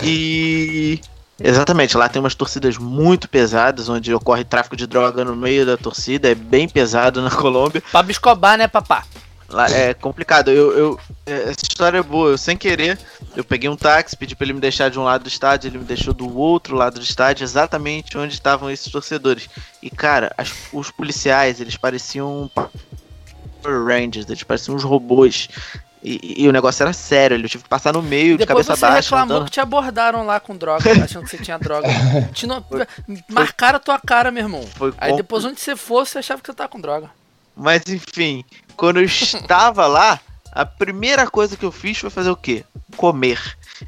e 0.00 1.00
Exatamente, 1.40 1.96
lá 1.96 2.08
tem 2.08 2.20
umas 2.20 2.34
torcidas 2.34 2.78
muito 2.78 3.28
pesadas, 3.28 3.88
onde 3.88 4.14
ocorre 4.14 4.44
tráfico 4.44 4.76
de 4.76 4.86
droga 4.86 5.24
no 5.24 5.34
meio 5.34 5.66
da 5.66 5.76
torcida, 5.76 6.30
é 6.30 6.34
bem 6.34 6.68
pesado 6.68 7.20
na 7.20 7.30
Colômbia. 7.34 7.82
Pablo 7.90 8.12
Escobar, 8.12 8.56
né, 8.56 8.68
papá? 8.68 9.04
Lá 9.48 9.70
é 9.70 9.94
complicado. 9.94 10.50
Eu, 10.50 10.72
eu, 10.72 11.00
é, 11.26 11.50
essa 11.50 11.62
história 11.62 11.98
é 11.98 12.02
boa. 12.02 12.30
Eu, 12.30 12.38
sem 12.38 12.56
querer, 12.56 12.98
eu 13.36 13.44
peguei 13.44 13.68
um 13.68 13.76
táxi, 13.76 14.16
pedi 14.16 14.34
para 14.34 14.46
ele 14.46 14.54
me 14.54 14.60
deixar 14.60 14.88
de 14.88 14.98
um 14.98 15.04
lado 15.04 15.22
do 15.22 15.28
estádio, 15.28 15.68
ele 15.68 15.78
me 15.78 15.84
deixou 15.84 16.14
do 16.14 16.36
outro 16.36 16.74
lado 16.74 16.98
do 16.98 17.04
estádio, 17.04 17.44
exatamente 17.44 18.16
onde 18.16 18.32
estavam 18.32 18.70
esses 18.70 18.90
torcedores. 18.90 19.48
E 19.82 19.90
cara, 19.90 20.32
as, 20.38 20.52
os 20.72 20.90
policiais, 20.90 21.60
eles 21.60 21.76
pareciam 21.76 22.50
Rangers, 23.64 24.26
eles 24.28 24.42
pareciam 24.42 24.76
uns 24.76 24.84
robôs. 24.84 25.48
E, 26.04 26.42
e, 26.42 26.48
o 26.48 26.52
negócio 26.52 26.82
era 26.82 26.92
sério, 26.92 27.34
ele 27.34 27.48
tive 27.48 27.64
que 27.64 27.68
passar 27.68 27.94
no 27.94 28.02
meio, 28.02 28.36
de 28.36 28.44
cabeça 28.44 28.72
baixa. 28.72 28.86
Depois 28.86 29.04
você 29.04 29.08
reclamou 29.08 29.36
andando. 29.36 29.46
que 29.46 29.52
te 29.52 29.60
abordaram 29.60 30.26
lá 30.26 30.38
com 30.38 30.54
droga, 30.54 30.84
achando 31.02 31.24
que 31.24 31.30
você 31.30 31.38
tinha 31.38 31.58
droga. 31.58 31.88
Te 32.34 32.46
no... 32.46 32.62
foi, 32.62 32.86
Marcaram 33.30 33.76
a 33.78 33.80
tua 33.80 33.98
cara, 33.98 34.30
meu 34.30 34.42
irmão. 34.42 34.62
Foi 34.76 34.92
Aí 34.98 35.16
depois 35.16 35.46
onde 35.46 35.58
você 35.58 35.74
fosse, 35.74 36.12
você 36.12 36.18
achava 36.18 36.42
que 36.42 36.46
você 36.46 36.52
tava 36.52 36.68
com 36.68 36.78
droga. 36.78 37.10
Mas 37.56 37.84
enfim, 37.88 38.44
quando 38.76 38.98
eu 38.98 39.04
estava 39.08 39.86
lá, 39.86 40.20
a 40.52 40.66
primeira 40.66 41.26
coisa 41.26 41.56
que 41.56 41.64
eu 41.64 41.72
fiz 41.72 41.96
foi 41.96 42.10
fazer 42.10 42.30
o 42.30 42.36
quê? 42.36 42.66
Comer. 42.98 43.40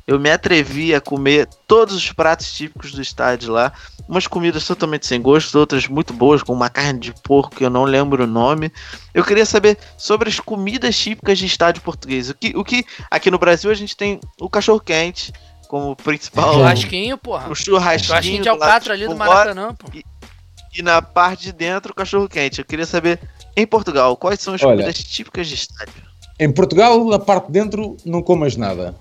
Eu 0.07 0.19
me 0.19 0.31
atrevi 0.31 0.95
a 0.95 1.01
comer 1.01 1.49
todos 1.67 1.95
os 1.95 2.13
pratos 2.13 2.53
típicos 2.53 2.93
do 2.93 3.03
estádio 3.03 3.53
lá. 3.53 3.73
Umas 4.09 4.27
comidas 4.27 4.67
totalmente 4.67 5.07
sem 5.07 5.21
gosto, 5.21 5.59
outras 5.59 5.87
muito 5.89 6.13
boas, 6.13 6.43
com 6.43 6.53
uma 6.53 6.69
carne 6.69 7.01
de 7.01 7.15
porco 7.23 7.57
que 7.57 7.65
eu 7.65 7.71
não 7.71 7.85
lembro 7.85 8.25
o 8.25 8.27
nome. 8.27 8.73
Eu 9.15 9.25
queria 9.25 9.47
saber 9.47 9.79
sobre 9.97 10.29
as 10.29 10.41
comidas 10.41 10.97
típicas 10.97 11.39
de 11.39 11.47
estádio 11.47 11.83
português. 11.83 12.31
O 12.31 12.35
que, 12.35 12.57
o 12.57 12.65
que 12.65 12.85
aqui 13.11 13.31
no 13.31 13.39
Brasil 13.39 13.71
a 13.71 13.75
gente 13.75 13.97
tem 13.97 14.21
o 14.41 14.49
cachorro 14.49 14.81
quente 14.81 15.33
como 15.67 15.95
principal. 15.97 16.55
Churrasquinho, 16.55 17.19
porra. 17.19 17.51
O 17.51 17.55
churrasquinho. 17.55 18.07
Churrasquinho 18.07 18.43
de 18.43 18.49
alcatra 18.49 18.95
ali 18.95 19.07
do 19.07 19.17
Maracanã, 19.17 19.75
pô. 19.75 19.89
E, 19.93 20.05
e 20.77 20.83
na 20.83 21.03
parte 21.03 21.45
de 21.45 21.53
dentro 21.53 21.93
o 21.93 21.95
cachorro 21.95 22.29
quente. 22.29 22.59
Eu 22.59 22.65
queria 22.65 22.87
saber, 22.87 23.21
em 23.57 23.67
Portugal, 23.67 24.17
quais 24.17 24.41
são 24.41 24.55
as 24.55 24.63
Olha, 24.63 24.77
comidas 24.77 24.99
típicas 24.99 25.49
de 25.49 25.55
estádio? 25.55 25.95
Em 26.39 26.53
Portugal, 26.53 27.05
na 27.07 27.19
parte 27.19 27.47
de 27.47 27.53
dentro, 27.53 27.97
não 28.05 28.23
comas 28.23 28.57
nada. 28.57 28.95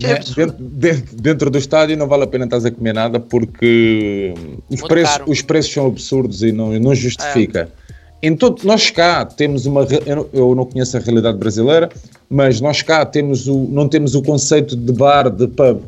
Né? 0.00 0.20
Dentro, 0.36 0.64
dentro, 1.12 1.50
do 1.50 1.58
estádio 1.58 1.96
não 1.96 2.06
vale 2.06 2.24
a 2.24 2.26
pena 2.26 2.44
estar 2.44 2.58
a 2.58 2.70
comer 2.70 2.94
nada 2.94 3.18
porque 3.18 4.32
os, 4.70 4.80
preços, 4.82 5.20
os 5.26 5.42
preços 5.42 5.72
são 5.72 5.86
absurdos 5.86 6.42
e 6.42 6.52
não, 6.52 6.78
não 6.78 6.94
justifica. 6.94 7.68
É. 7.84 7.88
Em 8.20 8.36
todo, 8.36 8.64
nós 8.64 8.90
cá 8.90 9.24
temos 9.24 9.66
uma. 9.66 9.86
Eu 10.32 10.54
não 10.54 10.64
conheço 10.64 10.96
a 10.96 11.00
realidade 11.00 11.38
brasileira, 11.38 11.88
mas 12.28 12.60
nós 12.60 12.82
cá 12.82 13.06
temos 13.06 13.46
o, 13.46 13.56
não 13.70 13.88
temos 13.88 14.14
o 14.14 14.22
conceito 14.22 14.76
de 14.76 14.92
bar, 14.92 15.30
de 15.30 15.46
pub. 15.46 15.82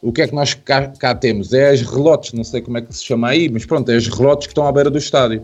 O 0.00 0.12
que 0.12 0.22
é 0.22 0.28
que 0.28 0.34
nós 0.34 0.54
cá, 0.54 0.88
cá 0.88 1.14
temos? 1.14 1.52
É 1.52 1.70
as 1.70 1.82
relotes, 1.82 2.32
não 2.32 2.44
sei 2.44 2.60
como 2.60 2.78
é 2.78 2.82
que 2.82 2.94
se 2.94 3.04
chama 3.04 3.28
aí, 3.28 3.48
mas 3.48 3.66
pronto, 3.66 3.90
é 3.90 3.96
as 3.96 4.08
relotes 4.08 4.46
que 4.46 4.52
estão 4.52 4.66
à 4.66 4.72
beira 4.72 4.90
do 4.90 4.98
estádio 4.98 5.42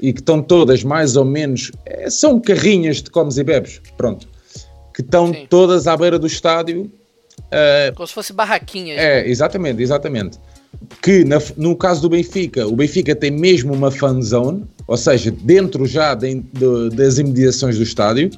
e 0.00 0.12
que 0.12 0.20
estão 0.20 0.42
todas 0.42 0.84
mais 0.84 1.16
ou 1.16 1.24
menos. 1.24 1.72
É, 1.86 2.10
são 2.10 2.38
carrinhas 2.40 3.02
de 3.02 3.10
comes 3.10 3.38
e 3.38 3.44
bebes, 3.44 3.80
pronto. 3.96 4.28
Que 4.98 5.02
estão 5.02 5.32
Sim. 5.32 5.46
todas 5.48 5.86
à 5.86 5.96
beira 5.96 6.18
do 6.18 6.26
estádio. 6.26 6.90
Uh, 7.38 7.94
Como 7.94 8.08
se 8.08 8.12
fosse 8.12 8.32
barraquinhas. 8.32 8.98
É, 8.98 9.28
exatamente, 9.28 9.80
exatamente. 9.80 10.40
Que 11.00 11.22
na, 11.24 11.38
no 11.56 11.76
caso 11.76 12.02
do 12.02 12.08
Benfica, 12.08 12.66
o 12.66 12.74
Benfica 12.74 13.14
tem 13.14 13.30
mesmo 13.30 13.72
uma 13.72 13.92
fan 13.92 14.20
zone, 14.20 14.64
ou 14.88 14.96
seja, 14.96 15.30
dentro 15.30 15.86
já 15.86 16.16
de, 16.16 16.40
de, 16.40 16.90
das 16.96 17.16
imediações 17.16 17.76
do 17.76 17.84
estádio. 17.84 18.32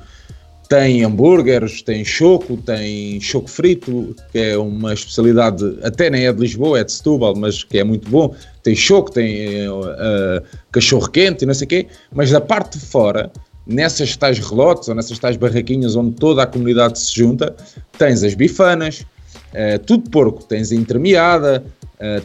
Tem 0.69 1.03
hambúrgueres, 1.03 1.81
tem 1.81 2.05
choco, 2.05 2.59
tem 2.59 3.19
choco 3.23 3.49
frito, 3.49 4.15
que 4.31 4.39
é 4.39 4.59
uma 4.59 4.93
especialidade, 4.93 5.79
até 5.83 6.11
nem 6.11 6.27
é 6.27 6.33
de 6.33 6.41
Lisboa, 6.41 6.79
é 6.79 6.85
de 6.85 6.93
Setúbal, 6.93 7.35
mas 7.35 7.65
que 7.65 7.79
é 7.79 7.85
muito 7.85 8.09
bom. 8.11 8.35
Tem 8.63 8.77
choco, 8.77 9.11
tem 9.11 9.67
uh, 9.67 10.43
cachorro 10.71 11.09
quente 11.09 11.45
e 11.45 11.47
não 11.47 11.55
sei 11.55 11.65
o 11.65 11.69
quê. 11.69 11.87
Mas 12.13 12.31
da 12.31 12.41
parte 12.41 12.79
de 12.79 12.85
fora, 12.85 13.33
nessas 13.67 14.17
tais 14.17 14.39
relotes 14.39 14.89
ou 14.89 14.95
nessas 14.95 15.19
tais 15.19 15.37
barraquinhas 15.37 15.97
onde 15.97 16.17
toda 16.17 16.43
a 16.43 16.47
comunidade 16.47 16.99
se 16.99 17.15
junta, 17.15 17.55
tens 17.99 18.23
as 18.23 18.35
bifanas, 18.35 19.07
uh, 19.53 19.79
tudo 19.87 20.11
porco. 20.11 20.45
Tens 20.45 20.73
a 20.73 20.75
intermeada, 20.75 21.65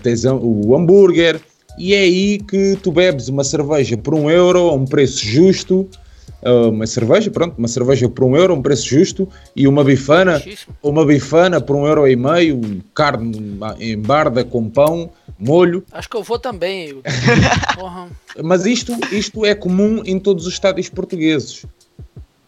tens 0.01 0.23
o 0.23 0.73
hambúrguer, 0.73 1.41
e 1.77 1.93
é 1.93 1.99
aí 1.99 2.39
que 2.39 2.77
tu 2.81 2.91
bebes 2.91 3.27
uma 3.27 3.43
cerveja 3.43 3.97
por 3.97 4.13
um 4.13 4.29
euro 4.29 4.69
a 4.69 4.73
um 4.73 4.85
preço 4.85 5.25
justo 5.25 5.87
uma 6.51 6.85
cerveja, 6.85 7.31
pronto, 7.31 7.55
uma 7.57 7.67
cerveja 7.67 8.07
por 8.07 8.23
um 8.23 8.35
euro, 8.35 8.53
um 8.53 8.61
preço 8.61 8.87
justo, 8.87 9.27
e 9.55 9.67
uma 9.67 9.83
bifana, 9.83 10.41
uma 10.81 11.05
bifana 11.05 11.59
por 11.59 11.75
um 11.75 11.87
euro 11.87 12.07
e 12.07 12.15
meio, 12.15 12.83
carne 12.93 13.57
em 13.79 13.97
barda 13.97 14.43
com 14.43 14.69
pão, 14.69 15.09
molho. 15.39 15.83
Acho 15.91 16.09
que 16.09 16.17
eu 16.17 16.23
vou 16.23 16.37
também. 16.37 17.01
Mas 18.43 18.65
isto, 18.65 18.93
isto 19.11 19.45
é 19.45 19.55
comum 19.55 20.01
em 20.05 20.19
todos 20.19 20.45
os 20.45 20.53
estádios 20.53 20.89
portugueses. 20.89 21.65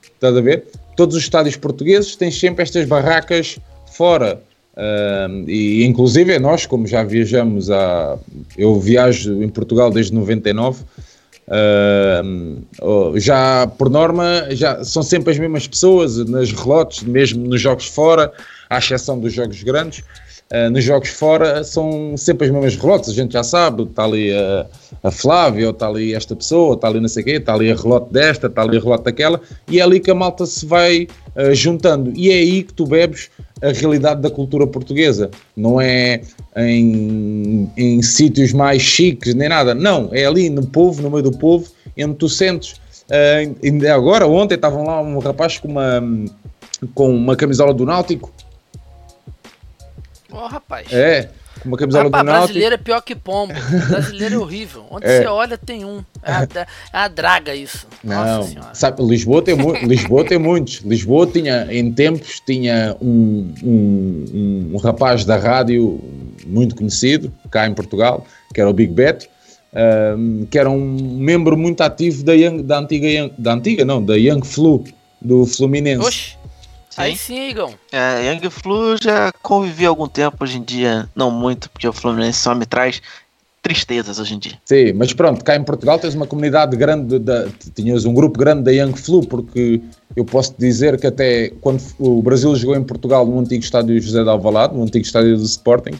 Estás 0.03 0.35
a 0.35 0.41
ver? 0.41 0.65
Todos 0.95 1.15
os 1.15 1.23
estádios 1.23 1.55
portugueses 1.55 2.15
têm 2.15 2.31
sempre 2.31 2.63
estas 2.63 2.85
barracas 2.85 3.59
fora. 3.91 4.41
Uh, 4.75 5.49
e 5.49 5.83
inclusive 5.85 6.37
nós, 6.37 6.67
como 6.67 6.85
já 6.85 7.03
viajamos 7.03 7.71
a. 7.71 8.17
Eu 8.55 8.79
viajo 8.79 9.41
em 9.41 9.49
Portugal 9.49 9.89
desde 9.89 10.13
99. 10.13 10.83
Uh, 11.47 13.17
já 13.17 13.65
por 13.77 13.89
norma 13.89 14.47
já 14.51 14.83
são 14.83 15.01
sempre 15.01 15.31
as 15.31 15.39
mesmas 15.39 15.65
pessoas 15.65 16.17
nas 16.25 16.51
relotes, 16.51 17.03
mesmo 17.03 17.47
nos 17.47 17.61
jogos 17.61 17.87
fora, 17.87 18.33
à 18.69 18.77
exceção 18.77 19.17
dos 19.17 19.33
jogos 19.33 19.63
grandes. 19.63 20.03
Uh, 20.51 20.69
nos 20.69 20.83
jogos 20.83 21.09
fora 21.09 21.63
são 21.63 22.15
sempre 22.15 22.47
as 22.47 22.53
mesmas 22.53 22.75
relotes, 22.75 23.09
a 23.09 23.13
gente 23.13 23.33
já 23.33 23.43
sabe, 23.43 23.83
está 23.83 24.03
ali 24.03 24.33
a, 24.33 24.65
a 25.03 25.11
Flávia, 25.11 25.69
está 25.69 25.87
ali 25.87 26.13
esta 26.13 26.35
pessoa, 26.35 26.75
está 26.75 26.87
ali 26.87 27.01
não 27.01 27.07
sei 27.09 27.21
o 27.21 27.25
quê, 27.25 27.31
está 27.31 27.53
ali 27.53 27.69
a 27.71 27.75
relote 27.75 28.13
desta, 28.13 28.47
está 28.47 28.61
ali 28.61 28.77
a 28.77 28.79
relote 28.79 29.03
daquela, 29.03 29.41
e 29.69 29.79
é 29.79 29.83
ali 29.83 29.99
que 29.99 30.09
a 30.09 30.15
malta 30.15 30.45
se 30.45 30.65
vai 30.65 31.07
uh, 31.35 31.53
juntando, 31.53 32.13
e 32.15 32.29
é 32.29 32.35
aí 32.35 32.63
que 32.63 32.73
tu 32.73 32.85
bebes 32.85 33.29
a 33.61 33.71
realidade 33.71 34.21
da 34.21 34.29
cultura 34.29 34.67
portuguesa, 34.67 35.31
não 35.55 35.79
é 35.81 36.21
em, 36.55 37.69
em 37.75 38.01
sítios 38.01 38.53
mais 38.53 38.81
chiques 38.81 39.33
nem 39.33 39.49
nada, 39.49 39.73
não, 39.73 40.09
é 40.11 40.25
ali 40.25 40.49
no 40.49 40.65
povo, 40.65 41.01
no 41.01 41.09
meio 41.09 41.23
do 41.23 41.37
povo, 41.37 41.67
onde 41.97 42.15
tu 42.15 42.29
sentes. 42.29 42.73
Uh, 43.07 43.55
ainda 43.63 43.95
agora, 43.95 44.27
ontem, 44.27 44.55
estavam 44.55 44.85
lá 44.85 45.01
um 45.01 45.19
rapaz 45.19 45.57
com 45.57 45.69
uma, 45.69 46.03
com 46.93 47.09
uma 47.15 47.35
camisola 47.35 47.73
do 47.73 47.85
Náutico 47.85 48.31
oh, 50.37 50.47
rapaz. 50.47 50.91
É, 50.91 51.29
uma 51.65 51.77
camisola 51.77 52.05
rapaz, 52.05 52.23
do 52.23 52.25
Náutico. 52.25 52.45
brasileiro 52.45 52.75
é 52.75 52.77
pior 52.77 53.01
que 53.01 53.15
pombo. 53.15 53.53
brasileiro 53.89 54.35
é 54.35 54.37
horrível. 54.37 54.85
Onde 54.89 55.05
é. 55.05 55.21
você 55.21 55.27
olha 55.27 55.57
tem 55.57 55.85
um. 55.85 56.03
É 56.23 56.31
a, 56.31 56.47
é 56.61 56.67
a 56.93 57.07
draga 57.07 57.55
isso. 57.55 57.87
Não, 58.03 58.47
sabe, 58.73 59.03
Lisboa 59.03 59.41
tem, 59.41 59.55
Lisboa 59.85 60.23
tem 60.23 60.37
muitos. 60.37 60.81
Lisboa 60.81 61.27
tinha, 61.27 61.67
em 61.71 61.91
tempos, 61.91 62.41
tinha 62.45 62.95
um, 63.01 63.53
um, 63.63 64.25
um, 64.33 64.71
um 64.73 64.77
rapaz 64.77 65.25
da 65.25 65.37
rádio 65.37 65.99
muito 66.45 66.75
conhecido, 66.75 67.31
cá 67.49 67.67
em 67.67 67.73
Portugal, 67.73 68.25
que 68.53 68.61
era 68.61 68.69
o 68.69 68.73
Big 68.73 68.91
Beto, 68.91 69.27
um, 70.17 70.45
que 70.49 70.57
era 70.57 70.69
um 70.69 71.17
membro 71.17 71.57
muito 71.57 71.81
ativo 71.81 72.23
da, 72.23 72.33
Young, 72.33 72.63
da 72.63 72.79
antiga, 72.79 73.07
Young, 73.07 73.31
da 73.37 73.53
antiga, 73.53 73.85
não, 73.85 74.03
da 74.03 74.15
Young 74.15 74.43
Flu, 74.43 74.83
do 75.21 75.45
Fluminense. 75.45 76.05
Oxi. 76.05 76.36
Aí 76.97 77.15
sim, 77.15 77.49
Igão. 77.49 77.73
É, 77.91 78.31
Young 78.31 78.49
Flu 78.49 78.97
já 79.01 79.31
convivi 79.41 79.85
há 79.85 79.89
algum 79.89 80.07
tempo, 80.07 80.37
hoje 80.41 80.57
em 80.57 80.63
dia 80.63 81.07
não 81.15 81.29
muito, 81.29 81.69
porque 81.69 81.87
o 81.87 81.93
Fluminense 81.93 82.39
só 82.39 82.55
me 82.55 82.65
traz 82.65 83.01
tristezas 83.61 84.17
hoje 84.17 84.33
em 84.33 84.39
dia. 84.39 84.53
Sim, 84.63 84.93
mas 84.93 85.11
pronto, 85.13 85.43
cá 85.43 85.55
em 85.55 85.63
Portugal 85.63 85.99
tens 85.99 86.15
uma 86.15 86.25
comunidade 86.25 86.75
grande, 86.77 87.19
de, 87.19 87.49
tinhas 87.75 88.05
um 88.05 88.13
grupo 88.13 88.39
grande 88.39 88.63
da 88.63 88.71
Young 88.71 88.95
Flu, 88.95 89.27
porque 89.27 89.81
eu 90.15 90.23
posso 90.23 90.55
dizer 90.57 90.97
que 90.97 91.05
até 91.05 91.49
quando 91.61 91.81
o 91.99 92.21
Brasil 92.21 92.55
jogou 92.55 92.77
em 92.77 92.83
Portugal 92.83 93.25
no 93.25 93.39
antigo 93.39 93.63
estádio 93.63 93.99
José 94.01 94.23
de 94.23 94.29
Alvalade, 94.29 94.73
no 94.73 94.83
antigo 94.83 95.05
estádio 95.05 95.35
do 95.35 95.43
Sporting, 95.43 95.99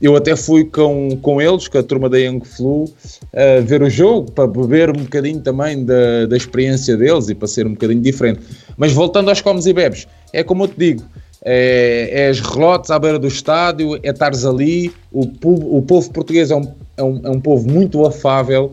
eu 0.00 0.14
até 0.14 0.36
fui 0.36 0.64
com, 0.64 1.18
com 1.22 1.40
eles, 1.40 1.66
com 1.66 1.78
a 1.78 1.82
turma 1.82 2.08
da 2.08 2.18
Young 2.18 2.44
Flu, 2.44 2.84
a 3.32 3.60
ver 3.62 3.82
o 3.82 3.88
jogo, 3.88 4.30
para 4.30 4.46
beber 4.46 4.90
um 4.90 5.02
bocadinho 5.02 5.40
também 5.40 5.84
da, 5.84 6.26
da 6.26 6.36
experiência 6.36 6.96
deles 6.96 7.28
e 7.28 7.34
para 7.34 7.48
ser 7.48 7.66
um 7.66 7.72
bocadinho 7.72 8.00
diferente. 8.00 8.40
Mas 8.76 8.92
voltando 8.92 9.28
aos 9.30 9.40
comes 9.40 9.66
e 9.66 9.72
bebes, 9.72 10.06
é 10.32 10.42
como 10.42 10.64
eu 10.64 10.68
te 10.68 10.78
digo, 10.78 11.02
é, 11.44 12.10
é 12.12 12.28
as 12.28 12.40
relotes 12.40 12.90
à 12.90 12.98
beira 12.98 13.18
do 13.18 13.28
estádio, 13.28 13.96
é 14.02 14.10
estares 14.10 14.44
ali, 14.44 14.92
o, 15.12 15.22
o 15.44 15.82
povo 15.82 16.12
português 16.12 16.50
é 16.50 16.56
um, 16.56 16.74
é 16.96 17.02
um, 17.02 17.20
é 17.24 17.30
um 17.30 17.40
povo 17.40 17.68
muito 17.70 18.04
afável, 18.04 18.72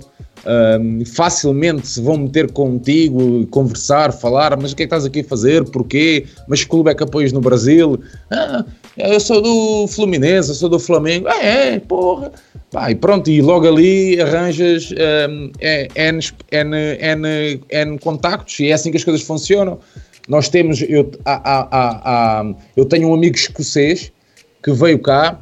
um, 0.80 1.06
facilmente 1.06 1.88
se 1.88 2.02
vão 2.02 2.18
meter 2.18 2.52
contigo, 2.52 3.45
conversar, 3.48 4.11
falar, 4.11 4.57
mas 4.60 4.72
o 4.72 4.76
que 4.76 4.84
é 4.84 4.86
que 4.86 4.94
estás 4.94 5.06
aqui 5.06 5.22
a 5.22 5.23
fazer, 5.23 5.64
porquê, 5.65 6.26
mas 6.48 6.64
que 6.64 6.69
clube 6.69 6.90
é 6.90 6.95
que 6.95 7.03
apoias 7.03 7.32
no 7.32 7.41
Brasil? 7.41 7.99
Ah, 8.32 8.65
eu 8.98 9.19
sou 9.19 9.41
do 9.41 9.88
Fluminense, 9.88 10.49
eu 10.49 10.56
sou 10.56 10.69
do 10.69 10.80
Flamengo, 10.80 11.27
ah, 11.27 11.44
é, 11.44 11.80
porra, 11.80 12.32
Pá, 12.76 12.91
e 12.91 12.95
pronto, 12.95 13.30
e 13.30 13.41
logo 13.41 13.65
ali 13.65 14.19
arranjas 14.19 14.91
um, 14.91 15.49
N, 15.61 16.19
N, 16.52 16.76
N, 16.99 17.61
N 17.69 17.99
contactos 17.99 18.60
e 18.60 18.68
é 18.68 18.73
assim 18.73 18.91
que 18.91 18.98
as 18.98 19.03
coisas 19.06 19.22
funcionam. 19.22 19.80
Nós 20.27 20.49
temos, 20.49 20.81
eu, 20.81 21.11
há, 21.23 21.34
há, 21.34 22.41
há, 22.41 22.56
eu 22.76 22.85
tenho 22.85 23.10
um 23.10 23.14
amigo 23.14 23.35
escocês 23.35 24.11
que 24.64 24.72
veio 24.72 24.99
cá 24.99 25.39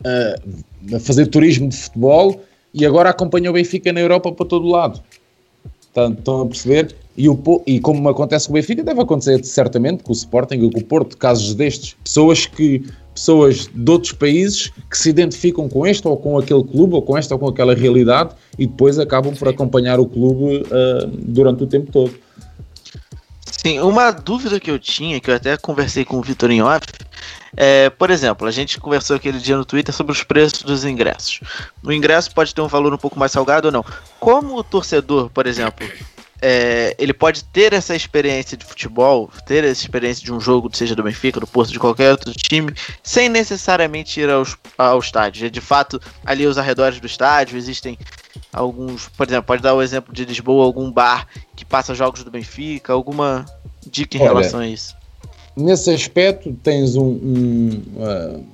uh, 0.00 0.96
a 0.96 1.00
fazer 1.00 1.26
turismo 1.26 1.68
de 1.68 1.76
futebol 1.76 2.40
e 2.72 2.84
agora 2.84 3.10
acompanha 3.10 3.50
o 3.50 3.52
Benfica 3.52 3.92
na 3.92 4.00
Europa 4.00 4.32
para 4.32 4.46
todo 4.46 4.66
lado. 4.66 5.00
Estão 5.88 6.42
a 6.42 6.46
perceber? 6.46 6.94
E, 7.16 7.28
o, 7.28 7.62
e 7.64 7.78
como 7.78 8.08
acontece 8.08 8.48
com 8.48 8.52
o 8.52 8.54
Benfica, 8.54 8.82
deve 8.82 9.00
acontecer 9.00 9.44
certamente 9.44 10.02
com 10.02 10.10
o 10.10 10.14
Sporting 10.14 10.56
e 10.56 10.70
com 10.70 10.80
o 10.80 10.84
Porto, 10.84 11.16
casos 11.16 11.54
destes. 11.54 11.94
Pessoas 12.02 12.46
que 12.46 12.82
pessoas 13.14 13.70
de 13.72 13.90
outros 13.90 14.12
países 14.12 14.72
que 14.90 14.98
se 14.98 15.08
identificam 15.08 15.68
com 15.68 15.86
este 15.86 16.06
ou 16.08 16.16
com 16.16 16.36
aquele 16.36 16.64
clube, 16.64 16.94
ou 16.94 17.02
com 17.02 17.16
esta 17.16 17.34
ou 17.34 17.38
com 17.38 17.46
aquela 17.46 17.72
realidade, 17.72 18.34
e 18.58 18.66
depois 18.66 18.98
acabam 18.98 19.32
por 19.34 19.48
acompanhar 19.48 20.00
o 20.00 20.06
clube 20.06 20.62
uh, 20.62 21.06
durante 21.06 21.62
o 21.62 21.66
tempo 21.66 21.92
todo. 21.92 22.12
Sim, 23.64 23.80
uma 23.80 24.10
dúvida 24.10 24.60
que 24.60 24.70
eu 24.70 24.78
tinha, 24.78 25.18
que 25.18 25.30
eu 25.30 25.34
até 25.34 25.56
conversei 25.56 26.04
com 26.04 26.18
o 26.18 26.22
Vitor 26.22 26.50
em 26.50 26.60
off, 26.60 26.86
é, 27.56 27.88
por 27.88 28.10
exemplo, 28.10 28.46
a 28.46 28.50
gente 28.50 28.78
conversou 28.78 29.16
aquele 29.16 29.38
dia 29.38 29.56
no 29.56 29.64
Twitter 29.64 29.94
sobre 29.94 30.12
os 30.12 30.22
preços 30.22 30.62
dos 30.62 30.84
ingressos. 30.84 31.40
O 31.82 31.90
ingresso 31.90 32.30
pode 32.34 32.54
ter 32.54 32.60
um 32.60 32.68
valor 32.68 32.92
um 32.92 32.98
pouco 32.98 33.18
mais 33.18 33.32
salgado 33.32 33.68
ou 33.68 33.72
não. 33.72 33.82
Como 34.20 34.54
o 34.58 34.62
torcedor, 34.62 35.30
por 35.30 35.46
exemplo, 35.46 35.88
é, 36.46 36.94
ele 36.98 37.14
pode 37.14 37.42
ter 37.42 37.72
essa 37.72 37.96
experiência 37.96 38.54
de 38.54 38.66
futebol, 38.66 39.30
ter 39.46 39.64
essa 39.64 39.80
experiência 39.80 40.22
de 40.22 40.30
um 40.30 40.38
jogo, 40.38 40.68
seja 40.76 40.94
do 40.94 41.02
Benfica, 41.02 41.40
do 41.40 41.46
Porto, 41.46 41.72
de 41.72 41.78
qualquer 41.78 42.10
outro 42.10 42.30
time, 42.34 42.70
sem 43.02 43.30
necessariamente 43.30 44.20
ir 44.20 44.28
aos, 44.28 44.54
ao 44.76 44.98
estádio. 44.98 45.50
De 45.50 45.60
fato, 45.62 45.98
ali 46.22 46.44
aos 46.44 46.58
arredores 46.58 47.00
do 47.00 47.06
estádio 47.06 47.56
existem 47.56 47.98
alguns, 48.52 49.08
por 49.08 49.26
exemplo, 49.26 49.44
pode 49.44 49.62
dar 49.62 49.72
o 49.72 49.80
exemplo 49.80 50.12
de 50.12 50.26
Lisboa, 50.26 50.66
algum 50.66 50.92
bar 50.92 51.26
que 51.56 51.64
passa 51.64 51.94
jogos 51.94 52.22
do 52.22 52.30
Benfica, 52.30 52.92
alguma 52.92 53.46
dica 53.86 54.18
em 54.18 54.20
Olha, 54.20 54.28
relação 54.28 54.60
a 54.60 54.66
isso? 54.66 54.94
Nesse 55.56 55.90
aspecto, 55.90 56.52
tens 56.62 56.94
um, 56.94 57.06
um 57.06 57.82
uh, 57.96 58.44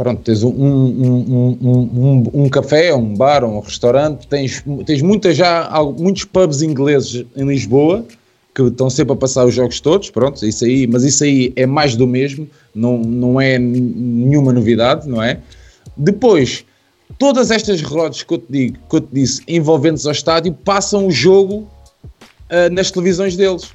pronto, 0.00 0.22
tens 0.22 0.42
um, 0.42 0.48
um, 0.48 1.58
um, 1.60 2.30
um, 2.32 2.48
café, 2.48 2.94
um 2.94 3.14
bar, 3.14 3.44
um 3.44 3.60
restaurante, 3.60 4.26
tens, 4.26 4.64
tens 4.86 5.02
muita 5.02 5.34
já, 5.34 5.70
muitos 5.98 6.24
pubs 6.24 6.62
ingleses 6.62 7.26
em 7.36 7.46
Lisboa 7.46 8.06
que 8.54 8.62
estão 8.62 8.88
sempre 8.88 9.12
a 9.12 9.16
passar 9.16 9.44
os 9.44 9.52
jogos 9.52 9.78
todos, 9.78 10.08
pronto, 10.08 10.42
isso 10.46 10.64
aí, 10.64 10.86
mas 10.86 11.04
isso 11.04 11.22
aí 11.22 11.52
é 11.54 11.66
mais 11.66 11.96
do 11.96 12.06
mesmo, 12.06 12.48
não, 12.74 12.96
não 12.96 13.38
é 13.38 13.58
nenhuma 13.58 14.54
novidade, 14.54 15.06
não 15.06 15.22
é? 15.22 15.38
Depois, 15.94 16.64
todas 17.18 17.50
estas 17.50 17.82
relógios 17.82 18.22
que 18.22 18.32
eu 18.32 18.38
te 18.38 18.46
digo, 18.50 18.78
que 18.88 18.96
eu 18.96 19.00
te 19.02 19.08
disse, 19.12 19.42
envolventes 19.46 20.06
ao 20.06 20.12
estádio, 20.12 20.54
passam 20.54 21.08
o 21.08 21.10
jogo 21.10 21.68
uh, 22.48 22.72
nas 22.72 22.90
televisões 22.90 23.36
deles, 23.36 23.70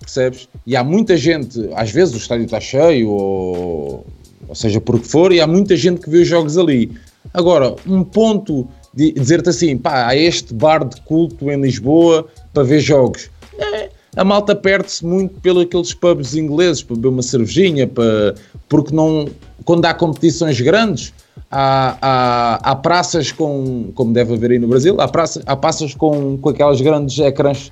percebes? 0.00 0.48
E 0.66 0.74
há 0.74 0.82
muita 0.82 1.14
gente, 1.14 1.68
às 1.74 1.90
vezes 1.90 2.14
o 2.14 2.18
estádio 2.18 2.46
está 2.46 2.58
cheio, 2.58 3.10
ou 3.10 4.06
ou 4.48 4.54
seja, 4.54 4.80
por 4.80 4.98
que 4.98 5.06
for, 5.06 5.32
e 5.32 5.40
há 5.40 5.46
muita 5.46 5.76
gente 5.76 6.00
que 6.00 6.10
vê 6.10 6.18
os 6.18 6.28
jogos 6.28 6.56
ali. 6.56 6.90
Agora, 7.32 7.76
um 7.86 8.02
ponto 8.02 8.66
de 8.94 9.12
dizer-te 9.12 9.50
assim, 9.50 9.76
pá, 9.76 10.06
há 10.06 10.16
este 10.16 10.54
bar 10.54 10.84
de 10.84 11.00
culto 11.02 11.50
em 11.50 11.60
Lisboa 11.60 12.26
para 12.52 12.62
ver 12.62 12.80
jogos. 12.80 13.30
É, 13.58 13.90
a 14.16 14.24
malta 14.24 14.54
perde-se 14.54 15.04
muito 15.04 15.40
pelos 15.40 15.64
aqueles 15.64 15.94
pubs 15.94 16.34
ingleses 16.34 16.82
para 16.82 16.96
beber 16.96 17.08
uma 17.08 17.22
cervejinha, 17.22 17.86
para, 17.86 18.34
porque 18.68 18.94
não, 18.94 19.28
quando 19.64 19.84
há 19.84 19.94
competições 19.94 20.60
grandes, 20.60 21.12
há, 21.50 21.98
há, 22.00 22.70
há 22.70 22.76
praças 22.76 23.30
com, 23.30 23.90
como 23.94 24.12
deve 24.12 24.34
haver 24.34 24.52
aí 24.52 24.58
no 24.58 24.68
Brasil, 24.68 25.00
há, 25.00 25.06
praça, 25.06 25.42
há 25.46 25.54
praças 25.54 25.94
com, 25.94 26.38
com 26.38 26.48
aquelas 26.48 26.80
grandes 26.80 27.18
ecrãs. 27.18 27.70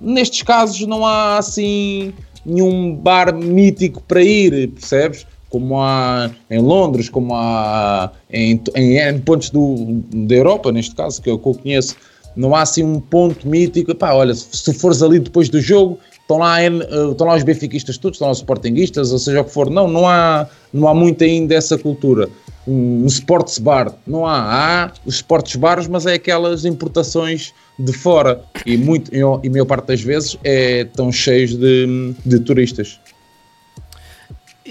Nestes 0.00 0.42
casos 0.42 0.86
não 0.86 1.06
há 1.06 1.38
assim 1.38 2.12
nenhum 2.44 2.94
bar 2.94 3.34
mítico 3.34 4.02
para 4.02 4.22
ir, 4.22 4.68
percebes? 4.68 5.26
Como 5.52 5.78
há 5.78 6.30
em 6.50 6.60
Londres, 6.60 7.10
como 7.10 7.34
há 7.34 8.10
em, 8.32 8.58
em, 8.74 9.18
pontos 9.18 9.50
do, 9.50 10.02
da 10.10 10.34
Europa, 10.34 10.72
neste 10.72 10.94
caso, 10.94 11.20
que 11.20 11.28
eu, 11.28 11.38
que 11.38 11.46
eu 11.46 11.52
conheço, 11.52 11.94
não 12.34 12.54
há 12.54 12.62
assim 12.62 12.82
um 12.82 12.98
ponto 12.98 13.46
mítico. 13.46 13.94
Pá, 13.94 14.14
olha, 14.14 14.34
se 14.34 14.72
fores 14.72 15.02
ali 15.02 15.20
depois 15.20 15.50
do 15.50 15.60
jogo, 15.60 15.98
estão 16.22 16.38
lá, 16.38 16.62
eh, 16.62 16.70
estão 17.10 17.26
lá 17.26 17.36
os 17.36 17.42
benfiquistas 17.42 17.98
todos, 17.98 18.16
estão 18.16 18.28
lá 18.28 18.32
os 18.32 18.38
sportinguistas, 18.38 19.12
ou 19.12 19.18
seja 19.18 19.42
o 19.42 19.44
que 19.44 19.50
for. 19.50 19.68
Não, 19.68 19.86
não 19.86 20.08
há, 20.08 20.48
não 20.72 20.88
há 20.88 20.94
muito 20.94 21.22
ainda 21.22 21.54
essa 21.54 21.76
cultura. 21.76 22.30
Um, 22.66 23.02
um 23.02 23.06
sports 23.06 23.58
bar, 23.58 23.94
não 24.06 24.26
há. 24.26 24.84
Há 24.84 24.92
os 25.04 25.16
sports 25.16 25.54
bars, 25.56 25.86
mas 25.86 26.06
é 26.06 26.14
aquelas 26.14 26.64
importações 26.64 27.52
de 27.78 27.92
fora. 27.92 28.42
E, 28.64 28.78
muito, 28.78 29.14
e 29.14 29.20
a 29.20 29.50
maior 29.50 29.66
parte 29.66 29.88
das 29.88 30.00
vezes 30.00 30.38
é, 30.42 30.80
estão 30.80 31.12
cheios 31.12 31.54
de, 31.54 32.14
de 32.24 32.40
turistas. 32.40 32.98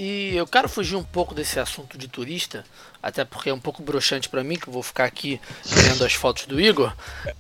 E 0.04 0.36
eu 0.36 0.48
quero 0.48 0.68
fugir 0.68 0.96
um 0.96 1.04
pouco 1.04 1.36
desse 1.36 1.60
assunto 1.60 1.96
de 1.96 2.08
turista, 2.08 2.64
até 3.04 3.24
porque 3.24 3.52
é 3.52 3.54
um 3.54 3.60
pouco 3.60 3.84
broxante 3.84 4.28
para 4.30 4.44
mim, 4.44 4.56
que 4.56 4.68
eu 4.68 4.74
vou 4.74 4.82
ficar 4.82 5.06
aqui 5.06 5.40
vendo 5.64 6.04
as 6.04 6.14
fotos 6.14 6.48
do 6.48 6.60
Igor. 6.60 6.92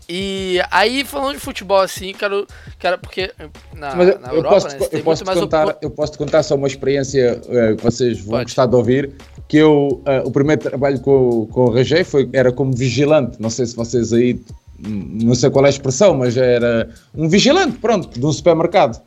E 0.07 0.61
aí, 0.69 1.03
falando 1.03 1.33
de 1.33 1.39
futebol 1.39 1.79
assim, 1.79 2.13
quero. 2.13 2.45
quero 2.77 2.99
porque 2.99 3.33
na, 3.73 3.95
Mas 3.95 4.09
eu, 4.09 4.19
na 4.19 4.27
eu 4.27 4.35
Europa, 4.35 4.55
posso, 4.61 4.67
né, 4.67 4.87
eu, 4.91 5.03
posso 5.03 5.25
contar, 5.25 5.77
eu 5.81 5.89
posso 5.89 6.11
te 6.11 6.17
contar 6.19 6.43
só 6.43 6.53
uma 6.53 6.67
experiência 6.67 7.41
eh, 7.49 7.73
que 7.75 7.83
vocês 7.83 8.19
vão 8.19 8.33
Pode. 8.33 8.43
gostar 8.43 8.67
de 8.67 8.75
ouvir. 8.75 9.11
Que 9.47 9.57
eu, 9.57 10.03
eh, 10.05 10.21
o 10.23 10.29
primeiro 10.29 10.61
trabalho 10.61 10.99
com, 10.99 11.47
com 11.47 11.61
o 11.61 11.73
Rajé 11.73 12.03
foi, 12.03 12.29
era 12.31 12.51
como 12.51 12.71
vigilante. 12.73 13.41
Não 13.41 13.49
sei 13.49 13.65
se 13.65 13.75
vocês 13.75 14.13
aí, 14.13 14.39
não 14.77 15.33
sei 15.33 15.49
qual 15.49 15.65
é 15.65 15.67
a 15.67 15.71
expressão, 15.71 16.13
mas 16.15 16.37
era 16.37 16.91
um 17.15 17.27
vigilante, 17.27 17.79
pronto, 17.79 18.19
de 18.19 18.23
um 18.23 18.31
supermercado. 18.31 19.01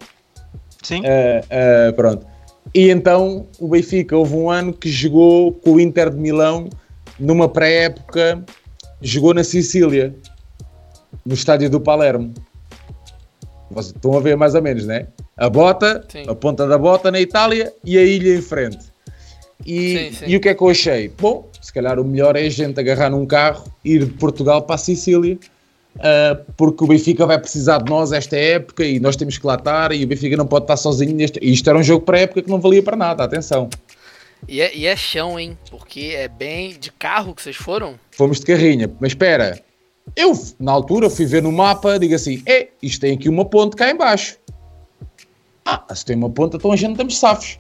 Sim. 0.83 1.03
Eh, 1.05 1.93
pronto. 1.93 2.34
E 2.73 2.91
então 2.91 3.47
o 3.59 3.69
Benfica 3.69 4.17
houve 4.17 4.35
um 4.35 4.51
ano 4.51 4.73
que 4.73 4.89
jogou 4.89 5.53
com 5.53 5.73
o 5.73 5.81
Inter 5.81 6.11
de 6.11 6.17
Milão 6.17 6.69
numa 7.19 7.49
pré-época, 7.49 8.45
jogou 9.01 9.35
na 9.35 9.45
Sicília, 9.45 10.15
no 11.25 11.35
estádio 11.35 11.69
do 11.71 11.81
Palermo. 11.81 12.33
Vocês 13.71 13.95
estão 13.95 14.17
a 14.17 14.21
ver 14.21 14.37
mais 14.37 14.55
ou 14.55 14.63
menos, 14.63 14.87
né? 14.87 15.09
A 15.37 15.49
bota, 15.49 16.05
Sim. 16.09 16.25
a 16.29 16.35
ponta 16.35 16.67
da 16.67 16.79
bota 16.79 17.11
na 17.11 17.21
Itália 17.21 17.73
e 17.85 17.99
a 17.99 18.03
ilha 18.03 18.37
em 18.37 18.43
frente. 18.43 18.93
E, 19.65 20.11
Sim, 20.11 20.13
sim. 20.13 20.25
e 20.29 20.37
o 20.37 20.41
que 20.41 20.49
é 20.49 20.55
que 20.55 20.63
eu 20.63 20.69
achei? 20.69 21.09
Bom, 21.09 21.49
se 21.61 21.73
calhar 21.73 21.99
o 21.99 22.05
melhor 22.05 22.37
é 22.37 22.43
a 22.43 22.51
gente 22.51 22.79
agarrar 22.79 23.11
num 23.11 23.25
carro, 23.25 23.65
ir 23.85 24.05
de 24.05 24.13
Portugal 24.13 24.63
para 24.63 24.75
a 24.75 24.79
Sicília, 24.79 25.39
porque 26.57 26.85
o 26.85 26.87
Benfica 26.87 27.27
vai 27.27 27.39
precisar 27.39 27.79
de 27.79 27.91
nós 27.91 28.13
esta 28.13 28.37
época 28.37 28.85
e 28.85 28.99
nós 28.99 29.17
temos 29.17 29.39
que 29.39 29.47
lá 29.47 29.55
estar 29.55 29.93
e 29.93 30.05
o 30.05 30.07
Benfica 30.07 30.37
não 30.37 30.47
pode 30.47 30.65
estar 30.65 30.77
sozinho 30.77 31.15
neste. 31.15 31.39
E 31.41 31.53
isto 31.53 31.69
era 31.69 31.79
um 31.79 31.83
jogo 31.83 32.05
para 32.05 32.19
a 32.19 32.21
época 32.21 32.43
que 32.43 32.51
não 32.51 32.61
valia 32.61 32.83
para 32.83 32.97
nada, 32.97 33.25
atenção. 33.25 33.69
E 34.49 34.61
é, 34.61 34.77
e 34.77 34.87
é 34.87 34.95
chão, 34.95 35.39
hein? 35.39 35.57
Porque 35.71 36.13
é 36.17 36.29
bem 36.29 36.79
de 36.79 36.93
carro 36.93 37.35
que 37.35 37.43
vocês 37.43 37.57
foram. 37.57 37.95
Fomos 38.11 38.41
de 38.41 38.47
carrinha, 38.47 38.93
mas 39.01 39.13
espera, 39.13 39.59
eu 40.17 40.33
na 40.61 40.73
altura 40.73 41.09
fui 41.09 41.25
ver 41.25 41.43
no 41.43 41.51
mapa, 41.51 41.99
digo 41.99 42.15
assim: 42.15 42.43
é, 42.47 42.69
isto 42.83 43.01
tem 43.01 43.15
aqui 43.15 43.29
uma 43.29 43.45
ponte 43.45 43.77
cá 43.77 43.91
em 43.91 43.97
baixo. 43.97 44.37
Ah, 45.65 45.83
se 45.95 46.05
tem 46.05 46.17
uma 46.17 46.29
ponte, 46.29 46.57
então 46.57 46.73
a 46.73 46.77
gente 46.77 46.93
estamos 46.93 47.19
safos, 47.19 47.59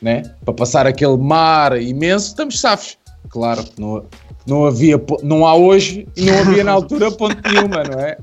né? 0.00 0.22
Para 0.44 0.54
passar 0.54 0.86
aquele 0.86 1.18
mar 1.18 1.80
imenso, 1.80 2.28
estamos 2.28 2.58
safos. 2.58 2.96
Claro 3.28 3.62
que 3.62 3.80
não, 3.80 4.06
não 4.46 4.66
havia, 4.66 5.00
não 5.22 5.46
há 5.46 5.54
hoje 5.54 6.06
e 6.16 6.24
não 6.26 6.38
havia 6.38 6.64
na 6.64 6.72
altura 6.72 7.10
ponte 7.10 7.38
nenhuma, 7.50 7.82
não 7.84 8.00
é? 8.00 8.16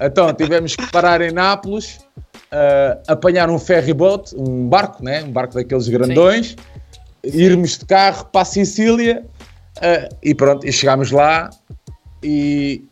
Então 0.00 0.32
tivemos 0.32 0.76
que 0.76 0.86
parar 0.90 1.20
em 1.20 1.32
Nápoles, 1.32 1.98
ah, 2.52 2.98
apanhar 3.08 3.50
um 3.50 3.58
ferry 3.58 3.92
boat, 3.92 4.34
um 4.36 4.68
barco, 4.68 5.02
né? 5.04 5.22
Um 5.24 5.32
barco 5.32 5.54
daqueles 5.54 5.88
grandões, 5.88 6.56
irmos 7.24 7.78
de 7.78 7.84
carro 7.84 8.24
para 8.26 8.42
a 8.42 8.44
Sicília 8.44 9.24
ah, 9.80 10.08
e 10.22 10.34
pronto, 10.34 10.66
e 10.66 10.72
chegámos 10.72 11.10
lá 11.10 11.50
e, 12.22 12.84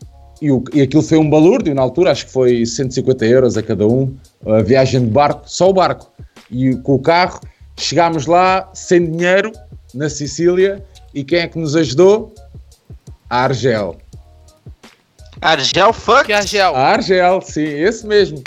e, 0.43 0.51
o- 0.51 0.65
e 0.75 0.83
aquilo 0.83 1.03
foi 1.03 1.19
um 1.19 1.29
balúrdio 1.31 1.75
na 1.75 1.83
altura, 1.83 2.11
acho 2.11 2.27
que 2.27 2.33
foi 2.33 2.67
150 2.67 3.25
euros 3.27 3.57
a 3.57 3.63
cada 3.63 3.87
um, 3.87 4.15
a 4.47 4.61
viagem 4.63 5.01
de 5.05 5.11
barco, 5.11 5.43
só 5.47 5.71
o 5.71 5.73
barco. 5.73 6.11
E 6.51 6.75
com 6.77 6.95
o 6.95 6.99
carro 6.99 7.41
chegámos 7.79 8.27
lá 8.27 8.69
sem 8.75 9.11
dinheiro 9.11 9.53
na 9.95 10.09
Sicília 10.09 10.85
e 11.15 11.25
quem 11.25 11.41
é 11.41 11.49
que 11.49 11.59
nos 11.59 11.75
ajudou? 11.77 12.35
A 13.29 13.45
Argel. 13.45 13.99
Argel 15.41 15.93
Fuck. 15.93 16.33
Argel. 16.33 16.75
A 16.75 16.81
Argel, 16.93 17.41
sim, 17.43 17.65
esse 17.65 18.07
mesmo. 18.07 18.43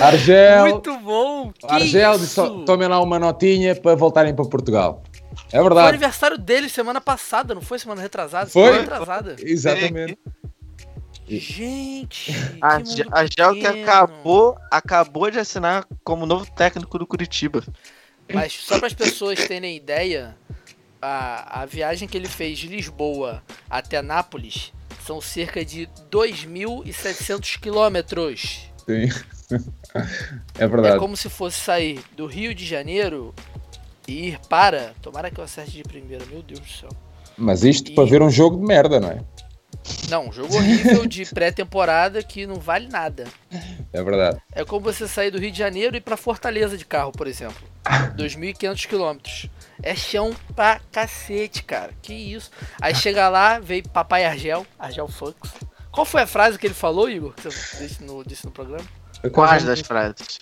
Argel, 0.00 0.68
Muito 0.68 0.96
bom! 0.98 1.52
Que 1.52 1.66
Argel 1.66 2.12
disse: 2.18 2.24
isso? 2.32 2.42
"Ó, 2.42 2.64
tomem 2.64 2.86
lá 2.86 3.00
uma 3.00 3.18
notinha 3.18 3.74
para 3.74 3.94
voltarem 3.94 4.34
para 4.34 4.44
Portugal. 4.44 5.02
É 5.48 5.52
Foi 5.52 5.60
o 5.60 5.64
verdade. 5.64 5.88
aniversário 5.88 6.38
dele 6.38 6.68
semana 6.68 7.00
passada, 7.00 7.54
não 7.54 7.62
foi 7.62 7.78
semana 7.78 8.02
retrasada? 8.02 8.50
Foi? 8.50 8.62
Semana 8.64 8.80
retrasada. 8.82 9.36
Exatamente. 9.38 10.18
Gente, 11.28 12.32
que 12.32 12.58
Argel, 12.60 13.04
mundo 13.06 13.16
Argel 13.16 13.54
que 13.54 13.66
acabou, 13.66 14.56
acabou 14.70 15.30
de 15.30 15.38
assinar 15.38 15.84
como 16.04 16.24
novo 16.26 16.46
técnico 16.54 16.98
do 16.98 17.06
Curitiba. 17.06 17.64
Mas 18.32 18.52
só 18.52 18.78
para 18.78 18.86
as 18.88 18.94
pessoas 18.94 19.44
terem 19.46 19.76
ideia, 19.76 20.36
a, 21.06 21.62
a 21.62 21.66
viagem 21.66 22.08
que 22.08 22.16
ele 22.16 22.28
fez 22.28 22.58
de 22.58 22.66
Lisboa 22.68 23.42
até 23.70 24.02
Nápoles 24.02 24.72
são 25.04 25.20
cerca 25.20 25.64
de 25.64 25.88
2.700 26.10 27.58
quilômetros. 27.60 28.68
Sim. 28.86 29.08
É 30.58 30.64
É 30.64 30.66
verdade. 30.66 30.98
como 30.98 31.16
se 31.16 31.28
fosse 31.30 31.58
sair 31.60 32.00
do 32.16 32.26
Rio 32.26 32.52
de 32.52 32.66
Janeiro 32.66 33.32
e 34.08 34.30
ir 34.30 34.38
para. 34.48 34.92
Tomara 35.00 35.30
que 35.30 35.38
eu 35.38 35.44
acerte 35.44 35.70
de 35.70 35.84
primeira, 35.84 36.26
meu 36.26 36.42
Deus 36.42 36.58
do 36.60 36.68
céu. 36.68 36.88
Mas 37.38 37.62
isto 37.62 37.92
E- 37.92 37.94
para 37.94 38.04
ver 38.10 38.20
um 38.22 38.28
jogo 38.28 38.56
de 38.58 38.64
merda, 38.66 38.98
não 38.98 39.08
é? 39.10 39.20
Não, 40.10 40.28
um 40.28 40.32
jogo 40.32 40.56
horrível 40.56 41.06
de 41.06 41.24
pré-temporada 41.26 42.20
que 42.24 42.44
não 42.44 42.56
vale 42.56 42.88
nada. 42.88 43.24
É 43.92 44.02
verdade. 44.02 44.38
É 44.52 44.64
como 44.64 44.80
você 44.92 45.06
sair 45.06 45.30
do 45.30 45.38
Rio 45.38 45.52
de 45.52 45.58
Janeiro 45.58 45.94
e 45.94 45.98
ir 45.98 46.02
pra 46.02 46.16
Fortaleza 46.16 46.76
de 46.76 46.84
carro, 46.84 47.12
por 47.12 47.28
exemplo. 47.28 47.62
2.500 48.18 48.86
quilômetros. 48.88 49.48
É 49.82 49.94
chão 49.94 50.34
pra 50.54 50.80
cacete, 50.90 51.62
cara. 51.62 51.92
Que 52.02 52.12
isso. 52.14 52.50
Aí 52.80 52.94
chega 52.94 53.28
lá, 53.28 53.58
veio 53.58 53.88
Papai 53.88 54.24
Argel, 54.24 54.66
Argel 54.78 55.08
Fux. 55.08 55.50
Qual 55.92 56.04
foi 56.04 56.22
a 56.22 56.26
frase 56.26 56.58
que 56.58 56.66
ele 56.66 56.74
falou, 56.74 57.08
Igor? 57.08 57.32
Que 57.34 57.42
você 57.42 57.86
disse 57.86 58.02
no, 58.04 58.22
disse 58.24 58.44
no 58.44 58.50
programa? 58.52 58.84
Quais 59.32 59.64
das 59.64 59.80
frases? 59.80 60.40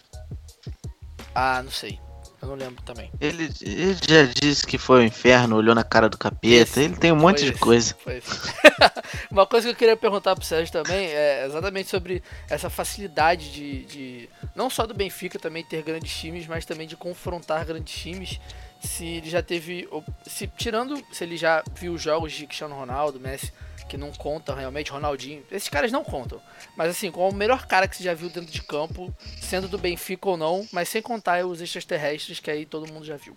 Ah, 1.35 1.63
não 1.63 1.71
sei. 1.71 1.99
Eu 2.41 2.49
não 2.49 2.57
lembro 2.57 2.83
também. 2.83 3.11
Ele, 3.19 3.51
ele 3.63 3.95
já 4.07 4.25
disse 4.25 4.67
que 4.67 4.77
foi 4.77 5.01
o 5.01 5.05
inferno, 5.05 5.57
olhou 5.57 5.75
na 5.75 5.83
cara 5.83 6.11
do 6.11 6.19
capeta. 6.19 6.47
Esse. 6.55 6.81
Ele 6.83 6.95
tem 6.97 7.11
um 7.11 7.17
monte 7.17 7.39
Foi 7.39 7.47
de 7.47 7.53
esse, 7.53 7.59
coisa. 7.61 7.97
esse. 8.07 8.55
Uma 9.33 9.47
coisa 9.47 9.67
que 9.69 9.73
eu 9.73 9.77
queria 9.77 9.97
perguntar 9.97 10.35
pro 10.37 10.45
Sérgio 10.45 10.71
também 10.71 11.07
é 11.07 11.47
exatamente 11.47 11.89
sobre 11.89 12.23
essa 12.51 12.69
facilidade 12.69 13.51
de, 13.51 13.85
de- 13.87 14.29
não 14.55 14.69
só 14.69 14.87
do 14.87 14.93
Benfica 14.93 15.39
também 15.39 15.65
ter 15.65 15.83
grandes 15.83 16.15
times, 16.15 16.47
mas 16.47 16.67
também 16.67 16.87
de 16.87 16.97
confrontar 16.97 17.65
grandes 17.65 17.95
times. 17.95 18.39
Se 18.85 19.05
ele 19.05 19.31
já 19.31 19.43
teve, 19.43 19.89
se 20.27 20.47
tirando, 20.47 21.03
se 21.11 21.25
ele 21.25 21.37
já 21.37 21.65
viu 21.75 21.97
jogos 21.97 22.33
de 22.33 22.47
Cristiano 22.47 22.75
Ronaldo, 22.75 23.19
Messi, 23.19 23.51
que 23.89 23.97
não 23.97 24.13
contam 24.13 24.55
realmente, 24.55 24.91
Ronaldinho, 24.91 25.43
esses 25.51 25.69
caras 25.69 25.91
não 25.91 26.05
contam. 26.05 26.41
Mas 26.77 26.91
assim, 26.91 27.11
qual 27.11 27.31
o 27.31 27.35
melhor 27.35 27.67
cara 27.67 27.89
que 27.89 27.97
você 27.97 28.05
já 28.05 28.15
viu 28.15 28.29
dentro 28.29 28.53
de 28.53 28.63
campo, 28.63 29.13
sendo 29.41 29.69
do 29.69 29.79
Benfica 29.79 30.29
ou 30.29 30.37
não, 30.37 30.67
mas 30.73 30.89
sem 30.89 31.03
contar 31.03 31.45
os 31.45 31.61
extraterrestres 31.61 32.41
que 32.41 32.51
aí 32.51 32.67
todo 32.67 32.93
mundo 32.93 33.05
já 33.05 33.17
viu. 33.17 33.35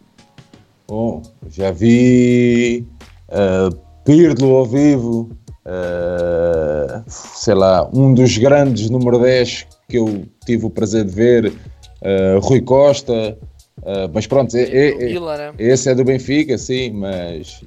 Bom, 0.88 1.22
já 1.50 1.72
vi 1.72 2.86
uh, 3.30 3.76
Pirlo 4.04 4.56
ao 4.56 4.66
vivo, 4.66 5.30
uh, 5.66 7.04
sei 7.08 7.54
lá, 7.54 7.90
um 7.94 8.14
dos 8.14 8.38
grandes 8.38 8.90
número 8.90 9.20
10 9.20 9.68
que 9.90 9.98
eu 9.98 10.26
tive 10.46 10.66
o 10.66 10.70
prazer 10.70 11.06
de 11.06 11.12
ver, 11.12 11.48
uh, 11.48 12.40
Rui 12.42 12.62
Costa, 12.62 13.38
uh, 13.80 14.10
mas 14.14 14.28
pronto, 14.28 14.56
é, 14.56 14.62
é- 14.64 15.14
é- 15.14 15.20
né? 15.20 15.54
esse 15.60 15.90
é 15.90 15.96
do 15.96 16.04
Benfica, 16.04 16.58
sim, 16.58 16.92
mas 16.92 17.62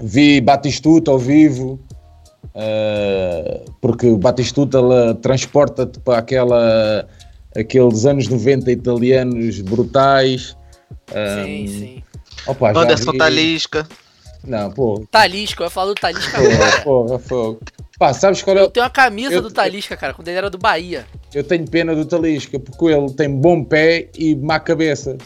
vi 0.00 0.40
Batistuta 0.40 1.10
ao 1.10 1.18
vivo, 1.18 1.78
uh, 2.54 3.64
porque 3.80 4.06
o 4.06 4.16
Batistuta 4.16 4.78
ela 4.78 5.14
transporta-te 5.14 5.98
para 6.00 6.18
aquela, 6.18 7.08
aqueles 7.56 8.04
anos 8.06 8.28
90 8.28 8.70
italianos 8.72 9.60
brutais. 9.60 10.56
Sim, 11.44 11.64
Um, 11.64 11.68
sim. 11.68 12.02
Opa, 12.46 12.72
já 12.72 12.80
Anderson 12.80 13.12
vi- 13.12 13.18
Talisca. 13.18 13.86
Não, 14.44 14.70
pô, 14.70 15.04
Talisca, 15.10 15.62
eu 15.62 15.66
ia 15.66 15.70
falar 15.70 15.86
do 15.88 15.94
Talisca 15.94 16.32
porra, 16.38 16.54
agora. 16.54 16.80
porra, 16.82 17.18
fogo. 17.18 17.60
Pá, 17.98 18.12
sabes 18.12 18.42
qual 18.42 18.56
é? 18.56 18.60
Eu 18.60 18.70
tenho 18.70 18.84
uma 18.84 18.90
camisa 18.90 19.34
Eu- 19.34 19.42
do 19.42 19.50
Talisca, 19.50 19.96
cara, 19.96 20.12
quando 20.14 20.26
ele 20.28 20.38
era 20.38 20.50
do 20.50 20.58
Bahia. 20.58 21.06
Eu 21.34 21.44
tenho 21.44 21.66
pena 21.68 21.94
do 21.94 22.04
Talisca, 22.04 22.58
porque 22.58 22.84
ele 22.86 23.10
tem 23.12 23.28
bom 23.28 23.64
pé 23.64 24.08
e 24.18 24.34
má 24.34 24.60
cabeça. 24.60 25.16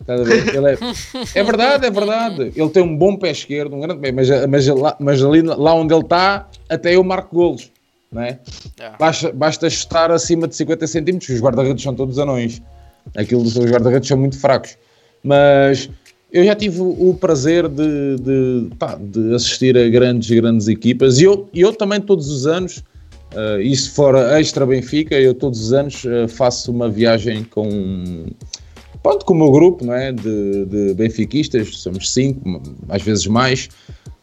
Estás 0.00 0.20
a 0.20 0.24
ver? 0.24 0.54
Ele 0.54 0.72
é... 0.72 0.78
é 1.34 1.42
verdade, 1.42 1.86
é 1.86 1.90
verdade. 1.90 2.52
Ele 2.54 2.68
tem 2.68 2.82
um 2.82 2.96
bom 2.96 3.16
pé 3.16 3.30
esquerdo, 3.30 3.74
um 3.74 3.80
grande 3.80 4.00
pé, 4.00 4.12
mas, 4.12 4.28
mas, 4.48 4.66
lá, 4.66 4.96
mas 5.00 5.22
ali 5.22 5.42
lá 5.42 5.74
onde 5.74 5.94
ele 5.94 6.02
está, 6.02 6.48
até 6.68 6.94
eu 6.94 7.02
marco 7.02 7.34
golos. 7.34 7.70
Não 8.12 8.22
é? 8.22 8.38
É. 8.78 8.90
Basta, 8.98 9.32
basta 9.32 9.68
chutar 9.68 10.12
acima 10.12 10.46
de 10.46 10.54
50 10.54 10.86
centímetros, 10.86 11.30
os 11.30 11.40
guarda-redes 11.40 11.82
são 11.82 11.94
todos 11.94 12.18
anões. 12.18 12.62
Aquilo, 13.16 13.42
os 13.42 13.56
guarda-redes 13.56 14.08
são 14.08 14.16
muito 14.16 14.38
fracos. 14.38 14.76
Mas 15.22 15.90
eu 16.34 16.44
já 16.44 16.54
tive 16.54 16.80
o, 16.80 17.16
prazer 17.18 17.68
de, 17.68 18.16
de, 18.16 18.68
pá, 18.76 18.98
de 19.00 19.34
assistir 19.34 19.76
a 19.78 19.88
grandes, 19.88 20.28
grandes 20.30 20.68
equipas 20.68 21.18
e 21.18 21.24
eu, 21.24 21.48
e 21.52 21.60
eu 21.60 21.72
também 21.72 22.00
todos 22.00 22.28
os 22.28 22.46
anos, 22.46 22.84
uh, 23.34 23.60
isso 23.60 23.92
fora 23.92 24.40
extra 24.40 24.64
Benfica, 24.64 25.14
eu 25.14 25.34
todos 25.34 25.60
os 25.60 25.72
anos 25.72 26.04
uh, 26.04 26.28
faço 26.28 26.70
uma 26.70 26.88
viagem 26.88 27.44
com, 27.44 28.26
pronto, 29.02 29.24
com 29.24 29.34
o 29.34 29.36
meu 29.36 29.50
grupo 29.50 29.84
não 29.84 29.94
é? 29.94 30.12
de, 30.12 30.64
de 30.66 30.94
benfiquistas, 30.94 31.76
somos 31.78 32.12
cinco, 32.12 32.62
às 32.88 33.02
vezes 33.02 33.26
mais, 33.26 33.68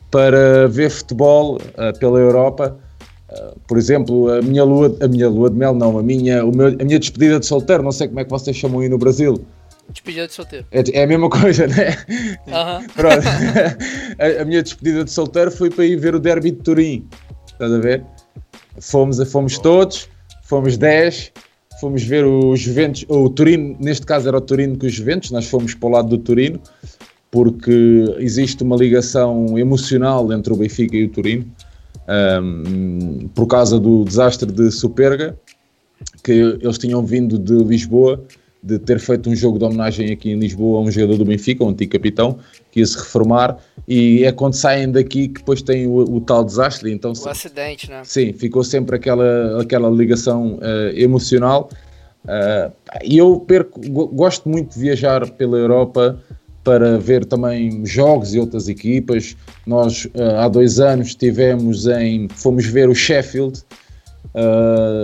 para 0.09 0.67
ver 0.67 0.89
futebol 0.89 1.55
uh, 1.55 1.97
pela 1.99 2.19
Europa. 2.19 2.77
Por 3.65 3.77
exemplo, 3.77 4.29
a 4.29 4.41
minha 4.41 4.61
lua, 4.61 4.93
a 4.99 5.07
minha 5.07 5.29
lua 5.29 5.49
de 5.49 5.55
mel, 5.55 5.73
não, 5.73 5.97
a 5.97 6.03
minha, 6.03 6.43
o 6.43 6.53
meu, 6.53 6.67
a 6.67 6.83
minha 6.83 6.99
despedida 6.99 7.39
de 7.39 7.45
solteiro, 7.45 7.81
não 7.81 7.91
sei 7.93 8.09
como 8.09 8.19
é 8.19 8.25
que 8.25 8.29
vocês 8.29 8.57
chamam 8.57 8.81
aí 8.81 8.89
no 8.89 8.97
Brasil. 8.97 9.41
Despedida 9.91 10.27
de 10.27 10.33
solteiro. 10.33 10.65
É, 10.71 10.83
é 10.91 11.03
a 11.03 11.07
mesma 11.07 11.29
coisa, 11.29 11.67
né? 11.67 11.97
Aham. 12.49 12.85
Pronto. 12.93 13.23
a, 14.19 14.41
a 14.41 14.45
minha 14.45 14.61
despedida 14.61 15.03
de 15.03 15.11
solteiro 15.11 15.51
foi 15.51 15.69
para 15.69 15.85
ir 15.85 15.97
ver 15.97 16.15
o 16.15 16.19
Derby 16.19 16.51
de 16.51 16.57
Turim. 16.57 17.07
Estás 17.47 17.71
a 17.71 17.79
ver? 17.79 18.03
Fomos, 18.79 19.17
fomos 19.31 19.57
todos, 19.59 20.09
fomos 20.43 20.77
10, 20.77 21.31
fomos 21.79 22.03
ver 22.03 22.25
o 22.25 22.55
Juventus, 22.55 23.05
o 23.09 23.29
Turino, 23.29 23.75
neste 23.79 24.05
caso 24.05 24.27
era 24.27 24.37
o 24.37 24.41
Turino 24.41 24.77
com 24.77 24.85
os 24.85 24.93
Juventus, 24.93 25.31
nós 25.31 25.47
fomos 25.47 25.73
para 25.73 25.89
o 25.89 25.91
lado 25.91 26.09
do 26.09 26.17
Turino, 26.17 26.59
porque 27.29 28.15
existe 28.19 28.63
uma 28.63 28.75
ligação 28.75 29.57
emocional 29.57 30.31
entre 30.31 30.53
o 30.53 30.55
Benfica 30.55 30.95
e 30.95 31.05
o 31.05 31.09
Turino, 31.09 31.45
um, 32.41 33.27
por 33.33 33.47
causa 33.47 33.79
do 33.79 34.03
desastre 34.03 34.51
de 34.51 34.71
Superga, 34.71 35.37
que 36.23 36.31
eles 36.31 36.77
tinham 36.77 37.05
vindo 37.05 37.39
de 37.39 37.63
Lisboa, 37.63 38.23
de 38.63 38.77
ter 38.77 38.99
feito 38.99 39.29
um 39.29 39.35
jogo 39.35 39.57
de 39.57 39.65
homenagem 39.65 40.11
aqui 40.11 40.31
em 40.31 40.39
Lisboa 40.39 40.79
a 40.79 40.81
um 40.83 40.91
jogador 40.91 41.17
do 41.17 41.25
Benfica, 41.25 41.63
um 41.63 41.69
antigo 41.69 41.91
capitão, 41.91 42.37
que 42.71 42.79
ia 42.79 42.85
se 42.85 42.97
reformar, 42.97 43.57
e 43.87 44.23
é 44.23 44.31
quando 44.31 44.53
saem 44.53 44.91
daqui 44.91 45.27
que 45.27 45.39
depois 45.39 45.61
tem 45.61 45.87
o, 45.87 45.97
o 45.97 46.21
tal 46.21 46.43
desastre. 46.43 46.91
Então, 46.91 47.11
O 47.11 47.29
acidente, 47.29 47.89
né? 47.89 48.01
Sim, 48.03 48.33
ficou 48.33 48.63
sempre 48.63 48.95
aquela, 48.95 49.61
aquela 49.61 49.89
ligação 49.89 50.55
uh, 50.55 50.95
emocional. 50.95 51.69
Uh, 52.23 52.71
e 53.03 53.17
eu 53.17 53.39
perco, 53.39 53.79
gosto 54.13 54.47
muito 54.47 54.75
de 54.75 54.79
viajar 54.79 55.27
pela 55.31 55.57
Europa 55.57 56.19
para 56.63 56.99
ver 56.99 57.25
também 57.25 57.83
jogos 57.83 58.35
e 58.35 58.39
outras 58.39 58.69
equipas. 58.69 59.35
Nós 59.65 60.05
uh, 60.05 60.37
há 60.37 60.47
dois 60.47 60.79
anos 60.79 61.15
tivemos 61.15 61.87
em. 61.87 62.27
fomos 62.29 62.67
ver 62.67 62.87
o 62.89 62.93
Sheffield, 62.93 63.63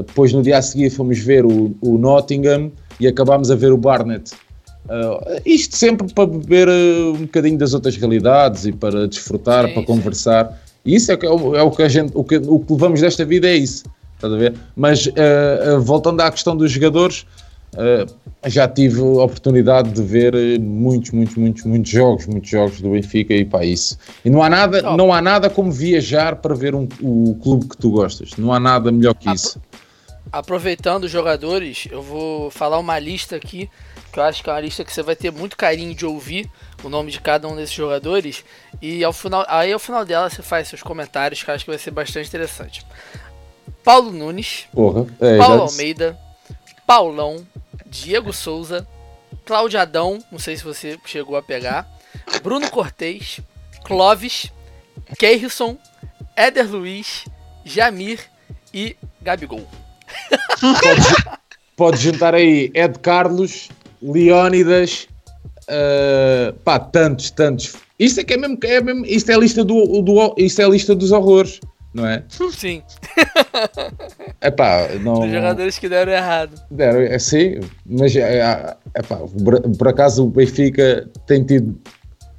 depois 0.06 0.32
no 0.32 0.44
dia 0.44 0.60
a 0.60 0.62
seguir 0.62 0.92
fomos 0.92 1.18
ver 1.18 1.44
o, 1.44 1.76
o 1.82 1.98
Nottingham 1.98 2.72
e 3.00 3.08
acabámos 3.08 3.52
a 3.52 3.56
ver 3.56 3.72
o 3.72 3.78
Barnet. 3.78 4.32
Uh, 4.86 5.42
isto 5.46 5.76
sempre 5.76 6.12
para 6.14 6.26
beber 6.26 6.70
uh, 6.70 7.14
um 7.14 7.22
bocadinho 7.22 7.58
das 7.58 7.74
outras 7.74 7.98
realidades 7.98 8.66
e 8.66 8.72
para 8.72 9.08
desfrutar, 9.08 9.74
para 9.74 9.84
conversar. 9.84 10.58
E 10.86 10.96
isso 10.96 11.12
é, 11.12 11.16
é, 11.22 11.30
o, 11.30 11.56
é 11.56 11.62
o 11.62 11.72
que 11.72 11.84
a 11.84 11.90
gente, 11.90 12.12
o 12.16 12.24
que, 12.24 12.38
o 12.38 12.60
que 12.60 12.74
levamos 12.74 13.02
desta 13.02 13.26
vida 13.26 13.48
é 13.48 13.56
isso. 13.56 13.84
Estás 14.16 14.34
a 14.34 14.38
ver? 14.38 14.54
Mas 14.76 15.06
uh, 15.08 15.82
voltando 15.82 16.22
à 16.22 16.32
questão 16.32 16.56
dos 16.56 16.72
jogadores, 16.72 17.26
já 18.46 18.68
tive 18.68 19.02
a 19.02 19.24
oportunidade 19.24 19.92
de 19.92 20.02
ver 20.02 20.34
muitos, 20.60 21.12
muitos, 21.12 21.36
muitos, 21.36 21.64
muitos 21.64 21.92
jogos, 21.92 22.26
muitos 22.26 22.50
jogos 22.50 22.82
do 22.82 22.92
Benfica 22.92 23.34
e 23.34 23.46
para 23.46 23.66
isso. 23.66 23.98
E 24.24 24.30
não 24.30 24.42
há 24.42 24.50
nada, 24.50 24.82
não 24.82 25.14
há 25.14 25.22
nada 25.22 25.50
como 25.50 25.72
viajar 25.72 26.38
para 26.38 26.56
ver 26.56 26.74
um, 26.74 26.88
o 27.02 27.36
clube 27.44 27.68
que 27.68 27.78
tu 27.78 27.92
gostas. 27.92 28.32
Não 28.38 28.54
há 28.54 28.60
nada 28.60 28.92
melhor 28.92 29.14
que 29.14 29.30
isso. 29.30 29.62
Aproveitando 30.32 31.06
os 31.06 31.12
jogadores, 31.12 31.88
eu 31.90 32.02
vou 32.02 32.52
falar 32.52 32.78
uma 32.80 33.00
lista 33.00 33.36
aqui 33.36 33.70
que 34.12 34.20
eu 34.20 34.24
acho 34.24 34.44
que 34.44 34.50
é 34.50 34.54
uma 34.54 34.60
lista 34.60 34.84
que 34.84 34.92
você 34.92 35.04
vai 35.04 35.16
ter 35.16 35.32
muito 35.32 35.56
carinho 35.56 35.94
de 35.94 36.06
ouvir 36.06 36.50
o 36.84 36.90
nome 36.90 37.12
de 37.12 37.22
cada 37.22 37.48
um 37.48 37.56
desses 37.56 37.76
jogadores. 37.76 38.44
E 38.82 39.04
ao 39.04 39.14
final, 39.14 39.46
aí 39.48 39.72
ao 39.72 39.80
final 39.80 40.04
dela 40.04 40.30
você 40.30 40.42
faz 40.42 40.68
seus 40.68 40.82
comentários, 40.82 41.44
que 41.44 41.50
eu 41.50 41.56
acho 41.56 41.64
que 41.64 41.72
vai 41.72 41.80
ser 41.80 41.92
bastante 41.92 42.28
interessante. 42.28 42.86
Paulo 43.84 44.12
Nunes, 44.12 44.68
é, 45.20 45.38
Paulo 45.38 45.62
Almeida, 45.64 46.18
Paulão, 46.86 47.46
Diego 47.86 48.34
Souza, 48.34 48.88
Cláudio 49.46 49.80
Adão, 49.80 50.20
não 50.32 50.40
sei 50.40 50.58
se 50.58 50.64
você 50.64 50.98
chegou 51.06 51.38
a 51.38 51.44
pegar, 51.44 51.88
Bruno 52.42 52.70
Cortez, 52.70 53.40
Clóvis, 53.84 54.52
Keirson, 55.18 55.78
Éder 56.36 56.70
Luiz, 56.70 57.26
Jamir 57.64 58.20
e 58.74 58.98
Gabigol. 59.22 59.66
Pode, 60.60 61.40
pode 61.76 61.98
juntar 61.98 62.34
aí 62.34 62.72
Ed 62.74 63.00
Carlos, 63.00 63.70
Leónidas, 64.02 65.08
uh, 65.70 66.54
pá, 66.64 66.80
tantos, 66.80 67.32
tantos. 67.32 67.76
Isto 68.00 68.22
é 68.22 68.24
que 68.24 68.34
é 68.34 68.38
mesmo, 68.38 68.58
é 68.64 68.82
mesmo 68.82 69.06
isto 69.06 69.30
é 69.32 69.36
a 69.36 69.38
lista 69.38 69.64
do, 69.64 70.02
do 70.02 70.36
isto 70.38 70.62
é 70.62 70.66
a 70.66 70.70
lista 70.70 70.96
dos 70.96 71.12
horrores, 71.12 71.60
não 71.94 72.06
é? 72.06 72.24
Sim. 72.52 72.82
É 74.40 74.52
pá, 74.52 74.88
não. 75.02 75.22
Dos 75.22 75.32
jogadores 75.32 75.80
que 75.80 75.90
deram 75.90 76.12
errado. 76.12 76.62
Deram, 76.70 77.02
é 77.02 77.18
sim, 77.18 77.60
mas 77.86 78.16
é, 78.16 78.40
é, 78.94 79.02
pá, 79.02 79.18
por, 79.44 79.60
por 79.78 79.88
acaso 79.88 80.26
o 80.26 80.30
Benfica 80.30 81.10
tem 81.26 81.44
tido 81.44 81.80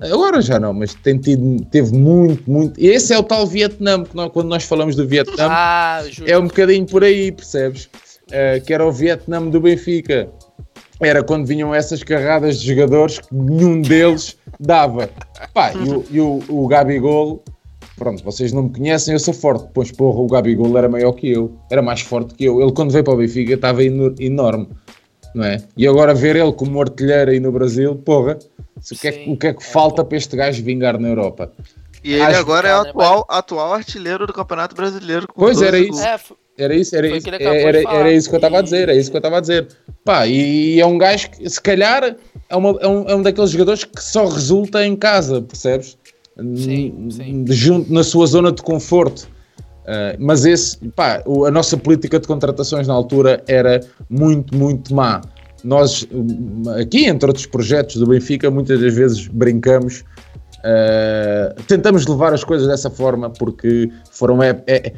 Agora 0.00 0.40
já 0.40 0.60
não, 0.60 0.72
mas 0.72 0.94
tem 0.94 1.18
tido, 1.18 1.64
teve 1.66 1.92
muito, 1.92 2.48
muito. 2.50 2.80
E 2.80 2.86
esse 2.86 3.12
é 3.12 3.18
o 3.18 3.22
tal 3.22 3.46
Vietnã, 3.46 4.04
que 4.04 4.14
nós, 4.14 4.30
quando 4.32 4.48
nós 4.48 4.64
falamos 4.64 4.94
do 4.94 5.06
Vietnã, 5.06 5.48
ah, 5.50 6.02
é 6.24 6.38
um 6.38 6.46
bocadinho 6.46 6.86
por 6.86 7.02
aí, 7.02 7.32
percebes? 7.32 7.88
Uh, 8.28 8.64
que 8.64 8.72
era 8.72 8.86
o 8.86 8.92
Vietnã 8.92 9.42
do 9.42 9.60
Benfica 9.60 10.28
era 11.00 11.22
quando 11.22 11.46
vinham 11.46 11.74
essas 11.74 12.02
carradas 12.02 12.60
de 12.60 12.68
jogadores 12.68 13.20
que 13.20 13.34
nenhum 13.34 13.80
deles 13.80 14.36
dava. 14.58 15.08
Pá, 15.54 15.72
e 15.72 15.88
o, 15.88 16.04
e 16.10 16.20
o, 16.20 16.42
o 16.48 16.66
Gabigol, 16.66 17.42
pronto, 17.96 18.22
vocês 18.24 18.52
não 18.52 18.64
me 18.64 18.70
conhecem, 18.70 19.14
eu 19.14 19.20
sou 19.20 19.32
forte. 19.32 19.68
Pois 19.72 19.92
porra, 19.92 20.18
o 20.18 20.26
Gabigol 20.26 20.76
era 20.76 20.88
maior 20.88 21.12
que 21.12 21.30
eu, 21.30 21.56
era 21.70 21.80
mais 21.80 22.00
forte 22.00 22.34
que 22.34 22.44
eu. 22.44 22.60
Ele 22.60 22.72
quando 22.72 22.90
veio 22.90 23.04
para 23.04 23.14
o 23.14 23.16
Benfica 23.16 23.54
estava 23.54 23.82
enorme, 23.84 24.68
não 25.34 25.44
é? 25.44 25.58
E 25.76 25.86
agora 25.86 26.14
ver 26.14 26.36
ele 26.36 26.52
como 26.52 26.80
artilheiro 26.80 27.30
aí 27.30 27.40
no 27.40 27.52
Brasil, 27.52 27.94
porra, 27.94 28.38
o 28.76 28.94
que, 28.94 29.08
é, 29.08 29.24
o 29.26 29.36
que 29.36 29.46
é 29.48 29.54
que 29.54 29.64
falta 29.64 30.04
para 30.04 30.16
este 30.16 30.36
gajo 30.36 30.62
vingar 30.62 30.98
na 30.98 31.08
Europa? 31.08 31.52
E 32.02 32.14
ele 32.14 32.22
Acho 32.22 32.40
agora 32.40 32.68
é 32.68 32.76
o 32.76 32.80
atual, 32.80 33.26
atual 33.28 33.72
artilheiro 33.74 34.26
do 34.26 34.32
Campeonato 34.32 34.74
Brasileiro. 34.74 35.26
Pois 35.34 35.60
era 35.60 35.78
isso. 35.78 36.00
É, 36.00 36.18
era 36.56 36.74
isso, 36.74 36.96
era 36.96 37.06
isso, 37.06 37.28
era, 37.28 37.82
era, 37.82 38.12
isso 38.12 38.28
que 38.28 38.34
eu 38.34 38.38
estava 38.38 38.58
a 38.58 38.62
dizer, 38.62 38.88
é 38.88 38.96
isso 38.96 39.10
que 39.10 39.16
eu 39.16 39.20
estava 39.20 39.38
a 39.38 39.40
dizer. 39.40 39.68
Pá, 40.04 40.26
e 40.26 40.80
é 40.80 40.86
um 40.86 40.98
gajo 40.98 41.30
que, 41.30 41.48
se 41.48 41.60
calhar, 41.60 42.16
é, 42.48 42.56
uma, 42.56 42.70
é, 42.80 42.88
um, 42.88 43.08
é 43.08 43.14
um 43.14 43.22
daqueles 43.22 43.50
jogadores 43.50 43.84
que 43.84 44.02
só 44.02 44.26
resulta 44.26 44.84
em 44.84 44.96
casa, 44.96 45.40
percebes? 45.40 45.96
Sim, 46.56 47.08
sim. 47.10 47.44
Junto 47.48 47.92
na 47.92 48.02
sua 48.02 48.26
zona 48.26 48.50
de 48.50 48.62
conforto. 48.62 49.28
Uh, 49.88 50.14
mas 50.18 50.44
esse, 50.44 50.76
pá, 50.90 51.22
a 51.46 51.50
nossa 51.50 51.74
política 51.74 52.20
de 52.20 52.28
contratações 52.28 52.86
na 52.86 52.92
altura 52.92 53.42
era 53.48 53.80
muito, 54.10 54.54
muito 54.54 54.94
má. 54.94 55.22
Nós, 55.64 56.06
aqui, 56.78 57.06
entre 57.06 57.26
outros 57.26 57.46
projetos 57.46 57.96
do 57.96 58.06
Benfica, 58.06 58.50
muitas 58.50 58.78
das 58.82 58.94
vezes 58.94 59.26
brincamos, 59.28 60.04
uh, 60.58 61.62
tentamos 61.62 62.06
levar 62.06 62.34
as 62.34 62.44
coisas 62.44 62.68
dessa 62.68 62.90
forma 62.90 63.30
porque 63.30 63.90
foram 64.10 64.42
é, 64.42 64.62
é, 64.66 64.92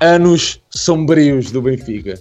anos 0.00 0.60
sombrios 0.68 1.52
do 1.52 1.62
Benfica. 1.62 2.18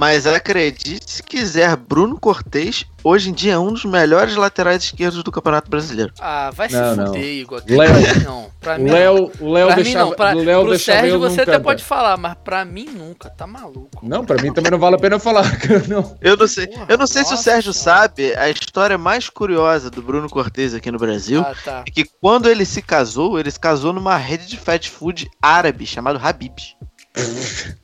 Mas 0.00 0.26
acredite 0.26 1.12
se 1.12 1.22
quiser, 1.22 1.76
Bruno 1.76 2.18
Cortez, 2.18 2.86
hoje 3.04 3.28
em 3.28 3.34
dia 3.34 3.52
é 3.52 3.58
um 3.58 3.70
dos 3.70 3.84
melhores 3.84 4.34
laterais 4.34 4.82
esquerdos 4.82 5.22
do 5.22 5.30
Campeonato 5.30 5.68
Brasileiro. 5.68 6.10
Ah, 6.18 6.50
vai 6.54 6.70
se 6.70 6.74
não, 6.74 7.08
fuder, 7.08 7.22
Igor. 7.22 7.62
Léo, 7.68 7.92
pra 7.92 8.14
mim 8.14 8.24
não. 8.24 8.50
Pra 8.60 8.78
mim 8.78 8.90
Léo, 8.90 9.30
não. 9.38 9.52
Léo 9.52 9.66
pra 9.66 9.76
deixava, 9.76 10.04
mim 10.04 10.10
não. 10.10 10.16
Pra, 10.16 10.32
Léo 10.32 10.64
pro 10.64 10.78
Sérgio 10.78 11.18
você 11.18 11.42
até 11.42 11.58
pode 11.58 11.84
falar, 11.84 12.16
mas 12.16 12.34
pra 12.42 12.64
mim 12.64 12.86
nunca. 12.86 13.28
Tá 13.28 13.46
maluco. 13.46 14.00
Não, 14.02 14.24
pra 14.24 14.40
mim 14.40 14.50
também 14.54 14.70
não 14.70 14.78
vale 14.78 14.96
a 14.96 14.98
pena 14.98 15.18
falar. 15.18 15.44
Não. 15.86 16.16
Eu 16.22 16.34
não 16.34 16.48
sei, 16.48 16.66
Porra, 16.66 16.86
eu 16.88 16.96
não 16.96 17.06
sei 17.06 17.22
se 17.22 17.28
o 17.28 17.30
nossa 17.32 17.42
Sérgio 17.42 17.72
senhora. 17.74 18.00
sabe 18.00 18.34
a 18.36 18.48
história 18.48 18.96
mais 18.96 19.28
curiosa 19.28 19.90
do 19.90 20.00
Bruno 20.00 20.30
Cortez 20.30 20.72
aqui 20.72 20.90
no 20.90 20.98
Brasil. 20.98 21.42
Ah, 21.42 21.54
tá. 21.62 21.84
É 21.86 21.90
que 21.90 22.06
quando 22.22 22.48
ele 22.48 22.64
se 22.64 22.80
casou, 22.80 23.38
ele 23.38 23.50
se 23.50 23.60
casou 23.60 23.92
numa 23.92 24.16
rede 24.16 24.46
de 24.46 24.56
fast 24.56 24.88
food 24.88 25.30
árabe 25.42 25.84
chamado 25.84 26.18
Habib's. 26.18 26.74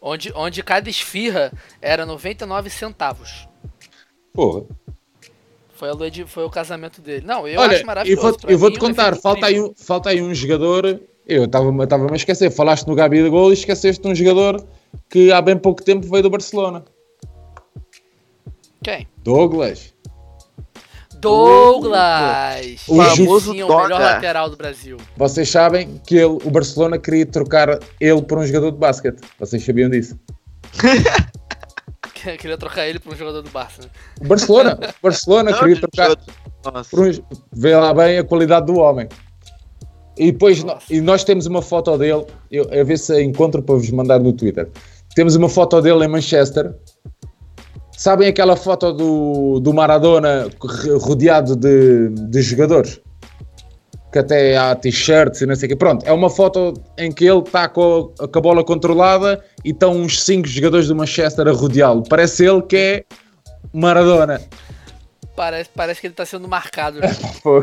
Onde, 0.00 0.32
onde 0.34 0.62
cada 0.62 0.88
esfirra 0.88 1.52
era 1.82 2.06
99 2.06 2.70
centavos. 2.70 3.48
Porra. 4.32 4.64
Foi, 5.74 5.88
a 5.88 5.92
lua 5.92 6.10
de, 6.10 6.24
foi 6.24 6.44
o 6.44 6.50
casamento 6.50 7.00
dele. 7.00 7.24
Não, 7.26 7.46
eu 7.46 7.60
Olha, 7.60 7.76
acho 7.76 7.86
maravilhoso. 7.86 8.26
eu 8.26 8.32
vou, 8.32 8.50
eu 8.50 8.58
vou 8.58 8.68
mim, 8.68 8.74
te 8.74 8.78
o 8.78 8.80
contar, 8.80 9.08
efeito 9.08 9.22
falta 9.22 9.46
aí, 9.46 9.60
um, 9.60 9.74
falta 9.74 10.10
aí 10.10 10.22
um 10.22 10.34
jogador. 10.34 11.00
Eu 11.26 11.44
estava-me 11.44 11.84
a 11.84 12.16
esquecer, 12.16 12.50
falaste 12.50 12.86
no 12.86 12.94
Gabi 12.94 13.22
de 13.22 13.28
Gol 13.28 13.50
e 13.50 13.54
esqueceste 13.54 14.02
de 14.02 14.08
um 14.08 14.14
jogador 14.14 14.64
que 15.08 15.30
há 15.30 15.42
bem 15.42 15.56
pouco 15.56 15.82
tempo 15.82 16.08
veio 16.08 16.22
do 16.22 16.30
Barcelona. 16.30 16.84
Quem? 18.82 19.06
Douglas. 19.22 19.94
Douglas! 21.20 22.82
O 22.88 23.02
famoso 23.02 23.52
Sim, 23.52 23.62
o 23.62 23.68
melhor 23.68 24.00
lateral 24.00 24.48
do 24.50 24.56
Brasil. 24.56 24.96
Vocês 25.16 25.48
sabem 25.50 26.00
que 26.06 26.16
ele, 26.16 26.38
o 26.44 26.50
Barcelona 26.50 26.98
queria 26.98 27.26
trocar 27.26 27.78
ele 28.00 28.22
por 28.22 28.38
um 28.38 28.46
jogador 28.46 28.70
de 28.70 28.78
basquete. 28.78 29.20
Vocês 29.38 29.64
sabiam 29.64 29.90
disso? 29.90 30.18
Queria 32.38 32.58
trocar 32.58 32.86
ele 32.86 32.98
por 32.98 33.12
um 33.12 33.16
jogador 33.16 33.42
do 33.42 33.50
Barça. 33.50 33.82
Né? 33.82 33.88
O 34.20 34.26
Barcelona, 34.26 34.78
o 34.82 35.02
Barcelona 35.02 35.50
Não, 35.52 35.58
queria 35.60 35.80
trocar 35.80 36.16
Nossa. 36.64 36.90
por 36.90 37.06
um, 37.06 37.12
vê 37.52 37.76
lá 37.76 37.94
bem 37.94 38.18
a 38.18 38.24
qualidade 38.24 38.66
do 38.66 38.76
homem. 38.78 39.08
E 40.16 40.32
depois 40.32 40.64
no- 40.64 40.76
e 40.90 41.00
nós 41.00 41.22
temos 41.22 41.46
uma 41.46 41.62
foto 41.62 41.96
dele, 41.96 42.26
eu, 42.50 42.68
a 42.72 42.82
ver 42.82 42.98
se 42.98 43.22
encontro 43.22 43.62
para 43.62 43.76
vos 43.76 43.88
mandar 43.90 44.18
no 44.18 44.32
Twitter. 44.32 44.68
Temos 45.14 45.36
uma 45.36 45.48
foto 45.48 45.80
dele 45.80 46.04
em 46.04 46.08
Manchester. 46.08 46.74
Sabem 47.98 48.28
aquela 48.28 48.54
foto 48.54 48.92
do, 48.92 49.58
do 49.58 49.74
Maradona 49.74 50.48
rodeado 51.00 51.56
de, 51.56 52.08
de 52.10 52.42
jogadores? 52.42 53.00
que 54.10 54.18
até 54.20 54.56
há 54.56 54.74
t-shirts 54.74 55.42
e 55.42 55.46
não 55.46 55.54
sei 55.54 55.66
o 55.66 55.68
quê. 55.70 55.76
Pronto, 55.76 56.02
é 56.06 56.10
uma 56.12 56.30
foto 56.30 56.72
em 56.96 57.12
que 57.12 57.26
ele 57.26 57.40
está 57.40 57.68
com, 57.68 58.10
a- 58.18 58.26
com 58.26 58.38
a 58.38 58.40
bola 58.40 58.64
controlada 58.64 59.44
e 59.62 59.68
estão 59.70 59.92
uns 59.94 60.22
5 60.24 60.48
jogadores 60.48 60.88
do 60.88 60.96
Manchester 60.96 61.46
a 61.46 61.52
rodeá-lo. 61.52 62.02
Parece 62.08 62.46
ele 62.46 62.62
que 62.62 62.76
é 62.76 63.04
Maradona. 63.70 64.40
Parece, 65.36 65.68
parece 65.76 66.00
que 66.00 66.06
ele 66.06 66.14
tá 66.14 66.24
sendo 66.24 66.48
marcado. 66.48 67.00
né? 67.00 67.10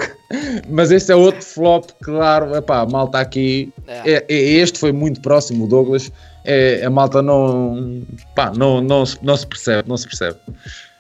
Mas 0.70 0.92
este 0.92 1.12
é 1.12 1.16
outro 1.16 1.42
flop, 1.42 1.90
claro. 2.04 2.56
Epá, 2.56 2.82
a 2.82 2.86
malta 2.86 3.18
aqui. 3.20 3.74
É. 3.88 4.12
é- 4.14 4.26
é- 4.30 4.36
este 4.36 4.78
foi 4.78 4.92
muito 4.92 5.22
próximo, 5.22 5.66
o 5.66 5.68
Douglas. 5.68 6.12
É, 6.46 6.86
a 6.86 6.90
malta 6.90 7.22
não, 7.22 8.04
pá, 8.36 8.52
não, 8.56 8.82
não, 8.82 9.06
se- 9.06 9.18
não 9.22 9.36
se 9.36 9.46
percebe, 9.48 9.90
não 9.90 9.98
se 9.98 10.08
percebe. 10.08 10.38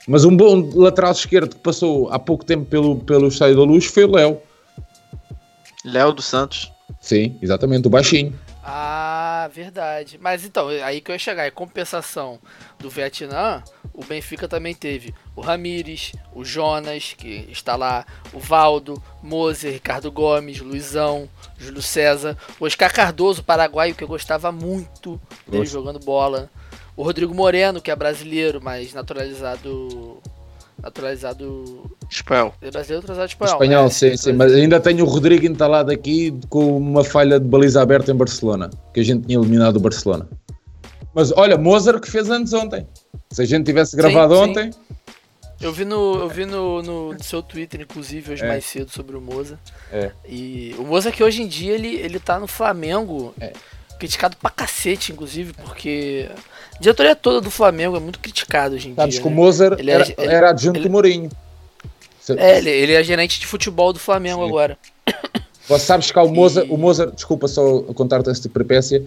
Mas 0.07 0.23
um 0.25 0.35
bom 0.35 0.69
lateral 0.75 1.11
esquerdo 1.11 1.55
que 1.55 1.61
passou 1.61 2.09
há 2.11 2.19
pouco 2.19 2.43
tempo 2.45 2.65
pelo, 2.65 2.97
pelo 2.97 3.27
Estádio 3.27 3.55
da 3.57 3.63
Luz 3.63 3.85
foi 3.85 4.05
o 4.05 4.11
Léo. 4.11 4.37
Léo 5.83 6.13
dos 6.13 6.25
Santos. 6.25 6.71
Sim, 6.99 7.37
exatamente, 7.41 7.87
o 7.87 7.89
baixinho. 7.89 8.33
Ah, 8.67 9.47
verdade. 9.53 10.17
Mas 10.19 10.43
então, 10.43 10.69
aí 10.69 10.99
que 10.99 11.11
eu 11.11 11.13
ia 11.15 11.19
chegar. 11.19 11.47
Em 11.47 11.51
compensação 11.51 12.39
do 12.79 12.89
Vietnã, 12.89 13.63
o 13.93 14.03
Benfica 14.03 14.47
também 14.47 14.73
teve 14.73 15.13
o 15.35 15.41
Ramires, 15.41 16.13
o 16.33 16.43
Jonas, 16.43 17.13
que 17.15 17.47
está 17.51 17.75
lá, 17.75 18.03
o 18.33 18.39
Valdo, 18.39 19.01
Moser, 19.21 19.71
Ricardo 19.71 20.11
Gomes, 20.11 20.59
Luizão, 20.59 21.29
Júlio 21.59 21.81
César, 21.81 22.35
o 22.59 22.65
Oscar 22.65 22.91
Cardoso, 22.91 23.43
paraguaio, 23.43 23.93
que 23.93 24.03
eu 24.03 24.07
gostava 24.07 24.51
muito 24.51 25.21
dele 25.47 25.59
Gosto. 25.59 25.71
jogando 25.71 25.99
bola. 25.99 26.49
O 26.97 27.03
Rodrigo 27.03 27.35
Moreno, 27.35 27.81
que 27.81 27.91
é 27.91 27.95
brasileiro, 27.95 28.59
mas 28.63 28.93
naturalizado. 28.93 30.21
Naturalizado. 30.81 31.89
Espanhol. 32.09 32.53
É 32.61 32.69
brasileiro 32.69 33.01
naturalizado 33.01 33.29
espanhol. 33.29 33.53
Espanhol, 33.53 33.83
né? 33.85 33.89
sim, 33.89 34.17
sim. 34.17 34.33
Mas 34.33 34.53
ainda 34.53 34.79
tenho 34.79 35.03
o 35.05 35.07
Rodrigo 35.07 35.45
instalado 35.45 35.91
aqui 35.91 36.37
com 36.49 36.77
uma 36.77 37.03
falha 37.03 37.39
de 37.39 37.47
baliza 37.47 37.81
aberta 37.81 38.11
em 38.11 38.15
Barcelona, 38.15 38.69
que 38.93 38.99
a 38.99 39.03
gente 39.03 39.25
tinha 39.25 39.39
eliminado 39.39 39.77
o 39.77 39.79
Barcelona. 39.79 40.27
Mas 41.13 41.31
olha, 41.31 41.57
Mozart 41.57 42.01
que 42.01 42.11
fez 42.11 42.29
antes 42.29 42.53
ontem. 42.53 42.85
Se 43.31 43.41
a 43.41 43.45
gente 43.45 43.65
tivesse 43.65 43.95
gravado 43.95 44.35
sim. 44.35 44.41
ontem, 44.41 44.71
Eu 45.61 45.71
vi 45.71 45.85
no, 45.85 46.15
eu 46.19 46.27
vi 46.29 46.45
no, 46.45 46.81
no, 46.83 47.13
no 47.13 47.23
seu 47.23 47.41
Twitter, 47.41 47.79
inclusive, 47.81 48.33
hoje 48.33 48.43
É. 48.43 48.47
mais 48.47 48.65
cedo, 48.65 48.91
sobre 48.91 49.15
o 49.15 49.21
Moza. 49.21 49.57
É. 49.91 50.11
E 50.27 50.75
o 50.77 50.83
Moza 50.83 51.11
que 51.13 51.23
hoje 51.23 51.41
em 51.41 51.47
dia 51.47 51.73
ele, 51.73 51.95
ele 51.95 52.19
tá 52.19 52.37
no 52.37 52.45
Flamengo, 52.47 53.33
É. 53.39 53.53
criticado 53.99 54.35
pra 54.37 54.49
cacete, 54.49 55.11
inclusive, 55.11 55.53
porque 55.53 56.29
a 56.75 56.79
diretoria 56.79 57.15
toda 57.15 57.41
do 57.41 57.49
Flamengo 57.51 57.95
é 57.97 57.99
muito 57.99 58.19
criticado 58.19 58.75
hoje 58.75 58.89
em 58.89 58.95
sabes 58.95 59.15
dia. 59.15 59.21
que 59.21 59.27
o 59.27 59.29
né? 59.31 59.35
Mozart 59.35 59.79
Ele 59.79 59.91
é- 59.91 59.93
era, 59.93 60.03
ele- 60.17 60.33
era 60.33 60.49
adjunto 60.49 60.77
ele- 60.79 60.87
do 60.87 60.91
Mourinho. 60.91 61.29
É, 62.37 62.57
ele, 62.57 62.69
ele 62.71 62.93
é 62.93 63.03
gerente 63.03 63.39
de 63.39 63.45
futebol 63.45 63.93
do 63.93 63.99
Flamengo 63.99 64.41
Sim. 64.41 64.47
agora. 64.49 64.77
Você 65.67 65.85
sabes 65.85 66.11
que 66.11 66.17
há 66.19 66.23
o 66.23 66.29
Mozart, 66.33 66.67
E- 66.67 66.71
o 66.71 66.77
Mozart, 66.77 67.13
desculpa 67.13 67.47
só 67.47 67.81
contar-te 67.93 68.29
esta 68.29 68.49
peripécia, 68.49 69.03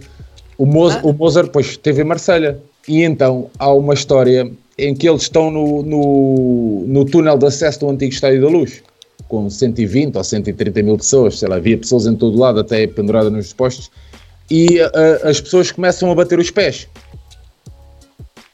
o 0.57 0.65
Mozart, 0.65 1.03
Ah. 1.03 1.07
o 1.07 1.13
Mozart 1.13 1.49
pois 1.51 1.67
esteve 1.67 2.01
em 2.01 2.05
Marselha 2.05 2.59
e 2.87 3.03
então 3.03 3.49
há 3.57 3.71
uma 3.73 3.93
história 3.93 4.49
em 4.77 4.95
que 4.95 5.07
eles 5.09 5.23
estão 5.23 5.51
no, 5.51 5.83
no, 5.83 6.85
no 6.87 7.05
túnel 7.05 7.37
de 7.37 7.45
acesso 7.45 7.79
do 7.81 7.89
antigo 7.89 8.13
Estádio 8.13 8.41
da 8.41 8.47
Luz, 8.47 8.81
com 9.27 9.49
120 9.49 10.15
ou 10.17 10.23
130 10.23 10.81
mil 10.81 10.97
pessoas, 10.97 11.37
sei 11.39 11.47
lá, 11.49 11.57
havia 11.57 11.77
pessoas 11.77 12.05
em 12.07 12.15
todo 12.15 12.37
lado, 12.39 12.59
até 12.61 12.87
penduradas 12.87 13.31
nos 13.31 13.51
postos, 13.53 13.91
e 14.49 14.79
a- 14.81 15.29
as 15.29 15.39
pessoas 15.39 15.71
começam 15.71 16.11
a 16.11 16.15
bater 16.15 16.39
os 16.39 16.49
pés 16.51 16.87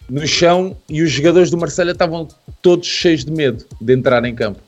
no 0.09 0.25
chão 0.27 0.75
e 0.89 1.01
os 1.01 1.11
jogadores 1.11 1.49
do 1.49 1.57
Marselha 1.57 1.91
estavam 1.91 2.27
todos 2.61 2.87
cheios 2.87 3.25
de 3.25 3.31
medo 3.31 3.65
de 3.81 3.93
entrar 3.93 4.23
em 4.25 4.35
campo. 4.35 4.59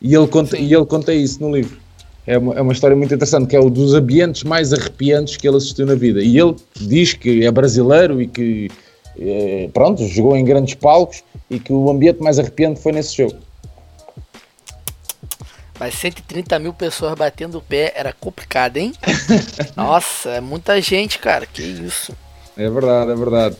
E 0.00 0.14
ele 0.14 0.26
conta, 0.26 0.56
e 0.56 0.72
ele 0.72 0.86
conta 0.86 1.12
isso 1.12 1.40
no 1.40 1.54
livro. 1.54 1.78
É 2.26 2.38
uma, 2.38 2.54
é 2.54 2.60
uma 2.62 2.72
história 2.72 2.96
muito 2.96 3.12
interessante, 3.12 3.48
que 3.48 3.56
é 3.56 3.60
o 3.60 3.68
dos 3.68 3.92
ambientes 3.92 4.44
mais 4.44 4.72
arrepiantes 4.72 5.36
que 5.36 5.46
ele 5.46 5.56
assistiu 5.56 5.84
na 5.86 5.94
vida. 5.94 6.22
E 6.22 6.38
ele 6.38 6.54
diz 6.76 7.12
que 7.12 7.44
é 7.44 7.50
brasileiro 7.50 8.22
e 8.22 8.26
que, 8.26 8.70
eh, 9.18 9.68
pronto, 9.74 10.06
jogou 10.06 10.36
em 10.36 10.44
grandes 10.44 10.74
palcos 10.74 11.22
e 11.50 11.58
que 11.58 11.72
o 11.72 11.90
ambiente 11.90 12.22
mais 12.22 12.38
arrepiante 12.38 12.80
foi 12.80 12.92
nesse 12.92 13.16
jogo. 13.16 13.36
Mas 15.80 15.94
130 15.94 16.58
mil 16.58 16.74
pessoas 16.74 17.14
batendo 17.14 17.56
o 17.58 17.62
pé 17.62 17.92
era 17.96 18.12
complicado, 18.12 18.76
hein? 18.76 18.92
Nossa, 19.74 20.28
é 20.28 20.40
muita 20.40 20.78
gente, 20.80 21.18
cara. 21.18 21.46
Que 21.46 21.62
isso. 21.62 22.14
É 22.56 22.68
verdade, 22.68 23.10
é 23.10 23.14
verdade. 23.16 23.56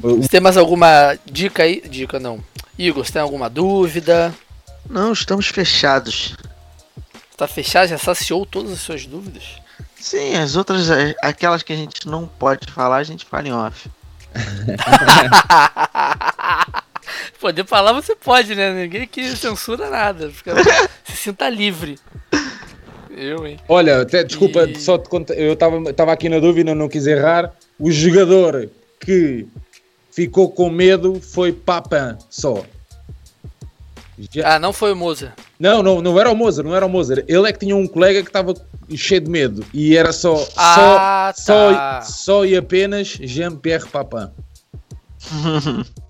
O- 0.00 0.22
Você 0.22 0.28
tem 0.28 0.40
mais 0.40 0.56
alguma 0.56 1.18
dica 1.26 1.64
aí? 1.64 1.82
Dica 1.88 2.20
não. 2.20 2.38
Igor, 2.78 3.04
você 3.04 3.12
tem 3.14 3.22
alguma 3.22 3.50
dúvida? 3.50 4.32
Não, 4.88 5.12
estamos 5.12 5.48
fechados. 5.48 6.36
Tá 7.36 7.48
fechado? 7.48 7.88
Já 7.88 7.98
saciou 7.98 8.46
todas 8.46 8.70
as 8.70 8.78
suas 8.80 9.04
dúvidas? 9.04 9.42
Sim, 9.98 10.36
as 10.36 10.54
outras, 10.54 10.88
é, 10.88 11.16
aquelas 11.20 11.64
que 11.64 11.72
a 11.72 11.76
gente 11.76 12.06
não 12.06 12.28
pode 12.28 12.70
falar, 12.70 12.98
a 12.98 13.02
gente 13.02 13.24
fala 13.24 13.48
em 13.48 13.52
off. 13.52 13.90
Poder 17.46 17.64
falar 17.64 17.92
você 17.92 18.16
pode, 18.16 18.56
né? 18.56 18.72
Ninguém 18.74 19.02
aqui 19.02 19.36
censura 19.36 19.88
nada. 19.88 20.28
Fica- 20.30 20.52
se 21.06 21.16
sinta 21.16 21.48
livre. 21.48 21.96
Eu, 23.08 23.46
hein? 23.46 23.56
Olha, 23.68 24.00
até, 24.02 24.24
desculpa, 24.24 24.64
E- 24.64 24.74
só 24.80 24.98
te 24.98 25.08
conta, 25.08 25.32
eu 25.32 25.52
estava 25.52 26.12
aqui 26.12 26.28
na 26.28 26.40
dúvida, 26.40 26.74
não 26.74 26.88
quis 26.88 27.06
errar. 27.06 27.52
O 27.78 27.88
jogador 27.88 28.68
que 28.98 29.46
ficou 30.10 30.50
com 30.50 30.68
medo 30.68 31.20
foi 31.20 31.52
Papin 31.52 32.18
só. 32.28 32.64
Já- 34.32 34.56
Ah, 34.56 34.58
não 34.58 34.72
foi 34.72 34.92
o 34.92 34.96
Moza. 34.96 35.32
Não, 35.56 35.84
não, 35.84 36.02
não 36.02 36.18
era 36.18 36.28
o 36.32 36.34
Mozart, 36.34 36.66
não 36.66 36.74
era 36.74 36.84
o 36.84 36.88
Mozart. 36.88 37.24
Ele 37.28 37.48
é 37.48 37.52
que 37.52 37.60
tinha 37.60 37.76
um 37.76 37.86
colega 37.86 38.22
que 38.24 38.28
estava 38.28 38.54
cheio 38.96 39.20
de 39.20 39.30
medo 39.30 39.64
e 39.72 39.96
era 39.96 40.12
só, 40.12 40.34
Ah, 40.56 41.32
só, 41.36 41.72
tá. 41.72 42.02
só, 42.02 42.12
só 42.12 42.44
e 42.44 42.56
apenas 42.56 43.06
Jean-Pierre 43.06 43.86
Papin. 43.88 44.30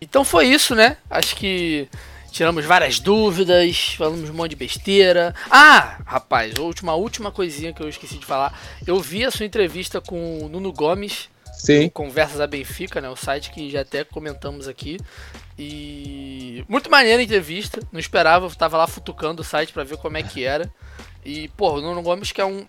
Então 0.00 0.24
foi 0.24 0.46
isso, 0.46 0.74
né? 0.74 0.96
Acho 1.10 1.36
que 1.36 1.88
tiramos 2.32 2.64
várias 2.64 2.98
dúvidas, 2.98 3.94
falamos 3.98 4.30
um 4.30 4.32
monte 4.32 4.50
de 4.50 4.56
besteira. 4.56 5.34
Ah, 5.50 5.98
rapaz, 6.06 6.56
última, 6.58 6.94
última 6.94 7.30
coisinha 7.30 7.72
que 7.72 7.82
eu 7.82 7.88
esqueci 7.88 8.16
de 8.16 8.24
falar. 8.24 8.58
Eu 8.86 8.98
vi 9.00 9.24
a 9.24 9.30
sua 9.30 9.44
entrevista 9.44 10.00
com 10.00 10.44
o 10.44 10.48
Nuno 10.48 10.72
Gomes, 10.72 11.28
Sim, 11.52 11.90
Conversas 11.90 12.38
da 12.38 12.46
Benfica, 12.46 13.00
né? 13.02 13.10
O 13.10 13.16
site 13.16 13.50
que 13.50 13.68
já 13.68 13.82
até 13.82 14.02
comentamos 14.02 14.66
aqui. 14.66 14.96
E 15.58 16.64
muito 16.66 16.90
maneira 16.90 17.20
a 17.20 17.24
entrevista. 17.24 17.80
Não 17.92 18.00
esperava, 18.00 18.46
eu 18.46 18.50
tava 18.50 18.78
lá 18.78 18.86
futucando 18.86 19.42
o 19.42 19.44
site 19.44 19.72
pra 19.72 19.84
ver 19.84 19.98
como 19.98 20.16
é 20.16 20.22
que 20.22 20.42
era. 20.42 20.72
E, 21.22 21.48
pô, 21.48 21.72
o 21.74 21.80
Nuno 21.82 22.00
Gomes 22.00 22.32
que 22.32 22.40
é 22.40 22.46
um 22.46 22.66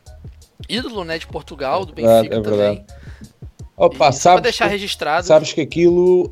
ídolo, 0.67 1.05
né, 1.05 1.17
de 1.17 1.25
Portugal, 1.25 1.85
do 1.85 1.93
É 1.93 1.95
Benfica 1.95 2.35
é 2.35 2.41
também. 2.41 2.59
verdade. 2.59 3.00
Opa, 3.83 4.09
E 4.09 4.13
sabes, 4.13 4.43
deixar 4.43 4.67
registrado. 4.67 5.25
sabes 5.25 5.53
que 5.53 5.61
aquilo. 5.61 6.29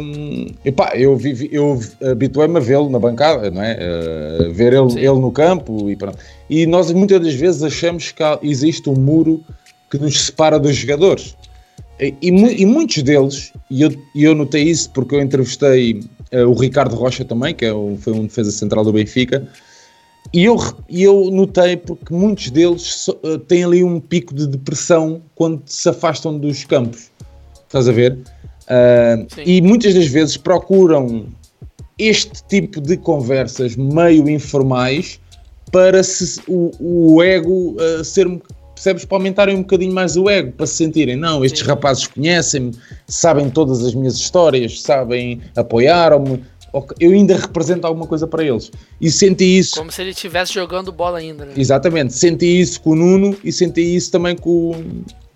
hum, 0.00 0.46
epá, 0.64 0.92
eu 0.96 1.16
vivi, 1.16 1.48
eu 1.52 1.78
habituei-me 2.10 2.56
a 2.56 2.60
vê-lo 2.60 2.90
na 2.90 2.98
bancada, 2.98 3.50
não 3.52 3.62
é? 3.62 3.76
Eh, 3.78 4.48
ver 4.52 4.72
ele, 4.72 4.90
Sim. 4.90 4.98
ele 4.98 5.20
no 5.20 5.30
campo 5.30 5.88
e 5.88 5.94
pronto. 5.96 6.18
E 6.50 6.66
nós 6.66 6.90
muitas 6.90 7.20
das 7.20 7.34
vezes 7.34 7.62
achamos 7.62 8.10
que 8.10 8.22
existe 8.42 8.90
um 8.90 8.94
muro 8.94 9.42
que 9.90 9.96
nos 9.98 10.22
separa 10.26 10.58
dos 10.58 10.74
jogadores. 10.74 11.36
E, 12.00 12.14
e 12.20 12.32
mu- 12.32 12.50
e 12.50 12.66
muitos 12.66 13.00
deles, 13.02 13.52
e 13.70 13.82
eu, 13.82 13.90
e 14.14 14.24
eu 14.24 14.34
notei 14.34 14.64
isso 14.64 14.90
porque 14.90 15.14
eu 15.14 15.20
entrevistei 15.22 16.00
eh, 16.32 16.42
o 16.44 16.52
Ricardo 16.54 16.96
Rocha 16.96 17.24
também, 17.24 17.54
que 17.54 17.64
é 17.64 17.72
um, 17.72 17.96
foi 17.96 18.12
um 18.12 18.26
defesa 18.26 18.50
central 18.50 18.82
do 18.84 18.92
Benfica, 18.92 19.46
e 20.32 20.44
eu, 20.44 20.56
eu 20.88 21.30
notei 21.30 21.76
porque 21.76 22.12
muitos 22.12 22.50
deles 22.50 23.08
eh, 23.22 23.38
têm 23.48 23.64
ali 23.64 23.84
um 23.84 24.00
pico 24.00 24.34
de 24.34 24.46
depressão 24.46 25.20
quando 25.34 25.62
se 25.66 25.88
afastam 25.88 26.38
dos 26.38 26.64
campos. 26.64 27.10
Estás 27.66 27.88
a 27.88 27.92
ver? 27.92 28.18
Sim. 29.34 29.42
e 29.44 29.60
muitas 29.60 29.92
das 29.92 30.06
vezes 30.06 30.36
procuram 30.36 31.26
este 31.98 32.42
tipo 32.48 32.80
de 32.80 32.96
conversas 32.96 33.76
meio 33.76 34.28
informais 34.30 35.20
para 35.70 36.02
se, 36.02 36.40
o, 36.48 36.70
o 36.80 37.22
ego 37.22 37.76
ah, 37.78 38.02
ser 38.04 38.26
percebes, 38.74 39.04
para 39.04 39.18
aumentarem 39.18 39.56
um 39.56 39.60
bocadinho 39.60 39.92
mais 39.92 40.16
o 40.16 40.28
ego, 40.28 40.52
para 40.52 40.66
se 40.66 40.74
sentirem, 40.74 41.14
não, 41.14 41.44
estes 41.44 41.60
Sim. 41.60 41.68
rapazes 41.68 42.06
conhecem-me, 42.08 42.72
sabem 43.06 43.48
todas 43.48 43.84
as 43.84 43.94
minhas 43.94 44.16
histórias, 44.16 44.82
sabem, 44.82 45.40
apoiaram-me, 45.54 46.42
eu 46.98 47.12
ainda 47.12 47.36
represento 47.36 47.86
alguma 47.86 48.06
coisa 48.06 48.26
para 48.26 48.44
eles. 48.44 48.70
E 49.00 49.10
senti 49.10 49.58
isso 49.58 49.76
Como 49.76 49.90
se 49.92 50.00
ele 50.00 50.10
estivesse 50.10 50.54
jogando 50.54 50.90
bola 50.92 51.18
ainda, 51.18 51.44
né? 51.44 51.52
Exatamente, 51.56 52.12
senti 52.14 52.60
isso 52.60 52.80
com 52.80 52.90
o 52.90 52.94
Nuno 52.96 53.36
e 53.44 53.52
senti 53.52 53.80
isso 53.80 54.10
também 54.10 54.36
com, 54.36 54.72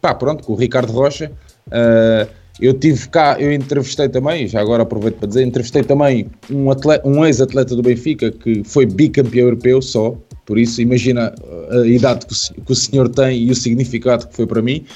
pá, 0.00 0.14
pronto, 0.14 0.42
com 0.44 0.52
o 0.52 0.56
Ricardo 0.56 0.92
Rocha. 0.92 1.30
Ah, 1.70 2.26
eu 2.58 2.72
tive 2.72 3.06
cá, 3.08 3.36
eu 3.38 3.52
entrevistei 3.52 4.08
também, 4.08 4.48
já 4.48 4.60
agora 4.62 4.82
aproveito 4.82 5.16
para 5.16 5.28
dizer, 5.28 5.44
entrevistei 5.44 5.82
também 5.82 6.26
um, 6.50 6.70
atleta- 6.70 7.06
um 7.06 7.22
ex-atleta 7.26 7.76
do 7.76 7.82
Benfica 7.82 8.30
que 8.30 8.62
foi 8.64 8.86
bicampeão 8.86 9.44
europeu 9.44 9.82
só, 9.82 10.16
por 10.46 10.58
isso 10.58 10.80
imagina 10.80 11.34
a 11.70 11.86
idade 11.86 12.24
que 12.24 12.32
o, 12.32 12.34
se- 12.34 12.54
que 12.54 12.72
o 12.72 12.74
senhor 12.74 13.10
tem 13.10 13.42
e 13.42 13.50
o 13.50 13.54
significado 13.54 14.26
que 14.26 14.34
foi 14.34 14.46
para 14.46 14.62
mim, 14.62 14.86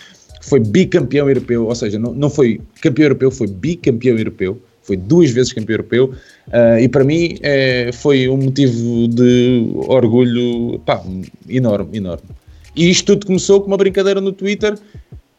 que 0.40 0.48
foi 0.48 0.58
bicampeão 0.58 1.28
europeu, 1.28 1.66
ou 1.66 1.74
seja, 1.74 1.98
não, 1.98 2.14
não 2.14 2.30
foi 2.30 2.62
campeão 2.80 3.04
europeu, 3.04 3.30
foi 3.30 3.46
bicampeão 3.46 4.16
europeu, 4.16 4.58
foi 4.90 4.96
duas 4.96 5.30
vezes 5.30 5.52
campeão 5.52 5.74
europeu 5.74 6.12
uh, 6.48 6.78
e 6.80 6.88
para 6.88 7.04
mim 7.04 7.38
é, 7.42 7.90
foi 7.92 8.28
um 8.28 8.36
motivo 8.36 9.06
de 9.06 9.70
orgulho 9.86 10.80
pá, 10.80 11.00
enorme, 11.48 11.98
enorme. 11.98 12.24
E 12.74 12.90
isto 12.90 13.06
tudo 13.06 13.26
começou 13.26 13.60
com 13.60 13.68
uma 13.68 13.76
brincadeira 13.76 14.20
no 14.20 14.32
Twitter 14.32 14.76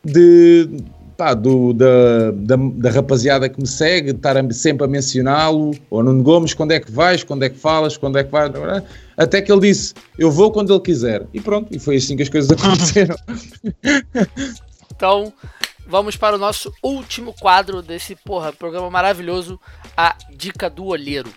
de 0.05 0.69
pá, 1.17 1.33
do, 1.33 1.73
da, 1.73 2.31
da, 2.31 2.55
da, 2.55 2.89
rapaziada 2.91 3.49
que 3.49 3.59
me 3.59 3.67
segue, 3.67 4.11
estar 4.11 4.35
sempre 4.53 4.85
a 4.85 4.87
mencioná-lo, 4.87 5.71
ou 5.89 6.01
Nuno 6.01 6.23
Gomes, 6.23 6.53
quando 6.53 6.71
é 6.71 6.79
que 6.79 6.89
vais, 6.89 7.23
quando 7.23 7.43
é 7.43 7.49
que 7.49 7.57
falas, 7.57 7.97
quando 7.97 8.17
é 8.17 8.23
que 8.23 8.31
vais, 8.31 8.51
até 9.17 9.41
que 9.41 9.51
ele 9.51 9.61
disse, 9.61 9.93
eu 10.17 10.31
vou 10.31 10.49
quando 10.49 10.73
ele 10.73 10.79
quiser. 10.79 11.27
E 11.33 11.41
pronto, 11.41 11.67
e 11.75 11.77
foi 11.77 11.97
assim 11.97 12.15
que 12.15 12.23
as 12.23 12.29
coisas 12.29 12.49
aconteceram. 12.57 13.15
então, 14.95 15.33
vamos 15.91 16.15
para 16.15 16.37
o 16.37 16.39
nosso 16.39 16.73
último 16.81 17.33
quadro 17.33 17.81
desse, 17.81 18.15
porra, 18.15 18.53
programa 18.53 18.89
maravilhoso, 18.89 19.59
a 19.95 20.15
Dica 20.33 20.69
do 20.69 20.85
Olheiro. 20.85 21.29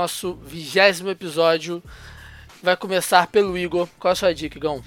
Nosso 0.00 0.34
vigésimo 0.42 1.10
episódio 1.10 1.82
vai 2.62 2.74
começar 2.74 3.26
pelo 3.26 3.56
Igor. 3.58 3.86
Qual 3.98 4.12
a 4.12 4.14
sua 4.14 4.34
dica, 4.34 4.56
Igão? 4.56 4.82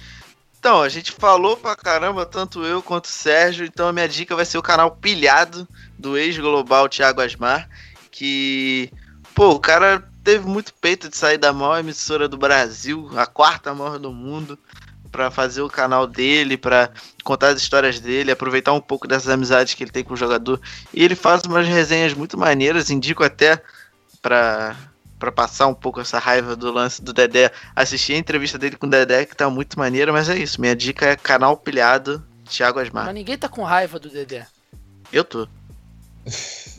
Então, 0.58 0.82
a 0.82 0.88
gente 0.88 1.12
falou 1.12 1.56
pra 1.56 1.76
caramba, 1.76 2.26
tanto 2.26 2.64
eu 2.64 2.82
quanto 2.82 3.04
o 3.04 3.08
Sérgio, 3.08 3.64
então 3.64 3.86
a 3.86 3.92
minha 3.92 4.08
dica 4.08 4.34
vai 4.34 4.44
ser 4.44 4.58
o 4.58 4.62
canal 4.62 4.90
Pilhado, 4.90 5.68
do 5.96 6.16
ex-global 6.16 6.88
Thiago 6.88 7.20
Asmar, 7.20 7.68
que, 8.10 8.90
pô, 9.34 9.50
o 9.50 9.60
cara 9.60 10.02
teve 10.24 10.46
muito 10.46 10.72
peito 10.74 11.08
de 11.08 11.16
sair 11.16 11.38
da 11.38 11.52
maior 11.52 11.78
emissora 11.78 12.26
do 12.26 12.36
Brasil, 12.36 13.10
a 13.14 13.26
quarta 13.26 13.74
maior 13.74 13.98
do 13.98 14.10
mundo, 14.10 14.58
para 15.12 15.30
fazer 15.30 15.62
o 15.62 15.68
canal 15.68 16.08
dele, 16.08 16.56
para 16.56 16.90
contar 17.22 17.48
as 17.48 17.60
histórias 17.60 18.00
dele, 18.00 18.32
aproveitar 18.32 18.72
um 18.72 18.80
pouco 18.80 19.06
dessas 19.06 19.28
amizades 19.28 19.74
que 19.74 19.84
ele 19.84 19.92
tem 19.92 20.02
com 20.02 20.14
o 20.14 20.16
jogador. 20.16 20.60
E 20.92 21.04
ele 21.04 21.14
faz 21.14 21.42
umas 21.42 21.68
resenhas 21.68 22.14
muito 22.14 22.36
maneiras, 22.36 22.90
indico 22.90 23.22
até 23.22 23.62
pra, 24.24 24.74
pra 25.18 25.32
passar 25.32 25.66
um 25.66 25.74
pouco 25.74 26.00
essa 26.00 26.18
raiva 26.18 26.56
do 26.56 26.70
lance 26.70 27.02
do 27.02 27.12
Dedé, 27.12 27.50
assistir 27.74 28.14
a 28.14 28.18
entrevista 28.18 28.58
dele 28.58 28.76
com 28.76 28.86
o 28.86 28.90
Dedé, 28.90 29.24
que 29.24 29.36
tá 29.36 29.48
muito 29.48 29.78
maneira, 29.78 30.12
mas 30.12 30.28
é 30.28 30.36
isso. 30.36 30.60
Minha 30.60 30.74
dica 30.74 31.06
é 31.06 31.16
canal 31.16 31.56
pilhado, 31.56 32.22
Thiago 32.48 32.78
Asmar. 32.78 33.06
Mas 33.06 33.14
ninguém 33.14 33.38
tá 33.38 33.48
com 33.48 33.62
raiva 33.62 33.98
do 33.98 34.08
Dedé. 34.08 34.46
Eu 35.12 35.24
tô. 35.24 35.46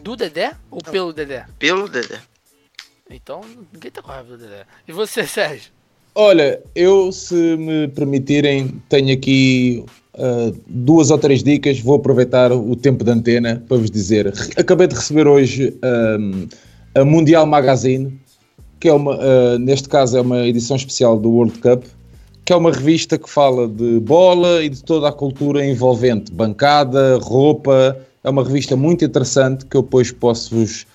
Do 0.01 0.15
Dedé 0.15 0.53
ou 0.69 0.81
Não. 0.85 0.91
pelo 0.91 1.13
Dedé? 1.13 1.45
Pelo 1.57 1.87
Dedé. 1.87 2.19
Então, 3.09 3.41
ninguém 3.71 3.91
tá 3.91 4.01
com 4.01 4.09
raiva 4.09 4.29
do 4.29 4.37
Dedé. 4.37 4.65
E 4.87 4.91
você, 4.91 5.25
Sérgio? 5.27 5.71
Olha, 6.13 6.61
eu, 6.73 7.11
se 7.11 7.35
me 7.57 7.87
permitirem, 7.89 8.81
tenho 8.87 9.13
aqui 9.13 9.85
uh, 10.13 10.57
duas 10.65 11.11
ou 11.11 11.17
três 11.17 11.43
dicas. 11.43 11.79
Vou 11.79 11.95
aproveitar 11.95 12.51
o 12.51 12.75
tempo 12.75 13.03
de 13.03 13.11
antena 13.11 13.63
para 13.67 13.77
vos 13.77 13.91
dizer. 13.91 14.33
Acabei 14.57 14.87
de 14.87 14.95
receber 14.95 15.27
hoje. 15.27 15.77
Um, 15.83 16.47
a 16.95 17.03
Mundial 17.03 17.45
Magazine, 17.45 18.17
que 18.79 18.87
é 18.87 18.93
uma, 18.93 19.15
uh, 19.15 19.59
neste 19.59 19.89
caso 19.89 20.17
é 20.17 20.21
uma 20.21 20.45
edição 20.45 20.75
especial 20.75 21.17
do 21.17 21.29
World 21.29 21.59
Cup, 21.59 21.83
que 22.43 22.53
é 22.53 22.55
uma 22.55 22.71
revista 22.71 23.17
que 23.17 23.29
fala 23.29 23.67
de 23.67 23.99
bola 23.99 24.63
e 24.63 24.69
de 24.69 24.83
toda 24.83 25.09
a 25.09 25.11
cultura 25.11 25.65
envolvente, 25.65 26.31
bancada, 26.31 27.17
roupa. 27.17 27.97
É 28.23 28.29
uma 28.29 28.43
revista 28.43 28.75
muito 28.75 29.03
interessante 29.03 29.65
que 29.65 29.75
eu 29.75 29.81
depois 29.81 30.11
posso-vos 30.11 30.85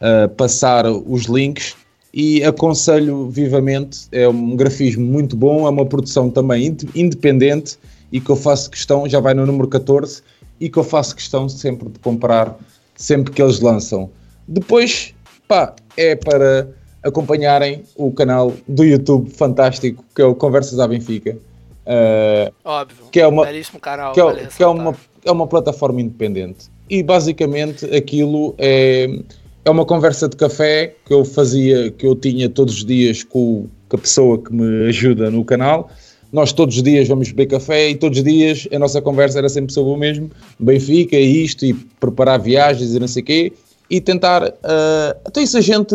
uh, 0.00 0.28
passar 0.30 0.84
os 0.86 1.26
links 1.26 1.76
e 2.12 2.42
aconselho 2.42 3.28
vivamente. 3.30 4.08
É 4.10 4.28
um 4.28 4.56
grafismo 4.56 5.04
muito 5.04 5.36
bom, 5.36 5.66
é 5.66 5.70
uma 5.70 5.86
produção 5.86 6.28
também 6.30 6.76
independente 6.94 7.78
e 8.10 8.20
que 8.20 8.30
eu 8.30 8.36
faço 8.36 8.70
questão, 8.70 9.08
já 9.08 9.20
vai 9.20 9.34
no 9.34 9.46
número 9.46 9.68
14, 9.68 10.22
e 10.60 10.68
que 10.68 10.78
eu 10.78 10.84
faço 10.84 11.14
questão 11.14 11.48
sempre 11.48 11.88
de 11.88 11.98
comprar 11.98 12.56
sempre 12.96 13.32
que 13.32 13.42
eles 13.42 13.60
lançam. 13.60 14.10
Depois 14.48 15.14
pá, 15.46 15.74
é 15.96 16.16
para 16.16 16.68
acompanharem 17.02 17.82
o 17.94 18.10
canal 18.12 18.52
do 18.66 18.84
YouTube 18.84 19.30
fantástico 19.30 20.04
que 20.14 20.22
é 20.22 20.24
o 20.24 20.34
Conversas 20.34 20.78
à 20.78 20.88
Benfica. 20.88 21.36
Uh, 21.86 22.52
Óbvio, 22.64 23.04
que 23.12 23.20
é 23.20 23.26
uma, 23.26 23.46
canal, 23.80 24.12
que, 24.12 24.20
é, 24.20 24.46
que 24.46 24.62
é, 24.62 24.66
uma, 24.66 24.94
é 25.24 25.30
uma 25.30 25.46
plataforma 25.46 26.00
independente. 26.00 26.68
E 26.90 27.02
basicamente 27.02 27.84
aquilo 27.94 28.54
é, 28.58 29.20
é 29.64 29.70
uma 29.70 29.84
conversa 29.84 30.28
de 30.28 30.36
café 30.36 30.94
que 31.04 31.14
eu 31.14 31.24
fazia, 31.24 31.90
que 31.92 32.04
eu 32.04 32.16
tinha 32.16 32.48
todos 32.48 32.78
os 32.78 32.84
dias 32.84 33.22
com, 33.22 33.66
com 33.88 33.96
a 33.96 34.00
pessoa 34.00 34.38
que 34.38 34.52
me 34.52 34.88
ajuda 34.88 35.30
no 35.30 35.44
canal. 35.44 35.88
Nós 36.32 36.52
todos 36.52 36.76
os 36.76 36.82
dias 36.82 37.06
vamos 37.06 37.30
beber 37.30 37.46
café 37.46 37.90
e 37.90 37.94
todos 37.94 38.18
os 38.18 38.24
dias 38.24 38.66
a 38.72 38.78
nossa 38.80 39.00
conversa 39.00 39.38
era 39.38 39.48
sempre 39.48 39.72
sobre 39.72 39.92
o 39.92 39.96
mesmo, 39.96 40.28
Benfica 40.58 41.14
e 41.16 41.44
isto, 41.44 41.64
e 41.64 41.72
preparar 41.72 42.40
viagens 42.40 42.94
e 42.94 42.98
não 42.98 43.06
sei 43.06 43.22
o 43.22 43.26
quê 43.26 43.52
e 43.88 44.00
tentar. 44.00 44.42
Uh, 44.44 45.38
e 45.40 45.46
se 45.46 45.56
a 45.56 45.60
gente 45.60 45.94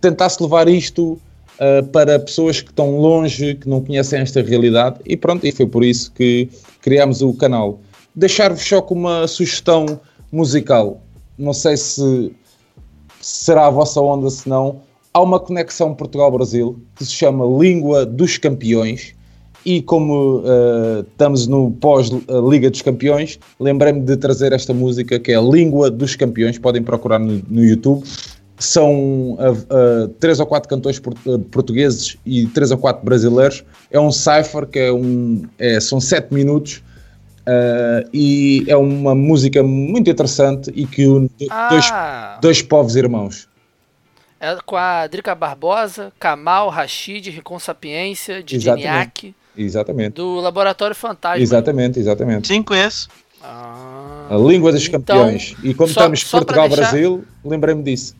tentasse 0.00 0.42
levar 0.42 0.68
isto 0.68 1.12
uh, 1.12 1.86
para 1.92 2.18
pessoas 2.18 2.60
que 2.60 2.70
estão 2.70 2.98
longe, 2.98 3.54
que 3.54 3.68
não 3.68 3.84
conhecem 3.84 4.20
esta 4.20 4.42
realidade? 4.42 5.00
E 5.04 5.16
pronto, 5.16 5.46
e 5.46 5.52
foi 5.52 5.66
por 5.66 5.84
isso 5.84 6.12
que 6.12 6.48
criámos 6.80 7.22
o 7.22 7.32
canal. 7.34 7.80
Deixar-vos 8.14 8.62
só 8.62 8.80
com 8.80 8.94
uma 8.94 9.26
sugestão 9.26 10.00
musical. 10.32 11.00
Não 11.38 11.52
sei 11.52 11.76
se 11.76 12.32
será 13.20 13.66
a 13.66 13.70
vossa 13.70 14.00
onda, 14.00 14.30
se 14.30 14.48
não. 14.48 14.80
Há 15.12 15.20
uma 15.20 15.40
conexão 15.40 15.94
Portugal-Brasil 15.94 16.78
que 16.96 17.04
se 17.04 17.12
chama 17.12 17.44
Língua 17.44 18.04
dos 18.04 18.38
Campeões 18.38 19.14
e 19.64 19.82
como 19.82 20.38
uh, 20.38 21.00
estamos 21.00 21.46
no 21.46 21.70
pós-Liga 21.72 22.70
dos 22.70 22.80
Campeões, 22.80 23.38
lembrei-me 23.58 24.00
de 24.00 24.16
trazer 24.16 24.52
esta 24.52 24.72
música 24.72 25.18
que 25.18 25.32
é 25.32 25.36
a 25.36 25.40
Língua 25.40 25.90
dos 25.90 26.16
Campeões, 26.16 26.58
podem 26.58 26.82
procurar 26.82 27.18
no, 27.18 27.42
no 27.48 27.64
YouTube. 27.64 28.02
São 28.58 29.34
uh, 29.34 29.36
uh, 29.38 30.08
três 30.20 30.40
ou 30.40 30.46
quatro 30.46 30.68
cantores 30.68 30.98
port 30.98 31.16
portugueses 31.50 32.16
e 32.26 32.46
três 32.48 32.70
ou 32.70 32.78
quatro 32.78 33.04
brasileiros. 33.04 33.64
É 33.90 34.00
um 34.00 34.10
cipher 34.10 34.66
que 34.66 34.78
é 34.78 34.92
um, 34.92 35.42
é, 35.58 35.78
são 35.78 36.00
sete 36.00 36.34
minutos 36.34 36.82
e 38.12 38.66
é 38.68 38.76
uma 38.76 39.14
música 39.14 39.62
muito 39.62 40.10
interessante 40.10 40.70
e 40.74 40.84
que 40.86 41.06
une 41.06 41.30
ah. 41.50 41.68
dois, 41.70 41.86
dois 42.42 42.62
povos 42.62 42.94
irmãos. 42.94 43.48
É 44.40 44.56
com 44.64 44.76
a 44.76 45.06
Drica 45.06 45.34
Barbosa, 45.34 46.12
Kamal, 46.18 46.68
Rashid, 46.68 47.30
Ricon 47.30 47.58
Sapiência, 47.58 48.42
Didiniak. 48.42 49.34
Exatamente. 49.56 50.14
Do 50.14 50.36
Laboratório 50.36 50.94
Fantasma. 50.94 51.42
Exatamente, 51.42 51.98
exatamente. 51.98 52.46
Sim, 52.46 52.62
conheço. 52.62 53.08
Ah, 53.42 54.28
a 54.30 54.36
língua 54.36 54.70
dos 54.70 54.86
então, 54.86 55.00
campeões. 55.00 55.56
E 55.62 55.74
como 55.74 55.88
só, 55.88 56.00
estamos 56.00 56.24
Portugal-Brasil, 56.24 57.16
deixar... 57.16 57.32
lembrei-me 57.44 57.82
disso. 57.82 58.14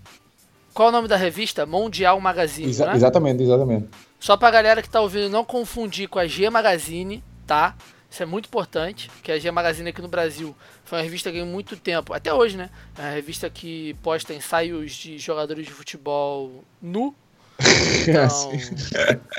Qual 0.79 0.91
o 0.91 0.93
nome 0.93 1.09
da 1.09 1.17
revista? 1.17 1.67
Mundial 1.67 2.21
Magazine, 2.21 2.69
Exa 2.69 2.87
né? 2.87 2.95
Exatamente, 2.95 3.43
exatamente. 3.43 3.89
Só 4.21 4.37
pra 4.37 4.49
galera 4.49 4.81
que 4.81 4.89
tá 4.89 5.01
ouvindo 5.01 5.29
não 5.29 5.45
confundir 5.45 6.09
com 6.09 6.21
a 6.21 6.27
G 6.29 6.49
Magazine, 6.49 7.21
tá? 7.45 7.75
Isso 8.09 8.23
é 8.23 8.27
muito 8.27 8.47
importante, 8.47 9.11
que 9.21 9.33
a 9.33 9.39
G 9.41 9.51
Magazine 9.51 9.89
aqui 9.89 10.01
no 10.01 10.07
Brasil 10.07 10.55
foi 10.85 10.99
uma 10.99 11.03
revista 11.03 11.31
que 11.31 11.37
ganhou 11.37 11.53
muito 11.53 11.77
tempo, 11.77 12.15
até 12.15 12.33
hoje, 12.33 12.57
né? 12.57 12.71
É 12.97 13.03
uma 13.03 13.11
revista 13.11 13.51
que 13.51 13.95
posta 14.05 14.33
ensaios 14.33 14.93
de 14.93 15.19
jogadores 15.19 15.67
de 15.67 15.73
futebol 15.73 16.63
nu, 16.81 17.13
então, 18.07 18.53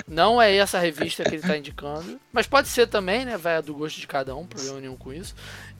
não 0.05 0.41
é 0.41 0.53
essa 0.53 0.77
revista 0.77 1.23
que 1.23 1.29
ele 1.29 1.37
está 1.37 1.55
indicando. 1.55 2.19
Mas 2.33 2.47
pode 2.47 2.67
ser 2.67 2.87
também, 2.87 3.23
né? 3.23 3.37
Vai 3.37 3.61
do 3.61 3.73
gosto 3.73 3.97
de 3.97 4.07
cada 4.07 4.35
um, 4.35 4.45
problema 4.45 4.81
nenhum 4.81 4.97
com 4.97 5.13
isso. 5.13 5.33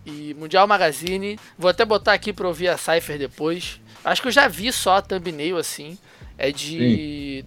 E 0.05 0.33
Mundial 0.35 0.65
Magazine, 0.65 1.37
vou 1.57 1.69
até 1.69 1.83
botar 1.83 2.13
aqui 2.13 2.31
para 2.31 2.47
ouvir 2.47 2.69
a 2.69 2.77
Cypher 2.77 3.19
depois. 3.19 3.81
Acho 4.03 4.21
que 4.21 4.27
eu 4.27 4.31
já 4.31 4.47
vi 4.47 4.71
só 4.71 4.97
a 4.97 5.01
thumbnail 5.01 5.57
assim. 5.57 5.97
É 6.37 6.51
de. 6.51 7.43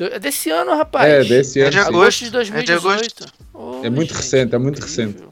É 0.00 0.18
desse 0.18 0.50
ano, 0.50 0.76
rapaz. 0.76 1.08
É, 1.08 1.24
desse 1.24 1.60
ano. 1.60 1.68
É 1.68 1.70
de 1.70 1.78
agosto 1.78 2.24
de 2.24 2.30
2018. 2.30 3.24
É, 3.24 3.26
de 3.26 3.32
oh, 3.54 3.80
é 3.84 3.90
muito 3.90 4.08
gente, 4.08 4.16
recente, 4.16 4.54
é 4.54 4.58
muito 4.58 4.80
recente. 4.80 5.22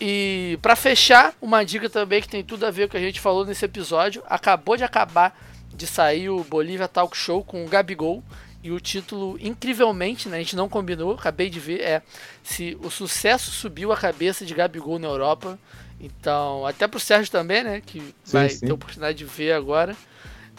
E 0.00 0.58
para 0.60 0.76
fechar, 0.76 1.34
uma 1.40 1.64
dica 1.64 1.88
também 1.88 2.20
que 2.20 2.28
tem 2.28 2.42
tudo 2.42 2.66
a 2.66 2.70
ver 2.70 2.82
com 2.82 2.88
o 2.88 2.90
que 2.90 2.96
a 2.96 3.00
gente 3.06 3.20
falou 3.20 3.46
nesse 3.46 3.64
episódio. 3.64 4.22
Acabou 4.26 4.76
de 4.76 4.84
acabar 4.84 5.38
de 5.74 5.86
sair 5.86 6.28
o 6.28 6.44
Bolívia 6.44 6.88
Talk 6.88 7.16
Show 7.16 7.42
com 7.42 7.64
o 7.64 7.68
Gabigol, 7.68 8.22
E 8.62 8.70
o 8.70 8.80
título, 8.80 9.36
incrivelmente, 9.40 10.28
né, 10.28 10.36
a 10.36 10.40
gente 10.40 10.56
não 10.56 10.68
combinou, 10.68 11.12
acabei 11.12 11.50
de 11.50 11.60
ver, 11.60 11.80
é 11.80 12.02
se 12.42 12.78
o 12.82 12.90
sucesso 12.90 13.50
subiu 13.50 13.92
a 13.92 13.96
cabeça 13.96 14.44
de 14.44 14.54
Gabigol 14.54 14.98
na 14.98 15.08
Europa. 15.08 15.58
Então, 16.00 16.66
até 16.66 16.86
pro 16.86 17.00
Sérgio 17.00 17.30
também, 17.30 17.64
né, 17.64 17.80
que 17.84 18.00
sim, 18.00 18.12
vai 18.32 18.48
sim. 18.50 18.66
ter 18.66 18.70
a 18.70 18.74
oportunidade 18.74 19.18
de 19.18 19.24
ver 19.24 19.52
agora. 19.52 19.96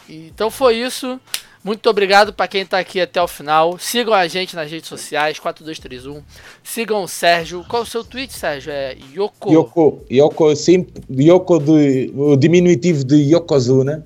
Então 0.09 0.49
foi 0.51 0.77
isso. 0.77 1.19
Muito 1.63 1.89
obrigado 1.89 2.31
para 2.31 2.47
quem 2.47 2.61
está 2.61 2.77
aqui 2.77 3.01
até 3.01 3.19
o 3.19 3.27
final. 3.27 3.79
Sigam 3.79 4.13
a 4.13 4.27
gente 4.27 4.55
nas 4.55 4.69
redes 4.69 4.87
sociais, 4.87 5.39
4231. 5.39 6.21
Sigam 6.63 7.03
o 7.03 7.07
Sérgio. 7.07 7.65
Qual 7.67 7.81
é 7.81 7.85
o 7.85 7.89
seu 7.89 8.03
tweet, 8.03 8.31
Sérgio? 8.31 8.71
É 8.71 8.95
Yoko. 9.15 9.51
Yoko, 9.51 10.05
Yoko, 10.11 10.55
sim, 10.55 10.85
Yoko 11.11 11.57
de, 11.57 12.13
o 12.15 12.35
diminutivo 12.35 13.03
de 13.03 13.15
Yokozuna, 13.15 14.05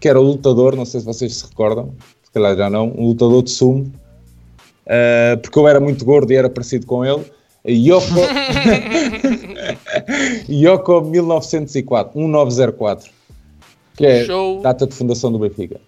que 0.00 0.08
era 0.08 0.20
o 0.20 0.24
lutador, 0.24 0.74
não 0.74 0.84
sei 0.84 0.98
se 0.98 1.06
vocês 1.06 1.36
se 1.36 1.46
recordam, 1.46 1.94
se 2.24 2.30
calhar 2.32 2.56
já 2.56 2.68
não, 2.68 2.88
um 2.88 3.06
lutador 3.06 3.44
de 3.44 3.50
sumo, 3.50 3.92
uh, 4.86 5.38
porque 5.40 5.56
eu 5.56 5.68
era 5.68 5.78
muito 5.78 6.04
gordo 6.04 6.32
e 6.32 6.36
era 6.36 6.50
parecido 6.50 6.86
com 6.86 7.04
ele. 7.04 7.24
Yoko, 7.66 8.20
Yoko 10.48 11.00
1904, 11.02 12.18
1904, 12.18 13.10
que 13.96 14.06
é 14.06 14.24
Show. 14.24 14.62
data 14.62 14.86
de 14.86 14.94
fundação 14.94 15.30
do 15.30 15.38
Benfica. 15.38 15.80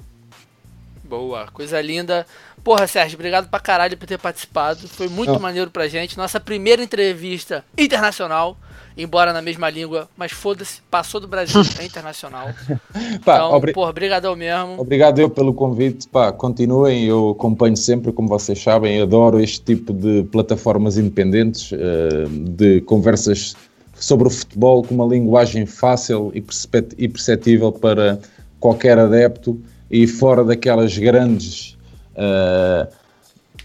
Boa, 1.05 1.47
coisa 1.49 1.81
linda. 1.81 2.27
Porra, 2.65 2.87
Sérgio, 2.87 3.17
obrigado 3.17 3.49
pra 3.49 3.59
caralho 3.59 3.97
por 3.97 4.07
ter 4.07 4.19
participado. 4.19 4.87
Foi 4.87 5.09
muito 5.09 5.33
oh. 5.33 5.39
maneiro 5.41 5.71
pra 5.71 5.89
gente. 5.89 6.17
Nossa 6.17 6.39
primeira 6.39 6.83
entrevista 6.83 7.65
internacional, 7.77 8.57
embora 8.97 9.33
na 9.33 9.43
mesma 9.43 9.69
língua, 9.69 10.09
mas 10.17 10.31
foda-se, 10.31 10.81
passou 10.89 11.21
do 11.21 11.27
Brasil, 11.27 11.61
é 11.81 11.85
internacional. 11.85 12.51
Pá, 13.25 13.37
então, 13.37 13.53
obri... 13.53 13.73
porra, 13.73 13.91
obrigadão 13.91 14.37
mesmo. 14.37 14.81
Obrigado 14.81 15.19
eu 15.19 15.29
pelo 15.29 15.53
convite. 15.53 16.07
Pá, 16.07 16.31
continuem, 16.31 17.05
eu 17.05 17.31
acompanho 17.31 17.77
sempre, 17.77 18.13
como 18.13 18.29
vocês 18.29 18.63
sabem, 18.63 19.03
adoro 19.03 19.41
este 19.41 19.61
tipo 19.61 19.93
de 19.93 20.23
plataformas 20.31 20.97
independentes, 20.97 21.73
eh, 21.73 22.27
de 22.31 22.81
conversas 22.83 23.57
sobre 23.93 24.29
o 24.29 24.31
futebol 24.31 24.85
com 24.85 24.95
uma 24.95 25.07
linguagem 25.07 25.67
fácil 25.67 26.33
e 26.35 27.09
perceptível 27.09 27.73
para 27.73 28.21
qualquer 28.61 28.99
adepto 28.99 29.61
e 29.91 30.07
fora 30.07 30.45
daquelas 30.45 30.97
grandes 30.97 31.72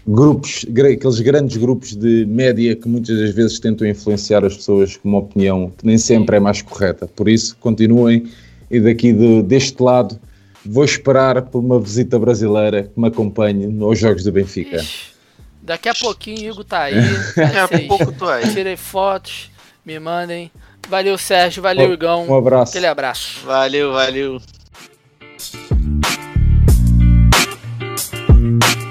grupos, 0.06 0.64
aqueles 0.68 1.20
grandes 1.20 1.56
grupos 1.56 1.94
de 1.94 2.24
média 2.26 2.74
que 2.74 2.88
muitas 2.88 3.18
das 3.18 3.30
vezes 3.30 3.58
tentam 3.58 3.86
influenciar 3.86 4.44
as 4.44 4.56
pessoas 4.56 4.96
com 4.96 5.08
uma 5.08 5.18
opinião 5.18 5.70
que 5.76 5.86
nem 5.86 5.98
sempre 5.98 6.36
é 6.36 6.40
mais 6.40 6.62
correta. 6.62 7.06
Por 7.06 7.28
isso, 7.28 7.56
continuem 7.60 8.30
e 8.70 8.80
daqui 8.80 9.12
de, 9.12 9.42
deste 9.42 9.82
lado 9.82 10.18
vou 10.64 10.84
esperar 10.84 11.42
por 11.42 11.58
uma 11.60 11.80
visita 11.80 12.18
brasileira 12.18 12.84
que 12.84 13.00
me 13.00 13.08
acompanhe 13.08 13.66
nos 13.66 13.98
Jogos 13.98 14.24
do 14.24 14.32
Benfica. 14.32 14.76
Ixi, 14.76 15.10
daqui 15.62 15.88
a 15.88 15.94
pouquinho 15.94 16.50
o 16.50 16.52
Hugo 16.54 16.64
tá 16.64 16.82
aí. 16.84 16.94
Daqui 17.36 17.74
a 17.74 17.86
pouco 17.86 18.12
tô 18.12 18.28
aí. 18.28 18.52
Tirei 18.52 18.76
fotos, 18.76 19.50
me 19.84 19.98
mandem. 19.98 20.50
Valeu, 20.88 21.18
Sérgio. 21.18 21.62
Valeu, 21.62 21.92
Igão. 21.92 22.26
Um 22.26 22.34
abraço. 22.34 22.72
Aquele 22.72 22.86
abraço. 22.86 23.40
Valeu, 23.44 23.92
valeu. 23.92 24.40
Mm-hmm. 28.48 28.87